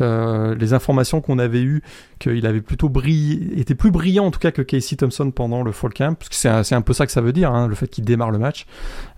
euh, 0.00 0.54
les 0.54 0.72
informations 0.72 1.20
qu'on 1.20 1.38
avait 1.38 1.62
eues, 1.62 1.82
qu'il 2.18 2.46
avait 2.46 2.60
plutôt 2.60 2.88
brillé, 2.88 3.60
était 3.60 3.74
plus 3.74 3.90
brillant 3.90 4.26
en 4.26 4.30
tout 4.30 4.38
cas 4.38 4.50
que 4.50 4.62
Casey 4.62 4.96
Thompson 4.96 5.30
pendant 5.30 5.62
le 5.62 5.72
fall 5.72 5.92
camp, 5.92 6.14
parce 6.14 6.28
que 6.28 6.34
c'est 6.34 6.74
un, 6.74 6.82
peu 6.82 6.92
ça 6.92 7.06
que 7.06 7.12
ça 7.12 7.20
veut 7.20 7.32
dire, 7.32 7.52
hein, 7.52 7.68
le 7.68 7.74
fait 7.74 7.88
qu'il 7.88 8.04
démarre 8.04 8.30
le 8.30 8.38
match, 8.38 8.66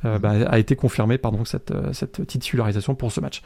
euh, 0.05 0.19
bah, 0.19 0.33
a 0.49 0.59
été 0.59 0.77
confirmé 0.77 1.19
par 1.19 1.33
donc 1.33 1.49
cette, 1.49 1.71
euh, 1.71 1.93
cette 1.93 2.27
titularisation 2.27 2.95
pour 2.95 3.13
ce 3.13 3.21
match. 3.21 3.43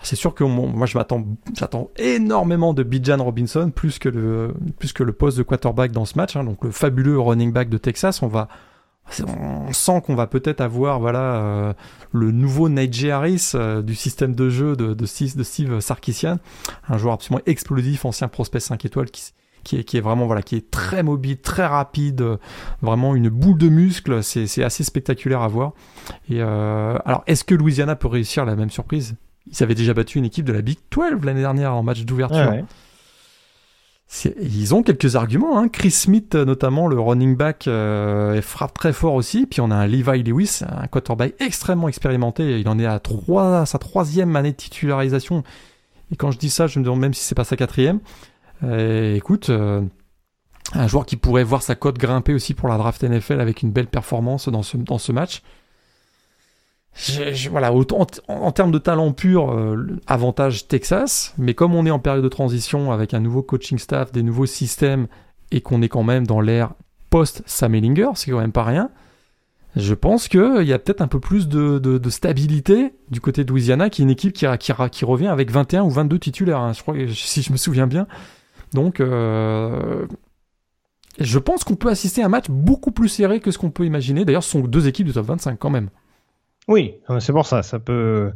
C'est 0.00 0.16
sûr 0.16 0.32
que 0.32 0.44
moi 0.44 0.86
je 0.86 0.96
m'attends, 0.96 1.24
j'attends 1.56 1.90
énormément 1.96 2.72
de 2.72 2.84
Bijan 2.84 3.22
Robinson 3.22 3.72
plus 3.74 3.98
que 3.98 4.08
le 4.08 4.54
plus 4.78 4.92
que 4.92 5.02
le 5.02 5.12
poste 5.12 5.36
de 5.38 5.42
quarterback 5.42 5.90
dans 5.90 6.04
ce 6.04 6.16
match. 6.16 6.36
Hein, 6.36 6.44
donc 6.44 6.62
le 6.62 6.70
fabuleux 6.70 7.18
running 7.18 7.52
back 7.52 7.68
de 7.68 7.78
Texas, 7.78 8.22
on 8.22 8.28
va 8.28 8.48
on 9.26 9.72
sent 9.72 10.02
qu'on 10.06 10.14
va 10.14 10.26
peut-être 10.26 10.60
avoir 10.60 11.00
voilà 11.00 11.20
euh, 11.20 11.72
le 12.12 12.30
nouveau 12.30 12.68
Nigel 12.68 13.10
Harris 13.10 13.52
euh, 13.54 13.82
du 13.82 13.94
système 13.94 14.34
de 14.34 14.48
jeu 14.48 14.76
de, 14.76 15.06
Steve, 15.06 15.80
Sarkisian, 15.80 16.38
un 16.88 16.98
joueur 16.98 17.14
absolument 17.14 17.42
explosif, 17.46 18.04
ancien 18.04 18.28
prospect 18.28 18.60
5 18.60 18.84
étoiles 18.84 19.10
qui, 19.10 19.76
est, 19.76 20.00
vraiment 20.00 20.26
voilà 20.26 20.42
qui 20.42 20.56
est 20.56 20.70
très 20.70 21.02
mobile, 21.02 21.38
très 21.38 21.66
rapide, 21.66 22.24
vraiment 22.82 23.14
une 23.14 23.28
boule 23.28 23.58
de 23.58 23.68
muscles, 23.68 24.22
c'est 24.22 24.62
assez 24.62 24.84
spectaculaire 24.84 25.42
à 25.42 25.48
voir. 25.48 25.72
Euh, 26.30 26.98
alors 27.04 27.22
est-ce 27.26 27.44
que 27.44 27.54
Louisiana 27.54 27.96
peut 27.96 28.08
réussir 28.08 28.44
la 28.44 28.56
même 28.56 28.70
surprise? 28.70 29.16
Ils 29.50 29.62
avaient 29.62 29.74
déjà 29.74 29.94
battu 29.94 30.18
une 30.18 30.26
équipe 30.26 30.44
de 30.44 30.52
la 30.52 30.60
Big 30.60 30.78
12 30.90 31.24
l'année 31.24 31.40
dernière 31.40 31.74
en 31.74 31.82
match 31.82 32.04
d'ouverture. 32.04 32.52
Ils 34.24 34.74
ont 34.74 34.82
quelques 34.82 35.16
arguments. 35.16 35.58
Hein. 35.58 35.68
Chris 35.68 35.90
Smith, 35.90 36.34
notamment, 36.34 36.88
le 36.88 36.98
running 36.98 37.36
back, 37.36 37.68
euh, 37.68 38.40
frappe 38.40 38.72
très 38.72 38.94
fort 38.94 39.14
aussi. 39.14 39.46
Puis 39.46 39.60
on 39.60 39.70
a 39.70 39.74
un 39.74 39.86
Levi 39.86 40.22
Lewis, 40.22 40.60
un 40.66 40.86
quarterback 40.86 41.34
extrêmement 41.40 41.88
expérimenté. 41.88 42.58
Il 42.58 42.68
en 42.68 42.78
est 42.78 42.86
à, 42.86 43.00
sa 43.66 43.78
troisième 43.78 44.34
année 44.34 44.52
de 44.52 44.56
titularisation. 44.56 45.44
Et 46.10 46.16
quand 46.16 46.30
je 46.30 46.38
dis 46.38 46.48
ça, 46.48 46.66
je 46.66 46.78
me 46.78 46.84
demande 46.84 47.00
même 47.00 47.14
si 47.14 47.22
c'est 47.22 47.34
pas 47.34 47.44
sa 47.44 47.56
quatrième. 47.56 48.00
Euh, 48.64 49.14
écoute, 49.14 49.50
euh, 49.50 49.82
un 50.72 50.88
joueur 50.88 51.04
qui 51.04 51.16
pourrait 51.16 51.44
voir 51.44 51.62
sa 51.62 51.74
cote 51.74 51.98
grimper 51.98 52.32
aussi 52.32 52.54
pour 52.54 52.68
la 52.68 52.78
draft 52.78 53.04
NFL 53.04 53.40
avec 53.40 53.62
une 53.62 53.70
belle 53.70 53.88
performance 53.88 54.48
dans 54.48 54.62
ce, 54.62 54.78
dans 54.78 54.98
ce 54.98 55.12
match 55.12 55.42
voilà, 57.50 57.72
en, 57.72 58.52
termes 58.52 58.70
de 58.70 58.78
talent 58.78 59.12
pur, 59.12 59.52
euh, 59.52 59.98
avantage 60.06 60.66
Texas, 60.68 61.34
mais 61.38 61.54
comme 61.54 61.74
on 61.74 61.86
est 61.86 61.90
en 61.90 61.98
période 61.98 62.24
de 62.24 62.28
transition 62.28 62.90
avec 62.92 63.14
un 63.14 63.20
nouveau 63.20 63.42
coaching 63.42 63.78
staff, 63.78 64.12
des 64.12 64.22
nouveaux 64.22 64.46
systèmes, 64.46 65.06
et 65.50 65.60
qu'on 65.60 65.80
est 65.82 65.88
quand 65.88 66.02
même 66.02 66.26
dans 66.26 66.40
l'ère 66.40 66.72
post-Sam 67.10 67.74
Ellinger, 67.74 68.10
c'est 68.14 68.30
quand 68.30 68.40
même 68.40 68.52
pas 68.52 68.64
rien, 68.64 68.90
je 69.76 69.94
pense 69.94 70.28
qu'il 70.28 70.64
y 70.64 70.72
a 70.72 70.78
peut-être 70.78 71.00
un 71.00 71.08
peu 71.08 71.20
plus 71.20 71.48
de, 71.48 72.00
stabilité 72.08 72.94
du 73.10 73.20
côté 73.20 73.44
de 73.44 73.50
Louisiana, 73.50 73.90
qui 73.90 74.02
est 74.02 74.04
une 74.04 74.10
équipe 74.10 74.32
qui, 74.32 74.46
qui, 74.58 75.04
revient 75.04 75.28
avec 75.28 75.50
21 75.50 75.82
ou 75.84 75.90
22 75.90 76.18
titulaires, 76.18 76.58
hein, 76.58 76.72
si 77.12 77.42
je 77.42 77.52
me 77.52 77.56
souviens 77.56 77.86
bien. 77.86 78.06
Donc, 78.72 79.00
euh, 79.00 80.06
je 81.20 81.38
pense 81.38 81.64
qu'on 81.64 81.76
peut 81.76 81.88
assister 81.88 82.22
à 82.22 82.26
un 82.26 82.28
match 82.28 82.46
beaucoup 82.48 82.90
plus 82.90 83.08
serré 83.08 83.40
que 83.40 83.50
ce 83.50 83.58
qu'on 83.58 83.70
peut 83.70 83.84
imaginer. 83.84 84.24
D'ailleurs, 84.24 84.42
ce 84.42 84.50
sont 84.50 84.60
deux 84.60 84.88
équipes 84.88 85.06
de 85.06 85.12
top 85.12 85.26
25 85.26 85.58
quand 85.58 85.70
même. 85.70 85.90
Oui, 86.68 86.94
c'est 87.20 87.32
pour 87.32 87.46
ça. 87.46 87.62
Ça 87.62 87.78
peut, 87.78 88.30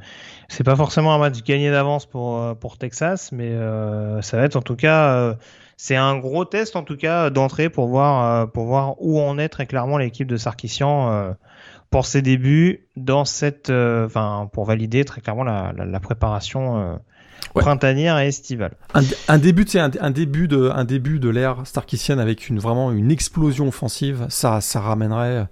c'est 0.49 0.65
pas 0.65 0.75
forcément 0.75 1.15
un 1.15 1.19
match 1.19 1.43
gagné 1.43 1.71
d'avance 1.71 2.07
pour 2.07 2.39
euh, 2.39 2.55
pour 2.55 2.79
Texas, 2.79 3.31
mais 3.31 3.51
euh, 3.51 4.23
ça 4.23 4.39
va 4.39 4.45
être 4.45 4.57
en 4.57 4.63
tout 4.63 4.75
cas, 4.75 5.15
euh, 5.15 5.35
c'est 5.77 5.97
un 5.97 6.17
gros 6.19 6.47
test 6.47 6.75
en 6.75 6.83
tout 6.83 6.97
cas 6.97 7.29
d'entrée 7.29 7.69
pour 7.69 7.89
voir 7.89 8.51
pour 8.51 8.65
voir 8.65 8.95
où 9.01 9.21
en 9.21 9.39
est 9.39 9.51
très 9.51 9.67
clairement 9.67 9.99
l'équipe 9.99 10.27
de 10.27 10.39
Sarkissian 10.39 11.35
pour 11.91 12.07
ses 12.07 12.23
débuts 12.23 12.87
dans 12.97 13.27
cette, 13.27 13.71
enfin 13.71 14.49
pour 14.53 14.65
valider 14.65 15.05
très 15.05 15.21
clairement 15.21 15.45
la, 15.45 15.75
la, 15.77 16.01
préparation 16.01 16.99
printanière 17.55 18.19
et 18.19 18.29
estivale. 18.29 18.73
Un, 19.29 19.39
début, 19.39 19.65
c'est 19.67 19.81
un, 19.81 19.91
un, 20.01 20.11
début 20.11 20.49
de, 20.49 20.71
un 20.71 20.85
début 20.85 21.19
de 21.19 21.29
l'ère 21.29 21.67
starkissienne 21.67 22.19
avec 22.19 22.49
une 22.49 22.61
vraiment 22.61 22.93
une 22.93 23.11
explosion 23.11 23.69
offensive, 23.69 24.27
ça, 24.31 24.61
ça 24.61 24.81
ramènerait 24.81 25.47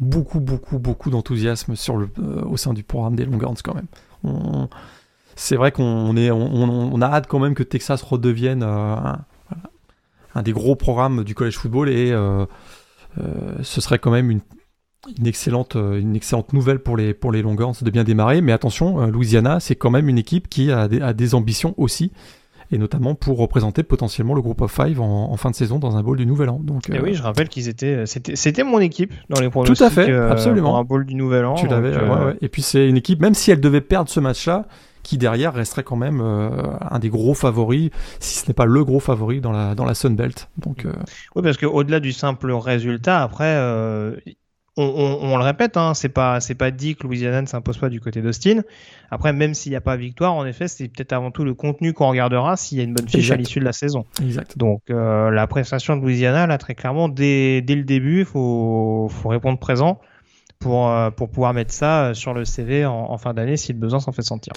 beaucoup, 0.00 0.40
beaucoup, 0.40 0.78
beaucoup 0.78 1.10
d'enthousiasme 1.10 1.74
le, 1.96 2.08
au 2.46 2.56
sein 2.56 2.72
du 2.72 2.82
programme 2.82 3.16
des 3.16 3.24
Longhorns 3.24 3.56
quand 3.62 3.74
même. 3.74 3.86
C'est 5.36 5.56
vrai 5.56 5.72
qu'on 5.72 6.16
a 6.16 7.06
hâte 7.06 7.26
quand 7.26 7.38
même 7.38 7.54
que 7.54 7.62
Texas 7.62 8.02
redevienne 8.02 8.62
euh, 8.62 8.96
un, 10.34 10.42
des 10.42 10.52
gros 10.52 10.76
programmes 10.76 11.24
du 11.24 11.34
college 11.34 11.56
football 11.56 11.88
et 11.88 12.12
euh, 12.12 12.46
euh, 13.18 13.54
ce 13.62 13.80
serait 13.80 13.98
quand 13.98 14.10
même 14.10 14.30
une, 14.30 14.40
excellente, 15.26 15.74
une 15.74 16.14
excellente 16.14 16.52
nouvelle 16.52 16.78
pour 16.78 16.96
les, 16.96 17.14
pour 17.14 17.32
les 17.32 17.42
Longhorns 17.42 17.74
de 17.82 17.90
bien 17.90 18.04
démarrer. 18.04 18.40
Mais 18.42 18.52
attention, 18.52 19.06
Louisiana, 19.06 19.60
c'est 19.60 19.74
quand 19.74 19.90
même 19.90 20.08
une 20.08 20.18
équipe 20.18 20.48
qui 20.48 20.70
a 20.70 20.88
des, 20.88 21.34
ambitions 21.34 21.74
aussi 21.76 22.12
et 22.72 22.78
notamment 22.78 23.14
pour 23.14 23.38
représenter 23.38 23.82
potentiellement 23.82 24.34
le 24.34 24.42
groupe 24.42 24.60
of 24.60 24.72
five 24.72 25.00
en, 25.00 25.36
fin 25.36 25.50
de 25.50 25.54
saison 25.54 25.78
dans 25.78 25.96
un 25.96 26.02
bowl 26.02 26.16
du 26.16 26.26
Nouvel 26.26 26.48
An. 26.48 26.60
Donc, 26.62 26.88
et 26.90 27.00
oui, 27.00 27.14
je 27.14 27.22
rappelle 27.22 27.48
qu'ils 27.48 27.68
étaient, 27.68 28.06
c'était, 28.06 28.36
c'était 28.36 28.64
mon 28.64 28.78
équipe 28.78 29.12
dans 29.28 29.40
les 29.40 29.50
pronostics. 29.50 29.76
Tout 29.76 29.84
à 29.84 29.90
fait, 29.90 30.12
absolument. 30.12 30.70
Pour 30.70 30.78
un 30.78 30.84
bowl 30.84 31.06
du 31.06 31.14
Nouvel 31.14 31.44
An. 31.44 31.54
Tu 31.54 31.66
l'avais. 31.66 31.94
Et 32.40 32.48
puis 32.48 32.62
c'est 32.62 32.88
une 32.88 32.96
équipe, 32.96 33.20
même 33.20 33.34
si 33.34 33.50
elle 33.50 33.60
devait 33.60 33.80
perdre 33.80 34.08
ce 34.08 34.20
match-là, 34.20 34.66
qui 35.04 35.18
derrière 35.18 35.54
resterait 35.54 35.84
quand 35.84 35.96
même 35.96 36.20
euh, 36.20 36.50
un 36.90 36.98
des 36.98 37.10
gros 37.10 37.34
favoris, 37.34 37.90
si 38.18 38.40
ce 38.40 38.48
n'est 38.48 38.54
pas 38.54 38.64
le 38.64 38.84
gros 38.84 38.98
favori 38.98 39.40
dans 39.40 39.52
la, 39.52 39.76
dans 39.76 39.84
la 39.84 39.94
Sun 39.94 40.16
Belt. 40.16 40.48
Donc, 40.56 40.84
euh, 40.84 40.92
Oui, 41.36 41.42
parce 41.42 41.58
qu'au-delà 41.58 42.00
du 42.00 42.12
simple 42.12 42.50
résultat, 42.50 43.22
après, 43.22 43.54
euh, 43.56 44.16
on, 44.76 45.36
le 45.36 45.44
répète, 45.44 45.76
hein, 45.76 45.94
c'est 45.94 46.08
pas 46.08 46.40
c'est 46.40 46.54
pas 46.54 46.70
dit 46.70 46.96
que 46.96 47.06
Louisiana 47.06 47.40
ne 47.42 47.46
s'impose 47.46 47.78
pas 47.78 47.88
du 47.88 48.00
côté 48.00 48.22
d'Austin. 48.22 48.62
Après, 49.10 49.32
même 49.32 49.54
s'il 49.54 49.70
n'y 49.70 49.76
a 49.76 49.80
pas 49.80 49.96
victoire, 49.96 50.34
en 50.34 50.44
effet, 50.44 50.66
c'est 50.66 50.88
peut-être 50.88 51.12
avant 51.12 51.30
tout 51.30 51.44
le 51.44 51.54
contenu 51.54 51.92
qu'on 51.92 52.08
regardera 52.08 52.56
s'il 52.56 52.78
y 52.78 52.80
a 52.80 52.84
une 52.84 52.94
bonne 52.94 53.08
fiche 53.08 53.30
à 53.30 53.36
l'issue 53.36 53.60
de 53.60 53.64
la 53.64 53.72
saison. 53.72 54.04
Exact. 54.20 54.58
Donc 54.58 54.82
la 54.88 55.46
prestation 55.46 55.96
de 55.96 56.02
Louisiana, 56.02 56.46
là, 56.46 56.58
très 56.58 56.74
clairement, 56.74 57.08
dès, 57.08 57.62
dès 57.62 57.76
le 57.76 57.84
début, 57.84 58.20
il 58.20 58.24
faut, 58.24 59.08
faut 59.10 59.28
répondre 59.28 59.58
présent 59.58 60.00
pour, 60.64 60.88
euh, 60.88 61.10
pour 61.10 61.28
pouvoir 61.28 61.52
mettre 61.52 61.72
ça 61.72 62.06
euh, 62.06 62.14
sur 62.14 62.32
le 62.32 62.44
CV 62.44 62.86
en, 62.86 63.16
fin 63.18 63.34
d'année 63.34 63.58
si 63.58 63.72
le 63.72 63.78
besoin 63.78 64.00
s'en 64.00 64.12
fait 64.12 64.22
sentir. 64.22 64.54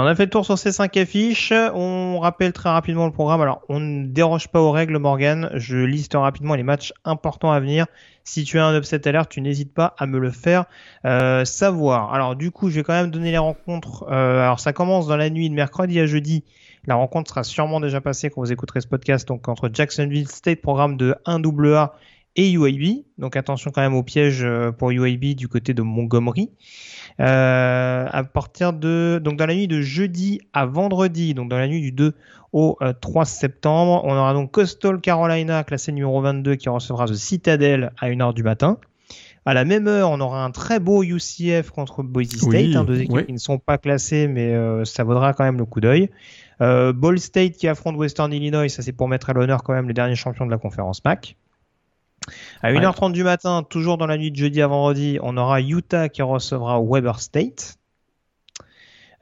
On 0.00 0.06
a 0.06 0.14
fait 0.14 0.26
le 0.26 0.30
tour 0.30 0.44
sur 0.44 0.56
ces 0.56 0.70
cinq 0.70 0.96
affiches. 0.96 1.52
On 1.74 2.20
rappelle 2.20 2.52
très 2.52 2.68
rapidement 2.68 3.04
le 3.04 3.10
programme. 3.10 3.40
Alors, 3.40 3.62
on 3.68 3.80
ne 3.80 4.06
déroge 4.06 4.46
pas 4.46 4.60
aux 4.60 4.70
règles, 4.70 4.96
Morgan. 4.98 5.50
Je 5.54 5.76
liste 5.76 6.14
rapidement 6.14 6.54
les 6.54 6.62
matchs 6.62 6.92
importants 7.04 7.50
à 7.50 7.58
venir. 7.58 7.86
Si 8.22 8.44
tu 8.44 8.60
as 8.60 8.66
un 8.66 8.78
upset 8.78 9.08
alert, 9.08 9.28
tu 9.28 9.40
n'hésites 9.40 9.74
pas 9.74 9.96
à 9.98 10.06
me 10.06 10.20
le 10.20 10.30
faire 10.30 10.66
euh, 11.04 11.44
savoir. 11.44 12.14
Alors, 12.14 12.36
du 12.36 12.52
coup, 12.52 12.70
je 12.70 12.76
vais 12.76 12.84
quand 12.84 12.92
même 12.92 13.10
donner 13.10 13.32
les 13.32 13.38
rencontres. 13.38 14.04
Euh, 14.08 14.40
alors, 14.40 14.60
ça 14.60 14.72
commence 14.72 15.08
dans 15.08 15.16
la 15.16 15.30
nuit 15.30 15.50
de 15.50 15.54
mercredi 15.56 15.98
à 15.98 16.06
jeudi. 16.06 16.44
La 16.86 16.94
rencontre 16.94 17.30
sera 17.30 17.42
sûrement 17.42 17.80
déjà 17.80 18.00
passée 18.00 18.30
quand 18.30 18.40
vous 18.40 18.52
écouterez 18.52 18.80
ce 18.80 18.86
podcast. 18.86 19.26
Donc, 19.26 19.48
entre 19.48 19.68
Jacksonville 19.72 20.28
State, 20.28 20.60
programme 20.60 20.96
de 20.96 21.16
1AA 21.26 21.90
et 22.36 22.52
UAB. 22.52 23.02
Donc, 23.18 23.34
attention 23.34 23.72
quand 23.72 23.80
même 23.80 23.94
au 23.94 24.04
piège 24.04 24.44
euh, 24.44 24.70
pour 24.70 24.92
UAB 24.92 25.34
du 25.34 25.48
côté 25.48 25.74
de 25.74 25.82
Montgomery. 25.82 26.52
Euh, 27.20 28.06
à 28.08 28.22
partir 28.22 28.72
de 28.72 29.20
donc 29.22 29.38
dans 29.38 29.46
la 29.46 29.54
nuit 29.54 29.66
de 29.66 29.80
jeudi 29.80 30.40
à 30.52 30.66
vendredi, 30.66 31.34
donc 31.34 31.48
dans 31.48 31.58
la 31.58 31.66
nuit 31.66 31.80
du 31.80 31.90
2 31.90 32.14
au 32.52 32.78
3 33.00 33.22
euh, 33.22 33.24
septembre, 33.24 34.02
on 34.04 34.12
aura 34.12 34.34
donc 34.34 34.52
Coastal 34.52 35.00
Carolina 35.00 35.64
classé 35.64 35.90
numéro 35.90 36.20
22 36.20 36.54
qui 36.54 36.68
recevra 36.68 37.06
The 37.06 37.14
Citadel 37.14 37.90
à 37.98 38.08
1h 38.08 38.34
du 38.34 38.44
matin. 38.44 38.78
À 39.44 39.54
la 39.54 39.64
même 39.64 39.88
heure, 39.88 40.10
on 40.10 40.20
aura 40.20 40.44
un 40.44 40.50
très 40.50 40.78
beau 40.78 41.02
UCF 41.02 41.70
contre 41.70 42.02
Boise 42.02 42.28
State, 42.28 42.76
hein, 42.76 42.84
deux 42.84 43.00
équipes 43.00 43.26
qui 43.26 43.32
ne 43.32 43.38
sont 43.38 43.58
pas 43.58 43.78
classées, 43.78 44.28
mais 44.28 44.54
euh, 44.54 44.84
ça 44.84 45.02
vaudra 45.04 45.32
quand 45.32 45.44
même 45.44 45.58
le 45.58 45.64
coup 45.64 45.80
d'œil. 45.80 46.10
Ball 46.60 47.18
State 47.18 47.52
qui 47.52 47.66
affronte 47.66 47.96
Western 47.96 48.32
Illinois, 48.32 48.68
ça 48.68 48.82
c'est 48.82 48.92
pour 48.92 49.08
mettre 49.08 49.30
à 49.30 49.32
l'honneur 49.32 49.62
quand 49.62 49.72
même 49.72 49.88
les 49.88 49.94
derniers 49.94 50.16
champions 50.16 50.44
de 50.44 50.50
la 50.50 50.58
conférence 50.58 51.04
MAC. 51.04 51.36
À 52.62 52.72
1h30 52.72 53.12
du 53.12 53.24
matin, 53.24 53.62
toujours 53.68 53.98
dans 53.98 54.06
la 54.06 54.18
nuit 54.18 54.30
de 54.30 54.36
jeudi 54.36 54.62
à 54.62 54.66
vendredi, 54.66 55.18
on 55.22 55.36
aura 55.36 55.60
Utah 55.60 56.08
qui 56.08 56.22
recevra 56.22 56.80
Weber 56.82 57.20
State. 57.20 57.78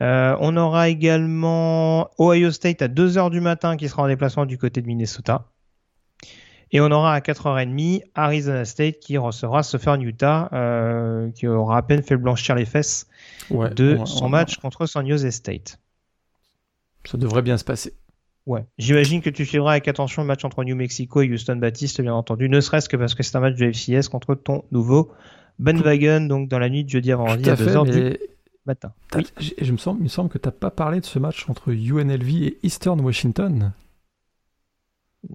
Euh, 0.02 0.36
on 0.40 0.56
aura 0.56 0.88
également 0.88 2.10
Ohio 2.18 2.50
State 2.50 2.82
à 2.82 2.88
2h 2.88 3.30
du 3.30 3.40
matin 3.40 3.76
qui 3.76 3.88
sera 3.88 4.02
en 4.02 4.08
déplacement 4.08 4.44
du 4.44 4.58
côté 4.58 4.82
de 4.82 4.86
Minnesota. 4.86 5.46
Et 6.72 6.80
on 6.80 6.90
aura 6.90 7.14
à 7.14 7.20
4h30 7.20 8.02
Arizona 8.14 8.64
State 8.64 8.98
qui 8.98 9.16
recevra 9.16 9.62
Southern 9.62 10.02
Utah, 10.02 10.50
euh, 10.52 11.30
qui 11.30 11.46
aura 11.46 11.78
à 11.78 11.82
peine 11.82 12.02
fait 12.02 12.16
blanchir 12.16 12.56
les 12.56 12.64
fesses 12.64 13.06
de 13.50 13.98
son 14.04 14.28
match 14.28 14.58
contre 14.58 14.86
San 14.86 15.08
Jose 15.08 15.30
State. 15.30 15.78
Ça 17.04 17.16
devrait 17.16 17.42
bien 17.42 17.56
se 17.56 17.64
passer. 17.64 17.94
Ouais, 18.46 18.64
j'imagine 18.78 19.22
que 19.22 19.30
tu 19.30 19.44
suivras 19.44 19.72
avec 19.72 19.88
attention 19.88 20.22
le 20.22 20.28
match 20.28 20.44
entre 20.44 20.62
New 20.62 20.76
Mexico 20.76 21.20
et 21.20 21.28
Houston 21.28 21.56
Baptiste, 21.56 22.00
bien 22.00 22.14
entendu, 22.14 22.48
ne 22.48 22.60
serait-ce 22.60 22.88
que 22.88 22.96
parce 22.96 23.14
que 23.14 23.24
c'est 23.24 23.36
un 23.36 23.40
match 23.40 23.56
de 23.56 23.72
FCS 23.72 24.08
contre 24.08 24.36
ton 24.36 24.64
nouveau 24.70 25.10
Wagon, 25.58 26.26
donc 26.26 26.48
dans 26.48 26.60
la 26.60 26.68
nuit 26.68 26.84
de 26.84 26.90
jeudi 26.90 27.10
à 27.10 27.16
vendredi 27.16 27.50
à 27.50 27.54
2h 27.54 27.90
du 27.90 28.18
matin. 28.64 28.92
Je 29.60 29.72
me 29.72 29.76
semble, 29.76 30.00
il 30.00 30.04
me 30.04 30.08
semble 30.08 30.28
que 30.28 30.38
tu 30.38 30.46
n'as 30.46 30.52
pas 30.52 30.70
parlé 30.70 31.00
de 31.00 31.06
ce 31.06 31.18
match 31.18 31.46
entre 31.48 31.72
UNLV 31.72 32.28
et 32.44 32.58
Eastern 32.62 33.00
Washington. 33.00 33.72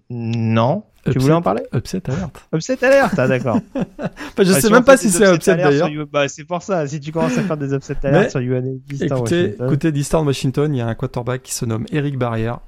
Non. 0.10 0.86
tu 1.04 1.20
voulais 1.20 1.34
en 1.34 1.42
parler? 1.42 1.64
Upset 1.74 2.10
alert. 2.10 2.48
Upset 2.54 2.82
alert, 2.86 3.20
ah, 3.20 3.28
d'accord. 3.28 3.60
je 4.38 4.44
ne 4.44 4.60
sais 4.60 4.70
même 4.70 4.86
pas 4.86 4.96
si 4.96 5.10
c'est 5.10 5.36
upset 5.36 5.58
d'ailleurs. 5.58 5.90
Bah, 6.10 6.30
c'est 6.30 6.46
pour 6.46 6.62
ça, 6.62 6.88
si 6.88 7.02
tu 7.02 7.12
commences 7.12 7.38
à 7.38 7.44
faire 7.44 7.58
des 7.58 7.74
upset 7.74 7.98
alerts 8.04 8.32
sur 8.32 8.40
UNLV, 8.40 8.80
Eastern 8.90 9.22
Washington. 9.22 9.68
Écoutez, 9.68 9.92
d'Eastern 9.92 10.26
Washington, 10.26 10.74
il 10.74 10.78
y 10.78 10.82
a 10.82 10.88
un 10.88 10.96
quarterback 10.96 11.42
qui 11.42 11.54
se 11.54 11.66
nomme 11.66 11.86
Eric 11.92 12.18
Barrière 12.18 12.62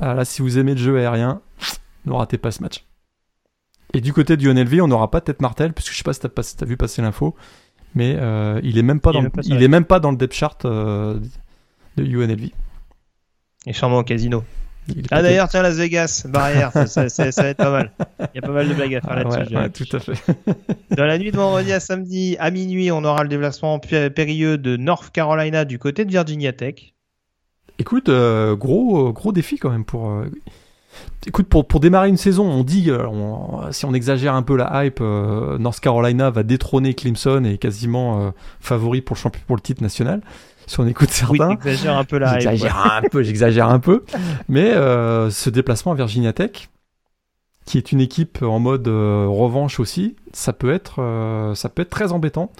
ah, 0.00 0.14
là, 0.14 0.24
si 0.24 0.42
vous 0.42 0.58
aimez 0.58 0.72
le 0.72 0.80
jeu 0.80 0.98
aérien, 0.98 1.40
ne 2.04 2.12
ratez 2.12 2.38
pas 2.38 2.50
ce 2.50 2.62
match. 2.62 2.84
Et 3.94 4.00
du 4.00 4.12
côté 4.12 4.36
du 4.36 4.50
UNLV, 4.50 4.82
on 4.82 4.88
n'aura 4.88 5.10
pas 5.10 5.20
Tête 5.20 5.40
Martel, 5.40 5.72
puisque 5.72 5.92
je 5.92 5.96
sais 5.96 6.04
pas 6.04 6.12
si 6.42 6.56
tu 6.56 6.64
as, 6.64 6.66
vu 6.66 6.76
passer 6.76 7.02
l'info, 7.02 7.34
mais 7.94 8.16
euh, 8.18 8.60
il 8.62 8.78
est 8.78 8.82
même 8.82 9.00
pas 9.00 9.12
dans, 9.12 9.22
le, 9.22 9.30
il 9.44 9.62
est 9.62 9.68
même 9.68 9.84
pas 9.84 10.00
dans 10.00 10.10
le 10.10 10.16
depth 10.16 10.34
chart 10.34 10.64
euh, 10.64 11.18
de 11.96 12.04
UNLV. 12.04 12.50
Et 13.66 13.72
sûrement 13.72 13.98
au 13.98 14.04
casino. 14.04 14.44
Ah 15.10 15.22
d'ailleurs, 15.22 15.48
tiens, 15.48 15.62
Las 15.62 15.76
Vegas, 15.76 16.26
barrière, 16.28 16.70
ça, 16.86 17.02
va 17.02 17.48
être 17.48 17.56
pas 17.56 17.70
mal. 17.70 17.90
Il 18.20 18.36
y 18.36 18.38
a 18.38 18.42
pas 18.42 18.52
mal 18.52 18.68
de 18.68 18.74
blagues 18.74 18.94
à 18.94 19.00
faire 19.00 19.16
là-dessus. 19.16 19.56
Ouais, 19.56 19.70
tout 19.70 19.96
à 19.96 19.98
fait. 19.98 20.12
Dans 20.96 21.06
la 21.06 21.18
nuit 21.18 21.32
de 21.32 21.36
vendredi 21.36 21.72
à 21.72 21.80
samedi, 21.80 22.36
à 22.38 22.50
minuit, 22.50 22.92
on 22.92 23.02
aura 23.02 23.24
le 23.24 23.28
déplacement 23.28 23.80
périlleux 23.80 24.58
de 24.58 24.76
North 24.76 25.10
Carolina 25.10 25.64
du 25.64 25.78
côté 25.78 26.04
de 26.04 26.10
Virginia 26.10 26.52
Tech. 26.52 26.94
Écoute, 27.78 28.08
euh, 28.08 28.56
gros, 28.56 29.08
euh, 29.08 29.12
gros 29.12 29.32
défi 29.32 29.58
quand 29.58 29.70
même 29.70 29.84
pour. 29.84 30.10
Euh, 30.10 30.30
écoute, 31.26 31.46
pour, 31.46 31.66
pour 31.66 31.80
démarrer 31.80 32.08
une 32.08 32.16
saison, 32.16 32.46
on 32.46 32.64
dit, 32.64 32.90
si 33.70 33.84
on 33.84 33.92
exagère 33.92 34.34
un 34.34 34.42
peu 34.42 34.56
la 34.56 34.84
hype, 34.84 35.00
North 35.00 35.80
Carolina 35.80 36.30
va 36.30 36.42
détrôner 36.42 36.94
Clemson 36.94 37.44
et 37.44 37.58
quasiment 37.58 38.32
favori 38.60 39.02
pour 39.02 39.14
le 39.14 39.20
champion 39.20 39.42
pour 39.46 39.56
le 39.56 39.60
titre 39.60 39.82
national. 39.82 40.22
Si 40.66 40.80
on 40.80 40.86
écoute 40.86 41.10
certains, 41.10 41.50
oui, 41.50 41.56
j'exagère 41.62 41.98
un 41.98 42.04
peu 42.04 42.18
la 42.18 42.34
hype. 42.34 42.40
J'exagère 42.40 42.92
un 42.92 43.02
peu, 43.02 43.22
j'exagère 43.22 43.68
un 43.68 43.78
peu. 43.78 44.04
Mais 44.48 44.72
ce 44.72 45.50
déplacement 45.50 45.92
à 45.92 45.96
Virginia 45.96 46.32
Tech, 46.32 46.70
qui 47.66 47.76
est 47.76 47.92
une 47.92 48.00
équipe 48.00 48.42
en 48.42 48.58
mode 48.58 48.88
revanche 48.88 49.78
aussi, 49.80 50.16
ça 50.32 50.54
peut 50.54 50.72
être, 50.72 51.52
ça 51.54 51.68
peut 51.68 51.82
être 51.82 51.90
très 51.90 52.12
embêtant. 52.12 52.50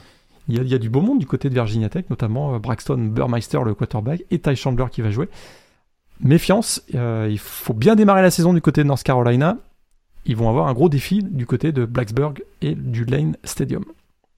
Il 0.49 0.69
y, 0.69 0.75
a, 0.75 0.79
du 0.79 0.89
beau 0.89 1.01
monde 1.01 1.19
du 1.19 1.27
côté 1.27 1.49
de 1.49 1.55
Virginia 1.55 1.89
Tech, 1.89 2.05
notamment 2.09 2.55
euh, 2.55 2.59
Braxton 2.61 2.99
Burmeister, 2.99 3.59
le 3.65 3.75
quarterback, 3.75 4.23
et 4.31 4.39
Ty 4.39 4.55
Chandler 4.55 4.85
qui 4.91 5.03
va 5.03 5.11
jouer. 5.11 5.29
Méfiance, 6.21 6.83
euh, 6.95 7.27
il 7.29 7.39
faut 7.39 7.75
bien 7.75 7.97
démarrer 7.97 8.23
la 8.23 8.31
saison 8.31 8.55
du 8.55 8.61
côté 8.61 8.83
de 8.83 8.89
North 8.89 9.03
Carolina. 9.03 9.59
Ils 10.25 10.37
vont 10.37 10.49
avoir 10.49 10.69
un 10.69 10.73
gros 10.73 10.89
défi 10.89 11.23
du 11.23 11.47
côté 11.47 11.73
de 11.73 11.85
Blacksburg 11.85 12.43
et 12.63 12.77
du 12.77 13.05
Lane 13.05 13.37
Stadium. 13.43 13.85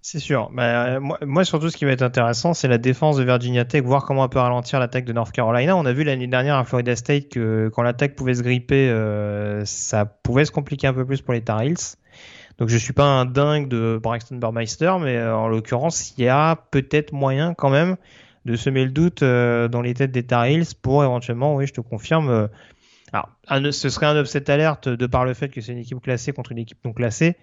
C'est 0.00 0.18
sûr. 0.18 0.50
Bah, 0.54 0.86
euh, 0.86 1.00
moi, 1.26 1.44
surtout, 1.44 1.68
ce 1.68 1.76
qui 1.76 1.84
va 1.84 1.90
être 1.90 2.02
intéressant, 2.02 2.54
c'est 2.54 2.68
la 2.68 2.78
défense 2.78 3.18
de 3.18 3.24
Virginia 3.24 3.66
Tech, 3.66 3.82
voir 3.82 4.06
comment 4.06 4.22
on 4.22 4.28
peut 4.30 4.38
ralentir 4.38 4.80
l'attaque 4.80 5.04
de 5.04 5.12
North 5.12 5.32
Carolina. 5.32 5.76
On 5.76 5.84
a 5.84 5.92
vu 5.92 6.04
l'année 6.04 6.26
dernière 6.26 6.56
à 6.56 6.64
Florida 6.64 6.96
State 6.96 7.28
que 7.28 7.70
quand 7.74 7.82
l'attaque 7.82 8.16
pouvait 8.16 8.34
se 8.34 8.42
gripper, 8.42 8.90
ça 9.66 10.06
pouvait 10.06 10.46
se 10.46 10.52
compliquer 10.52 10.86
un 10.86 10.94
peu 10.94 11.04
plus 11.04 11.20
pour 11.20 11.34
les 11.34 11.42
Tar 11.42 11.60
Heels. 11.60 11.96
Donc 12.58 12.68
je 12.68 12.76
suis 12.76 12.92
pas 12.92 13.04
un 13.04 13.24
dingue 13.24 13.68
de 13.68 14.00
Braxton 14.02 14.36
Burmeister, 14.36 14.94
mais 15.00 15.16
euh, 15.16 15.34
en 15.36 15.48
l'occurrence, 15.48 16.12
il 16.18 16.24
y 16.24 16.28
a 16.28 16.56
peut-être 16.72 17.12
moyen 17.12 17.54
quand 17.54 17.70
même 17.70 17.96
de 18.46 18.56
semer 18.56 18.84
le 18.84 18.90
doute 18.90 19.22
euh, 19.22 19.68
dans 19.68 19.80
les 19.80 19.94
têtes 19.94 20.10
des 20.10 20.24
Tar 20.24 20.46
Heels 20.46 20.74
pour 20.82 21.04
éventuellement, 21.04 21.54
oui, 21.54 21.68
je 21.68 21.72
te 21.72 21.80
confirme. 21.80 22.28
Euh, 22.28 22.48
alors, 23.12 23.72
ce 23.72 23.88
serait 23.88 24.06
un 24.06 24.20
upset 24.20 24.50
alerte 24.50 24.88
de 24.88 25.06
par 25.06 25.24
le 25.24 25.34
fait 25.34 25.48
que 25.48 25.60
c'est 25.60 25.72
une 25.72 25.78
équipe 25.78 26.00
classée 26.00 26.32
contre 26.32 26.50
une 26.52 26.58
équipe 26.58 26.78
non 26.84 26.92
classée. 26.92 27.36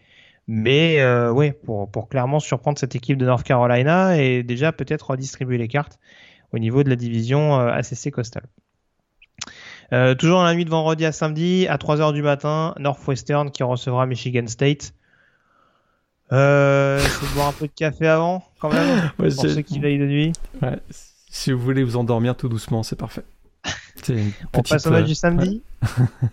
Mais 0.47 1.03
oui, 1.29 1.53
pour, 1.63 2.07
clairement 2.07 2.39
surprendre 2.39 2.77
cette 2.77 2.93
équipe 2.93 3.17
de 3.17 3.25
North 3.25 3.41
Carolina 3.41 4.21
et 4.21 4.43
déjà 4.43 4.71
peut-être 4.71 5.09
redistribuer 5.09 5.57
les 5.57 5.67
cartes 5.67 5.97
au 6.51 6.59
niveau 6.59 6.83
de 6.83 6.89
la 6.91 6.95
division 6.95 7.57
ACC 7.57 8.11
Coastal. 8.11 8.43
Toujours 10.19 10.37
dans 10.37 10.43
la 10.43 10.53
nuit 10.53 10.65
de 10.65 10.69
vendredi 10.69 11.03
à 11.03 11.11
samedi, 11.11 11.65
à 11.67 11.77
3h 11.77 12.13
du 12.13 12.21
matin, 12.21 12.75
Northwestern 12.77 13.49
qui 13.49 13.63
recevra 13.63 14.05
Michigan 14.05 14.45
State. 14.45 14.93
Euh, 16.31 16.99
de 16.99 17.33
boire 17.35 17.49
un 17.49 17.51
peu 17.53 17.67
de 17.67 17.71
café 17.75 18.07
avant, 18.07 18.43
quand 18.59 18.71
même, 18.73 19.11
Ouais, 19.19 19.29
pour 19.29 19.45
ceux 19.47 19.61
qui 19.61 19.79
veillent 19.79 19.99
de 19.99 20.07
nuit. 20.07 20.33
ouais, 20.61 20.79
si 21.29 21.51
vous 21.51 21.59
voulez 21.59 21.83
vous 21.83 21.97
endormir 21.97 22.35
tout 22.35 22.49
doucement, 22.49 22.81
c'est 22.83 22.95
parfait. 22.95 23.23
On 24.53 24.61
passe 24.61 24.85
au 24.87 24.91
match 24.91 25.03
euh, 25.03 25.05
du 25.05 25.15
samedi. 25.15 25.61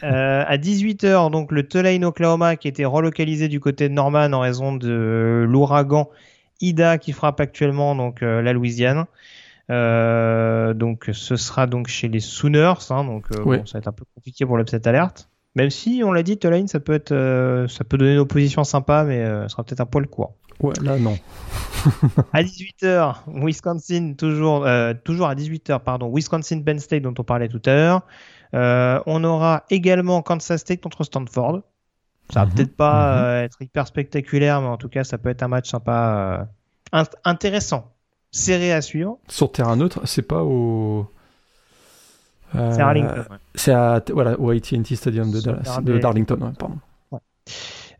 Euh, 0.03 0.45
à 0.47 0.57
18h, 0.57 1.31
donc 1.31 1.53
le 1.53 1.67
Tulane, 1.67 2.05
Oklahoma, 2.05 2.57
qui 2.57 2.69
était 2.69 2.85
relocalisé 2.85 3.49
du 3.49 3.61
côté 3.61 3.89
de 3.89 3.95
Norman 3.95 4.33
en 4.33 4.41
raison 4.41 4.75
de 4.75 5.45
l'ouragan 5.49 6.09
Ida 6.61 6.99
qui 6.99 7.13
frappe 7.13 7.41
actuellement 7.41 7.95
donc 7.95 8.23
euh, 8.23 8.41
la 8.43 8.53
Louisiane. 8.53 9.05
Donc 9.69 11.11
ce 11.13 11.37
sera 11.37 11.67
donc 11.67 11.89
chez 11.89 12.09
les 12.09 12.21
Sooners, 12.21 12.75
hein, 12.91 13.05
donc 13.05 13.27
Oui. 13.45 13.59
bon, 13.59 13.67
ça 13.67 13.75
va 13.75 13.79
être 13.81 13.89
un 13.89 13.93
peu 13.93 14.05
compliqué 14.15 14.45
pour 14.47 14.57
l'upset 14.59 14.87
alerte. 14.87 15.29
Même 15.55 15.71
si 15.71 16.03
on 16.05 16.13
l'a 16.13 16.23
dit, 16.23 16.39
Tulane, 16.39 16.69
ça 16.69 16.81
peut 16.81 16.93
être, 16.95 17.13
euh, 17.13 17.69
ça 17.69 17.85
peut 17.85 17.99
donner 17.99 18.15
une 18.15 18.19
opposition 18.21 18.65
sympa, 18.65 19.05
mais 19.05 19.19
euh, 19.23 19.43
ça 19.45 19.51
sera 19.51 19.65
peut-être 19.65 19.81
un 19.81 19.87
poil 19.87 20.07
court. 20.09 20.35
Ouais, 20.61 20.79
là 20.81 20.99
non. 20.99 21.21
À 22.33 22.43
18h, 22.43 23.25
Wisconsin, 23.27 24.15
toujours, 24.17 24.65
euh, 24.67 24.95
toujours 25.05 25.27
à 25.29 25.35
18h, 25.35 25.81
pardon, 25.81 26.11
Wisconsin 26.15 26.63
Penn 26.63 26.79
State 26.79 27.03
dont 27.03 27.15
on 27.19 27.25
parlait 27.25 27.49
tout 27.49 27.61
à 27.67 27.75
l'heure. 27.75 28.03
Euh, 28.55 29.01
on 29.07 29.23
aura 29.25 29.65
également 29.71 30.23
Kansas 30.23 30.61
State 30.61 30.81
contre 30.83 31.05
Stanford. 31.05 31.63
Ça 32.33 32.41
va 32.45 32.47
Mhm, 32.47 32.53
peut-être 32.53 32.77
pas 32.77 33.19
mhm. 33.19 33.25
euh, 33.25 33.45
être 33.45 33.63
hyper 33.63 33.87
spectaculaire, 33.87 34.61
mais 34.63 34.69
en 34.69 34.79
tout 34.79 34.89
cas, 34.89 35.05
ça 35.05 35.19
peut 35.19 35.31
être 35.31 35.43
un 35.43 35.49
match 35.49 35.71
sympa, 35.71 36.47
euh, 36.95 37.03
int- 37.05 37.15
intéressant, 37.25 37.93
serré 38.33 38.73
à 38.73 38.83
suivre. 38.83 39.19
Sur 39.29 39.51
terrain 39.53 39.77
neutre, 39.77 40.01
c'est 40.07 40.23
pas 40.23 40.43
au. 40.45 41.07
Euh, 42.55 42.71
C'est 42.73 42.81
Arlington. 42.83 43.15
ouais. 43.31 43.37
C'est 43.55 43.73
à 43.73 44.03
voilà, 44.13 44.39
au 44.39 44.51
AT&T 44.51 44.95
Stadium 44.97 45.31
de, 45.31 45.41
Dallas- 45.41 45.81
Darlington, 46.01 46.39
ouais, 46.41 46.53
pardon. 46.59 46.77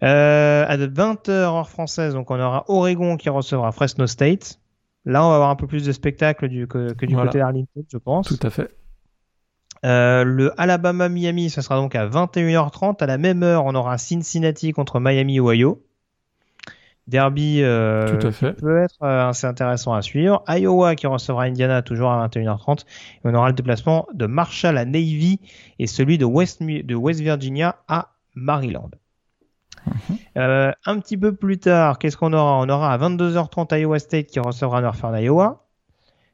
Euh, 0.03 0.65
à 0.67 0.77
20h 0.77 1.31
heure 1.31 1.69
française, 1.69 2.15
donc 2.15 2.31
on 2.31 2.41
aura 2.41 2.65
Oregon 2.69 3.17
qui 3.17 3.29
recevra 3.29 3.71
Fresno 3.73 4.07
State. 4.07 4.59
Là, 5.05 5.25
on 5.25 5.29
va 5.31 5.35
avoir 5.37 5.51
un 5.51 5.57
peu 5.57 5.67
plus 5.67 5.85
de 5.85 5.93
spectacle 5.93 6.49
du, 6.49 6.67
que, 6.67 6.93
que 6.93 7.07
du 7.07 7.15
Voilà. 7.15 7.29
côté 7.29 7.39
d'Arlington, 7.39 7.83
je 7.91 7.99
pense. 7.99 8.27
Tout 8.29 8.47
à 8.47 8.51
fait. 8.51 8.71
Euh, 9.85 10.23
le 10.25 10.53
Alabama-Miami, 10.61 11.51
ce 11.51 11.61
sera 11.61 11.77
donc 11.77 11.95
à 11.97 12.07
21h30. 12.07 13.03
À 13.03 13.07
la 13.07 13.19
même 13.19 13.43
heure, 13.43 13.65
on 13.65 13.75
aura 13.75 13.99
Cincinnati 13.99 14.73
contre 14.73 15.01
Miami-Ohio. 15.01 15.83
Derby 17.13 17.63
euh, 17.63 18.19
Tout 18.19 18.27
à 18.27 18.33
fait. 18.33 18.53
peut 18.55 18.79
être 18.79 19.03
euh, 19.03 19.29
assez 19.29 19.47
intéressant 19.47 19.93
à 19.93 20.01
suivre. 20.01 20.43
Iowa 20.49 20.97
qui 20.97 21.07
recevra 21.07 21.45
Indiana 21.45 21.83
toujours 21.83 22.11
à 22.11 22.27
21h30. 22.27 22.81
Et 22.81 22.85
on 23.25 23.35
aura 23.35 23.49
le 23.49 23.53
déplacement 23.53 24.09
de 24.15 24.25
Marshall 24.25 24.79
à 24.79 24.87
Navy 24.87 25.39
et 25.79 25.87
celui 25.87 26.17
de 26.17 26.25
West, 26.25 26.63
de 26.63 26.95
West 26.95 27.21
Virginia 27.21 27.77
à 27.87 28.15
Maryland. 28.35 28.91
Mhm. 29.87 30.17
Euh, 30.39 30.73
un 30.87 30.99
petit 31.01 31.19
peu 31.19 31.35
plus 31.35 31.59
tard, 31.59 31.99
qu'est-ce 31.99 32.17
qu'on 32.17 32.33
aura? 32.33 32.59
On 32.61 32.69
aura 32.71 32.95
à 32.95 32.97
22h30 32.97 33.79
Iowa 33.79 33.99
State 33.99 34.29
qui 34.29 34.41
recevra 34.41 34.81
Northern 34.81 35.15
Iowa. 35.15 35.67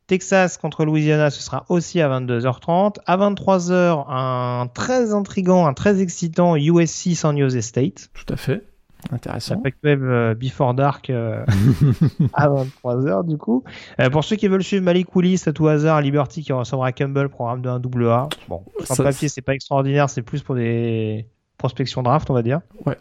Texas 0.06 0.58
contre 0.58 0.84
Louisiana, 0.84 1.30
ce 1.30 1.42
sera 1.42 1.66
aussi 1.68 2.00
à 2.00 2.08
22h30. 2.08 2.98
À 3.04 3.16
23h, 3.16 4.04
un 4.08 4.68
très 4.68 5.12
intrigant, 5.12 5.66
un 5.66 5.74
très 5.74 6.00
excitant 6.00 6.56
USC 6.56 7.16
San 7.16 7.36
Jose 7.36 7.60
State. 7.60 8.10
Tout 8.14 8.32
à 8.32 8.36
fait. 8.36 8.67
La 9.10 9.16
Intéressant. 9.16 9.58
Pac-12 9.58 10.02
euh, 10.02 10.34
Before 10.34 10.74
Dark 10.74 11.08
euh, 11.10 11.44
à 12.34 12.48
23h 12.48 13.26
du 13.26 13.38
coup. 13.38 13.64
Euh, 14.00 14.10
pour 14.10 14.24
ceux 14.24 14.36
qui 14.36 14.48
veulent 14.48 14.62
suivre 14.62 14.84
Malik 14.84 15.14
Willis 15.14 15.42
à 15.46 15.52
tout 15.52 15.68
hasard, 15.68 16.00
Liberty 16.00 16.42
qui 16.42 16.52
recevra 16.52 16.92
Campbell, 16.92 17.28
programme 17.28 17.62
de 17.62 17.68
1 17.68 18.10
A. 18.10 18.28
Bon, 18.48 18.62
sur 18.84 18.96
Ça, 18.96 19.04
papier, 19.04 19.28
c'est 19.28 19.42
pas 19.42 19.54
extraordinaire, 19.54 20.10
c'est 20.10 20.22
plus 20.22 20.42
pour 20.42 20.56
des 20.56 21.26
prospections 21.58 22.02
draft, 22.02 22.28
on 22.30 22.34
va 22.34 22.42
dire. 22.42 22.60
Ouais. 22.86 22.96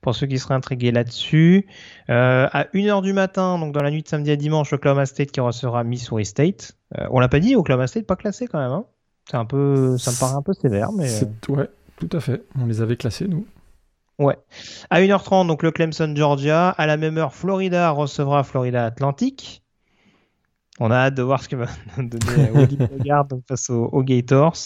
Pour 0.00 0.14
ceux 0.14 0.26
qui 0.26 0.38
seraient 0.38 0.54
intrigués 0.54 0.92
là-dessus. 0.92 1.66
À 2.06 2.64
1h 2.72 3.02
du 3.02 3.12
matin, 3.12 3.58
donc 3.58 3.74
dans 3.74 3.82
la 3.82 3.90
nuit 3.90 4.02
de 4.02 4.08
samedi 4.08 4.30
à 4.30 4.36
dimanche, 4.36 4.72
Oklahoma 4.72 5.06
State 5.06 5.32
qui 5.32 5.40
recevra 5.40 5.82
Missouri 5.82 6.24
State. 6.24 6.76
On 7.10 7.18
l'a 7.18 7.28
pas 7.28 7.40
dit, 7.40 7.56
Oklahoma 7.56 7.86
State 7.88 8.06
pas 8.06 8.16
classé 8.16 8.46
quand 8.46 8.60
même. 8.60 8.70
Hein. 8.70 8.84
C'est 9.28 9.36
un 9.36 9.44
peu, 9.44 9.98
ça 9.98 10.12
me 10.12 10.20
paraît 10.20 10.36
un 10.36 10.42
peu 10.42 10.52
sévère, 10.52 10.92
mais. 10.92 11.10
Ouais, 11.48 11.68
tout 11.96 12.08
à 12.12 12.20
fait. 12.20 12.44
On 12.58 12.66
les 12.66 12.80
avait 12.80 12.96
classés, 12.96 13.26
nous. 13.26 13.44
À 14.18 15.00
1h30, 15.00 15.46
donc 15.46 15.62
le 15.62 15.70
Clemson 15.70 16.12
Georgia. 16.14 16.70
À 16.70 16.86
la 16.86 16.96
même 16.96 17.18
heure, 17.18 17.34
Florida 17.34 17.90
recevra 17.90 18.42
Florida 18.42 18.84
Atlantic. 18.84 19.62
On 20.80 20.90
a 20.90 20.96
hâte 20.96 21.14
de 21.14 21.22
voir 21.22 21.42
ce 21.42 21.48
que 21.48 21.56
va 21.56 21.66
donner 21.98 22.50
Woody 22.50 22.76
Bogard 22.90 23.24
donc 23.24 23.42
face 23.48 23.70
aux, 23.70 23.86
aux 23.86 24.02
Gators. 24.02 24.56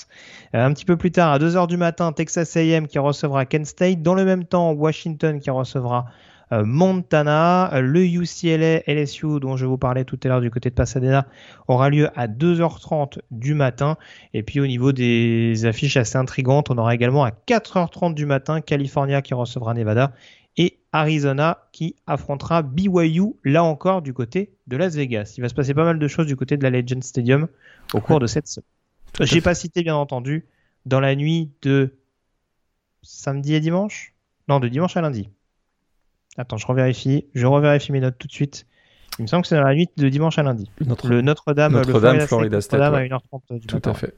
Euh, 0.54 0.64
un 0.64 0.72
petit 0.72 0.84
peu 0.84 0.96
plus 0.96 1.10
tard, 1.10 1.32
à 1.32 1.38
2h 1.38 1.66
du 1.66 1.76
matin, 1.76 2.12
Texas 2.12 2.56
A&M 2.56 2.86
qui 2.86 2.98
recevra 2.98 3.46
Kent 3.46 3.66
State. 3.66 4.02
Dans 4.02 4.14
le 4.14 4.24
même 4.24 4.44
temps, 4.44 4.72
Washington 4.72 5.40
qui 5.40 5.50
recevra 5.50 6.06
euh, 6.08 6.31
Montana. 6.64 7.72
Euh, 7.74 7.80
Le 7.80 8.04
UCLA 8.04 8.82
LSU 8.86 9.40
dont 9.40 9.56
je 9.56 9.64
vous 9.66 9.78
parlais 9.78 10.04
tout 10.04 10.18
à 10.24 10.28
l'heure 10.28 10.40
du 10.40 10.50
côté 10.50 10.68
de 10.70 10.74
Pasadena 10.74 11.26
aura 11.68 11.88
lieu 11.90 12.08
à 12.18 12.28
2h30 12.28 13.18
du 13.30 13.54
matin. 13.54 13.96
Et 14.34 14.42
puis 14.42 14.60
au 14.60 14.66
niveau 14.66 14.92
des 14.92 15.64
affiches 15.64 15.96
assez 15.96 16.16
intrigantes, 16.16 16.70
on 16.70 16.78
aura 16.78 16.94
également 16.94 17.24
à 17.24 17.30
4h30 17.30 18.14
du 18.14 18.26
matin 18.26 18.60
California 18.60 19.22
qui 19.22 19.34
recevra 19.34 19.72
Nevada 19.74 20.12
et 20.58 20.78
Arizona 20.92 21.58
qui 21.72 21.96
affrontera 22.06 22.60
BYU 22.62 23.32
là 23.44 23.64
encore 23.64 24.02
du 24.02 24.12
côté 24.12 24.52
de 24.66 24.76
Las 24.76 24.94
Vegas. 24.94 25.34
Il 25.38 25.40
va 25.40 25.48
se 25.48 25.54
passer 25.54 25.72
pas 25.72 25.84
mal 25.84 25.98
de 25.98 26.08
choses 26.08 26.26
du 26.26 26.36
côté 26.36 26.58
de 26.58 26.62
la 26.62 26.68
Legend 26.70 27.02
Stadium 27.02 27.48
au 27.94 28.00
cours 28.00 28.16
Ouais. 28.16 28.20
de 28.20 28.26
cette 28.26 28.46
semaine. 28.48 28.66
J'ai 29.20 29.40
pas 29.40 29.54
cité 29.54 29.82
bien 29.82 29.94
entendu 29.96 30.44
dans 30.84 31.00
la 31.00 31.14
nuit 31.14 31.50
de 31.62 31.94
samedi 33.02 33.54
et 33.54 33.60
dimanche? 33.60 34.14
Non, 34.48 34.60
de 34.60 34.68
dimanche 34.68 34.96
à 34.96 35.00
lundi. 35.00 35.28
Attends, 36.38 36.56
je 36.56 36.66
revérifie. 36.66 37.26
Je 37.34 37.46
revérifie 37.46 37.92
mes 37.92 38.00
notes 38.00 38.16
tout 38.18 38.26
de 38.26 38.32
suite. 38.32 38.66
Il 39.18 39.22
me 39.22 39.26
semble 39.26 39.42
que 39.42 39.48
c'est 39.48 39.56
dans 39.56 39.62
la 39.62 39.74
nuit 39.74 39.88
de 39.96 40.08
dimanche 40.08 40.38
à 40.38 40.42
lundi. 40.42 40.70
Notre... 40.86 41.08
Le 41.08 41.20
Notre-Dame, 41.20 41.72
Notre-Dame, 41.74 42.16
le 42.18 42.26
Florida 42.26 42.60
State, 42.62 42.80
Notre-Dame 42.80 43.02
ouais. 43.02 43.12
à 43.12 43.16
1h30 43.18 43.60
du 43.60 43.66
Tout 43.66 43.76
matin. 43.76 43.90
à 43.90 43.94
fait. 43.94 44.14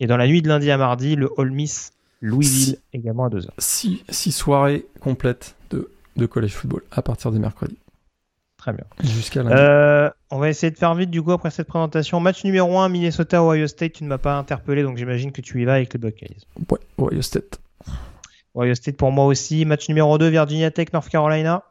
Et 0.00 0.06
dans 0.06 0.16
la 0.16 0.28
nuit 0.28 0.42
de 0.42 0.48
lundi 0.48 0.70
à 0.70 0.76
mardi, 0.76 1.16
le 1.16 1.28
All 1.38 1.50
Miss 1.50 1.92
Louisville 2.20 2.78
également 2.92 3.24
à 3.24 3.28
2h. 3.30 3.48
Six, 3.58 4.04
six 4.08 4.30
soirées 4.32 4.86
complètes 5.00 5.56
de, 5.70 5.90
de 6.16 6.26
college 6.26 6.52
football 6.52 6.82
à 6.92 7.02
partir 7.02 7.32
de 7.32 7.38
mercredi 7.38 7.76
Très 8.58 8.72
bien. 8.72 8.84
jusqu'à 9.02 9.42
lundi. 9.42 9.56
Euh, 9.58 10.08
on 10.30 10.38
va 10.38 10.48
essayer 10.50 10.70
de 10.70 10.76
faire 10.78 10.94
vite 10.94 11.10
du 11.10 11.20
coup 11.22 11.32
après 11.32 11.50
cette 11.50 11.66
présentation. 11.68 12.20
Match 12.20 12.44
numéro 12.44 12.78
1, 12.78 12.88
Minnesota 12.88 13.42
Ohio 13.42 13.66
State. 13.66 13.94
Tu 13.94 14.04
ne 14.04 14.08
m'as 14.08 14.18
pas 14.18 14.36
interpellé 14.36 14.84
donc 14.84 14.96
j'imagine 14.98 15.32
que 15.32 15.40
tu 15.40 15.60
y 15.60 15.64
vas 15.64 15.74
avec 15.74 15.92
les 15.92 15.98
Buckeyes. 15.98 16.36
Ouais, 16.70 16.78
Ohio 16.98 17.22
State. 17.22 17.60
Ohio 18.58 18.74
State 18.74 18.96
pour 18.96 19.12
moi 19.12 19.26
aussi. 19.26 19.64
Match 19.64 19.88
numéro 19.88 20.18
2, 20.18 20.28
Virginia 20.28 20.70
Tech 20.70 20.92
North 20.92 21.08
Carolina. 21.08 21.62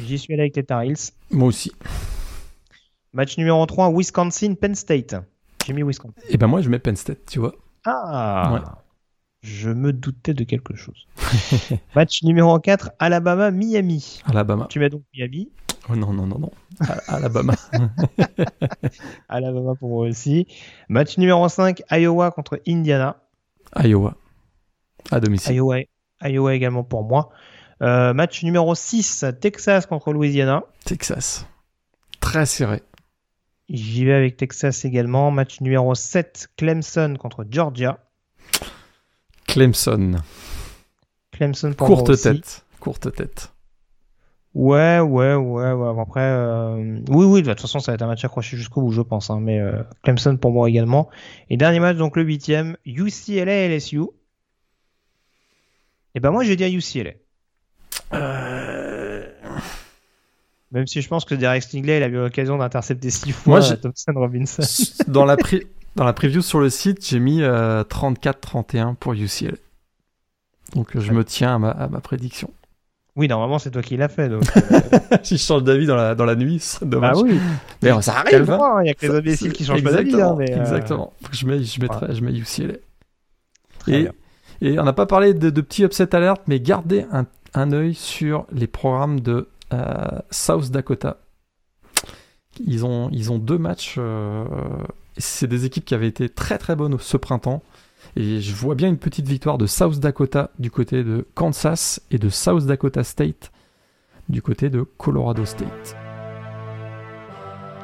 J'y 0.00 0.18
suis 0.18 0.32
allé 0.32 0.42
avec 0.42 0.56
les 0.56 0.62
Tar 0.64 0.82
Heels. 0.82 1.10
Moi 1.30 1.48
aussi. 1.48 1.72
Match 3.12 3.36
numéro 3.38 3.64
3, 3.66 3.90
Wisconsin 3.90 4.54
Penn 4.54 4.74
State. 4.74 5.16
J'ai 5.66 5.72
mis 5.72 5.82
Wisconsin. 5.82 6.14
Et 6.28 6.36
ben 6.36 6.46
moi 6.46 6.60
je 6.60 6.68
mets 6.68 6.78
Penn 6.78 6.96
State, 6.96 7.26
tu 7.28 7.38
vois. 7.40 7.54
Ah 7.84 8.52
Ouais. 8.54 8.60
Je 9.42 9.70
me 9.70 9.92
doutais 9.92 10.34
de 10.34 10.44
quelque 10.44 10.76
chose. 10.76 11.08
Match 11.96 12.22
numéro 12.22 12.58
4, 12.60 12.90
Alabama 13.00 13.50
Miami. 13.50 14.20
Alabama. 14.24 14.66
Tu 14.70 14.78
mets 14.78 14.88
donc 14.88 15.02
Miami. 15.14 15.50
Oh 15.88 15.96
non, 15.96 16.12
non, 16.12 16.26
non, 16.28 16.38
non. 16.38 16.50
Alabama. 17.08 17.54
Alabama 19.28 19.74
pour 19.74 19.88
moi 19.88 20.06
aussi. 20.08 20.46
Match 20.88 21.18
numéro 21.18 21.48
5, 21.48 21.82
Iowa 21.90 22.30
contre 22.30 22.60
Indiana. 22.68 23.16
Iowa. 23.82 24.14
À 25.10 25.18
domicile. 25.18 25.56
Iowa, 25.56 25.78
Iowa 26.24 26.54
également 26.54 26.84
pour 26.84 27.04
moi. 27.04 27.30
Euh, 27.82 28.12
match 28.14 28.42
numéro 28.44 28.74
6, 28.74 29.24
Texas 29.40 29.86
contre 29.86 30.12
Louisiana. 30.12 30.62
Texas. 30.84 31.46
Très 32.20 32.46
serré. 32.46 32.82
J'y 33.68 34.04
vais 34.04 34.12
avec 34.14 34.36
Texas 34.36 34.84
également. 34.84 35.30
Match 35.30 35.60
numéro 35.60 35.94
7, 35.94 36.48
Clemson 36.56 37.16
contre 37.18 37.44
Georgia. 37.50 37.98
Clemson. 39.46 40.16
Clemson 41.32 41.72
pour 41.72 41.88
moi 41.88 41.96
Courte 41.96 42.10
aussi. 42.10 42.22
tête. 42.22 42.64
Courte 42.80 43.12
tête. 43.14 43.52
Ouais, 44.54 45.00
ouais, 45.00 45.34
ouais, 45.34 45.72
ouais. 45.72 46.00
Après, 46.00 46.20
euh, 46.20 47.00
oui, 47.08 47.24
oui, 47.24 47.42
de 47.42 47.48
toute 47.48 47.60
façon, 47.60 47.80
ça 47.80 47.92
va 47.92 47.94
être 47.94 48.02
un 48.02 48.06
match 48.06 48.24
accroché 48.24 48.56
jusqu'au 48.56 48.82
bout, 48.82 48.92
je 48.92 49.00
pense. 49.00 49.30
hein, 49.30 49.38
mais 49.40 49.58
euh, 49.58 49.82
Clemson 50.02 50.36
pour 50.36 50.52
moi 50.52 50.68
également. 50.68 51.08
Et 51.48 51.56
dernier 51.56 51.80
match, 51.80 51.96
donc 51.96 52.16
le 52.16 52.22
huitième, 52.22 52.76
UCLA 52.84 53.68
LSU. 53.68 54.02
Et 56.14 56.20
ben 56.20 56.30
moi, 56.30 56.44
j'ai 56.44 56.56
dit 56.56 56.64
à 56.64 56.68
UCLA. 56.68 57.12
Euh, 58.12 59.24
Même 60.70 60.86
si 60.86 61.00
je 61.02 61.08
pense 61.08 61.24
que 61.24 61.34
Derek 61.34 61.62
Stingley, 61.62 61.98
il 61.98 62.02
a 62.02 62.06
eu 62.08 62.12
l'occasion 62.12 62.58
d'intercepter 62.58 63.10
six 63.10 63.32
fois 63.32 63.60
Moi, 63.60 63.70
euh, 63.72 63.76
Thompson 63.76 64.12
Robinson. 64.14 64.62
dans, 65.08 65.24
la 65.24 65.36
pri- 65.36 65.66
dans 65.96 66.04
la 66.04 66.12
preview 66.12 66.42
sur 66.42 66.60
le 66.60 66.70
site, 66.70 67.06
j'ai 67.06 67.18
mis 67.20 67.42
euh, 67.42 67.84
34-31 67.84 68.94
pour 68.96 69.12
UCLA. 69.14 69.52
Donc 70.74 70.98
je 70.98 71.12
me 71.12 71.22
tiens 71.24 71.54
à 71.56 71.58
ma, 71.58 71.70
à 71.70 71.88
ma 71.88 72.00
prédiction. 72.00 72.50
Oui, 73.14 73.28
normalement, 73.28 73.58
c'est 73.58 73.70
toi 73.70 73.82
qui 73.82 73.98
l'as 73.98 74.08
fait. 74.08 74.30
Donc, 74.30 74.42
si 75.22 75.36
je 75.36 75.42
change 75.42 75.64
d'avis 75.64 75.84
dans 75.84 75.96
la, 75.96 76.14
dans 76.14 76.24
la 76.24 76.34
nuit, 76.34 76.58
c'est 76.60 76.80
bah 76.86 76.96
dommage. 76.96 77.18
oui, 77.22 77.38
Mais 77.82 77.92
euh, 77.92 78.00
ça 78.00 78.20
arrive. 78.20 78.50
hein. 78.50 78.58
hein, 78.62 78.82
il 78.82 78.86
y 78.86 78.90
a 78.90 78.94
que 78.94 79.04
les 79.04 79.14
imbéciles 79.14 79.52
qui 79.52 79.66
changent 79.66 79.82
pas 79.84 79.92
d'avis. 79.92 80.08
Exactement, 80.08 80.32
hein, 80.32 80.36
mais, 80.38 80.50
euh, 80.54 80.60
Exactement. 80.62 81.12
Que 81.30 81.36
je, 81.36 81.46
mets, 81.46 81.62
je, 81.62 81.78
mettrai, 81.80 82.14
je 82.14 82.20
mets 82.24 82.32
UCLA. 82.32 82.74
Et, 83.88 84.08
et, 84.62 84.78
on 84.78 84.84
n'a 84.84 84.92
pas 84.92 85.06
parlé 85.06 85.34
de, 85.34 85.50
de 85.50 85.60
petits 85.60 85.82
upset 85.82 86.14
alert, 86.14 86.42
mais 86.46 86.60
gardez 86.60 87.04
un, 87.12 87.26
un 87.54 87.72
œil 87.72 87.94
sur 87.94 88.46
les 88.52 88.66
programmes 88.66 89.20
de 89.20 89.48
euh, 89.72 90.18
South 90.30 90.70
Dakota. 90.70 91.18
Ils 92.64 92.84
ont, 92.84 93.08
ils 93.12 93.32
ont 93.32 93.38
deux 93.38 93.58
matchs. 93.58 93.96
Euh, 93.98 94.44
c'est 95.18 95.46
des 95.46 95.64
équipes 95.64 95.84
qui 95.84 95.94
avaient 95.94 96.08
été 96.08 96.28
très 96.28 96.58
très 96.58 96.76
bonnes 96.76 96.96
ce 96.98 97.16
printemps. 97.16 97.62
Et 98.16 98.40
je 98.40 98.54
vois 98.54 98.74
bien 98.74 98.88
une 98.88 98.98
petite 98.98 99.26
victoire 99.26 99.58
de 99.58 99.66
South 99.66 99.98
Dakota 99.98 100.50
du 100.58 100.70
côté 100.70 101.02
de 101.02 101.26
Kansas 101.34 102.00
et 102.10 102.18
de 102.18 102.28
South 102.28 102.66
Dakota 102.66 103.04
State 103.04 103.52
du 104.28 104.42
côté 104.42 104.70
de 104.70 104.82
Colorado 104.82 105.44
State. 105.44 105.96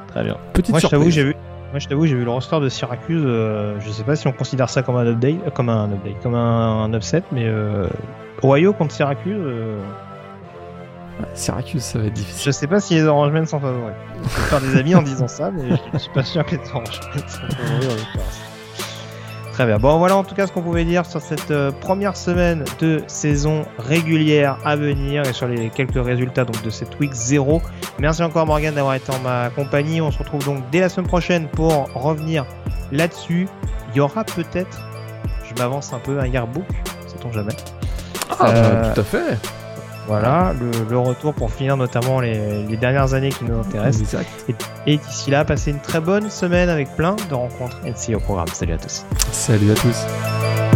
Très 0.09 0.25
bien. 0.25 0.37
Petite 0.53 0.71
Moi, 0.71 0.81
surprise. 0.81 1.11
j'ai 1.11 1.25
vu. 1.25 1.35
Moi, 1.70 1.78
je 1.81 1.86
t'avoue, 1.89 2.07
j'ai 2.07 2.15
vu 2.15 2.24
le 2.24 2.31
roster 2.31 2.61
de 2.61 2.69
Syracuse. 2.69 3.23
euh, 3.27 3.78
je 3.81 3.90
sais 3.90 4.03
pas 4.03 4.16
si 4.16 4.27
on 4.27 4.32
considère 4.32 4.70
ça 4.70 4.82
comme 4.82 4.97
un 4.97 5.07
update, 5.07 5.36
euh, 5.47 5.51
comme 5.51 5.69
un 5.69 5.93
update, 5.93 6.20
comme 6.23 6.35
un, 6.35 6.85
un 6.85 6.93
upset, 6.95 7.23
mais 7.31 7.45
euh, 7.47 7.86
Ohio 8.43 8.73
contre 8.73 8.93
Syracuse. 8.95 9.36
euh, 9.39 9.78
Syracuse, 11.35 11.82
ça 11.82 11.99
va 11.99 12.07
être 12.07 12.12
difficile. 12.15 12.45
je 12.47 12.51
sais 12.57 12.66
pas 12.69 12.81
si 12.81 12.95
les 12.95 13.03
Orangemen 13.05 13.45
sont 13.45 13.61
favoris. 13.61 13.93
Je 14.16 14.20
vais 14.23 14.28
faire 14.28 14.61
des 14.61 14.77
amis 14.78 14.95
en 14.95 15.03
disant 15.03 15.28
ça, 15.28 15.51
mais 15.51 15.77
je 15.93 15.99
suis 15.99 16.12
pas 16.12 16.23
sûr 16.23 16.45
que 16.47 16.57
les 16.57 16.70
Orangemen 16.70 17.28
sont 17.28 17.49
favoris. 17.57 18.07
Très 19.59 19.66
bien. 19.66 19.78
Bon, 19.78 19.98
voilà 19.98 20.16
en 20.16 20.22
tout 20.22 20.36
cas 20.36 20.47
ce 20.47 20.52
qu'on 20.52 20.62
pouvait 20.62 20.85
dire 20.85 21.05
sur 21.05 21.20
cette 21.20 21.51
euh, 21.51 21.72
première 21.72 22.16
semaine 22.16 22.62
de 22.78 23.02
saison 23.09 23.64
régulière 23.76 24.56
à 24.64 24.76
venir 24.76 25.26
et 25.26 25.32
sur 25.32 25.48
les 25.48 25.68
quelques 25.70 26.01
résultats 26.01 26.44
donc 26.44 26.62
de 26.62 26.70
cette 26.70 26.97
week 27.01 27.12
0. 27.12 27.60
Merci 27.98 28.22
encore 28.22 28.47
Morgan 28.47 28.72
d'avoir 28.72 28.94
été 28.94 29.10
en 29.10 29.18
ma 29.18 29.51
compagnie. 29.51 30.01
On 30.01 30.12
se 30.12 30.18
retrouve 30.20 30.44
donc 30.44 30.62
dès 30.70 30.78
la 30.78 30.89
semaine 30.89 31.09
prochaine 31.09 31.48
pour 31.48 31.93
revenir 31.93 32.47
là-dessus. 32.93 33.48
Il 33.90 33.97
y 33.97 34.01
aura 34.01 34.22
peut-être, 34.22 34.78
je 35.43 35.60
m'avance 35.60 35.93
un 35.93 35.98
peu, 35.98 36.20
un 36.20 36.28
yearbook, 36.28 36.68
sait-on 37.09 37.32
jamais. 37.32 37.56
Ah, 38.39 38.51
Euh, 38.51 38.82
bah, 38.82 38.93
tout 38.94 39.01
à 39.01 39.02
fait. 39.02 39.57
Voilà, 40.09 40.55
le, 40.59 40.70
le 40.89 40.98
retour 40.98 41.35
pour 41.35 41.52
finir 41.52 41.76
notamment 41.76 42.20
les, 42.20 42.64
les 42.64 42.76
dernières 42.78 43.12
années 43.12 43.28
qui 43.28 43.44
nous 43.44 43.59
intéressent. 43.59 44.01
Exact. 44.02 44.28
Et 44.86 44.97
d'ici 44.97 45.30
là, 45.30 45.44
passez 45.44 45.70
une 45.70 45.80
très 45.80 46.01
bonne 46.01 46.30
semaine 46.30 46.70
avec 46.70 46.89
plein 46.97 47.14
de 47.28 47.35
rencontres 47.35 47.78
NC 47.85 48.16
au 48.16 48.20
programme. 48.20 48.48
Salut 48.48 48.72
à 48.72 48.78
tous. 48.78 49.05
Salut 49.30 49.70
à 49.70 49.74
tous. 49.74 50.68